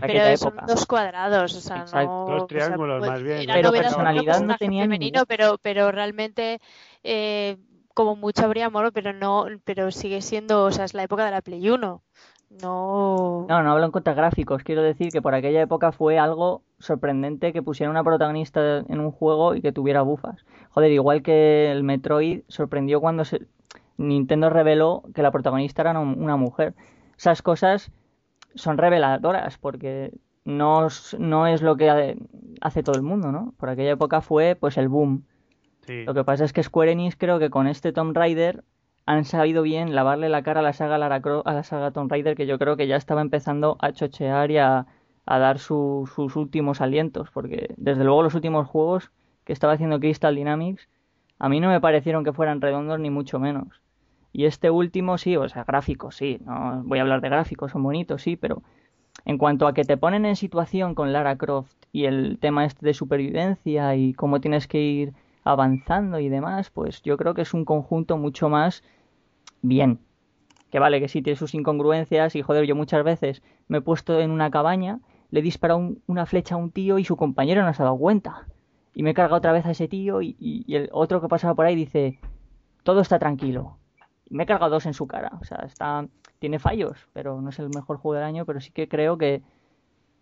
Pero 0.00 0.36
son 0.38 0.54
dos 0.66 0.86
cuadrados, 0.86 1.54
o 1.54 1.60
sea, 1.60 1.84
no... 1.92 2.26
Dos 2.26 2.46
triángulos 2.46 3.06
más 3.06 3.22
bien. 3.22 3.46
Pero 3.52 3.70
personalidad 3.70 4.40
no 4.40 4.56
tenía 4.56 4.84
femenino, 4.84 5.26
pero, 5.26 5.58
pero 5.60 5.92
realmente 5.92 6.58
eh, 7.04 7.58
como 7.92 8.16
mucho 8.16 8.44
habría 8.44 8.66
amor, 8.66 8.92
pero 8.94 9.12
no, 9.12 9.46
pero 9.64 9.90
sigue 9.90 10.22
siendo, 10.22 10.64
o 10.64 10.70
sea, 10.70 10.86
es 10.86 10.94
la 10.94 11.02
época 11.02 11.26
de 11.26 11.32
la 11.32 11.42
Play 11.42 11.68
1. 11.68 12.02
No. 12.50 13.46
No, 13.48 13.62
no 13.62 13.72
hablo 13.72 13.84
en 13.84 13.90
contra 13.90 14.14
gráficos. 14.14 14.62
Quiero 14.62 14.82
decir 14.82 15.10
que 15.10 15.22
por 15.22 15.34
aquella 15.34 15.62
época 15.62 15.92
fue 15.92 16.18
algo 16.18 16.62
sorprendente 16.78 17.52
que 17.52 17.62
pusiera 17.62 17.90
una 17.90 18.04
protagonista 18.04 18.78
en 18.78 19.00
un 19.00 19.10
juego 19.10 19.54
y 19.54 19.60
que 19.60 19.72
tuviera 19.72 20.02
bufas. 20.02 20.44
Joder, 20.70 20.90
igual 20.92 21.22
que 21.22 21.70
el 21.70 21.84
Metroid 21.84 22.42
sorprendió 22.48 23.00
cuando 23.00 23.24
se... 23.24 23.46
Nintendo 23.98 24.48
reveló 24.48 25.02
que 25.14 25.22
la 25.22 25.30
protagonista 25.32 25.82
era 25.82 25.98
una 25.98 26.36
mujer. 26.36 26.74
Esas 27.16 27.42
cosas 27.42 27.90
son 28.54 28.78
reveladoras 28.78 29.58
porque 29.58 30.12
no, 30.44 30.86
no 31.18 31.46
es 31.46 31.62
lo 31.62 31.76
que 31.76 32.16
hace 32.60 32.82
todo 32.82 32.96
el 32.96 33.02
mundo, 33.02 33.32
¿no? 33.32 33.54
Por 33.58 33.68
aquella 33.68 33.90
época 33.90 34.20
fue 34.20 34.56
pues 34.58 34.78
el 34.78 34.88
boom. 34.88 35.24
Lo 35.86 36.14
que 36.14 36.24
pasa 36.24 36.44
es 36.44 36.52
que 36.52 36.62
Square 36.62 36.92
Enix 36.92 37.16
creo 37.16 37.38
que 37.38 37.50
con 37.50 37.66
este 37.66 37.92
Tomb 37.92 38.14
Raider 38.14 38.62
han 39.08 39.24
sabido 39.24 39.62
bien 39.62 39.94
lavarle 39.94 40.28
la 40.28 40.42
cara 40.42 40.60
a 40.60 40.62
la 40.62 40.74
saga 40.74 40.98
Lara 40.98 41.22
a 41.46 41.52
la 41.54 41.62
saga 41.62 41.92
Tomb 41.92 42.12
Raider 42.12 42.36
que 42.36 42.46
yo 42.46 42.58
creo 42.58 42.76
que 42.76 42.86
ya 42.86 42.96
estaba 42.96 43.22
empezando 43.22 43.78
a 43.80 43.90
chochear 43.92 44.50
y 44.50 44.58
a, 44.58 44.86
dar 45.24 45.58
sus 45.58 46.36
últimos 46.36 46.82
alientos 46.82 47.30
porque 47.30 47.74
desde 47.78 48.04
luego 48.04 48.22
los 48.22 48.34
últimos 48.34 48.68
juegos 48.68 49.10
que 49.44 49.54
estaba 49.54 49.72
haciendo 49.72 49.98
Crystal 49.98 50.34
Dynamics 50.34 50.90
a 51.38 51.48
mí 51.48 51.58
no 51.58 51.70
me 51.70 51.80
parecieron 51.80 52.22
que 52.22 52.34
fueran 52.34 52.60
redondos 52.60 53.00
ni 53.00 53.08
mucho 53.08 53.38
menos. 53.38 53.80
Y 54.30 54.44
este 54.44 54.68
último 54.68 55.16
sí 55.16 55.38
o 55.38 55.48
sea 55.48 55.64
gráficos 55.64 56.16
sí 56.16 56.38
no 56.44 56.82
voy 56.84 56.98
a 56.98 57.02
hablar 57.02 57.22
de 57.22 57.30
gráficos 57.30 57.72
son 57.72 57.82
bonitos 57.82 58.20
sí 58.20 58.36
pero 58.36 58.62
en 59.24 59.38
cuanto 59.38 59.66
a 59.66 59.72
que 59.72 59.84
te 59.84 59.96
ponen 59.96 60.26
en 60.26 60.36
situación 60.36 60.94
con 60.94 61.14
Lara 61.14 61.38
Croft 61.38 61.72
y 61.92 62.04
el 62.04 62.38
tema 62.38 62.66
este 62.66 62.84
de 62.84 62.92
supervivencia 62.92 63.96
y 63.96 64.12
cómo 64.12 64.42
tienes 64.42 64.68
que 64.68 64.82
ir 64.82 65.14
avanzando 65.44 66.18
y 66.18 66.28
demás 66.28 66.68
pues 66.68 67.00
yo 67.00 67.16
creo 67.16 67.32
que 67.32 67.40
es 67.40 67.54
un 67.54 67.64
conjunto 67.64 68.18
mucho 68.18 68.50
más 68.50 68.82
bien. 69.62 70.00
Que 70.70 70.78
vale, 70.78 71.00
que 71.00 71.08
sí 71.08 71.22
tiene 71.22 71.36
sus 71.36 71.54
incongruencias 71.54 72.36
y 72.36 72.42
joder, 72.42 72.64
yo 72.66 72.76
muchas 72.76 73.02
veces 73.04 73.42
me 73.68 73.78
he 73.78 73.80
puesto 73.80 74.20
en 74.20 74.30
una 74.30 74.50
cabaña, 74.50 75.00
le 75.30 75.40
he 75.40 75.42
disparado 75.42 75.96
una 76.06 76.26
flecha 76.26 76.54
a 76.54 76.58
un 76.58 76.70
tío 76.70 76.98
y 76.98 77.04
su 77.04 77.16
compañero 77.16 77.64
no 77.64 77.72
se 77.72 77.82
ha 77.82 77.86
dado 77.86 77.98
cuenta. 77.98 78.46
Y 78.94 79.02
me 79.02 79.10
he 79.10 79.14
cargado 79.14 79.36
otra 79.36 79.52
vez 79.52 79.64
a 79.66 79.70
ese 79.70 79.88
tío 79.88 80.20
y, 80.22 80.64
el 80.68 80.88
otro 80.92 81.20
que 81.20 81.28
pasaba 81.28 81.54
por 81.54 81.66
ahí 81.66 81.74
dice, 81.74 82.18
todo 82.82 83.00
está 83.00 83.18
tranquilo. 83.18 83.78
Y 84.26 84.34
me 84.34 84.42
he 84.42 84.46
cargado 84.46 84.72
dos 84.72 84.86
en 84.86 84.94
su 84.94 85.06
cara. 85.06 85.38
O 85.40 85.44
sea, 85.44 85.58
está, 85.58 86.06
tiene 86.38 86.58
fallos, 86.58 87.08
pero 87.12 87.40
no 87.40 87.50
es 87.50 87.58
el 87.58 87.68
mejor 87.68 87.98
juego 87.98 88.14
del 88.14 88.24
año, 88.24 88.44
pero 88.44 88.60
sí 88.60 88.70
que 88.72 88.88
creo 88.88 89.16
que 89.16 89.42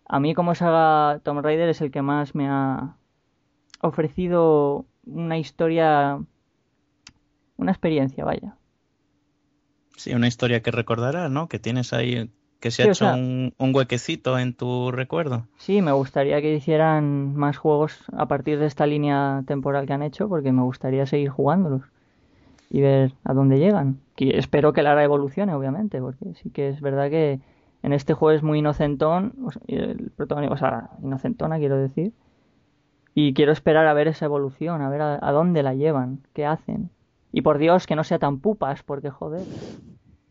a 0.05 0.19
mí 0.19 0.33
como 0.33 0.55
saga 0.55 1.19
Tomb 1.23 1.41
Raider 1.41 1.69
es 1.69 1.81
el 1.81 1.91
que 1.91 2.01
más 2.01 2.35
me 2.35 2.47
ha 2.47 2.95
ofrecido 3.81 4.85
una 5.05 5.37
historia, 5.37 6.19
una 7.57 7.71
experiencia, 7.71 8.23
vaya. 8.25 8.56
Sí, 9.97 10.13
una 10.13 10.27
historia 10.27 10.61
que 10.61 10.71
recordarás, 10.71 11.29
¿no? 11.31 11.47
Que 11.47 11.57
tienes 11.57 11.91
ahí, 11.91 12.29
que 12.59 12.69
se 12.69 12.83
ha 12.83 12.85
hecho 12.85 13.11
un, 13.11 13.53
huequecito 13.57 14.37
en 14.37 14.53
tu 14.53 14.91
recuerdo. 14.91 15.47
Sí, 15.57 15.81
me 15.81 15.91
gustaría 15.91 16.39
que 16.39 16.53
hicieran 16.53 17.35
más 17.35 17.57
juegos 17.57 18.05
a 18.13 18.27
partir 18.27 18.59
de 18.59 18.67
esta 18.67 18.85
línea 18.85 19.43
temporal 19.47 19.87
que 19.87 19.93
han 19.93 20.03
hecho, 20.03 20.29
porque 20.29 20.51
me 20.51 20.61
gustaría 20.61 21.07
seguir 21.07 21.29
jugándolos 21.29 21.81
y 22.69 22.81
ver 22.81 23.13
a 23.23 23.33
dónde 23.33 23.57
llegan. 23.57 23.99
Que 24.15 24.37
espero 24.37 24.71
que 24.71 24.83
Lara 24.83 25.03
evolucione, 25.03 25.55
obviamente, 25.55 25.99
porque 25.99 26.35
sí 26.35 26.51
que 26.51 26.69
es 26.69 26.79
verdad 26.79 27.09
que 27.09 27.39
en 27.81 27.91
este 27.91 28.13
juego 28.13 28.37
es 28.37 28.43
muy 28.43 28.59
inocentón, 28.59 29.33
el 29.65 30.11
protagonista, 30.15 30.53
o 30.53 30.57
sea, 30.57 30.89
inocentona 31.01 31.57
quiero 31.57 31.77
decir, 31.77 32.13
y 33.15 33.33
quiero 33.33 33.51
esperar 33.51 33.87
a 33.87 33.93
ver 33.93 34.07
esa 34.07 34.25
evolución, 34.25 34.83
a 34.83 34.89
ver 34.89 35.01
a 35.01 35.31
dónde 35.31 35.63
la 35.63 35.73
llevan, 35.73 36.19
qué 36.33 36.45
hacen. 36.45 36.91
Y 37.37 37.43
por 37.43 37.59
Dios, 37.59 37.85
que 37.85 37.95
no 37.95 38.03
sea 38.03 38.17
tan 38.17 38.39
pupas, 38.39 38.81
porque 38.81 39.11
joder. 39.11 39.45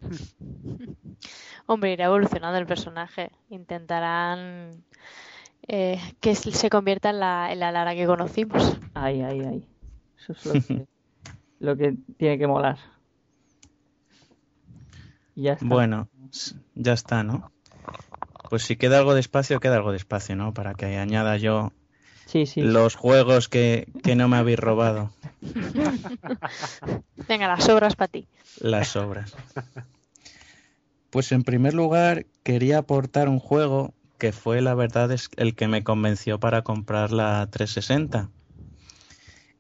Hombre, 1.67 1.93
irá 1.93 2.07
evolucionando 2.07 2.59
el 2.59 2.67
personaje. 2.67 3.31
Intentarán 3.49 4.83
eh, 5.69 6.01
que 6.19 6.35
se 6.35 6.69
convierta 6.69 7.11
en 7.11 7.21
la, 7.21 7.53
en 7.53 7.61
la 7.61 7.71
Lara 7.71 7.95
que 7.95 8.07
conocimos. 8.07 8.77
Ay, 8.95 9.23
ay, 9.23 9.41
ay. 9.41 9.69
Eso 10.19 10.33
es 10.33 10.69
lo 11.61 11.77
que, 11.77 11.95
tiene 12.17 12.39
que 12.39 12.49
molar. 12.49 12.79
Ya 15.37 15.53
está. 15.53 15.65
Bueno, 15.65 16.09
ya 16.75 16.93
está, 16.93 17.23
¿no? 17.23 17.53
Pues 18.51 18.65
si 18.65 18.75
queda 18.75 18.99
algo 18.99 19.15
de 19.15 19.21
espacio, 19.21 19.61
queda 19.61 19.77
algo 19.77 19.93
de 19.93 19.99
espacio, 19.99 20.35
¿no? 20.35 20.53
Para 20.53 20.75
que 20.75 20.87
añada 20.99 21.37
yo 21.37 21.71
los 22.57 22.95
juegos 22.95 23.49
que, 23.49 23.89
no 24.17 24.29
me 24.29 24.37
habéis 24.37 24.59
robado. 24.59 25.11
Venga, 27.29 27.49
las 27.49 27.69
obras 27.69 27.95
para 27.97 28.09
ti. 28.09 28.27
Las 28.61 28.97
obras. 28.97 29.35
Pues 31.11 31.33
en 31.33 31.45
primer 31.45 31.75
lugar 31.75 32.27
quería 32.43 32.79
aportar 32.79 33.29
un 33.29 33.39
juego 33.39 33.95
que 34.19 34.33
fue 34.33 34.61
la 34.61 34.75
verdad 34.75 35.13
es 35.13 35.29
el 35.37 35.55
que 35.55 35.69
me 35.69 35.85
convenció 35.85 36.41
para 36.41 36.63
comprar 36.63 37.13
la 37.13 37.47
360. 37.51 38.31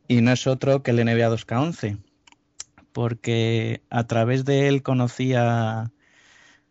Y 0.08 0.22
no 0.22 0.32
es 0.32 0.46
otro 0.46 0.82
que 0.82 0.92
el 0.92 1.04
NBA 1.04 1.28
2K11. 1.28 1.98
Porque 2.92 3.82
a 3.90 4.04
través 4.04 4.44
de 4.44 4.68
él 4.68 4.82
conocía, 4.82 5.92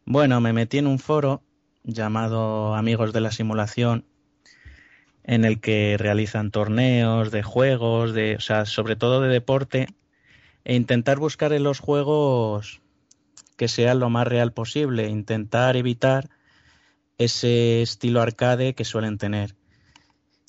bueno, 0.05 0.41
me 0.41 0.53
metí 0.53 0.79
en 0.79 0.87
un 0.87 0.99
foro 0.99 1.43
llamado 1.83 2.73
Amigos 2.75 3.13
de 3.13 3.21
la 3.21 3.31
Simulación 3.31 4.05
en 5.27 5.43
el 5.43 5.59
que 5.59 5.97
realizan 5.97 6.51
torneos 6.51 7.31
de 7.31 7.41
juegos, 7.41 8.13
de, 8.13 8.35
o 8.35 8.39
sea, 8.39 8.65
sobre 8.65 8.95
todo 8.95 9.21
de 9.21 9.29
deporte, 9.29 9.87
e 10.63 10.75
intentar 10.75 11.17
buscar 11.17 11.51
en 11.51 11.63
los 11.63 11.79
juegos 11.79 12.81
que 13.57 13.67
sea 13.67 13.95
lo 13.95 14.09
más 14.09 14.27
real 14.27 14.53
posible, 14.53 15.09
intentar 15.09 15.77
evitar 15.77 16.29
ese 17.17 17.81
estilo 17.81 18.21
arcade 18.21 18.75
que 18.75 18.85
suelen 18.85 19.17
tener. 19.17 19.55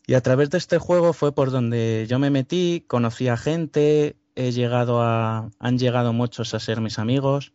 Y 0.07 0.15
a 0.15 0.21
través 0.21 0.51
de 0.51 0.59
este 0.59 0.79
juego 0.79 1.13
fue 1.13 1.35
por 1.35 1.51
donde 1.51 2.07
yo 2.09 2.19
me 2.19 2.31
metí, 2.31 2.85
conocí 2.87 3.29
a 3.29 3.37
gente, 3.37 4.17
he 4.35 4.53
llegado 4.53 5.03
a, 5.03 5.51
han 5.59 5.79
llegado 5.79 6.13
muchos 6.13 6.53
a 6.53 6.61
ser 6.61 6.81
mis 6.81 6.99
amigos. 6.99 7.53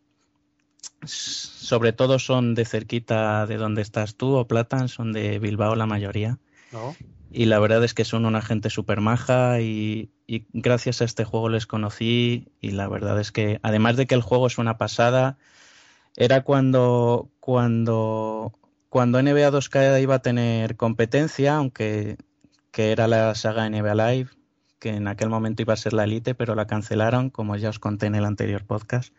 Sobre 1.04 1.92
todo 1.92 2.18
son 2.18 2.54
de 2.54 2.64
cerquita 2.64 3.46
de 3.46 3.56
donde 3.56 3.82
estás 3.82 4.16
tú 4.16 4.34
o 4.34 4.48
Platan, 4.48 4.88
son 4.88 5.12
de 5.12 5.38
Bilbao 5.38 5.76
la 5.76 5.86
mayoría. 5.86 6.38
Y 7.30 7.46
la 7.46 7.58
verdad 7.58 7.82
es 7.84 7.94
que 7.94 8.04
son 8.04 8.26
una 8.26 8.42
gente 8.42 8.70
súper 8.70 9.00
maja 9.00 9.60
y, 9.60 10.10
gracias 10.52 11.02
a 11.02 11.04
este 11.04 11.24
juego 11.24 11.48
les 11.48 11.66
conocí 11.66 12.48
y 12.60 12.70
la 12.70 12.88
verdad 12.88 13.20
es 13.20 13.32
que 13.32 13.58
además 13.62 13.96
de 13.96 14.06
que 14.06 14.14
el 14.14 14.22
juego 14.22 14.46
es 14.46 14.58
una 14.58 14.78
pasada, 14.78 15.38
era 16.16 16.42
cuando, 16.42 17.30
cuando, 17.40 18.52
cuando 18.88 19.22
NBA 19.22 19.50
2K 19.50 20.02
iba 20.02 20.16
a 20.16 20.22
tener 20.22 20.76
competencia, 20.76 21.56
aunque 21.56 22.16
que 22.70 22.92
era 22.92 23.08
la 23.08 23.34
saga 23.34 23.68
NBA 23.68 23.94
Live, 23.94 24.30
que 24.78 24.90
en 24.90 25.08
aquel 25.08 25.28
momento 25.28 25.62
iba 25.62 25.74
a 25.74 25.76
ser 25.76 25.92
la 25.92 26.04
Elite, 26.04 26.34
pero 26.34 26.54
la 26.54 26.66
cancelaron, 26.66 27.30
como 27.30 27.56
ya 27.56 27.68
os 27.68 27.78
conté 27.78 28.06
en 28.06 28.14
el 28.14 28.24
anterior 28.24 28.64
podcast 28.64 29.14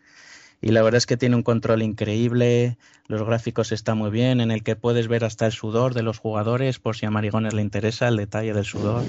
y 0.64 0.70
la 0.70 0.80
verdad 0.80 0.96
es 0.96 1.04
que 1.04 1.18
tiene 1.18 1.36
un 1.36 1.42
control 1.42 1.82
increíble, 1.82 2.78
los 3.06 3.22
gráficos 3.22 3.70
están 3.70 3.98
muy 3.98 4.10
bien, 4.10 4.40
en 4.40 4.50
el 4.50 4.62
que 4.62 4.76
puedes 4.76 5.08
ver 5.08 5.22
hasta 5.22 5.44
el 5.44 5.52
sudor 5.52 5.92
de 5.92 6.02
los 6.02 6.18
jugadores, 6.18 6.78
por 6.78 6.96
si 6.96 7.04
a 7.04 7.10
Marigones 7.10 7.52
le 7.52 7.60
interesa 7.60 8.08
el 8.08 8.16
detalle 8.16 8.54
del 8.54 8.64
sudor. 8.64 9.02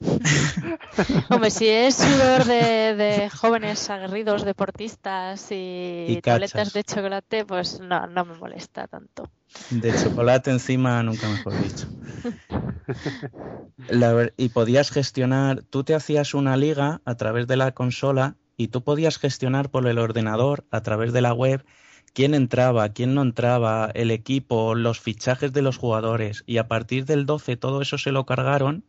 Hombre, 1.30 1.50
si 1.52 1.68
es 1.68 1.94
sudor 1.94 2.46
de, 2.46 3.30
jóvenes 3.32 3.88
aguerridos, 3.88 4.44
deportistas 4.44 5.46
y, 5.52 6.18
tabletas 6.20 6.72
de 6.72 6.82
chocolate, 6.82 7.44
pues 7.44 7.78
no, 7.78 8.08
no 8.08 8.24
me 8.24 8.36
molesta 8.36 8.88
tanto. 8.88 9.30
De 9.70 9.94
chocolate 9.94 10.50
encima, 10.50 11.00
nunca 11.04 11.28
mejor 11.28 11.52
dicho. 11.62 11.86
y 14.36 14.48
podías 14.48 14.90
gestionar, 14.90 15.62
tú 15.62 15.84
te 15.84 15.94
hacías 15.94 16.34
una 16.34 16.56
liga 16.56 17.02
a 17.04 17.14
través 17.14 17.46
de 17.46 17.56
la 17.56 17.70
consola 17.70 18.34
y 18.56 18.68
tú 18.68 18.82
podías 18.82 19.18
gestionar 19.18 19.70
por 19.70 19.86
el 19.86 19.98
ordenador 19.98 20.64
a 20.70 20.82
través 20.82 21.12
de 21.12 21.20
la 21.20 21.32
web 21.32 21.64
quién 22.12 22.34
entraba, 22.34 22.88
quién 22.90 23.14
no 23.14 23.22
entraba, 23.22 23.90
el 23.94 24.10
equipo, 24.10 24.74
los 24.74 25.00
fichajes 25.00 25.52
de 25.52 25.62
los 25.62 25.76
jugadores 25.76 26.44
y 26.46 26.58
a 26.58 26.68
partir 26.68 27.04
del 27.04 27.26
12 27.26 27.56
todo 27.56 27.82
eso 27.82 27.98
se 27.98 28.12
lo 28.12 28.24
cargaron 28.24 28.84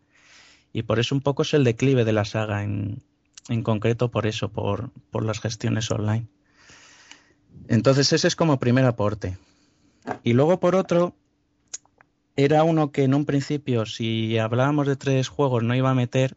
Y 0.73 0.83
por 0.83 0.99
eso 0.99 1.15
un 1.15 1.21
poco 1.21 1.41
es 1.43 1.53
el 1.53 1.63
declive 1.63 2.05
de 2.05 2.13
la 2.13 2.25
saga, 2.25 2.63
en, 2.63 3.01
en 3.49 3.63
concreto 3.63 4.11
por 4.11 4.27
eso, 4.27 4.49
por, 4.49 4.91
por 5.11 5.25
las 5.25 5.39
gestiones 5.39 5.89
online. 5.91 6.27
Entonces 7.67 8.11
ese 8.13 8.27
es 8.27 8.35
como 8.35 8.59
primer 8.59 8.85
aporte. 8.85 9.37
Y 10.23 10.33
luego 10.33 10.59
por 10.59 10.75
otro, 10.75 11.15
era 12.35 12.63
uno 12.63 12.91
que 12.91 13.03
en 13.03 13.13
un 13.13 13.25
principio, 13.25 13.85
si 13.85 14.37
hablábamos 14.37 14.87
de 14.87 14.95
tres 14.95 15.29
juegos, 15.29 15.63
no 15.63 15.73
iba 15.75 15.89
a 15.89 15.95
meter, 15.95 16.35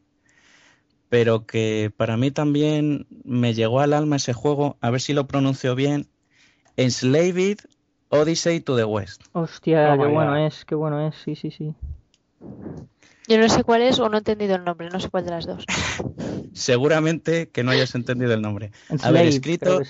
pero 1.09 1.47
que 1.47 1.93
para 1.97 2.17
mí 2.17 2.31
también 2.31 3.07
me 3.25 3.55
llegó 3.55 3.81
al 3.81 3.93
alma 3.93 4.17
ese 4.17 4.33
juego, 4.33 4.77
a 4.81 4.91
ver 4.91 5.01
si 5.01 5.13
lo 5.13 5.27
pronuncio 5.27 5.75
bien, 5.75 6.09
Enslaved 6.77 7.59
Odyssey 8.11 8.61
to 8.61 8.77
the 8.77 8.85
West. 8.85 9.23
Hostia, 9.33 9.97
qué 9.99 10.07
bueno 10.07 10.37
es, 10.37 10.65
qué 10.65 10.75
bueno 10.75 11.07
es, 11.07 11.15
sí, 11.17 11.35
sí, 11.35 11.51
sí. 11.51 11.75
Yo 13.29 13.39
no 13.39 13.49
sé 13.51 13.63
cuál 13.63 13.83
es 13.83 13.99
o 13.99 14.09
no 14.09 14.17
he 14.17 14.19
entendido 14.19 14.57
el 14.57 14.65
nombre, 14.65 14.89
no 14.89 15.01
sé 15.01 15.11
cuál 15.11 15.25
de 15.25 15.31
las 15.33 15.47
dos. 15.47 15.65
Seguramente 16.55 17.51
que 17.51 17.63
no 17.63 17.71
hayas 17.73 17.95
entendido 17.95 18.33
el 18.33 18.41
nombre. 18.41 18.73
A 19.03 19.11
ver, 19.11 19.27
escrito 19.27 19.83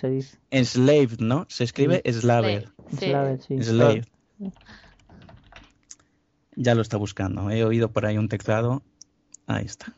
Enslaved, 0.51 1.21
¿no? 1.21 1.47
Se 1.49 1.65
escribe 1.65 2.03
Slaver. 2.11 2.73
Slave, 2.99 3.39
sí. 3.41 3.63
Slave. 3.63 4.03
Ya 6.57 6.75
lo 6.75 6.83
está 6.83 6.97
buscando. 6.97 7.49
He 7.51 7.63
oído 7.63 7.93
por 7.93 8.07
ahí 8.07 8.19
un 8.19 8.29
teclado. 8.29 8.83
Ahí 9.47 9.65
está. 9.65 9.95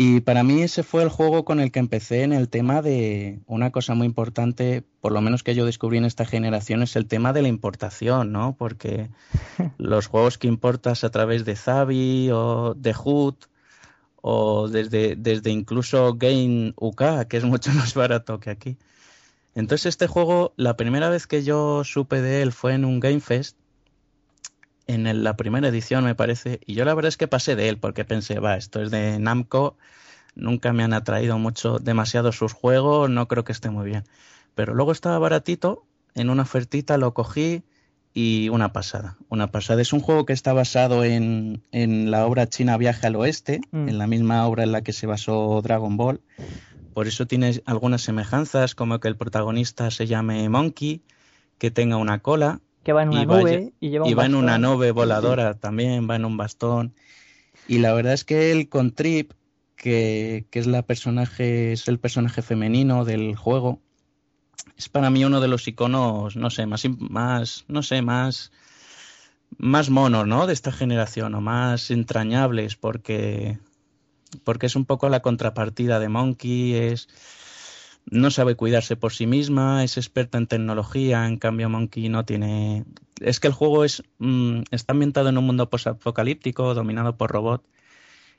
Y 0.00 0.20
para 0.20 0.44
mí 0.44 0.62
ese 0.62 0.84
fue 0.84 1.02
el 1.02 1.08
juego 1.08 1.44
con 1.44 1.58
el 1.58 1.72
que 1.72 1.80
empecé 1.80 2.22
en 2.22 2.32
el 2.32 2.48
tema 2.48 2.82
de 2.82 3.40
una 3.46 3.72
cosa 3.72 3.96
muy 3.96 4.06
importante, 4.06 4.84
por 5.00 5.10
lo 5.10 5.20
menos 5.20 5.42
que 5.42 5.56
yo 5.56 5.66
descubrí 5.66 5.98
en 5.98 6.04
esta 6.04 6.24
generación, 6.24 6.84
es 6.84 6.94
el 6.94 7.08
tema 7.08 7.32
de 7.32 7.42
la 7.42 7.48
importación, 7.48 8.30
¿no? 8.30 8.54
Porque 8.56 9.10
los 9.76 10.06
juegos 10.06 10.38
que 10.38 10.46
importas 10.46 11.02
a 11.02 11.10
través 11.10 11.44
de 11.44 11.56
Zavi 11.56 12.30
o 12.30 12.74
de 12.74 12.94
Hood 12.94 13.34
o 14.22 14.68
desde, 14.68 15.16
desde 15.16 15.50
incluso 15.50 16.14
Game 16.14 16.74
UK, 16.76 17.26
que 17.28 17.38
es 17.38 17.44
mucho 17.44 17.72
más 17.74 17.94
barato 17.94 18.38
que 18.38 18.50
aquí. 18.50 18.76
Entonces 19.56 19.86
este 19.86 20.06
juego, 20.06 20.54
la 20.56 20.76
primera 20.76 21.08
vez 21.08 21.26
que 21.26 21.42
yo 21.42 21.82
supe 21.82 22.22
de 22.22 22.42
él 22.42 22.52
fue 22.52 22.74
en 22.74 22.84
un 22.84 23.00
Game 23.00 23.18
Fest, 23.18 23.56
en 24.88 25.22
la 25.22 25.36
primera 25.36 25.68
edición 25.68 26.04
me 26.04 26.14
parece, 26.14 26.60
y 26.66 26.74
yo 26.74 26.84
la 26.84 26.94
verdad 26.94 27.08
es 27.08 27.16
que 27.16 27.28
pasé 27.28 27.54
de 27.54 27.68
él 27.68 27.78
porque 27.78 28.04
pensé, 28.04 28.40
va, 28.40 28.56
esto 28.56 28.82
es 28.82 28.90
de 28.90 29.18
Namco, 29.18 29.76
nunca 30.34 30.72
me 30.72 30.82
han 30.82 30.94
atraído 30.94 31.38
mucho, 31.38 31.78
demasiado 31.78 32.32
sus 32.32 32.52
juegos, 32.54 33.10
no 33.10 33.28
creo 33.28 33.44
que 33.44 33.52
esté 33.52 33.70
muy 33.70 33.84
bien. 33.84 34.04
Pero 34.54 34.74
luego 34.74 34.92
estaba 34.92 35.18
baratito, 35.18 35.84
en 36.14 36.30
una 36.30 36.42
ofertita 36.42 36.96
lo 36.96 37.12
cogí 37.12 37.62
y 38.14 38.48
una 38.48 38.72
pasada, 38.72 39.18
una 39.28 39.50
pasada. 39.50 39.82
Es 39.82 39.92
un 39.92 40.00
juego 40.00 40.24
que 40.24 40.32
está 40.32 40.54
basado 40.54 41.04
en, 41.04 41.62
en 41.70 42.10
la 42.10 42.26
obra 42.26 42.48
china 42.48 42.78
Viaje 42.78 43.06
al 43.06 43.16
Oeste, 43.16 43.60
mm. 43.70 43.88
en 43.88 43.98
la 43.98 44.06
misma 44.06 44.46
obra 44.46 44.64
en 44.64 44.72
la 44.72 44.82
que 44.82 44.94
se 44.94 45.06
basó 45.06 45.60
Dragon 45.62 45.96
Ball. 45.96 46.20
Por 46.94 47.06
eso 47.06 47.26
tiene 47.26 47.62
algunas 47.66 48.02
semejanzas, 48.02 48.74
como 48.74 48.98
que 49.00 49.08
el 49.08 49.16
protagonista 49.16 49.90
se 49.90 50.06
llame 50.06 50.48
Monkey, 50.48 51.02
que 51.58 51.70
tenga 51.70 51.96
una 51.96 52.20
cola 52.20 52.60
que 52.88 52.94
va 52.94 53.02
en 53.02 53.10
una 53.10 53.26
nube 53.26 53.74
y 53.80 53.90
lleva 53.90 54.08
y 54.08 54.14
va 54.14 54.24
en 54.24 54.34
una 54.34 54.56
nube 54.56 54.92
voladora 54.92 55.52
también, 55.52 56.08
va 56.08 56.16
en 56.16 56.24
un 56.24 56.38
bastón. 56.38 56.94
Y 57.66 57.80
la 57.80 57.92
verdad 57.92 58.14
es 58.14 58.24
que 58.24 58.50
él 58.50 58.70
con 58.70 58.92
Trip, 58.92 59.32
que, 59.76 60.46
que, 60.50 60.58
es 60.58 60.66
la 60.66 60.80
personaje, 60.80 61.72
es 61.72 61.86
el 61.88 61.98
personaje 61.98 62.40
femenino 62.40 63.04
del 63.04 63.36
juego, 63.36 63.82
es 64.78 64.88
para 64.88 65.10
mí 65.10 65.22
uno 65.22 65.42
de 65.42 65.48
los 65.48 65.68
iconos, 65.68 66.36
no 66.36 66.48
sé, 66.48 66.64
más, 66.64 66.86
más 66.98 67.66
no 67.68 67.82
sé, 67.82 68.00
más, 68.00 68.52
más 69.58 69.90
monos, 69.90 70.26
¿no? 70.26 70.46
De 70.46 70.54
esta 70.54 70.72
generación, 70.72 71.34
o 71.34 71.42
más 71.42 71.90
entrañables, 71.90 72.76
porque, 72.76 73.58
porque 74.44 74.64
es 74.64 74.76
un 74.76 74.86
poco 74.86 75.10
la 75.10 75.20
contrapartida 75.20 76.00
de 76.00 76.08
Monkey, 76.08 76.72
es 76.72 77.06
no 78.10 78.30
sabe 78.30 78.54
cuidarse 78.54 78.96
por 78.96 79.12
sí 79.12 79.26
misma, 79.26 79.84
es 79.84 79.96
experta 79.96 80.38
en 80.38 80.46
tecnología, 80.46 81.26
en 81.26 81.36
cambio 81.36 81.68
Monkey 81.68 82.08
no 82.08 82.24
tiene... 82.24 82.84
Es 83.20 83.40
que 83.40 83.48
el 83.48 83.52
juego 83.52 83.84
es 83.84 84.02
mm, 84.18 84.62
está 84.70 84.92
ambientado 84.92 85.28
en 85.28 85.38
un 85.38 85.44
mundo 85.44 85.64
apocalíptico 85.64 86.74
dominado 86.74 87.16
por 87.16 87.30
robots 87.30 87.64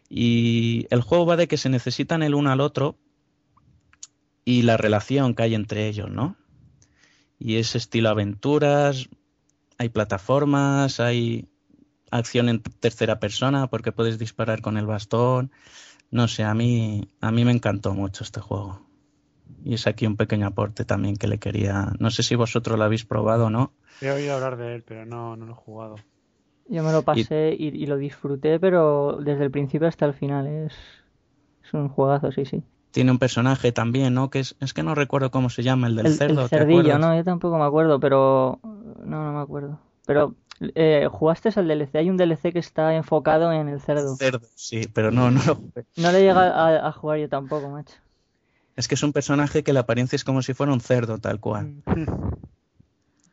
y 0.09 0.87
el 0.89 1.01
juego 1.01 1.25
va 1.25 1.37
de 1.37 1.47
que 1.47 1.57
se 1.57 1.69
necesitan 1.69 2.23
el 2.23 2.33
uno 2.33 2.51
al 2.51 2.61
otro 2.61 2.97
y 4.43 4.63
la 4.63 4.77
relación 4.77 5.35
que 5.35 5.43
hay 5.43 5.55
entre 5.55 5.87
ellos, 5.87 6.09
¿no? 6.09 6.35
Y 7.37 7.57
es 7.57 7.75
estilo 7.75 8.09
aventuras, 8.09 9.09
hay 9.77 9.89
plataformas, 9.89 10.99
hay 10.99 11.47
acción 12.09 12.49
en 12.49 12.61
tercera 12.61 13.19
persona 13.19 13.67
porque 13.67 13.91
puedes 13.91 14.17
disparar 14.17 14.61
con 14.61 14.77
el 14.77 14.87
bastón. 14.87 15.51
No 16.09 16.27
sé, 16.27 16.43
a 16.43 16.55
mí 16.55 17.07
a 17.21 17.31
mí 17.31 17.45
me 17.45 17.51
encantó 17.51 17.93
mucho 17.93 18.23
este 18.23 18.39
juego. 18.41 18.88
Y 19.63 19.73
es 19.73 19.87
aquí 19.87 20.05
un 20.05 20.15
pequeño 20.15 20.47
aporte 20.47 20.85
también 20.85 21.15
que 21.15 21.27
le 21.27 21.37
quería. 21.37 21.91
No 21.99 22.11
sé 22.11 22.23
si 22.23 22.35
vosotros 22.35 22.77
lo 22.77 22.83
habéis 22.85 23.05
probado 23.05 23.47
o 23.47 23.49
no. 23.49 23.71
He 24.01 24.09
oído 24.11 24.35
hablar 24.35 24.57
de 24.57 24.75
él, 24.75 24.83
pero 24.83 25.05
no, 25.05 25.35
no 25.35 25.45
lo 25.45 25.53
he 25.53 25.55
jugado. 25.55 25.95
Yo 26.67 26.83
me 26.83 26.91
lo 26.91 27.01
pasé 27.01 27.55
y, 27.57 27.85
lo 27.87 27.97
disfruté, 27.97 28.59
pero 28.59 29.17
desde 29.21 29.43
el 29.43 29.51
principio 29.51 29.87
hasta 29.87 30.05
el 30.05 30.13
final. 30.13 30.47
Es, 30.47 30.73
es 31.63 31.73
un 31.73 31.89
juegazo, 31.89 32.31
sí, 32.31 32.45
sí. 32.45 32.63
Tiene 32.91 33.11
un 33.11 33.19
personaje 33.19 33.71
también, 33.71 34.13
¿no? 34.13 34.29
Que 34.29 34.39
es, 34.39 34.55
es 34.59 34.73
que 34.73 34.83
no 34.83 34.95
recuerdo 34.95 35.31
cómo 35.31 35.49
se 35.49 35.63
llama, 35.63 35.87
el 35.87 35.95
del 35.95 36.13
cerdo. 36.13 36.43
El 36.43 36.49
cerdillo, 36.49 36.97
no, 36.97 37.15
yo 37.15 37.23
tampoco 37.23 37.57
me 37.57 37.65
acuerdo, 37.65 37.99
pero. 37.99 38.59
No, 38.63 39.23
no 39.23 39.33
me 39.33 39.39
acuerdo. 39.39 39.79
Pero 40.05 40.35
eh, 40.75 41.07
¿Jugaste 41.09 41.49
al 41.55 41.67
DLC? 41.67 41.95
Hay 41.95 42.09
un 42.09 42.17
DLC 42.17 42.51
que 42.51 42.59
está 42.59 42.95
enfocado 42.95 43.51
en 43.51 43.69
el 43.69 43.79
cerdo. 43.79 44.15
Cerdo, 44.15 44.41
sí, 44.55 44.81
pero 44.93 45.11
no, 45.11 45.31
no 45.31 45.41
lo 45.45 45.61
No 45.95 46.11
le 46.11 46.21
llega 46.21 46.49
a, 46.49 46.87
a, 46.87 46.91
jugar 46.91 47.19
yo 47.19 47.29
tampoco, 47.29 47.69
macho. 47.69 47.95
Es 48.79 48.87
que 48.87 48.95
es 48.95 49.03
un 49.03 49.11
personaje 49.11 49.61
que 49.61 49.73
la 49.73 49.81
apariencia 49.81 50.15
es 50.15 50.23
como 50.23 50.41
si 50.41 50.53
fuera 50.53 50.71
un 50.71 50.79
cerdo, 50.79 51.17
tal 51.17 51.41
cual. 51.41 51.83
Mm. 51.85 52.05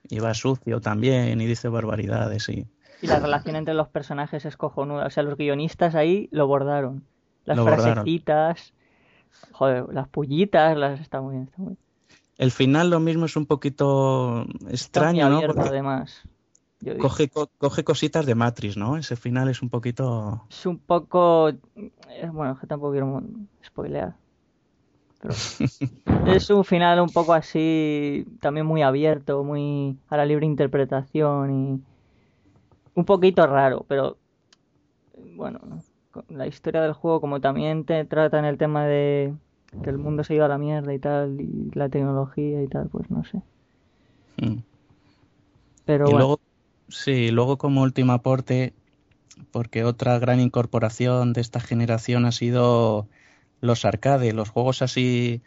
Y 0.09 0.19
va 0.19 0.35
sucio 0.35 0.81
también 0.81 1.41
y 1.41 1.47
dice 1.47 1.69
barbaridades 1.69 2.49
y... 2.49 2.67
Y 3.01 3.07
la 3.07 3.21
relación 3.21 3.55
entre 3.55 3.73
los 3.75 3.87
personajes 3.87 4.45
es 4.45 4.57
cojonuda. 4.57 5.07
O 5.07 5.11
sea, 5.11 5.23
los 5.23 5.37
guionistas 5.37 5.95
ahí 5.95 6.29
lo 6.33 6.49
bordaron. 6.49 7.05
Las 7.45 7.61
frasecitas, 7.61 8.75
joder, 9.53 9.85
las 9.93 10.09
pullitas, 10.09 10.77
las... 10.77 10.99
Está 10.99 11.21
muy 11.21 11.37
bien, 11.37 11.45
está 11.45 11.63
muy 11.63 11.77
El 12.39 12.51
final 12.51 12.91
lo 12.91 12.99
mismo 12.99 13.27
es 13.27 13.37
un 13.37 13.47
poquito 13.47 14.47
extraño, 14.69 15.31
¿no? 15.31 15.41
Porque 15.43 15.69
además. 15.69 16.23
Coge, 16.99 17.31
coge 17.31 17.85
cositas 17.85 18.27
de 18.27 18.35
Matrix, 18.35 18.77
¿no? 18.77 18.97
Ese 18.97 19.15
final 19.15 19.49
es 19.49 19.63
un 19.63 19.71
poquito... 19.71 20.45
Es 20.51 20.67
un 20.67 20.81
poco... 20.81 21.51
Eh, 21.51 22.31
bueno, 22.33 22.59
que 22.59 22.67
tampoco 22.67 22.91
quiero 22.91 23.23
spoilear. 23.65 24.17
es 26.27 26.51
un 26.51 26.65
final 26.65 27.01
un 27.01 27.09
poco 27.09 27.33
así, 27.33 28.27
también 28.41 28.67
muy 28.67 28.83
abierto, 28.83 29.43
muy 29.45 29.97
a 30.09 30.17
la 30.17 30.27
libre 30.27 30.47
interpretación 30.47 31.51
y 31.51 31.81
un 32.95 33.05
poquito 33.05 33.47
raro, 33.47 33.85
pero 33.89 34.19
bueno, 35.35 35.61
la 36.29 36.47
historia 36.47 36.81
del 36.81 36.93
juego 36.93 37.21
como 37.21 37.41
también 37.41 37.85
te 37.85 38.05
trata 38.05 38.39
en 38.39 38.45
el 38.45 38.59
tema 38.59 38.87
de 38.87 39.35
que 39.83 39.91
el 39.91 39.99
mundo 39.99 40.25
se 40.25 40.35
iba 40.35 40.47
a 40.47 40.49
la 40.49 40.59
mierda 40.59 40.95
y 40.95 40.99
tal, 40.99 41.41
y 41.41 41.71
la 41.75 41.89
tecnología 41.89 42.63
y 42.63 42.69
tal, 42.69 42.89
pues 42.89 43.11
no 43.11 43.25
sé. 43.25 43.43
Hmm. 44.41 44.61
Pero 45.85 46.07
luego, 46.07 46.41
sí, 46.89 47.31
luego 47.31 47.59
como 47.59 47.83
último 47.83 48.13
aporte, 48.13 48.73
porque 49.51 49.85
otra 49.85 50.19
gran 50.19 50.41
incorporación 50.41 51.33
de 51.33 51.41
esta 51.43 51.61
generación 51.61 52.25
ha 52.25 52.33
sido 52.33 53.07
los 53.61 53.85
arcades, 53.85 54.35
los 54.35 54.49
juegos 54.49 54.83
así 54.83 55.43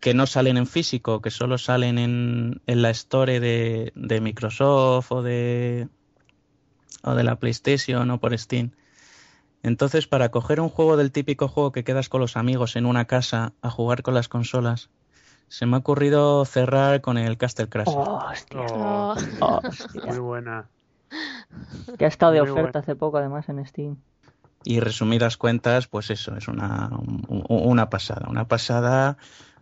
que 0.00 0.14
no 0.14 0.26
salen 0.26 0.56
en 0.56 0.66
físico, 0.66 1.20
que 1.20 1.30
solo 1.30 1.58
salen 1.58 1.98
en, 1.98 2.62
en 2.66 2.82
la 2.82 2.90
store 2.90 3.38
de, 3.38 3.92
de, 3.94 4.20
Microsoft 4.20 5.12
o 5.12 5.22
de, 5.22 5.88
o 7.02 7.14
de 7.14 7.24
la 7.24 7.36
PlayStation 7.36 8.10
o 8.10 8.18
por 8.18 8.36
Steam. 8.36 8.72
Entonces, 9.62 10.06
para 10.06 10.30
coger 10.30 10.60
un 10.60 10.70
juego 10.70 10.96
del 10.96 11.12
típico 11.12 11.48
juego 11.48 11.70
que 11.70 11.84
quedas 11.84 12.08
con 12.08 12.22
los 12.22 12.38
amigos 12.38 12.76
en 12.76 12.86
una 12.86 13.04
casa 13.04 13.52
a 13.60 13.70
jugar 13.70 14.02
con 14.02 14.14
las 14.14 14.28
consolas, 14.28 14.88
se 15.48 15.66
me 15.66 15.76
ha 15.76 15.80
ocurrido 15.80 16.44
cerrar 16.46 17.02
con 17.02 17.18
el 17.18 17.36
Castle 17.36 17.68
Crash. 17.68 17.88
hostia. 17.88 18.60
Oh, 18.72 19.14
oh, 19.40 19.60
Muy 20.06 20.18
buena. 20.18 20.68
Que 21.98 22.06
ha 22.06 22.08
estado 22.08 22.32
de 22.32 22.40
oferta 22.40 22.78
hace 22.78 22.96
poco, 22.96 23.18
además, 23.18 23.48
en 23.48 23.66
Steam. 23.66 23.96
Y 24.64 24.80
resumidas 24.80 25.36
cuentas, 25.36 25.86
pues 25.88 26.10
eso, 26.10 26.36
es 26.36 26.48
una, 26.48 26.90
una 27.28 27.88
pasada. 27.88 28.28
Una 28.28 28.46
pasada, 28.46 29.16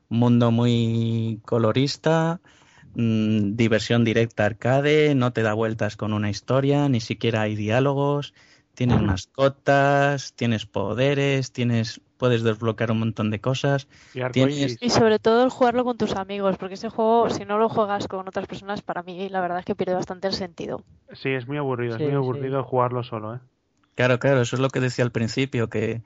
mundo 0.09 0.51
muy 0.51 1.41
colorista, 1.45 2.41
mm, 2.95 3.55
diversión 3.55 4.05
directa 4.05 4.47
arcade, 4.47 5.15
no 5.15 5.33
te 5.33 5.43
da 5.43 5.55
vueltas 5.55 5.97
con 5.97 6.13
una 6.13 6.31
historia, 6.31 6.89
ni 6.89 7.01
siquiera 7.01 7.43
hay 7.43 7.55
diálogos, 7.55 8.35
tienes 8.75 9.01
mascotas, 9.01 10.35
tienes 10.35 10.67
poderes, 10.67 11.53
tienes 11.53 12.01
puedes 12.19 12.43
desbloquear 12.43 12.91
un 12.91 12.99
montón 12.99 13.31
de 13.31 13.41
cosas. 13.41 13.89
Y, 14.35 14.91
sobre 14.91 15.19
todo 15.19 15.45
el 15.45 15.51
jugarlo 15.51 15.85
con 15.85 15.97
tus 15.97 16.15
amigos, 16.17 16.57
porque 16.59 16.75
ese 16.75 16.91
juego, 16.91 17.31
si 17.31 17.45
no 17.45 17.57
lo 17.59 17.69
juegas 17.69 18.09
con 18.09 18.29
otras 18.29 18.47
personas, 18.47 18.83
para 18.83 19.03
mí 19.03 19.29
la 19.31 19.41
verdad 19.41 19.61
es 19.61 19.65
que 19.65 19.75
pierde 19.75 19.95
bastante 19.95 20.27
el 20.27 20.35
sentido. 20.35 20.83
Sí, 21.13 21.31
es 21.31 21.47
muy 21.47 21.57
aburrido, 21.57 21.97
es 21.97 22.03
muy 22.03 22.13
aburrido 22.13 22.63
jugarlo 22.65 23.03
solo, 23.03 23.37
¿eh? 23.37 23.39
Claro, 23.99 24.21
claro, 24.21 24.43
eso 24.43 24.55
es 24.55 24.63
lo 24.63 24.69
que 24.69 24.79
decía 24.79 25.05
al 25.05 25.11
principio, 25.11 25.69
que, 25.69 26.03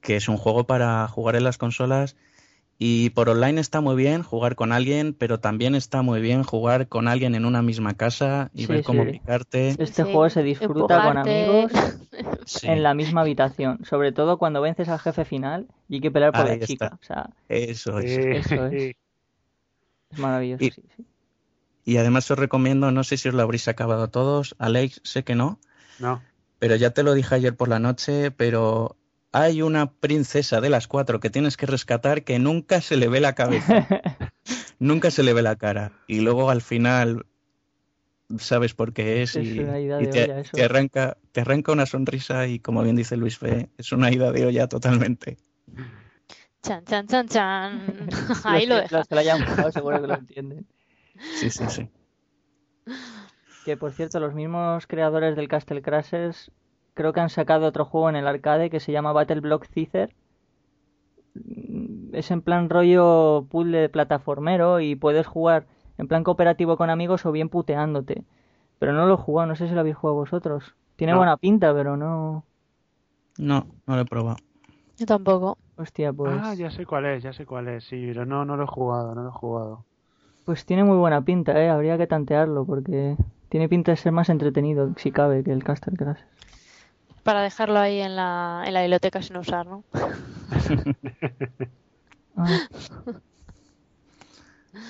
que 0.00 0.14
es 0.14 0.28
un 0.28 0.36
juego 0.36 0.68
para 0.68 1.08
jugar 1.08 1.34
en 1.34 1.42
las 1.42 1.58
consolas 1.58 2.14
y 2.78 3.10
por 3.10 3.28
online 3.28 3.60
está 3.60 3.80
muy 3.80 3.96
bien 3.96 4.22
jugar 4.22 4.54
con 4.54 4.70
alguien, 4.70 5.12
pero 5.12 5.40
también 5.40 5.74
está 5.74 6.02
muy 6.02 6.20
bien 6.20 6.44
jugar 6.44 6.86
con 6.86 7.08
alguien 7.08 7.34
en 7.34 7.44
una 7.44 7.60
misma 7.60 7.94
casa 7.94 8.52
y 8.54 8.66
ver 8.66 8.84
cómo 8.84 9.04
picarte. 9.04 9.74
Este 9.80 10.04
juego 10.04 10.30
se 10.30 10.44
disfruta 10.44 11.02
con 11.02 11.18
amigos 11.18 11.72
en 12.62 12.84
la 12.84 12.94
misma 12.94 13.22
habitación, 13.22 13.84
sobre 13.84 14.12
todo 14.12 14.38
cuando 14.38 14.60
vences 14.60 14.88
al 14.88 15.00
jefe 15.00 15.24
final 15.24 15.66
y 15.88 15.96
hay 15.96 16.00
que 16.02 16.12
pelear 16.12 16.30
por 16.30 16.46
la 16.46 16.60
chica. 16.60 17.00
eso, 17.48 17.98
es. 17.98 18.16
eso 18.16 18.66
es. 18.66 18.94
Es 20.10 20.18
maravilloso, 20.20 20.62
y, 20.64 20.72
Y 21.84 21.96
además 21.96 22.30
os 22.30 22.38
recomiendo, 22.38 22.92
no 22.92 23.02
sé 23.02 23.16
si 23.16 23.28
os 23.28 23.34
lo 23.34 23.42
habréis 23.42 23.66
acabado 23.66 24.06
todos, 24.06 24.54
Alex, 24.60 25.00
sé 25.02 25.24
que 25.24 25.34
no. 25.34 25.58
No. 25.98 26.22
Pero 26.66 26.74
ya 26.74 26.90
te 26.90 27.04
lo 27.04 27.14
dije 27.14 27.32
ayer 27.32 27.54
por 27.54 27.68
la 27.68 27.78
noche, 27.78 28.32
pero 28.32 28.96
hay 29.30 29.62
una 29.62 29.92
princesa 29.92 30.60
de 30.60 30.68
las 30.68 30.88
cuatro 30.88 31.20
que 31.20 31.30
tienes 31.30 31.56
que 31.56 31.64
rescatar 31.64 32.24
que 32.24 32.40
nunca 32.40 32.80
se 32.80 32.96
le 32.96 33.06
ve 33.06 33.20
la 33.20 33.36
cabeza, 33.36 33.86
nunca 34.80 35.12
se 35.12 35.22
le 35.22 35.32
ve 35.32 35.42
la 35.42 35.54
cara. 35.54 35.92
Y 36.08 36.22
luego 36.22 36.50
al 36.50 36.62
final 36.62 37.24
sabes 38.36 38.74
por 38.74 38.92
qué 38.92 39.22
es, 39.22 39.36
y, 39.36 39.54
te, 39.54 40.64
arranca, 40.64 41.18
te 41.30 41.42
arranca 41.42 41.70
una 41.70 41.86
sonrisa 41.86 42.48
y 42.48 42.58
como 42.58 42.82
bien 42.82 42.96
dice 42.96 43.16
Luis 43.16 43.38
Fe, 43.38 43.70
es 43.78 43.92
una 43.92 44.10
ida 44.10 44.32
de 44.32 44.44
olla 44.44 44.66
totalmente. 44.66 45.36
Chan, 46.64 46.84
chan, 46.84 47.06
chan, 47.06 47.28
chan. 47.28 48.08
Ahí 48.44 48.66
lo 48.66 48.74
deja. 48.74 48.98
Los 48.98 49.06
que 49.06 49.14
lo 49.14 49.20
hayan 49.20 49.44
jugado 49.44 49.70
seguro 49.70 50.00
que 50.00 50.08
lo 50.08 50.14
entienden. 50.14 50.66
Sí, 51.36 51.48
sí, 51.48 51.64
sí. 51.68 51.88
Que 53.66 53.76
por 53.76 53.90
cierto, 53.90 54.20
los 54.20 54.32
mismos 54.32 54.86
creadores 54.86 55.34
del 55.34 55.48
Castle 55.48 55.82
Crashers 55.82 56.52
creo 56.94 57.12
que 57.12 57.18
han 57.18 57.30
sacado 57.30 57.66
otro 57.66 57.84
juego 57.84 58.08
en 58.08 58.14
el 58.14 58.28
arcade 58.28 58.70
que 58.70 58.78
se 58.78 58.92
llama 58.92 59.10
Battle 59.10 59.40
Block 59.40 59.66
Caesar. 59.74 60.10
Es 62.12 62.30
en 62.30 62.42
plan 62.42 62.70
rollo 62.70 63.44
puzzle 63.50 63.78
de 63.78 63.88
plataformero 63.88 64.78
y 64.78 64.94
puedes 64.94 65.26
jugar 65.26 65.66
en 65.98 66.06
plan 66.06 66.22
cooperativo 66.22 66.76
con 66.76 66.90
amigos 66.90 67.26
o 67.26 67.32
bien 67.32 67.48
puteándote. 67.48 68.22
Pero 68.78 68.92
no 68.92 69.04
lo 69.06 69.14
he 69.14 69.16
jugado, 69.16 69.48
no 69.48 69.56
sé 69.56 69.66
si 69.66 69.74
lo 69.74 69.80
habéis 69.80 69.96
jugado 69.96 70.14
vosotros. 70.14 70.76
Tiene 70.94 71.16
buena 71.16 71.36
pinta, 71.36 71.74
pero 71.74 71.96
no. 71.96 72.44
No, 73.36 73.66
no 73.84 73.96
lo 73.96 74.00
he 74.00 74.04
probado. 74.04 74.36
Yo 74.96 75.06
tampoco. 75.06 75.58
Hostia, 75.76 76.12
pues. 76.12 76.38
Ah, 76.40 76.54
ya 76.54 76.70
sé 76.70 76.86
cuál 76.86 77.06
es, 77.06 77.24
ya 77.24 77.32
sé 77.32 77.44
cuál 77.44 77.66
es, 77.66 77.82
sí, 77.82 78.00
pero 78.06 78.26
no, 78.26 78.44
no 78.44 78.56
lo 78.56 78.62
he 78.62 78.68
jugado, 78.68 79.12
no 79.16 79.24
lo 79.24 79.30
he 79.30 79.32
jugado. 79.32 79.84
Pues 80.44 80.64
tiene 80.64 80.84
muy 80.84 80.96
buena 80.96 81.20
pinta, 81.22 81.60
eh, 81.60 81.68
habría 81.68 81.98
que 81.98 82.06
tantearlo 82.06 82.64
porque 82.64 83.16
tiene 83.48 83.68
pinta 83.68 83.92
de 83.92 83.96
ser 83.96 84.12
más 84.12 84.28
entretenido, 84.28 84.92
si 84.96 85.12
cabe, 85.12 85.42
que 85.42 85.52
el 85.52 85.64
Castle 85.64 85.96
Crash 85.96 86.20
para 87.26 87.42
dejarlo 87.42 87.80
ahí 87.80 88.00
en 88.00 88.14
la, 88.14 88.62
en 88.64 88.72
la 88.72 88.82
biblioteca 88.82 89.20
sin 89.20 89.36
usar, 89.36 89.66
¿no? 89.66 89.84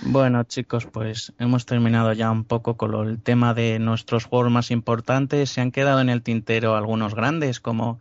Bueno, 0.02 0.42
chicos, 0.42 0.84
pues 0.84 1.32
hemos 1.38 1.64
terminado 1.64 2.12
ya 2.12 2.30
un 2.30 2.44
poco 2.44 2.76
con 2.76 2.92
el 3.07 3.22
tema 3.22 3.54
de 3.54 3.78
nuestros 3.78 4.24
juegos 4.24 4.50
más 4.50 4.72
importantes. 4.72 5.50
Se 5.50 5.61
han 5.61 5.70
quedado 5.70 6.00
en 6.00 6.11
el 6.11 6.22
tintero 6.22 6.74
algunos 6.74 7.14
grandes, 7.14 7.61
como 7.61 8.00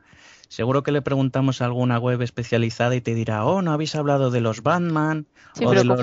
seguro 0.50 0.82
que 0.82 0.92
le 0.92 1.04
preguntamos 1.04 1.62
a 1.62 1.66
alguna 1.66 2.00
web 2.00 2.24
especializada 2.24 2.96
y 2.96 3.02
te 3.02 3.14
dirá, 3.14 3.46
oh, 3.46 3.62
no 3.62 3.72
habéis 3.72 3.96
hablado 3.96 4.32
de 4.32 4.42
los 4.42 4.64
Batman, 4.64 5.28
o 5.64 5.72
de 5.72 5.84
los 5.84 6.02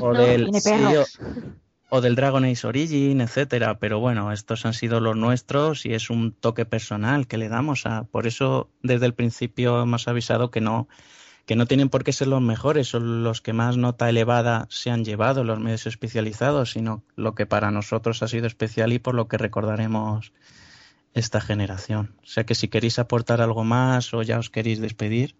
o 0.00 0.14
del 0.14 0.50
o 0.50 1.04
del 2.00 2.14
Dragon 2.14 2.44
Age 2.44 2.66
Origin, 2.66 3.20
etcétera, 3.20 3.78
pero 3.78 4.00
bueno, 4.00 4.32
estos 4.32 4.64
han 4.64 4.72
sido 4.72 5.00
los 5.00 5.16
nuestros 5.16 5.84
y 5.84 5.94
es 5.94 6.10
un 6.10 6.32
toque 6.32 6.64
personal 6.64 7.26
que 7.26 7.38
le 7.38 7.48
damos 7.48 7.84
a, 7.86 8.04
por 8.04 8.26
eso 8.26 8.70
desde 8.82 9.06
el 9.06 9.14
principio 9.14 9.82
hemos 9.82 10.08
avisado 10.08 10.50
que 10.50 10.60
no 10.60 10.88
que 11.44 11.56
no 11.56 11.66
tienen 11.66 11.88
por 11.88 12.04
qué 12.04 12.12
ser 12.12 12.28
los 12.28 12.40
mejores, 12.40 12.88
son 12.88 13.24
los 13.24 13.40
que 13.40 13.52
más 13.52 13.76
nota 13.76 14.08
elevada 14.08 14.66
se 14.70 14.90
han 14.90 15.04
llevado 15.04 15.42
los 15.42 15.58
medios 15.58 15.86
especializados, 15.86 16.70
sino 16.70 17.02
lo 17.16 17.34
que 17.34 17.46
para 17.46 17.70
nosotros 17.70 18.22
ha 18.22 18.28
sido 18.28 18.46
especial 18.46 18.92
y 18.92 18.98
por 18.98 19.14
lo 19.14 19.26
que 19.26 19.38
recordaremos 19.38 20.32
esta 21.14 21.40
generación. 21.40 22.14
O 22.22 22.26
sea 22.26 22.44
que 22.44 22.54
si 22.54 22.68
queréis 22.68 22.98
aportar 22.98 23.40
algo 23.40 23.64
más 23.64 24.14
o 24.14 24.22
ya 24.22 24.38
os 24.38 24.50
queréis 24.50 24.80
despedir. 24.80 25.34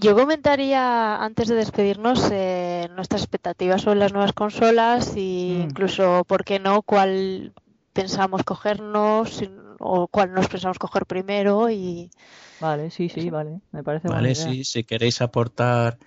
Yo 0.00 0.14
comentaría 0.14 1.16
antes 1.16 1.48
de 1.48 1.56
despedirnos 1.56 2.30
eh, 2.30 2.88
nuestras 2.94 3.22
expectativas 3.22 3.82
sobre 3.82 3.98
las 3.98 4.12
nuevas 4.12 4.32
consolas 4.32 5.16
e 5.16 5.20
incluso, 5.20 6.22
¿por 6.24 6.44
qué 6.44 6.60
no?, 6.60 6.82
cuál 6.82 7.52
pensamos 7.92 8.44
cogernos 8.44 9.42
o 9.80 10.06
cuál 10.06 10.34
nos 10.34 10.46
pensamos 10.46 10.78
coger 10.78 11.04
primero 11.04 11.68
y... 11.68 12.12
Vale, 12.60 12.92
sí, 12.92 13.08
sí, 13.08 13.28
vale, 13.28 13.60
me 13.72 13.82
parece 13.82 14.06
Vale, 14.06 14.36
sí, 14.36 14.62
si 14.62 14.84
queréis 14.84 15.20
aportar, 15.20 15.98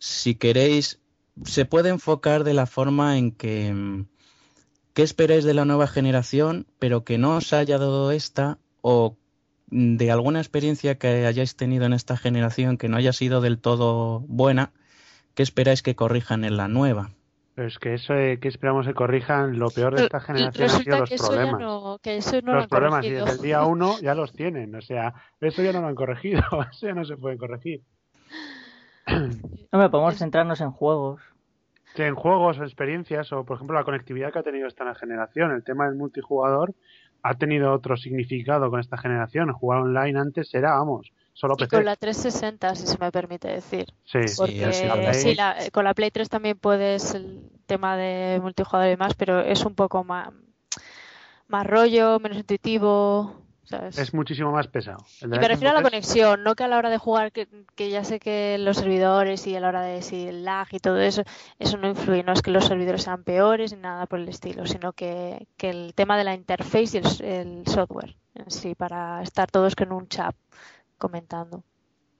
si 0.00 0.34
queréis, 0.34 0.98
se 1.44 1.66
puede 1.66 1.90
enfocar 1.90 2.42
de 2.42 2.54
la 2.54 2.66
forma 2.66 3.16
en 3.18 3.30
que, 3.30 3.72
mm, 3.72 4.06
¿qué 4.94 5.02
esperáis 5.04 5.44
de 5.44 5.54
la 5.54 5.64
nueva 5.64 5.86
generación, 5.86 6.66
pero 6.80 7.04
que 7.04 7.18
no 7.18 7.36
os 7.36 7.52
haya 7.52 7.78
dado 7.78 8.10
esta 8.10 8.58
o 8.82 9.16
de 9.70 10.10
alguna 10.10 10.40
experiencia 10.40 10.96
que 10.96 11.26
hayáis 11.26 11.56
tenido 11.56 11.84
en 11.86 11.92
esta 11.92 12.16
generación 12.16 12.76
que 12.76 12.88
no 12.88 12.96
haya 12.96 13.12
sido 13.12 13.40
del 13.40 13.58
todo 13.58 14.20
buena, 14.20 14.72
¿qué 15.34 15.42
esperáis 15.42 15.82
que 15.82 15.94
corrijan 15.94 16.44
en 16.44 16.56
la 16.56 16.68
nueva? 16.68 17.10
Pero 17.54 17.68
es 17.68 17.78
que 17.78 17.94
eso 17.94 18.14
que 18.14 18.48
esperamos 18.48 18.86
que 18.86 18.94
corrijan, 18.94 19.58
lo 19.58 19.70
peor 19.70 19.94
de 19.94 20.04
esta 20.04 20.20
generación 20.20 20.64
ha 20.64 20.68
sido 20.70 20.98
los 20.98 21.10
problemas. 21.10 21.60
los 22.42 22.68
problemas, 22.68 23.04
y 23.04 23.10
desde 23.10 23.32
el 23.32 23.38
día 23.42 23.64
uno 23.64 23.98
ya 24.00 24.14
los 24.14 24.32
tienen. 24.32 24.74
O 24.74 24.80
sea, 24.80 25.14
eso 25.40 25.62
ya 25.62 25.72
no 25.72 25.82
lo 25.82 25.88
han 25.88 25.94
corregido, 25.94 26.42
eso 26.70 26.86
ya 26.86 26.94
no 26.94 27.04
se 27.04 27.16
puede 27.16 27.36
corregir. 27.36 27.82
No 29.72 29.78
me 29.78 29.88
podemos 29.88 30.16
centrarnos 30.16 30.60
en 30.60 30.70
juegos. 30.70 31.20
en 31.96 32.14
juegos 32.14 32.58
o 32.58 32.64
experiencias, 32.64 33.32
o 33.32 33.44
por 33.44 33.56
ejemplo 33.56 33.76
la 33.76 33.84
conectividad 33.84 34.32
que 34.32 34.38
ha 34.38 34.42
tenido 34.42 34.66
esta 34.66 34.94
generación, 34.94 35.52
el 35.52 35.62
tema 35.62 35.86
del 35.86 35.96
multijugador, 35.96 36.74
ha 37.22 37.34
tenido 37.34 37.72
otro 37.72 37.96
significado 37.96 38.70
con 38.70 38.80
esta 38.80 38.96
generación. 38.96 39.52
Jugar 39.52 39.80
online 39.80 40.18
antes 40.18 40.54
era, 40.54 40.72
vamos, 40.72 41.12
solo 41.32 41.56
PC. 41.56 41.66
Y 41.66 41.78
con 41.78 41.84
la 41.84 41.96
360, 41.96 42.74
si 42.74 42.86
se 42.86 42.98
me 42.98 43.10
permite 43.10 43.48
decir. 43.48 43.86
Sí, 44.04 44.18
Porque, 44.36 44.72
sí, 44.72 45.36
con 45.72 45.84
la 45.84 45.94
Play 45.94 46.10
3 46.10 46.28
también 46.28 46.58
puedes 46.58 47.14
el 47.14 47.50
tema 47.66 47.96
de 47.96 48.40
multijugador 48.40 48.92
y 48.92 48.96
más, 48.96 49.14
pero 49.14 49.40
es 49.40 49.64
un 49.64 49.74
poco 49.74 50.04
más, 50.04 50.30
más 51.48 51.66
rollo, 51.66 52.18
menos 52.20 52.38
intuitivo. 52.38 53.42
Es 53.72 54.14
muchísimo 54.14 54.50
más 54.50 54.66
pesado. 54.68 55.04
y 55.20 55.26
me 55.26 55.46
refiero 55.46 55.70
a 55.70 55.74
la 55.74 55.82
conexión, 55.82 56.42
no 56.42 56.54
que 56.54 56.64
a 56.64 56.68
la 56.68 56.78
hora 56.78 56.90
de 56.90 56.98
jugar, 56.98 57.32
que, 57.32 57.46
ya 57.90 58.04
sé 58.04 58.18
que 58.18 58.58
los 58.58 58.78
servidores 58.78 59.46
y 59.46 59.54
a 59.54 59.60
la 59.60 59.68
hora 59.68 59.82
de 59.82 60.02
si 60.02 60.26
el 60.26 60.44
lag 60.44 60.68
y 60.72 60.78
todo 60.78 60.98
eso, 60.98 61.22
eso 61.58 61.76
no 61.76 61.88
influye. 61.88 62.22
No 62.22 62.32
es 62.32 62.42
que 62.42 62.50
los 62.50 62.66
servidores 62.66 63.02
sean 63.02 63.22
peores 63.22 63.72
ni 63.72 63.80
nada 63.80 64.06
por 64.06 64.18
el 64.18 64.28
estilo, 64.28 64.66
sino 64.66 64.92
que, 64.92 65.46
el 65.58 65.94
tema 65.94 66.18
de 66.18 66.24
la 66.24 66.34
interface 66.34 66.98
y 66.98 67.32
el, 67.32 67.62
software 67.66 68.16
en 68.34 68.50
sí, 68.50 68.74
para 68.74 69.22
estar 69.22 69.50
todos 69.50 69.74
en 69.78 69.92
un 69.92 70.08
chat 70.08 70.34
comentando. 70.98 71.62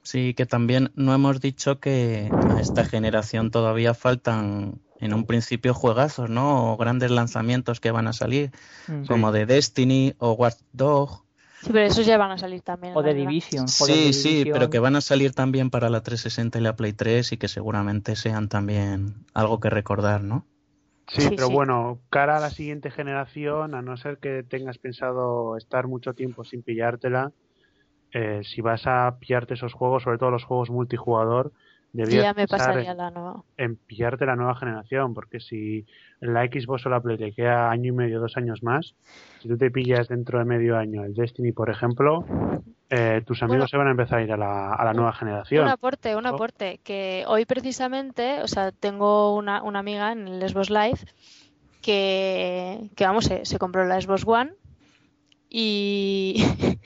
Sí, 0.02 0.34
que 0.34 0.46
también 0.46 0.92
no 0.94 1.14
hemos 1.14 1.40
dicho 1.40 1.78
que 1.78 2.30
a 2.32 2.60
esta 2.60 2.84
generación 2.84 3.50
todavía 3.50 3.94
faltan 3.94 4.80
en 4.98 5.14
un 5.14 5.24
principio 5.24 5.74
juegazos, 5.74 6.30
¿no? 6.30 6.72
O 6.72 6.76
grandes 6.76 7.10
lanzamientos 7.10 7.80
que 7.80 7.90
van 7.90 8.06
a 8.06 8.12
salir, 8.12 8.50
mm. 8.86 9.04
como 9.06 9.32
de 9.32 9.46
Destiny 9.46 10.14
o 10.18 10.32
Watch 10.32 10.58
Dog 10.72 11.24
Sí, 11.62 11.70
pero 11.72 11.86
esos 11.86 12.06
ya 12.06 12.16
van 12.16 12.30
a 12.30 12.38
salir 12.38 12.62
también. 12.62 12.96
O 12.96 13.02
de 13.02 13.12
Division. 13.12 13.68
Sí, 13.68 14.14
sí, 14.14 14.48
pero 14.50 14.70
que 14.70 14.78
van 14.78 14.96
a 14.96 15.02
salir 15.02 15.32
también 15.32 15.68
para 15.68 15.90
la 15.90 16.02
360 16.02 16.58
y 16.58 16.62
la 16.62 16.74
Play 16.74 16.94
3 16.94 17.32
y 17.32 17.36
que 17.36 17.48
seguramente 17.48 18.16
sean 18.16 18.48
también 18.48 19.26
algo 19.34 19.60
que 19.60 19.68
recordar, 19.68 20.24
¿no? 20.24 20.46
Sí, 21.08 21.28
pero 21.28 21.50
bueno, 21.50 21.98
cara 22.08 22.36
a 22.36 22.40
la 22.40 22.50
siguiente 22.50 22.90
generación, 22.90 23.74
a 23.74 23.82
no 23.82 23.96
ser 23.96 24.18
que 24.18 24.42
tengas 24.42 24.78
pensado 24.78 25.56
estar 25.56 25.86
mucho 25.86 26.14
tiempo 26.14 26.44
sin 26.44 26.62
pillártela, 26.62 27.32
eh, 28.12 28.40
si 28.44 28.60
vas 28.60 28.86
a 28.86 29.16
pillarte 29.18 29.54
esos 29.54 29.72
juegos, 29.72 30.04
sobre 30.04 30.18
todo 30.18 30.30
los 30.30 30.44
juegos 30.44 30.70
multijugador, 30.70 31.52
ya 31.92 32.34
me 32.34 32.46
pasaría 32.46 32.94
la 32.94 33.10
nueva. 33.10 33.42
en 33.56 33.76
pillarte 33.76 34.26
la 34.26 34.36
nueva 34.36 34.54
generación, 34.54 35.14
porque 35.14 35.40
si 35.40 35.86
la 36.20 36.44
Xbox 36.44 36.86
o 36.86 36.90
la 36.90 37.00
Play 37.00 37.18
te 37.18 37.32
queda 37.32 37.70
año 37.70 37.88
y 37.88 37.92
medio, 37.92 38.20
dos 38.20 38.36
años 38.36 38.62
más, 38.62 38.94
si 39.40 39.48
tú 39.48 39.56
te 39.56 39.70
pillas 39.70 40.08
dentro 40.08 40.38
de 40.38 40.44
medio 40.44 40.76
año 40.76 41.04
el 41.04 41.14
Destiny, 41.14 41.52
por 41.52 41.70
ejemplo, 41.70 42.24
eh, 42.90 43.22
tus 43.26 43.42
amigos 43.42 43.70
se 43.70 43.76
van 43.76 43.88
a 43.88 43.90
empezar 43.92 44.18
a 44.18 44.22
ir 44.22 44.32
a 44.32 44.36
la, 44.36 44.74
a 44.74 44.84
la 44.84 44.92
nueva 44.92 45.12
generación. 45.12 45.64
Un 45.64 45.70
aporte, 45.70 46.16
un 46.16 46.26
aporte, 46.26 46.80
que 46.84 47.24
hoy 47.26 47.44
precisamente, 47.44 48.42
o 48.42 48.48
sea, 48.48 48.72
tengo 48.72 49.34
una, 49.36 49.62
una 49.62 49.80
amiga 49.80 50.12
en 50.12 50.28
el 50.28 50.48
Xbox 50.48 50.70
Live 50.70 50.98
que, 51.82 52.90
que 52.94 53.04
vamos, 53.04 53.24
se, 53.24 53.44
se 53.44 53.58
compró 53.58 53.84
la 53.84 54.00
Xbox 54.00 54.24
One 54.26 54.52
y, 55.52 56.36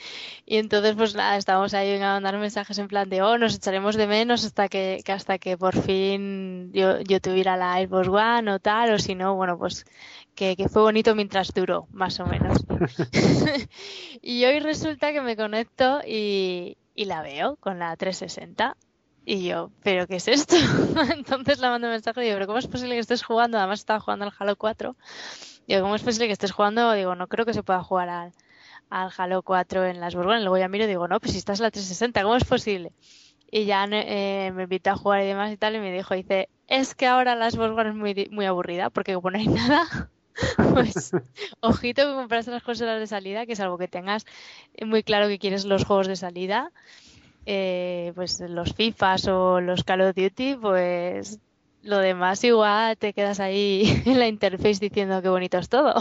y 0.47 0.57
entonces, 0.57 0.95
pues 0.97 1.15
nada, 1.15 1.37
estábamos 1.37 1.75
ahí 1.75 1.95
a 1.97 2.15
mandar 2.15 2.39
mensajes 2.39 2.79
en 2.79 2.89
plan 2.89 3.11
de, 3.11 3.21
oh, 3.21 3.37
nos 3.37 3.55
echaremos 3.55 3.95
de 3.95 4.07
menos 4.07 4.45
hasta 4.47 4.69
que, 4.69 5.03
hasta 5.07 5.39
que 5.39 5.59
por 5.59 5.79
fin 5.79 6.73
yo, 6.73 7.01
yo 7.03 7.21
tuviera 7.21 7.59
la 7.59 7.77
Xbox 7.77 8.09
One 8.09 8.51
o 8.51 8.59
tal, 8.59 8.95
o 8.95 8.99
si 8.99 9.15
no, 9.15 9.35
bueno, 9.35 9.59
pues 9.59 9.85
que, 10.35 10.57
fue 10.73 10.81
bonito 10.81 11.15
mientras 11.15 11.53
duró, 11.53 11.87
más 11.93 12.19
o 12.21 12.27
menos. 12.27 12.65
y 14.23 14.45
hoy 14.47 14.61
resulta 14.61 15.13
que 15.13 15.21
me 15.21 15.37
conecto 15.37 16.01
y, 16.07 16.79
y 16.95 17.05
la 17.05 17.21
veo 17.21 17.57
con 17.57 17.79
la 17.79 17.95
360 17.95 18.79
y 19.27 19.47
yo, 19.47 19.71
¿pero 19.83 20.07
qué 20.07 20.17
es 20.17 20.29
esto? 20.29 20.57
Entonces 21.15 21.59
la 21.59 21.69
mando 21.69 21.87
un 21.87 21.93
mensaje 21.93 22.23
y 22.23 22.25
digo, 22.25 22.37
¿pero 22.37 22.47
cómo 22.47 22.59
es 22.59 22.67
posible 22.67 22.95
que 22.95 23.01
estés 23.01 23.23
jugando? 23.23 23.59
Además 23.59 23.81
estaba 23.81 24.01
jugando 24.01 24.25
al 24.25 24.33
Halo 24.39 24.57
4. 24.57 24.97
Digo, 25.67 25.81
¿cómo 25.83 25.95
es 25.95 26.03
posible 26.03 26.27
que 26.27 26.33
estés 26.33 26.53
jugando? 26.53 26.93
Digo, 26.93 27.15
no 27.15 27.27
creo 27.27 27.47
que 27.47 27.55
se 27.55 27.63
pueda 27.63 27.83
jugar 27.83 28.11
al, 28.11 28.33
al 28.91 29.11
Halo 29.17 29.43
4 29.43 29.87
en 29.87 30.01
las 30.01 30.15
Borgones. 30.15 30.43
Luego 30.43 30.59
ya 30.59 30.69
miro 30.69 30.85
y 30.85 30.89
digo, 30.89 31.09
no, 31.09 31.21
pues 31.21 31.33
si 31.33 31.39
estás 31.39 31.61
en 31.61 31.65
la 31.65 31.71
360, 31.71 32.23
¿cómo 32.23 32.37
es 32.37 32.45
posible? 32.45 32.93
Y 33.51 33.67
ya 33.67 33.87
eh, 33.91 34.53
me 34.55 34.65
invitó 34.65 34.91
a 34.91 34.97
jugar 34.97 35.23
y 35.23 35.27
demás 35.27 35.53
y 35.53 35.57
tal, 35.57 35.77
y 35.77 35.81
me 35.81 35.93
dijo, 35.93 36.15
dice, 36.15 36.49
es 36.67 36.95
que 36.95 37.07
ahora 37.07 37.35
las 37.35 37.57
Borgones 37.57 37.93
es 37.93 37.99
muy, 37.99 38.29
muy 38.31 38.47
aburrida 38.47 38.91
porque 38.91 39.15
como 39.15 39.31
no 39.31 39.39
hay 39.39 39.47
nada, 39.49 40.11
pues 40.73 41.13
ojito 41.61 42.07
que 42.07 42.15
compras 42.15 42.47
las 42.49 42.63
consolas 42.63 42.99
de 42.99 43.07
salida, 43.07 43.47
que 43.47 43.53
es 43.53 43.61
algo 43.61 43.79
que 43.79 43.89
tengas 43.89 44.27
muy 44.85 45.03
claro 45.03 45.29
que 45.29 45.39
quieres 45.39 45.65
los 45.65 45.85
juegos 45.85 46.09
de 46.09 46.17
salida 46.17 46.73
eh, 47.47 48.13
pues 48.15 48.41
los 48.41 48.75
FIFAs 48.75 49.29
o 49.29 49.61
los 49.61 49.85
Call 49.85 50.03
of 50.03 50.15
Duty, 50.15 50.57
pues 50.57 51.39
lo 51.85 51.99
demás 51.99 52.43
igual 52.45 52.97
te 52.97 53.13
quedas 53.13 53.41
ahí 53.41 53.83
en 54.07 54.19
la 54.19 54.27
interface 54.27 54.81
diciendo 54.81 55.23
qué 55.23 55.29
bonito 55.29 55.59
es 55.59 55.69
todo. 55.69 55.95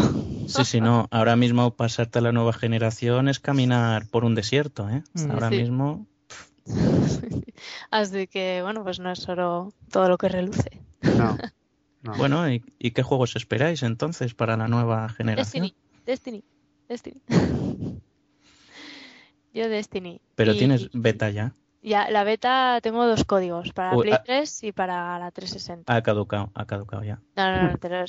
Sí, 0.48 0.66
sí, 0.66 0.82
no. 0.82 1.08
Ahora 1.12 1.36
mismo 1.36 1.76
pasarte 1.76 2.20
a 2.20 2.22
la 2.22 2.32
nueva 2.32 2.54
generación 2.54 3.28
es 3.28 3.40
caminar 3.40 4.08
por 4.08 4.26
un 4.26 4.36
desierto, 4.36 4.90
¿eh? 4.90 5.04
Ahora 5.30 5.50
mismo. 5.50 6.08
Así 7.92 8.28
que, 8.28 8.62
bueno, 8.64 8.84
pues 8.84 9.00
no 9.00 9.12
es 9.12 9.20
solo 9.20 9.74
todo 9.92 10.10
lo 10.10 10.18
que 10.18 10.30
reluce. 10.30 10.82
No. 12.04 12.18
Bueno, 12.18 12.52
¿y, 12.52 12.62
¿y, 12.80 12.92
qué 12.92 13.02
juegos 13.02 13.38
esperáis 13.38 13.82
entonces 13.82 14.34
para 14.34 14.58
la 14.58 14.68
nueva 14.68 15.08
generación? 15.08 15.72
Destiny, 16.06 16.44
Destiny, 16.90 17.22
Destiny. 17.22 18.02
Yo 19.54 19.70
Destiny. 19.70 20.20
Pero 20.36 20.52
tienes 20.58 20.90
beta 20.92 21.30
ya. 21.30 21.56
Ya, 21.86 22.10
la 22.10 22.24
beta 22.24 22.80
tengo 22.82 23.06
dos 23.06 23.26
códigos, 23.26 23.74
para 23.74 23.92
Play 23.92 24.14
3 24.24 24.64
y 24.64 24.72
para 24.72 25.20
la 25.20 25.32
360. 25.32 25.94
Ha 25.94 26.02
caducado, 26.02 26.50
ha 26.56 26.66
caducado 26.66 27.04
ya. 27.04 27.20
No, 27.36 27.52
no, 27.52 27.72
no, 27.72 27.78
pero 27.78 28.06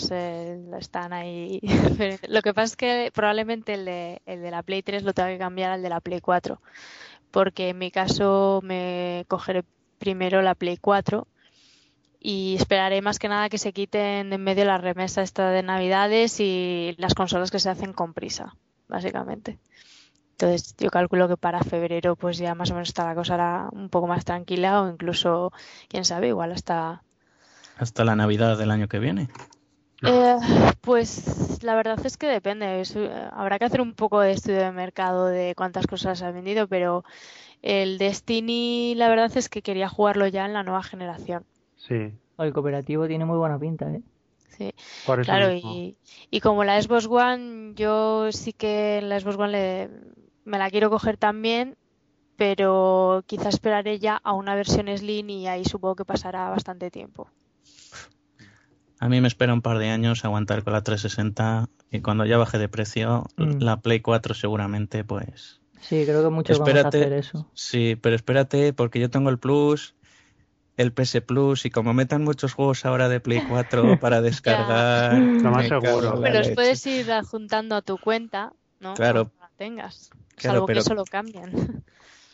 están 0.79 1.13
ahí. 1.13 1.61
lo 2.29 2.43
que 2.43 2.55
pasa 2.55 2.67
es 2.67 2.77
que 2.77 3.11
probablemente 3.13 3.75
el 3.75 3.85
de, 3.85 4.23
el 4.27 4.43
de 4.43 4.51
la 4.53 4.63
Play 4.63 4.83
3 4.83 5.03
lo 5.03 5.13
tengo 5.13 5.29
que 5.29 5.39
cambiar 5.39 5.73
al 5.73 5.83
de 5.83 5.89
la 5.89 6.01
Play 6.01 6.21
4, 6.21 6.61
porque 7.33 7.71
en 7.71 7.79
mi 7.79 7.91
caso 7.91 8.61
me 8.63 9.25
cogeré 9.27 9.65
primero 9.99 10.41
la 10.41 10.55
Play 10.55 10.77
4 10.77 11.27
y 12.21 12.55
esperaré 12.55 13.03
más 13.03 13.19
que 13.19 13.29
nada 13.29 13.49
que 13.49 13.59
se 13.59 13.73
quiten 13.73 14.33
en 14.33 14.45
medio 14.45 14.65
la 14.65 14.79
remesa 14.79 15.21
esta 15.23 15.51
de 15.51 15.65
Navidades 15.65 16.39
y 16.39 16.95
las 16.99 17.15
consolas 17.15 17.51
que 17.51 17.59
se 17.59 17.71
hacen 17.71 17.93
con 17.93 18.15
prisa, 18.15 18.55
básicamente. 18.87 19.59
Entonces 20.35 20.75
yo 20.79 20.91
calculo 20.91 21.29
que 21.29 21.37
para 21.37 21.63
febrero 21.63 22.17
pues 22.17 22.39
ya 22.39 22.57
más 22.57 22.71
o 22.71 22.75
menos 22.75 22.89
está 22.89 23.05
la 23.05 23.15
cosa 23.15 23.69
un 23.73 23.89
poco 23.89 24.09
más 24.09 24.25
tranquila 24.25 24.83
o 24.83 24.91
incluso, 24.91 25.53
quién 25.89 26.05
sabe, 26.05 26.29
igual 26.29 26.51
hasta... 26.51 27.05
Hasta 27.77 28.05
la 28.05 28.17
Navidad 28.17 28.59
del 28.59 28.73
año 28.73 28.89
que 28.89 28.99
viene. 28.99 29.29
Eh, 30.03 30.37
pues 30.81 31.63
la 31.63 31.77
verdad 31.77 32.05
es 32.05 32.17
que 32.17 32.27
depende. 32.27 32.83
Eh, 32.83 33.29
habrá 33.33 33.59
que 33.59 33.65
hacer 33.65 33.81
un 33.81 33.95
poco 33.95 34.21
de 34.21 34.33
estudio 34.33 34.59
de 34.59 34.73
mercado 34.73 35.27
de 35.27 35.55
cuántas 35.57 35.87
cosas 35.87 36.21
ha 36.23 36.31
vendido, 36.33 36.67
pero 36.67 37.05
el 37.63 37.99
Destiny 37.99 38.95
la 38.97 39.09
verdad 39.09 39.31
es 39.37 39.49
que 39.49 39.63
quería 39.63 39.89
jugarlo 39.89 40.27
ya 40.27 40.47
en 40.47 40.53
la 40.53 40.65
nueva 40.65 40.83
generación. 40.83 41.45
Sí. 41.77 42.13
El 42.39 42.53
cooperativo 42.53 43.07
tiene 43.07 43.25
muy 43.25 43.39
buena 43.39 43.59
pinta, 43.59 43.89
¿eh? 43.93 44.03
Sí, 44.57 44.73
claro, 45.25 45.53
y, 45.53 45.97
y, 46.31 46.41
como 46.41 46.63
la 46.63 46.81
Xbox 46.81 47.07
One, 47.07 47.73
yo 47.75 48.31
sí 48.31 48.53
que 48.53 48.99
en 48.99 49.09
la 49.09 49.19
Xbox 49.19 49.37
One 49.37 49.51
le, 49.51 49.91
me 50.45 50.59
la 50.59 50.71
quiero 50.71 50.91
coger 50.91 51.17
también, 51.17 51.77
pero 52.37 53.25
quizá 53.27 53.49
esperaré 53.49 53.99
ya 53.99 54.17
a 54.17 54.33
una 54.33 54.55
versión 54.55 54.87
Slim 54.89 55.31
y 55.31 55.47
ahí 55.47 55.65
supongo 55.65 55.97
que 55.97 56.05
pasará 56.05 56.51
bastante 56.51 56.91
tiempo. 56.91 57.29
A 59.01 59.09
mí 59.09 59.21
me 59.21 59.29
espera 59.29 59.53
un 59.53 59.63
par 59.63 59.79
de 59.79 59.91
años 59.91 60.25
aguantar 60.25 60.65
con 60.65 60.73
la 60.73 60.83
360 60.83 61.69
y 61.91 62.01
cuando 62.01 62.25
ya 62.25 62.39
baje 62.39 62.59
de 62.59 62.69
precio, 62.69 63.27
mm. 63.37 63.59
la 63.61 63.81
Play 63.81 64.01
4 64.01 64.35
seguramente, 64.35 65.05
pues... 65.05 65.61
Sí, 65.81 66.05
creo 66.07 66.23
que 66.23 66.31
muchos 66.31 66.59
espérate, 66.59 66.83
vamos 66.83 66.95
a 66.95 66.99
hacer 66.99 67.13
eso. 67.13 67.51
Sí, 67.53 67.97
pero 68.01 68.17
espérate 68.17 68.73
porque 68.73 69.01
yo 69.01 69.11
tengo 69.11 69.29
el 69.29 69.39
Plus, 69.39 69.95
el 70.77 70.93
PS 70.93 71.21
Plus 71.21 71.67
y 71.67 71.71
como 71.71 71.93
metan 71.93 72.25
muchos 72.25 72.55
juegos 72.55 72.87
ahora 72.87 73.09
de 73.09 73.21
Play 73.21 73.43
4 73.47 73.99
para 74.01 74.23
descargar... 74.23 75.21
más 75.21 75.69
seguro. 75.69 76.21
Pero 76.23 76.39
los 76.39 76.51
puedes 76.51 76.87
ir 76.87 77.13
adjuntando 77.13 77.77
a 77.77 77.83
tu 77.83 77.99
cuenta, 77.99 78.55
¿no? 78.81 78.95
Claro. 78.95 79.31
tengas. 79.57 80.11
Salvo 80.37 80.67
que 80.67 80.79
eso 80.79 80.95
lo 80.95 81.05
cambian. 81.05 81.53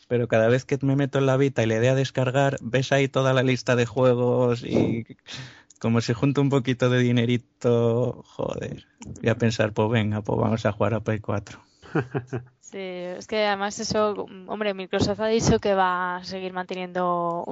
Pero 0.08 0.26
cada 0.26 0.48
vez 0.48 0.64
que 0.64 0.76
me 0.82 0.96
meto 0.96 1.18
en 1.18 1.26
la 1.26 1.36
Vita 1.36 1.62
y 1.62 1.66
le 1.66 1.78
dé 1.78 1.88
a 1.88 1.94
descargar, 1.94 2.56
ves 2.60 2.90
ahí 2.90 3.06
toda 3.06 3.32
la 3.32 3.44
lista 3.44 3.76
de 3.76 3.86
juegos 3.86 4.64
y 4.64 5.06
como 5.78 6.00
si 6.00 6.12
junto 6.12 6.40
un 6.40 6.50
poquito 6.50 6.90
de 6.90 6.98
dinerito, 6.98 8.24
joder. 8.26 8.86
Voy 9.20 9.28
a 9.28 9.36
pensar, 9.36 9.72
pues 9.72 9.88
venga, 9.88 10.20
pues 10.20 10.38
vamos 10.38 10.66
a 10.66 10.72
jugar 10.72 10.94
a 10.94 11.00
Play 11.00 11.20
4. 11.20 11.60
Sí, 12.70 12.78
es 12.78 13.26
que 13.26 13.44
además 13.46 13.80
eso, 13.80 14.28
hombre, 14.46 14.74
Microsoft 14.74 15.18
ha 15.18 15.26
dicho 15.26 15.58
que 15.58 15.74
va 15.74 16.18
a 16.18 16.24
seguir 16.24 16.52
manteniendo 16.52 17.44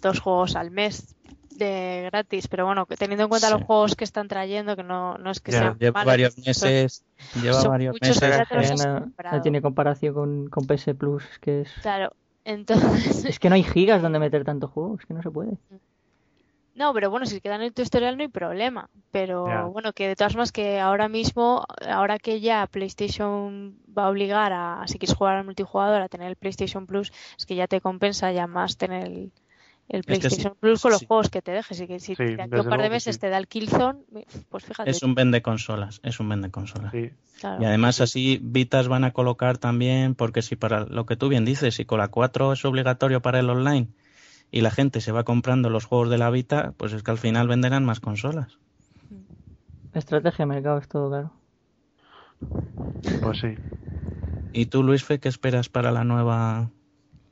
dos 0.00 0.20
juegos 0.20 0.54
al 0.54 0.70
mes 0.70 1.16
de 1.56 2.08
gratis, 2.10 2.48
pero 2.48 2.66
bueno, 2.66 2.86
teniendo 2.98 3.24
en 3.24 3.28
cuenta 3.28 3.50
los 3.50 3.62
juegos 3.62 3.96
que 3.96 4.04
están 4.04 4.28
trayendo, 4.28 4.76
que 4.76 4.82
no, 4.82 5.18
no 5.18 5.30
es 5.30 5.40
que 5.40 5.52
sean 5.52 5.78
lleva 5.78 6.04
varios 6.04 6.36
meses, 6.38 7.04
lleva 7.40 7.62
varios 7.62 7.96
meses. 8.00 8.22
No, 8.24 9.42
tiene 9.42 9.62
comparación 9.62 10.14
con, 10.14 10.48
con 10.48 10.66
PS 10.66 10.94
Plus, 10.98 11.24
que 11.40 11.62
es... 11.62 11.72
Claro, 11.82 12.12
entonces... 12.44 13.24
Es 13.24 13.38
que 13.38 13.48
no 13.48 13.54
hay 13.54 13.62
gigas 13.62 14.02
donde 14.02 14.18
meter 14.20 14.44
tanto 14.44 14.68
juego, 14.68 14.96
es 14.98 15.06
que 15.06 15.14
no 15.14 15.22
se 15.22 15.30
puede. 15.30 15.56
No, 16.74 16.94
pero 16.94 17.10
bueno, 17.10 17.26
si 17.26 17.40
quedan 17.40 17.60
en 17.60 17.74
tu 17.74 17.82
historial 17.82 18.16
no 18.16 18.22
hay 18.22 18.28
problema. 18.28 18.88
Pero 19.10 19.70
bueno, 19.70 19.92
que 19.92 20.08
de 20.08 20.16
todas 20.16 20.32
formas 20.32 20.52
que 20.52 20.80
ahora 20.80 21.08
mismo, 21.08 21.66
ahora 21.86 22.18
que 22.18 22.40
ya 22.40 22.66
PlayStation 22.66 23.76
va 23.96 24.06
a 24.06 24.08
obligar 24.08 24.54
a, 24.54 24.82
si 24.86 24.98
quieres 24.98 25.14
jugar 25.14 25.36
al 25.36 25.44
multijugador, 25.44 26.00
a 26.00 26.08
tener 26.08 26.28
el 26.28 26.36
PlayStation 26.36 26.86
Plus, 26.86 27.12
es 27.36 27.44
que 27.44 27.56
ya 27.56 27.66
te 27.66 27.82
compensa 27.82 28.32
ya 28.32 28.46
más 28.46 28.78
tener 28.78 29.06
el, 29.06 29.32
el 29.92 30.02
PlayStation 30.04 30.56
Plus 30.58 30.82
con 30.82 30.90
los 30.90 31.06
juegos 31.06 31.28
que 31.28 31.42
te 31.42 31.52
dejes. 31.52 31.80
Y 31.80 31.86
que 31.86 32.00
si 32.00 32.16
sí, 32.16 32.22
un 32.22 32.68
par 32.68 32.82
de 32.82 32.90
meses 32.90 33.18
te 33.18 33.28
da 33.28 33.36
el 33.38 33.46
Killzone, 33.46 34.00
pues 34.48 34.64
fíjate. 34.64 34.90
Es 34.90 35.02
un 35.02 35.14
vende 35.14 35.42
consolas, 35.42 36.00
es 36.02 36.18
un 36.18 36.28
vende 36.30 36.50
consolas. 36.50 36.92
Y 36.94 37.64
además 37.64 38.00
así 38.00 38.40
Vitas 38.42 38.88
van 38.88 39.04
a 39.04 39.12
colocar 39.12 39.58
también, 39.58 40.14
porque 40.14 40.42
si 40.42 40.56
para 40.56 40.86
lo 40.86 41.06
que 41.06 41.16
tú 41.16 41.28
bien 41.28 41.44
dices, 41.44 41.74
si 41.74 41.84
con 41.84 41.98
la 41.98 42.08
4 42.08 42.54
es 42.54 42.64
obligatorio 42.64 43.20
para 43.20 43.38
el 43.40 43.50
online 43.50 43.88
y 44.50 44.62
la 44.62 44.70
gente 44.70 45.00
se 45.00 45.12
va 45.12 45.24
comprando 45.24 45.70
los 45.70 45.84
juegos 45.84 46.08
de 46.10 46.18
la 46.18 46.30
Vita, 46.30 46.72
pues 46.76 46.92
es 46.92 47.02
que 47.02 47.10
al 47.10 47.18
final 47.18 47.48
venderán 47.48 47.84
más 47.84 48.00
consolas. 48.00 48.58
Estrategia 49.92 50.46
de 50.46 50.46
mercado 50.46 50.78
es 50.78 50.88
todo, 50.88 51.10
claro. 51.10 51.32
Pues 53.22 53.40
sí. 53.40 53.54
¿Y 54.54 54.66
tú, 54.66 54.82
Luis 54.82 55.04
Fe, 55.04 55.20
qué 55.20 55.28
esperas 55.28 55.68
para 55.68 55.92
la 55.92 56.04
nueva 56.04 56.70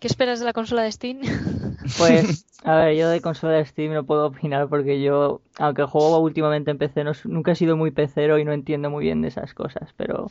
¿Qué 0.01 0.07
esperas 0.09 0.41
de 0.41 0.47
la 0.47 0.53
consola 0.53 0.83
de 0.83 0.93
Steam? 0.93 1.21
Pues, 1.99 2.47
a 2.65 2.77
ver, 2.77 2.97
yo 2.97 3.09
de 3.09 3.21
consola 3.21 3.55
de 3.55 3.65
Steam 3.65 3.93
no 3.93 4.05
puedo 4.05 4.27
opinar 4.27 4.69
porque 4.69 5.03
yo, 5.03 5.43
aunque 5.59 5.85
juego 5.85 6.19
últimamente 6.19 6.71
en 6.71 6.79
PC, 6.79 7.05
nunca 7.25 7.53
he 7.53 7.55
sido 7.55 7.77
muy 7.77 7.91
pecero 7.91 8.39
y 8.39 8.45
no 8.45 8.53
entiendo 8.53 8.91
muy 8.91 9.05
bien 9.05 9.23
de 9.23 9.29
esas 9.29 9.55
cosas, 9.55 9.93
pero 9.97 10.31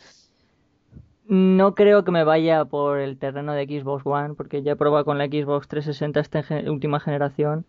no 1.26 1.76
creo 1.76 2.04
que 2.04 2.12
me 2.12 2.24
vaya 2.24 2.66
por 2.66 3.00
el 3.00 3.18
terreno 3.20 3.54
de 3.54 3.66
Xbox 3.66 4.04
One 4.06 4.34
porque 4.34 4.64
ya 4.64 4.72
he 4.74 4.76
probado 4.76 5.06
con 5.06 5.18
la 5.18 5.28
Xbox 5.28 5.68
360 5.68 6.20
esta 6.20 6.44
última 6.72 7.00
generación 7.00 7.66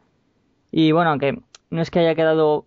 y 0.71 0.93
bueno, 0.93 1.11
aunque 1.11 1.43
no 1.71 1.83
es 1.83 1.91
que 1.91 2.01
haya 2.01 2.15
quedado 2.15 2.67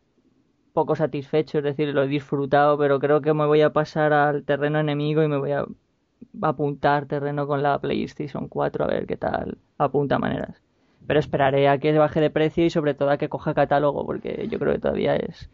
poco 0.73 0.95
satisfecho, 0.95 1.59
es 1.59 1.63
decir, 1.63 1.89
lo 1.89 2.03
he 2.03 2.07
disfrutado, 2.07 2.77
pero 2.77 2.99
creo 2.99 3.21
que 3.21 3.33
me 3.33 3.45
voy 3.45 3.61
a 3.61 3.73
pasar 3.73 4.13
al 4.13 4.43
terreno 4.45 4.79
enemigo 4.79 5.23
y 5.23 5.27
me 5.27 5.37
voy 5.37 5.51
a 5.53 5.65
apuntar 6.41 7.05
terreno 7.05 7.47
con 7.47 7.63
la 7.63 7.79
PlayStation 7.79 8.47
4 8.47 8.85
a 8.85 8.87
ver 8.87 9.05
qué 9.05 9.17
tal 9.17 9.57
apunta 9.77 10.19
maneras. 10.19 10.61
Pero 11.07 11.19
esperaré 11.19 11.67
a 11.67 11.77
que 11.79 11.97
baje 11.97 12.21
de 12.21 12.29
precio 12.29 12.65
y 12.65 12.69
sobre 12.69 12.93
todo 12.93 13.09
a 13.09 13.17
que 13.17 13.29
coja 13.29 13.53
catálogo 13.53 14.05
porque 14.05 14.47
yo 14.49 14.59
creo 14.59 14.73
que 14.73 14.79
todavía 14.79 15.15
es 15.15 15.49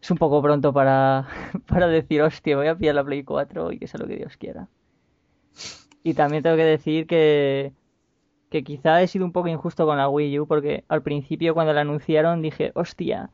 es 0.00 0.10
un 0.10 0.18
poco 0.18 0.42
pronto 0.42 0.72
para, 0.72 1.28
para 1.66 1.88
decir, 1.88 2.22
hostia, 2.22 2.56
voy 2.56 2.68
a 2.68 2.76
pillar 2.76 2.94
la 2.94 3.04
Play 3.04 3.24
4 3.24 3.72
y 3.72 3.78
que 3.78 3.86
sea 3.86 4.00
lo 4.00 4.06
que 4.06 4.16
Dios 4.16 4.36
quiera. 4.36 4.68
Y 6.02 6.14
también 6.14 6.42
tengo 6.42 6.56
que 6.56 6.64
decir 6.64 7.06
que, 7.06 7.72
que 8.48 8.64
quizá 8.64 9.02
he 9.02 9.06
sido 9.06 9.24
un 9.24 9.32
poco 9.32 9.48
injusto 9.48 9.84
con 9.86 9.98
la 9.98 10.08
Wii 10.08 10.40
U 10.40 10.46
porque 10.46 10.84
al 10.88 11.02
principio 11.02 11.54
cuando 11.54 11.72
la 11.72 11.82
anunciaron 11.82 12.40
dije, 12.40 12.72
hostia, 12.74 13.30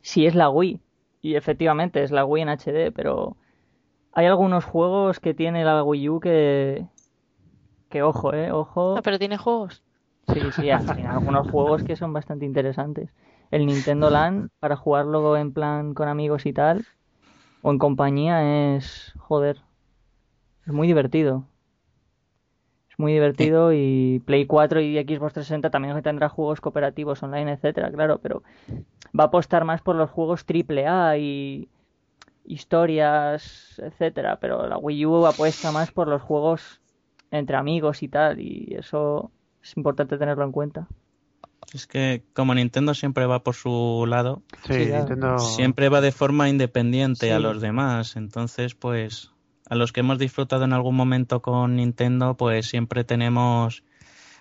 si 0.00 0.26
es 0.26 0.34
la 0.34 0.48
Wii. 0.48 0.80
Y 1.20 1.36
efectivamente 1.36 2.02
es 2.02 2.10
la 2.10 2.24
Wii 2.24 2.42
en 2.42 2.48
HD, 2.48 2.92
pero 2.92 3.36
hay 4.12 4.26
algunos 4.26 4.64
juegos 4.64 5.20
que 5.20 5.34
tiene 5.34 5.64
la 5.64 5.82
Wii 5.82 6.08
U 6.08 6.20
que. 6.20 6.86
Que 7.88 8.02
ojo, 8.02 8.32
eh, 8.32 8.52
ojo. 8.52 8.96
Ah, 8.96 9.02
pero 9.02 9.18
tiene 9.18 9.36
juegos. 9.38 9.82
Sí, 10.32 10.40
sí, 10.52 10.70
hay 10.70 11.04
algunos 11.04 11.50
juegos 11.50 11.82
que 11.82 11.96
son 11.96 12.12
bastante 12.12 12.44
interesantes. 12.46 13.10
El 13.50 13.66
Nintendo 13.66 14.08
Land, 14.08 14.50
para 14.60 14.76
jugarlo 14.76 15.36
en 15.36 15.52
plan 15.52 15.94
con 15.94 16.08
amigos 16.08 16.46
y 16.46 16.52
tal, 16.52 16.86
o 17.60 17.70
en 17.70 17.78
compañía, 17.78 18.76
es. 18.76 19.12
joder. 19.18 19.60
Es 20.66 20.72
muy 20.72 20.86
divertido. 20.86 21.44
Es 22.88 22.98
muy 22.98 23.12
divertido 23.12 23.72
y 23.72 24.22
Play 24.26 24.46
4 24.46 24.80
y 24.80 24.94
Xbox 24.94 25.32
360 25.32 25.70
también 25.70 26.00
tendrá 26.02 26.28
juegos 26.28 26.60
cooperativos 26.60 27.22
online, 27.22 27.52
etcétera, 27.52 27.90
claro, 27.90 28.18
pero 28.18 28.42
va 29.18 29.24
a 29.24 29.26
apostar 29.28 29.64
más 29.64 29.80
por 29.80 29.96
los 29.96 30.10
juegos 30.10 30.44
AAA 30.46 31.16
y 31.16 31.68
historias, 32.44 33.78
etcétera, 33.78 34.38
pero 34.40 34.66
la 34.66 34.78
Wii 34.78 35.06
U 35.06 35.26
apuesta 35.26 35.72
más 35.72 35.90
por 35.90 36.08
los 36.08 36.22
juegos 36.22 36.80
entre 37.30 37.56
amigos 37.56 38.02
y 38.02 38.08
tal, 38.08 38.40
y 38.40 38.74
eso 38.78 39.30
es 39.62 39.76
importante 39.76 40.18
tenerlo 40.18 40.44
en 40.44 40.52
cuenta. 40.52 40.86
Es 41.72 41.86
que 41.86 42.24
como 42.34 42.54
Nintendo 42.54 42.92
siempre 42.92 43.24
va 43.26 43.42
por 43.42 43.54
su 43.54 44.04
lado, 44.06 44.42
Nintendo... 44.68 45.38
siempre 45.38 45.88
va 45.88 46.00
de 46.00 46.12
forma 46.12 46.48
independiente 46.48 47.32
a 47.32 47.38
los 47.38 47.60
demás, 47.60 48.16
entonces 48.16 48.74
pues 48.74 49.30
a 49.68 49.74
los 49.74 49.92
que 49.92 50.00
hemos 50.00 50.18
disfrutado 50.18 50.64
en 50.64 50.74
algún 50.74 50.96
momento 50.96 51.40
con 51.40 51.76
Nintendo, 51.76 52.36
pues 52.36 52.66
siempre 52.66 53.04
tenemos 53.04 53.84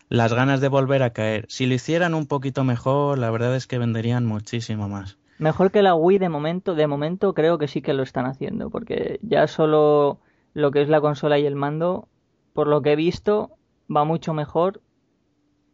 las 0.09 0.33
ganas 0.33 0.59
de 0.59 0.67
volver 0.67 1.03
a 1.03 1.13
caer. 1.13 1.45
Si 1.47 1.67
lo 1.67 1.73
hicieran 1.73 2.15
un 2.15 2.25
poquito 2.25 2.65
mejor, 2.65 3.17
la 3.17 3.31
verdad 3.31 3.55
es 3.55 3.65
que 3.65 3.77
venderían 3.77 4.25
muchísimo 4.25 4.89
más. 4.89 5.17
Mejor 5.41 5.71
que 5.71 5.81
la 5.81 5.95
Wii 5.95 6.19
de 6.19 6.29
momento, 6.29 6.75
de 6.75 6.85
momento 6.85 7.33
creo 7.33 7.57
que 7.57 7.67
sí 7.67 7.81
que 7.81 7.95
lo 7.95 8.03
están 8.03 8.27
haciendo, 8.27 8.69
porque 8.69 9.19
ya 9.23 9.47
solo 9.47 10.19
lo 10.53 10.69
que 10.69 10.83
es 10.83 10.87
la 10.87 11.01
consola 11.01 11.39
y 11.39 11.47
el 11.47 11.55
mando, 11.55 12.07
por 12.53 12.67
lo 12.67 12.83
que 12.83 12.91
he 12.91 12.95
visto, 12.95 13.49
va 13.89 14.03
mucho 14.03 14.35
mejor 14.35 14.81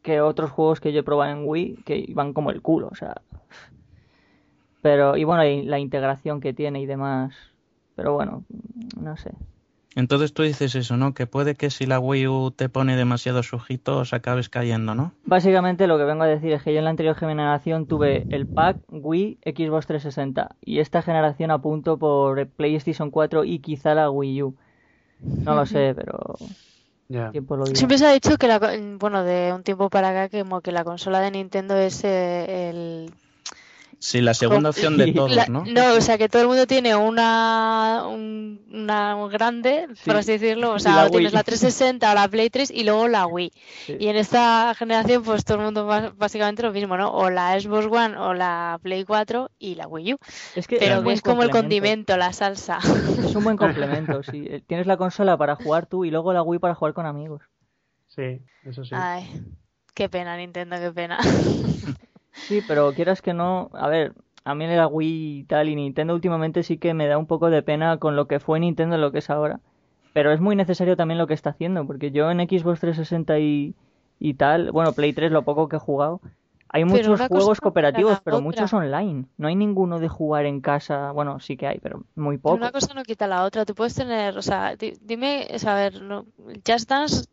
que 0.03 0.21
otros 0.21 0.51
juegos 0.51 0.79
que 0.79 0.93
yo 0.93 1.01
he 1.01 1.03
probado 1.03 1.33
en 1.33 1.45
Wii, 1.45 1.83
que 1.83 2.05
van 2.13 2.31
como 2.31 2.51
el 2.51 2.61
culo, 2.61 2.87
o 2.89 2.95
sea. 2.95 3.21
Pero, 4.81 5.17
y 5.17 5.25
bueno, 5.25 5.43
la 5.43 5.79
integración 5.79 6.39
que 6.39 6.53
tiene 6.53 6.79
y 6.79 6.85
demás. 6.85 7.35
Pero 7.97 8.13
bueno, 8.13 8.45
no 8.97 9.17
sé. 9.17 9.31
Entonces 9.97 10.31
tú 10.31 10.43
dices 10.43 10.75
eso, 10.75 10.95
¿no? 10.95 11.15
Que 11.15 11.25
puede 11.25 11.55
que 11.55 11.71
si 11.71 11.87
la 11.87 11.99
Wii 11.99 12.27
U 12.27 12.51
te 12.51 12.69
pone 12.69 12.95
demasiados 12.95 13.51
ojitos 13.51 14.13
acabes 14.13 14.47
cayendo, 14.47 14.93
¿no? 14.93 15.11
Básicamente 15.25 15.87
lo 15.87 15.97
que 15.97 16.03
vengo 16.03 16.21
a 16.21 16.27
decir 16.27 16.53
es 16.53 16.61
que 16.61 16.71
yo 16.71 16.77
en 16.77 16.83
la 16.83 16.91
anterior 16.91 17.15
generación 17.15 17.87
tuve 17.87 18.27
el 18.29 18.45
pack 18.45 18.77
Wii 18.91 19.39
Xbox 19.43 19.87
360 19.87 20.55
y 20.63 20.81
esta 20.81 21.01
generación 21.01 21.49
apunto 21.49 21.97
por 21.97 22.45
PlayStation 22.45 23.09
4 23.09 23.43
y 23.43 23.57
quizá 23.57 23.95
la 23.95 24.11
Wii 24.11 24.43
U. 24.43 24.55
No 25.43 25.55
lo 25.55 25.65
sé, 25.65 25.95
pero 25.95 26.35
Siempre 27.73 27.97
se 27.97 28.05
ha 28.05 28.11
dicho 28.11 28.37
que 28.37 28.47
la, 28.47 28.59
bueno, 28.99 29.23
de 29.23 29.51
un 29.51 29.63
tiempo 29.63 29.89
para 29.89 30.09
acá 30.09 30.29
que 30.29 30.43
como 30.43 30.61
que 30.61 30.71
la 30.71 30.83
consola 30.83 31.21
de 31.21 31.31
Nintendo 31.31 31.75
es 31.75 32.03
eh, 32.03 32.69
el 32.69 33.13
Sí, 33.99 34.21
la 34.21 34.33
segunda 34.33 34.69
opción 34.69 34.97
de 34.97 35.11
todos, 35.13 35.49
¿no? 35.49 35.65
No, 35.65 35.93
o 35.95 36.01
sea, 36.01 36.17
que 36.17 36.29
todo 36.29 36.43
el 36.43 36.47
mundo 36.47 36.67
tiene 36.67 36.95
una, 36.95 38.03
una 38.07 39.27
grande, 39.27 39.87
por 40.05 40.17
así 40.17 40.33
decirlo. 40.33 40.73
O 40.73 40.79
sea, 40.79 41.09
tienes 41.09 41.33
la 41.33 41.43
360 41.43 42.11
o 42.11 42.15
la 42.15 42.27
Play 42.27 42.49
3 42.49 42.71
y 42.71 42.83
luego 42.83 43.07
la 43.07 43.25
Wii. 43.25 43.51
Y 43.99 44.07
en 44.07 44.15
esta 44.15 44.73
generación, 44.75 45.23
pues 45.23 45.43
todo 45.45 45.57
el 45.57 45.63
mundo 45.65 45.85
va 45.85 46.13
básicamente 46.15 46.61
lo 46.63 46.71
mismo, 46.71 46.95
¿no? 46.97 47.11
O 47.11 47.29
la 47.29 47.59
Xbox 47.59 47.87
One 47.87 48.17
o 48.17 48.33
la 48.33 48.79
Play 48.81 49.03
4 49.03 49.49
y 49.57 49.75
la 49.75 49.87
Wii 49.87 50.13
U. 50.13 50.17
Es 50.55 50.67
que 50.67 50.77
Pero 50.77 51.09
es, 51.09 51.21
como 51.21 51.43
el 51.43 51.49
condimento, 51.49 52.17
la 52.17 52.33
salsa. 52.33 52.79
Es 53.27 53.35
un 53.35 53.43
buen 53.43 53.57
complemento, 53.57 54.21
sí. 54.31 54.45
Eh, 54.47 54.61
tienes 54.65 54.87
la 54.87 54.97
consola 54.97 55.37
para 55.37 55.55
jugar 55.55 55.87
tú 55.87 56.05
y 56.05 56.11
luego 56.11 56.33
la 56.33 56.43
Wii 56.43 56.59
para 56.59 56.75
jugar 56.75 56.93
con 56.93 57.05
amigos. 57.05 57.41
Sí, 58.07 58.41
eso 58.63 58.85
sí. 58.85 58.91
Ay, 58.93 59.43
qué 59.93 60.07
pena, 60.07 60.37
Nintendo, 60.37 60.77
qué 60.79 60.91
pena. 60.91 61.19
Sí, 62.39 62.61
pero 62.61 62.93
quieras 62.93 63.21
que 63.21 63.33
no, 63.33 63.69
a 63.73 63.87
ver, 63.89 64.13
a 64.43 64.55
mí 64.55 64.65
la 64.67 64.87
Wii 64.87 65.39
y 65.39 65.43
tal 65.45 65.69
y 65.69 65.75
Nintendo 65.75 66.13
últimamente 66.13 66.63
sí 66.63 66.77
que 66.77 66.93
me 66.93 67.07
da 67.07 67.17
un 67.17 67.27
poco 67.27 67.49
de 67.49 67.63
pena 67.63 67.97
con 67.97 68.15
lo 68.15 68.27
que 68.27 68.39
fue 68.39 68.59
Nintendo 68.59 68.95
y 68.97 68.99
lo 69.01 69.11
que 69.11 69.19
es 69.19 69.29
ahora. 69.29 69.59
Pero 70.13 70.31
es 70.31 70.39
muy 70.41 70.55
necesario 70.55 70.95
también 70.97 71.17
lo 71.17 71.27
que 71.27 71.33
está 71.33 71.51
haciendo, 71.51 71.85
porque 71.85 72.11
yo 72.11 72.31
en 72.31 72.39
Xbox 72.39 72.79
360 72.79 73.39
y, 73.39 73.75
y 74.19 74.35
tal, 74.35 74.71
bueno, 74.71 74.93
Play 74.95 75.13
3 75.13 75.31
lo 75.31 75.43
poco 75.43 75.67
que 75.69 75.75
he 75.77 75.79
jugado, 75.79 76.21
hay 76.69 76.85
muchos 76.85 77.19
juegos 77.27 77.61
cooperativos, 77.61 78.19
pero 78.23 78.41
muchos 78.41 78.73
online. 78.73 79.25
No 79.37 79.47
hay 79.47 79.55
ninguno 79.55 79.99
de 79.99 80.07
jugar 80.07 80.45
en 80.45 80.61
casa. 80.61 81.11
Bueno, 81.11 81.39
sí 81.39 81.57
que 81.57 81.67
hay, 81.67 81.79
pero 81.79 82.03
muy 82.15 82.37
poco. 82.37 82.55
Una 82.55 82.71
cosa 82.71 82.93
no 82.93 83.03
quita 83.03 83.27
la 83.27 83.43
otra. 83.43 83.65
Tú 83.65 83.73
puedes 83.75 83.95
tener, 83.95 84.37
o 84.37 84.41
sea, 84.41 84.75
dime, 84.75 85.47
a 85.65 85.75
ver, 85.75 86.01
no, 86.01 86.25
Just 86.67 86.89
Dance, 86.89 87.25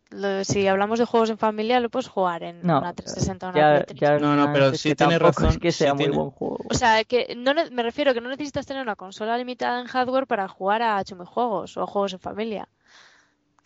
si 0.43 0.67
hablamos 0.67 0.99
de 0.99 1.05
juegos 1.05 1.29
en 1.29 1.37
familia, 1.37 1.79
lo 1.79 1.89
puedes 1.89 2.07
jugar 2.07 2.43
en 2.43 2.59
una 2.63 2.93
360 2.93 3.47
o 3.47 3.49
una 3.49 3.85
ya, 3.93 4.19
No, 4.19 4.35
no, 4.35 4.51
pero 4.53 4.73
sí 4.73 4.95
tiene 4.95 5.19
razón. 5.19 5.49
Es 5.49 5.57
que 5.57 5.71
sea 5.71 5.93
muy 5.93 6.07
buen 6.07 6.31
juego. 6.31 6.59
O 6.69 6.73
sea, 6.73 7.03
que 7.03 7.35
no, 7.37 7.53
me 7.71 7.83
refiero 7.83 8.13
que 8.13 8.21
no 8.21 8.29
necesitas 8.29 8.65
tener 8.65 8.81
una 8.81 8.95
consola 8.95 9.37
limitada 9.37 9.79
en 9.81 9.87
hardware 9.87 10.27
para 10.27 10.47
jugar 10.47 10.81
a 10.81 11.03
juegos 11.25 11.77
o 11.77 11.85
juegos 11.85 12.13
en 12.13 12.19
familia 12.19 12.67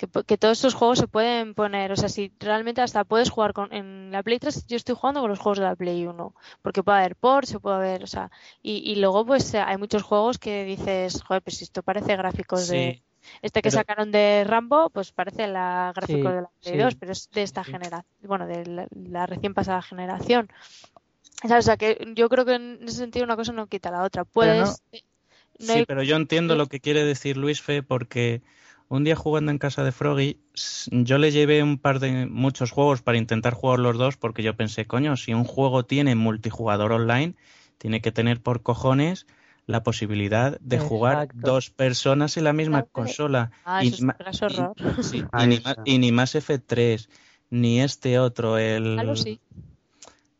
que, 0.07 0.38
todos 0.38 0.57
estos 0.57 0.73
juegos 0.73 0.99
se 0.99 1.07
pueden 1.07 1.53
poner, 1.53 1.91
o 1.91 1.95
sea, 1.97 2.07
si 2.07 2.31
realmente 2.39 2.81
hasta 2.81 3.03
puedes 3.03 3.30
jugar 3.30 3.53
con, 3.53 3.73
en 3.73 4.11
la 4.11 4.23
Play 4.23 4.39
3, 4.39 4.65
yo 4.67 4.77
estoy 4.77 4.95
jugando 4.95 5.19
con 5.21 5.30
los 5.30 5.39
juegos 5.39 5.57
de 5.59 5.65
la 5.65 5.76
Play 5.76 6.05
1, 6.05 6.35
porque 6.61 6.84
puede 6.84 6.99
haber 6.99 7.15
ports, 7.15 7.49
se 7.49 7.59
puede 7.59 7.76
haber, 7.76 8.03
o 8.03 8.07
sea, 8.07 8.31
y, 8.61 8.95
luego 8.95 9.26
pues 9.26 9.53
hay 9.55 9.77
muchos 9.77 10.03
juegos 10.03 10.38
que 10.38 10.63
dices, 10.63 11.21
joder, 11.21 11.41
pues 11.41 11.61
esto 11.61 11.84
parece 11.84 12.15
gráficos 12.15 12.67
de... 12.67 13.03
Este 13.41 13.61
que 13.61 13.69
sacaron 13.69 14.11
de 14.11 14.43
Rambo, 14.47 14.89
pues 14.89 15.11
parece 15.11 15.45
la 15.47 15.91
gráfico 15.93 16.30
de 16.30 16.41
la 16.41 16.49
Play 16.61 16.77
2, 16.77 16.95
pero 16.95 17.11
es 17.11 17.30
de 17.30 17.43
esta 17.43 17.63
generación, 17.63 18.05
bueno, 18.23 18.47
de 18.47 18.88
la, 18.91 19.26
recién 19.26 19.53
pasada 19.53 19.81
generación. 19.81 20.49
O 21.43 21.61
sea, 21.61 21.77
que 21.77 22.13
yo 22.15 22.27
creo 22.30 22.45
que 22.45 22.55
en 22.55 22.80
ese 22.81 22.97
sentido 22.97 23.26
una 23.26 23.35
cosa 23.35 23.51
no 23.51 23.67
quita 23.67 23.91
la 23.91 24.03
otra. 24.03 24.23
Puedes... 24.23 24.81
sí, 25.59 25.84
pero 25.85 26.01
yo 26.01 26.15
entiendo 26.15 26.55
lo 26.55 26.67
que 26.67 26.80
quiere 26.80 27.03
decir 27.03 27.38
Luis 27.38 27.61
Fe 27.61 27.84
porque 27.84 28.41
un 28.90 29.03
día 29.03 29.16
jugando 29.16 29.52
en 29.52 29.60
casa 29.60 29.84
de 29.84 29.91
Froggy, 29.91 30.40
yo 30.91 31.20
le 31.20 31.32
llevé 31.32 31.61
un 31.61 31.78
par 31.78 31.99
de 31.99 32.26
muchos 32.26 32.72
juegos 32.72 33.02
para 33.02 33.20
intentar 33.20 33.53
jugar 33.53 33.80
los 33.80 33.98
dos, 33.98 34.18
porque 34.18 34.44
yo 34.44 34.56
pensé, 34.56 34.86
coño, 34.86 35.16
si 35.16 35.34
un 35.34 35.44
juego 35.44 35.86
tiene 35.86 36.16
multijugador 36.16 36.91
online, 36.91 37.36
tiene 37.78 38.02
que 38.02 38.11
tener 38.11 38.41
por 38.41 38.64
cojones 38.64 39.28
la 39.68 39.84
posibilidad 39.84 40.60
de 40.60 40.80
jugar 40.80 41.30
dos 41.36 41.70
personas 41.70 42.36
en 42.38 42.45
la 42.45 42.53
misma 42.53 42.84
consola. 42.84 43.52
Ah, 43.64 43.84
y, 43.84 43.91
ni, 45.99 46.11
más 46.11 46.34
F3, 46.34 47.07
ni 47.52 47.82
este 47.82 48.18
otro, 48.18 48.57
el... 48.57 48.99
sí. 49.16 49.40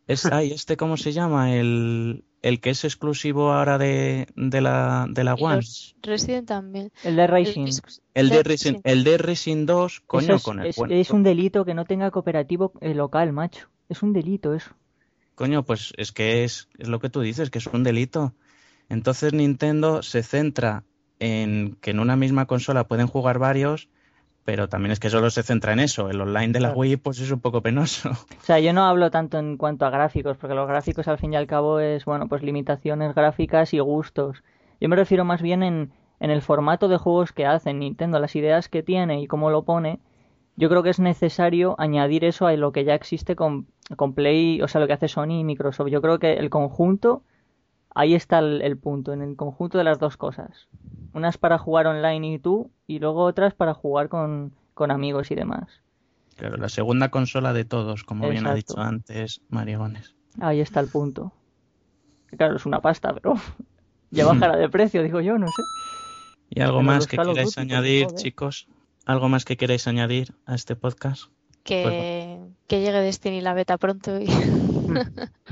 Es, 0.08 0.26
ay, 0.26 0.54
este, 0.54 0.76
¿cómo 0.76 0.98
se 0.98 1.12
llama? 1.12 1.56
El, 1.56 2.24
el 2.42 2.60
que 2.60 2.70
es 2.70 2.84
exclusivo 2.84 3.52
ahora 3.52 3.78
de, 3.78 4.28
de 4.36 4.62
la, 4.62 5.08
de 5.10 5.24
la 5.24 5.34
One. 5.36 5.62
Resident 6.02 6.48
también. 6.48 6.92
El 7.04 7.16
de 7.16 7.28
Racing. 7.28 7.68
El, 8.14 8.30
de 8.30 8.44
Racing, 8.44 8.80
el 8.84 9.04
de 9.04 9.18
Racing 9.18 9.66
2, 9.66 10.02
coño, 10.02 10.36
es, 10.36 10.44
con 10.44 10.60
el 10.60 10.68
es, 10.68 10.78
es 10.90 11.10
un 11.12 11.24
delito 11.24 11.66
que 11.66 11.74
no 11.74 11.86
tenga 11.86 12.12
cooperativo 12.12 12.74
eh, 12.82 12.94
local, 12.94 13.34
macho. 13.34 13.68
Es 13.90 14.04
un 14.04 14.14
delito 14.14 14.54
eso. 14.54 14.72
Coño, 15.36 15.64
pues 15.64 15.94
es 15.98 16.12
que 16.12 16.44
es, 16.44 16.68
es 16.78 16.88
lo 16.88 17.00
que 17.00 17.10
tú 17.10 17.22
dices, 17.22 17.50
que 17.50 17.60
es 17.60 17.68
un 17.68 17.84
delito. 17.84 18.34
Entonces 18.90 19.34
Nintendo 19.34 20.02
se 20.04 20.24
centra 20.24 20.84
en 21.20 21.78
que 21.82 21.92
en 21.92 22.00
una 22.00 22.16
misma 22.16 22.46
consola 22.46 22.88
pueden 22.88 23.08
jugar 23.08 23.40
varios 23.40 23.90
pero 24.46 24.68
también 24.68 24.92
es 24.92 25.00
que 25.00 25.10
solo 25.10 25.30
se 25.30 25.44
centra 25.44 25.74
en 25.74 25.80
eso. 25.80 26.10
El 26.10 26.22
online 26.22 26.54
de 26.54 26.60
la 26.60 26.74
Wii 26.74 26.98
pues 26.98 27.20
es 27.20 27.32
un 27.32 27.40
poco 27.40 27.62
penoso. 27.62 28.10
O 28.42 28.44
sea, 28.44 28.60
yo 28.60 28.74
no 28.74 28.86
hablo 28.86 29.12
tanto 29.12 29.38
en 29.38 29.58
cuanto 29.58 29.86
a 29.86 29.90
gráficos, 29.90 30.38
porque 30.38 30.56
los 30.56 30.68
gráficos 30.68 31.08
al 31.08 31.18
fin 31.18 31.34
y 31.34 31.36
al 31.36 31.48
cabo 31.48 31.80
es, 31.80 32.06
bueno, 32.06 32.28
pues 32.28 32.42
limitaciones 32.42 33.14
gráficas 33.14 33.74
y 33.74 33.80
gustos. 33.80 34.44
Yo 34.82 34.90
me 34.90 34.96
refiero 34.96 35.26
más 35.26 35.42
bien 35.42 35.62
en, 35.62 35.92
en 36.20 36.32
el 36.32 36.42
formato 36.42 36.88
de 36.88 36.98
juegos 36.98 37.32
que 37.32 37.46
hacen 37.46 37.80
Nintendo, 37.80 38.20
las 38.20 38.36
ideas 38.36 38.70
que 38.70 38.84
tiene 38.84 39.22
y 39.22 39.28
cómo 39.28 39.50
lo 39.50 39.64
pone. 39.64 40.00
Yo 40.56 40.68
creo 40.68 40.84
que 40.84 40.90
es 40.90 41.00
necesario 41.00 41.76
añadir 41.78 42.26
eso 42.26 42.48
a 42.48 42.54
lo 42.54 42.72
que 42.72 42.84
ya 42.84 42.94
existe 42.94 43.36
con, 43.36 43.68
con 43.96 44.14
Play, 44.14 44.62
o 44.62 44.68
sea, 44.68 44.82
lo 44.82 44.88
que 44.88 44.94
hace 44.94 45.08
Sony 45.08 45.40
y 45.40 45.44
Microsoft. 45.44 45.90
Yo 45.90 46.02
creo 46.02 46.20
que 46.20 46.34
el 46.34 46.50
conjunto, 46.50 47.24
ahí 47.96 48.16
está 48.16 48.40
el 48.40 48.78
punto, 48.78 49.14
en 49.14 49.22
el 49.22 49.36
conjunto 49.36 49.78
de 49.78 49.84
las 49.84 50.00
dos 50.00 50.18
cosas 50.18 50.68
unas 51.14 51.38
para 51.38 51.58
jugar 51.58 51.88
online 51.88 52.34
y 52.34 52.40
tú, 52.40 52.72
y 52.88 53.00
luego 53.00 53.24
otras 53.24 53.54
para 53.54 53.74
jugar 53.74 54.10
con, 54.10 54.54
amigos 54.76 55.32
y 55.32 55.36
demás. 55.36 55.68
Claro, 56.38 56.58
la 56.58 56.70
segunda 56.70 57.10
consola 57.10 57.52
de 57.52 57.66
todos, 57.66 58.04
como 58.04 58.30
bien 58.30 58.48
ha 58.48 58.54
dicho 58.54 58.80
antes 58.80 59.42
Marigones. 59.50 60.16
Ahí 60.40 60.62
está 60.62 60.80
el 60.80 60.88
punto. 60.88 61.34
Claro, 62.38 62.56
es 62.56 62.66
una 62.66 62.80
pasta, 62.80 63.14
pero 63.14 63.34
ya 64.12 64.26
bajará 64.26 64.56
de 64.56 64.70
precio, 64.70 65.04
digo 65.04 65.20
yo, 65.20 65.38
no 65.38 65.48
sé. 65.48 65.64
¿Y 66.50 66.62
algo 66.62 66.82
más 66.82 67.08
que 67.08 67.18
queráis 67.18 67.58
añadir, 67.58 68.08
chicos? 68.16 68.68
¿Algo 69.06 69.28
más 69.28 69.44
que 69.44 69.58
queráis 69.58 69.88
añadir 69.88 70.34
a 70.46 70.56
este 70.56 70.76
podcast? 70.76 71.32
Que, 71.64 71.84
pues 71.84 72.56
que 72.68 72.80
llegue 72.80 73.02
Destiny 73.02 73.42
la 73.42 73.54
beta 73.54 73.78
pronto 73.78 74.20
y... 74.20 74.28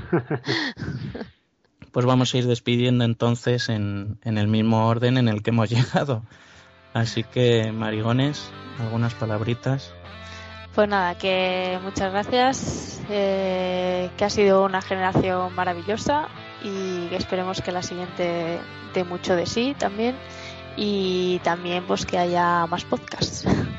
pues 1.92 2.06
vamos 2.06 2.34
a 2.34 2.38
ir 2.38 2.46
despidiendo 2.46 3.04
entonces 3.04 3.68
en, 3.68 4.18
en, 4.24 4.38
el 4.38 4.48
mismo 4.48 4.86
orden 4.88 5.18
en 5.18 5.28
el 5.28 5.42
que 5.42 5.50
hemos 5.50 5.70
llegado. 5.70 6.22
Así 6.94 7.22
que, 7.24 7.70
Marigones, 7.72 8.50
algunas 8.80 9.14
palabritas. 9.14 9.92
Pues 10.74 10.88
nada, 10.88 11.16
que 11.16 11.78
muchas 11.82 12.12
gracias, 12.12 13.00
eh, 13.10 14.10
que 14.16 14.24
ha 14.24 14.30
sido 14.30 14.64
una 14.64 14.80
generación 14.80 15.52
maravillosa 15.54 16.28
y 16.62 17.12
esperemos 17.14 17.60
que 17.62 17.72
la 17.72 17.82
siguiente 17.82 18.60
dé 18.94 19.04
mucho 19.04 19.34
de 19.34 19.46
sí 19.46 19.74
también 19.76 20.16
y 20.76 21.40
también 21.40 21.84
pues 21.84 22.06
que 22.06 22.18
haya 22.18 22.66
más 22.66 22.84
podcasts. 22.84 23.44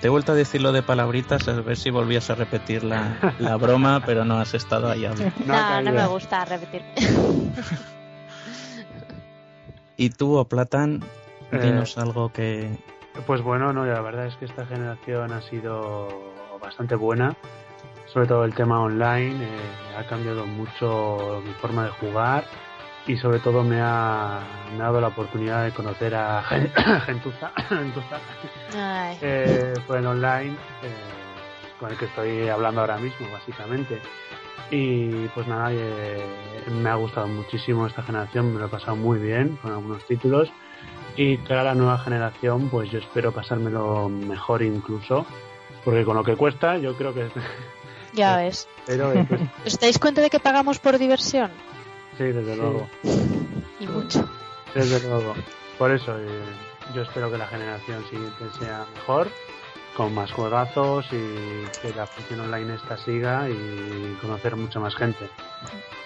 Te 0.00 0.06
he 0.06 0.10
vuelto 0.10 0.32
a 0.32 0.34
decir 0.34 0.62
lo 0.62 0.72
de 0.72 0.82
palabritas, 0.82 1.46
a 1.48 1.60
ver 1.60 1.76
si 1.76 1.90
volvías 1.90 2.30
a 2.30 2.34
repetir 2.34 2.84
la, 2.84 3.34
la 3.38 3.56
broma, 3.56 4.02
pero 4.04 4.24
no 4.24 4.38
has 4.38 4.54
estado 4.54 4.90
ahí 4.90 5.04
aún. 5.04 5.32
No, 5.46 5.82
no, 5.82 5.92
me 5.92 6.06
gusta 6.06 6.44
repetir. 6.44 6.82
¿Y 9.96 10.10
tú, 10.10 10.36
o 10.36 10.46
Platan, 10.46 11.02
dinos 11.52 11.96
eh, 11.96 12.00
algo 12.00 12.32
que... 12.32 12.70
Pues 13.26 13.42
bueno, 13.42 13.72
no, 13.72 13.84
la 13.84 14.00
verdad 14.00 14.26
es 14.26 14.36
que 14.36 14.46
esta 14.46 14.64
generación 14.64 15.32
ha 15.32 15.42
sido 15.42 16.08
bastante 16.60 16.94
buena, 16.94 17.36
sobre 18.06 18.26
todo 18.26 18.44
el 18.44 18.54
tema 18.54 18.80
online, 18.80 19.44
eh, 19.44 19.98
ha 19.98 20.06
cambiado 20.06 20.46
mucho 20.46 21.42
mi 21.44 21.52
forma 21.54 21.84
de 21.84 21.90
jugar 21.90 22.44
y 23.06 23.16
sobre 23.16 23.38
todo 23.40 23.62
me 23.62 23.80
ha, 23.80 24.40
dado 24.78 25.00
la 25.00 25.08
oportunidad 25.08 25.64
de 25.64 25.72
conocer 25.72 26.14
a 26.14 26.42
Gentuza, 27.06 27.52
eh, 29.20 29.74
fue 29.86 29.98
en 29.98 30.06
online, 30.06 30.52
eh, 30.82 31.78
con 31.78 31.90
el 31.90 31.96
que 31.96 32.04
estoy 32.06 32.48
hablando 32.48 32.82
ahora 32.82 32.98
mismo, 32.98 33.26
básicamente. 33.32 34.00
Y 34.70 35.26
pues 35.28 35.48
nada, 35.48 35.72
eh, 35.72 36.24
me 36.70 36.90
ha 36.90 36.94
gustado 36.94 37.26
muchísimo 37.26 37.86
esta 37.86 38.02
generación, 38.02 38.52
me 38.52 38.60
lo 38.60 38.66
he 38.66 38.68
pasado 38.68 38.96
muy 38.96 39.18
bien 39.18 39.58
con 39.60 39.72
algunos 39.72 40.04
títulos. 40.04 40.52
Y 41.16 41.38
cara 41.38 41.64
la 41.64 41.74
nueva 41.74 41.98
generación, 41.98 42.68
pues 42.70 42.90
yo 42.90 43.00
espero 43.00 43.32
pasármelo 43.32 44.08
mejor 44.08 44.62
incluso, 44.62 45.26
porque 45.84 46.04
con 46.04 46.16
lo 46.16 46.22
que 46.22 46.36
cuesta, 46.36 46.78
yo 46.78 46.96
creo 46.96 47.12
que. 47.12 47.28
Ya 48.12 48.36
ves. 48.42 48.68
Pero, 48.86 49.12
¿Os 49.66 49.78
dais 49.80 49.98
cuenta 49.98 50.20
de 50.20 50.30
que 50.30 50.38
pagamos 50.38 50.78
por 50.78 50.98
diversión? 50.98 51.50
Sí, 52.20 52.32
desde 52.32 52.54
luego. 52.54 52.86
Y 53.80 53.86
mucho. 53.86 54.28
Desde 54.74 55.08
luego. 55.08 55.34
Por 55.78 55.90
eso 55.90 56.18
eh, 56.18 56.42
yo 56.94 57.00
espero 57.00 57.30
que 57.30 57.38
la 57.38 57.46
generación 57.46 58.04
siguiente 58.10 58.44
sea 58.58 58.84
mejor, 58.94 59.28
con 59.96 60.14
más 60.14 60.30
juegazos 60.30 61.06
y 61.12 61.64
que 61.80 61.94
la 61.96 62.06
función 62.06 62.40
online 62.40 62.74
esta 62.74 62.98
siga 62.98 63.48
y 63.48 64.18
conocer 64.20 64.54
mucha 64.56 64.78
más 64.78 64.94
gente. 64.96 65.30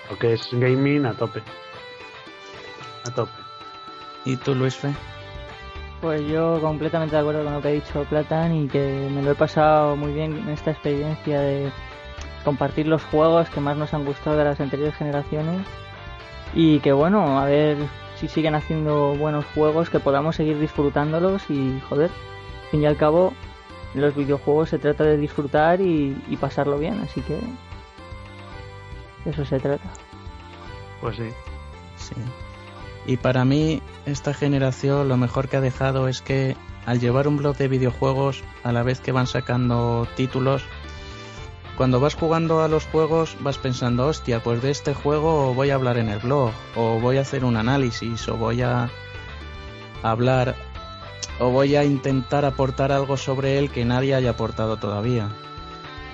Lo 0.09 0.16
que 0.16 0.35
es 0.35 0.49
gaming 0.53 1.05
a 1.05 1.15
tope. 1.15 1.43
A 3.09 3.11
tope. 3.11 3.32
¿Y 4.24 4.36
tú, 4.36 4.55
Luis 4.55 4.77
Fe? 4.77 4.95
Pues 6.01 6.24
yo 6.28 6.61
completamente 6.61 7.16
de 7.16 7.23
acuerdo 7.23 7.43
con 7.43 7.55
lo 7.55 7.61
que 7.61 7.69
ha 7.69 7.73
dicho 7.73 8.05
Platan 8.05 8.55
y 8.55 8.69
que 8.69 9.09
me 9.11 9.20
lo 9.20 9.32
he 9.32 9.35
pasado 9.35 9.97
muy 9.97 10.12
bien 10.12 10.36
en 10.36 10.51
esta 10.51 10.70
experiencia 10.70 11.41
de 11.41 11.73
compartir 12.45 12.86
los 12.86 13.03
juegos 13.03 13.51
que 13.51 13.59
más 13.59 13.77
nos 13.77 13.93
han 13.93 14.05
gustado 14.05 14.36
de 14.36 14.45
las 14.45 14.61
anteriores 14.61 14.95
generaciones 14.95 15.66
y 16.55 16.81
que 16.81 16.93
bueno, 16.93 17.39
a 17.40 17.44
ver 17.47 17.76
si 18.16 18.28
siguen 18.28 18.55
haciendo 18.55 19.14
buenos 19.16 19.44
juegos, 19.55 19.90
que 19.90 20.01
podamos 20.01 20.36
seguir 20.36 20.59
disfrutándolos 20.59 21.51
y 21.51 21.81
joder, 21.89 22.10
al 22.10 22.70
fin 22.70 22.82
y 22.82 22.86
al 22.86 22.97
cabo 22.97 23.35
los 23.94 24.14
videojuegos 24.14 24.70
se 24.70 24.78
trata 24.78 25.05
de 25.05 25.16
disfrutar 25.16 25.81
y, 25.81 26.14
pasarlo 26.40 26.78
bien, 26.78 27.01
así 27.01 27.20
que 27.22 27.39
eso 29.28 29.44
se 29.44 29.59
trata. 29.59 29.89
Pues 31.01 31.16
sí. 31.16 31.28
Sí. 31.97 32.14
Y 33.06 33.16
para 33.16 33.44
mí 33.44 33.82
esta 34.06 34.35
generación 34.35 35.09
lo 35.09 35.16
mejor 35.16 35.48
que 35.48 35.56
ha 35.56 35.60
dejado 35.60 36.09
es 36.09 36.22
que 36.22 36.56
al 36.86 37.01
llevar 37.01 37.28
un 37.28 37.36
blog 37.36 37.56
de 37.56 37.68
videojuegos 37.68 38.43
a 38.62 38.72
la 38.72 38.82
vez 38.82 39.01
que 39.01 39.12
van 39.12 39.26
sacando 39.26 40.06
títulos 40.16 40.64
cuando 41.76 42.01
vas 42.01 42.14
jugando 42.14 42.62
a 42.62 42.68
los 42.68 42.84
juegos 42.86 43.36
vas 43.40 43.59
pensando, 43.59 44.06
hostia, 44.06 44.42
pues 44.42 44.62
de 44.62 44.70
este 44.70 44.94
juego 44.94 45.55
voy 45.55 45.70
a 45.70 45.74
hablar 45.74 45.98
en 45.98 46.09
el 46.09 46.18
blog, 46.18 46.52
o 46.76 47.01
voy 47.01 47.18
a 47.18 47.22
hacer 47.22 47.44
un 47.44 47.56
análisis, 47.56 48.28
o 48.28 48.36
voy 48.36 48.62
a 48.62 48.90
hablar, 50.02 50.55
o 51.38 51.51
voy 51.51 51.76
a 51.76 51.84
intentar 51.84 52.44
aportar 52.44 52.92
algo 52.92 53.16
sobre 53.16 53.59
él 53.59 53.70
que 53.70 53.84
nadie 53.84 54.14
haya 54.14 54.30
aportado 54.30 54.76
todavía. 54.76 55.28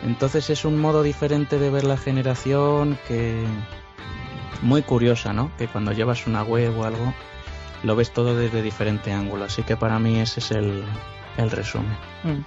Entonces 0.05 0.49
es 0.49 0.65
un 0.65 0.79
modo 0.79 1.03
diferente 1.03 1.59
de 1.59 1.71
ver 1.71 1.85
la 1.85 1.99
generación 1.99 2.99
que 3.07 3.45
muy 4.63 4.83
curiosa, 4.83 5.33
¿no? 5.33 5.51
Que 5.59 5.69
cuando 5.69 5.93
llevas 5.93 6.27
una 6.27 6.43
web 6.43 6.79
o 6.79 6.85
algo 6.85 7.15
lo 7.83 7.97
ves 7.97 8.13
todo 8.13 8.37
desde 8.37 8.63
diferente 8.63 9.13
ángulo. 9.13 9.45
Así 9.45 9.63
que 9.63 9.77
para 9.77 9.99
mí 9.99 10.21
ese 10.21 10.41
es 10.41 10.51
el, 10.51 10.85
resumen. 11.37 11.97
Mm. 12.23 12.45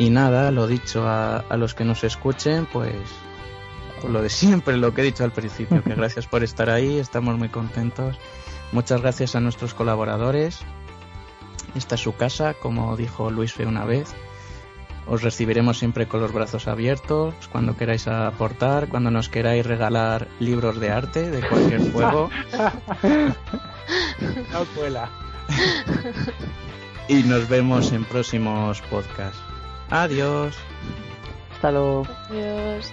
Y 0.00 0.08
nada, 0.08 0.50
lo 0.50 0.66
dicho 0.66 1.06
a, 1.06 1.44
los 1.58 1.74
que 1.74 1.84
nos 1.84 2.04
escuchen, 2.04 2.64
pues 2.72 2.94
lo 4.08 4.22
de 4.22 4.30
siempre, 4.30 4.78
lo 4.78 4.94
que 4.94 5.02
he 5.02 5.04
dicho 5.04 5.24
al 5.24 5.30
principio, 5.30 5.84
que 5.84 5.94
gracias 5.94 6.26
por 6.26 6.42
estar 6.42 6.70
ahí, 6.70 6.98
estamos 6.98 7.36
muy 7.36 7.50
contentos. 7.50 8.16
Muchas 8.72 9.02
gracias 9.02 9.36
a 9.36 9.40
nuestros 9.40 9.74
colaboradores. 9.74 10.60
Esta 11.74 11.96
es 11.96 12.00
su 12.00 12.16
casa, 12.16 12.54
como 12.54 12.96
dijo 12.96 13.28
Luis 13.28 13.52
Fe 13.52 13.66
una 13.66 13.84
vez. 13.84 14.14
Os 15.06 15.20
recibiremos 15.20 15.78
siempre 15.78 16.08
con 16.08 16.22
los 16.22 16.32
brazos 16.32 16.66
abiertos 16.66 17.34
cuando 17.52 17.76
queráis 17.76 18.08
aportar, 18.08 18.88
cuando 18.88 19.10
nos 19.10 19.28
queráis 19.28 19.66
regalar 19.66 20.28
libros 20.38 20.80
de 20.80 20.90
arte 20.92 21.30
de 21.30 21.46
cualquier 21.46 21.92
juego. 21.92 22.30
No 24.50 24.64
y 27.06 27.22
nos 27.24 27.48
vemos 27.50 27.92
en 27.92 28.04
próximos 28.04 28.80
podcasts. 28.82 29.49
Adiós. 29.90 30.54
Hasta 31.52 31.70
luego. 31.72 32.06
Adiós. 32.28 32.92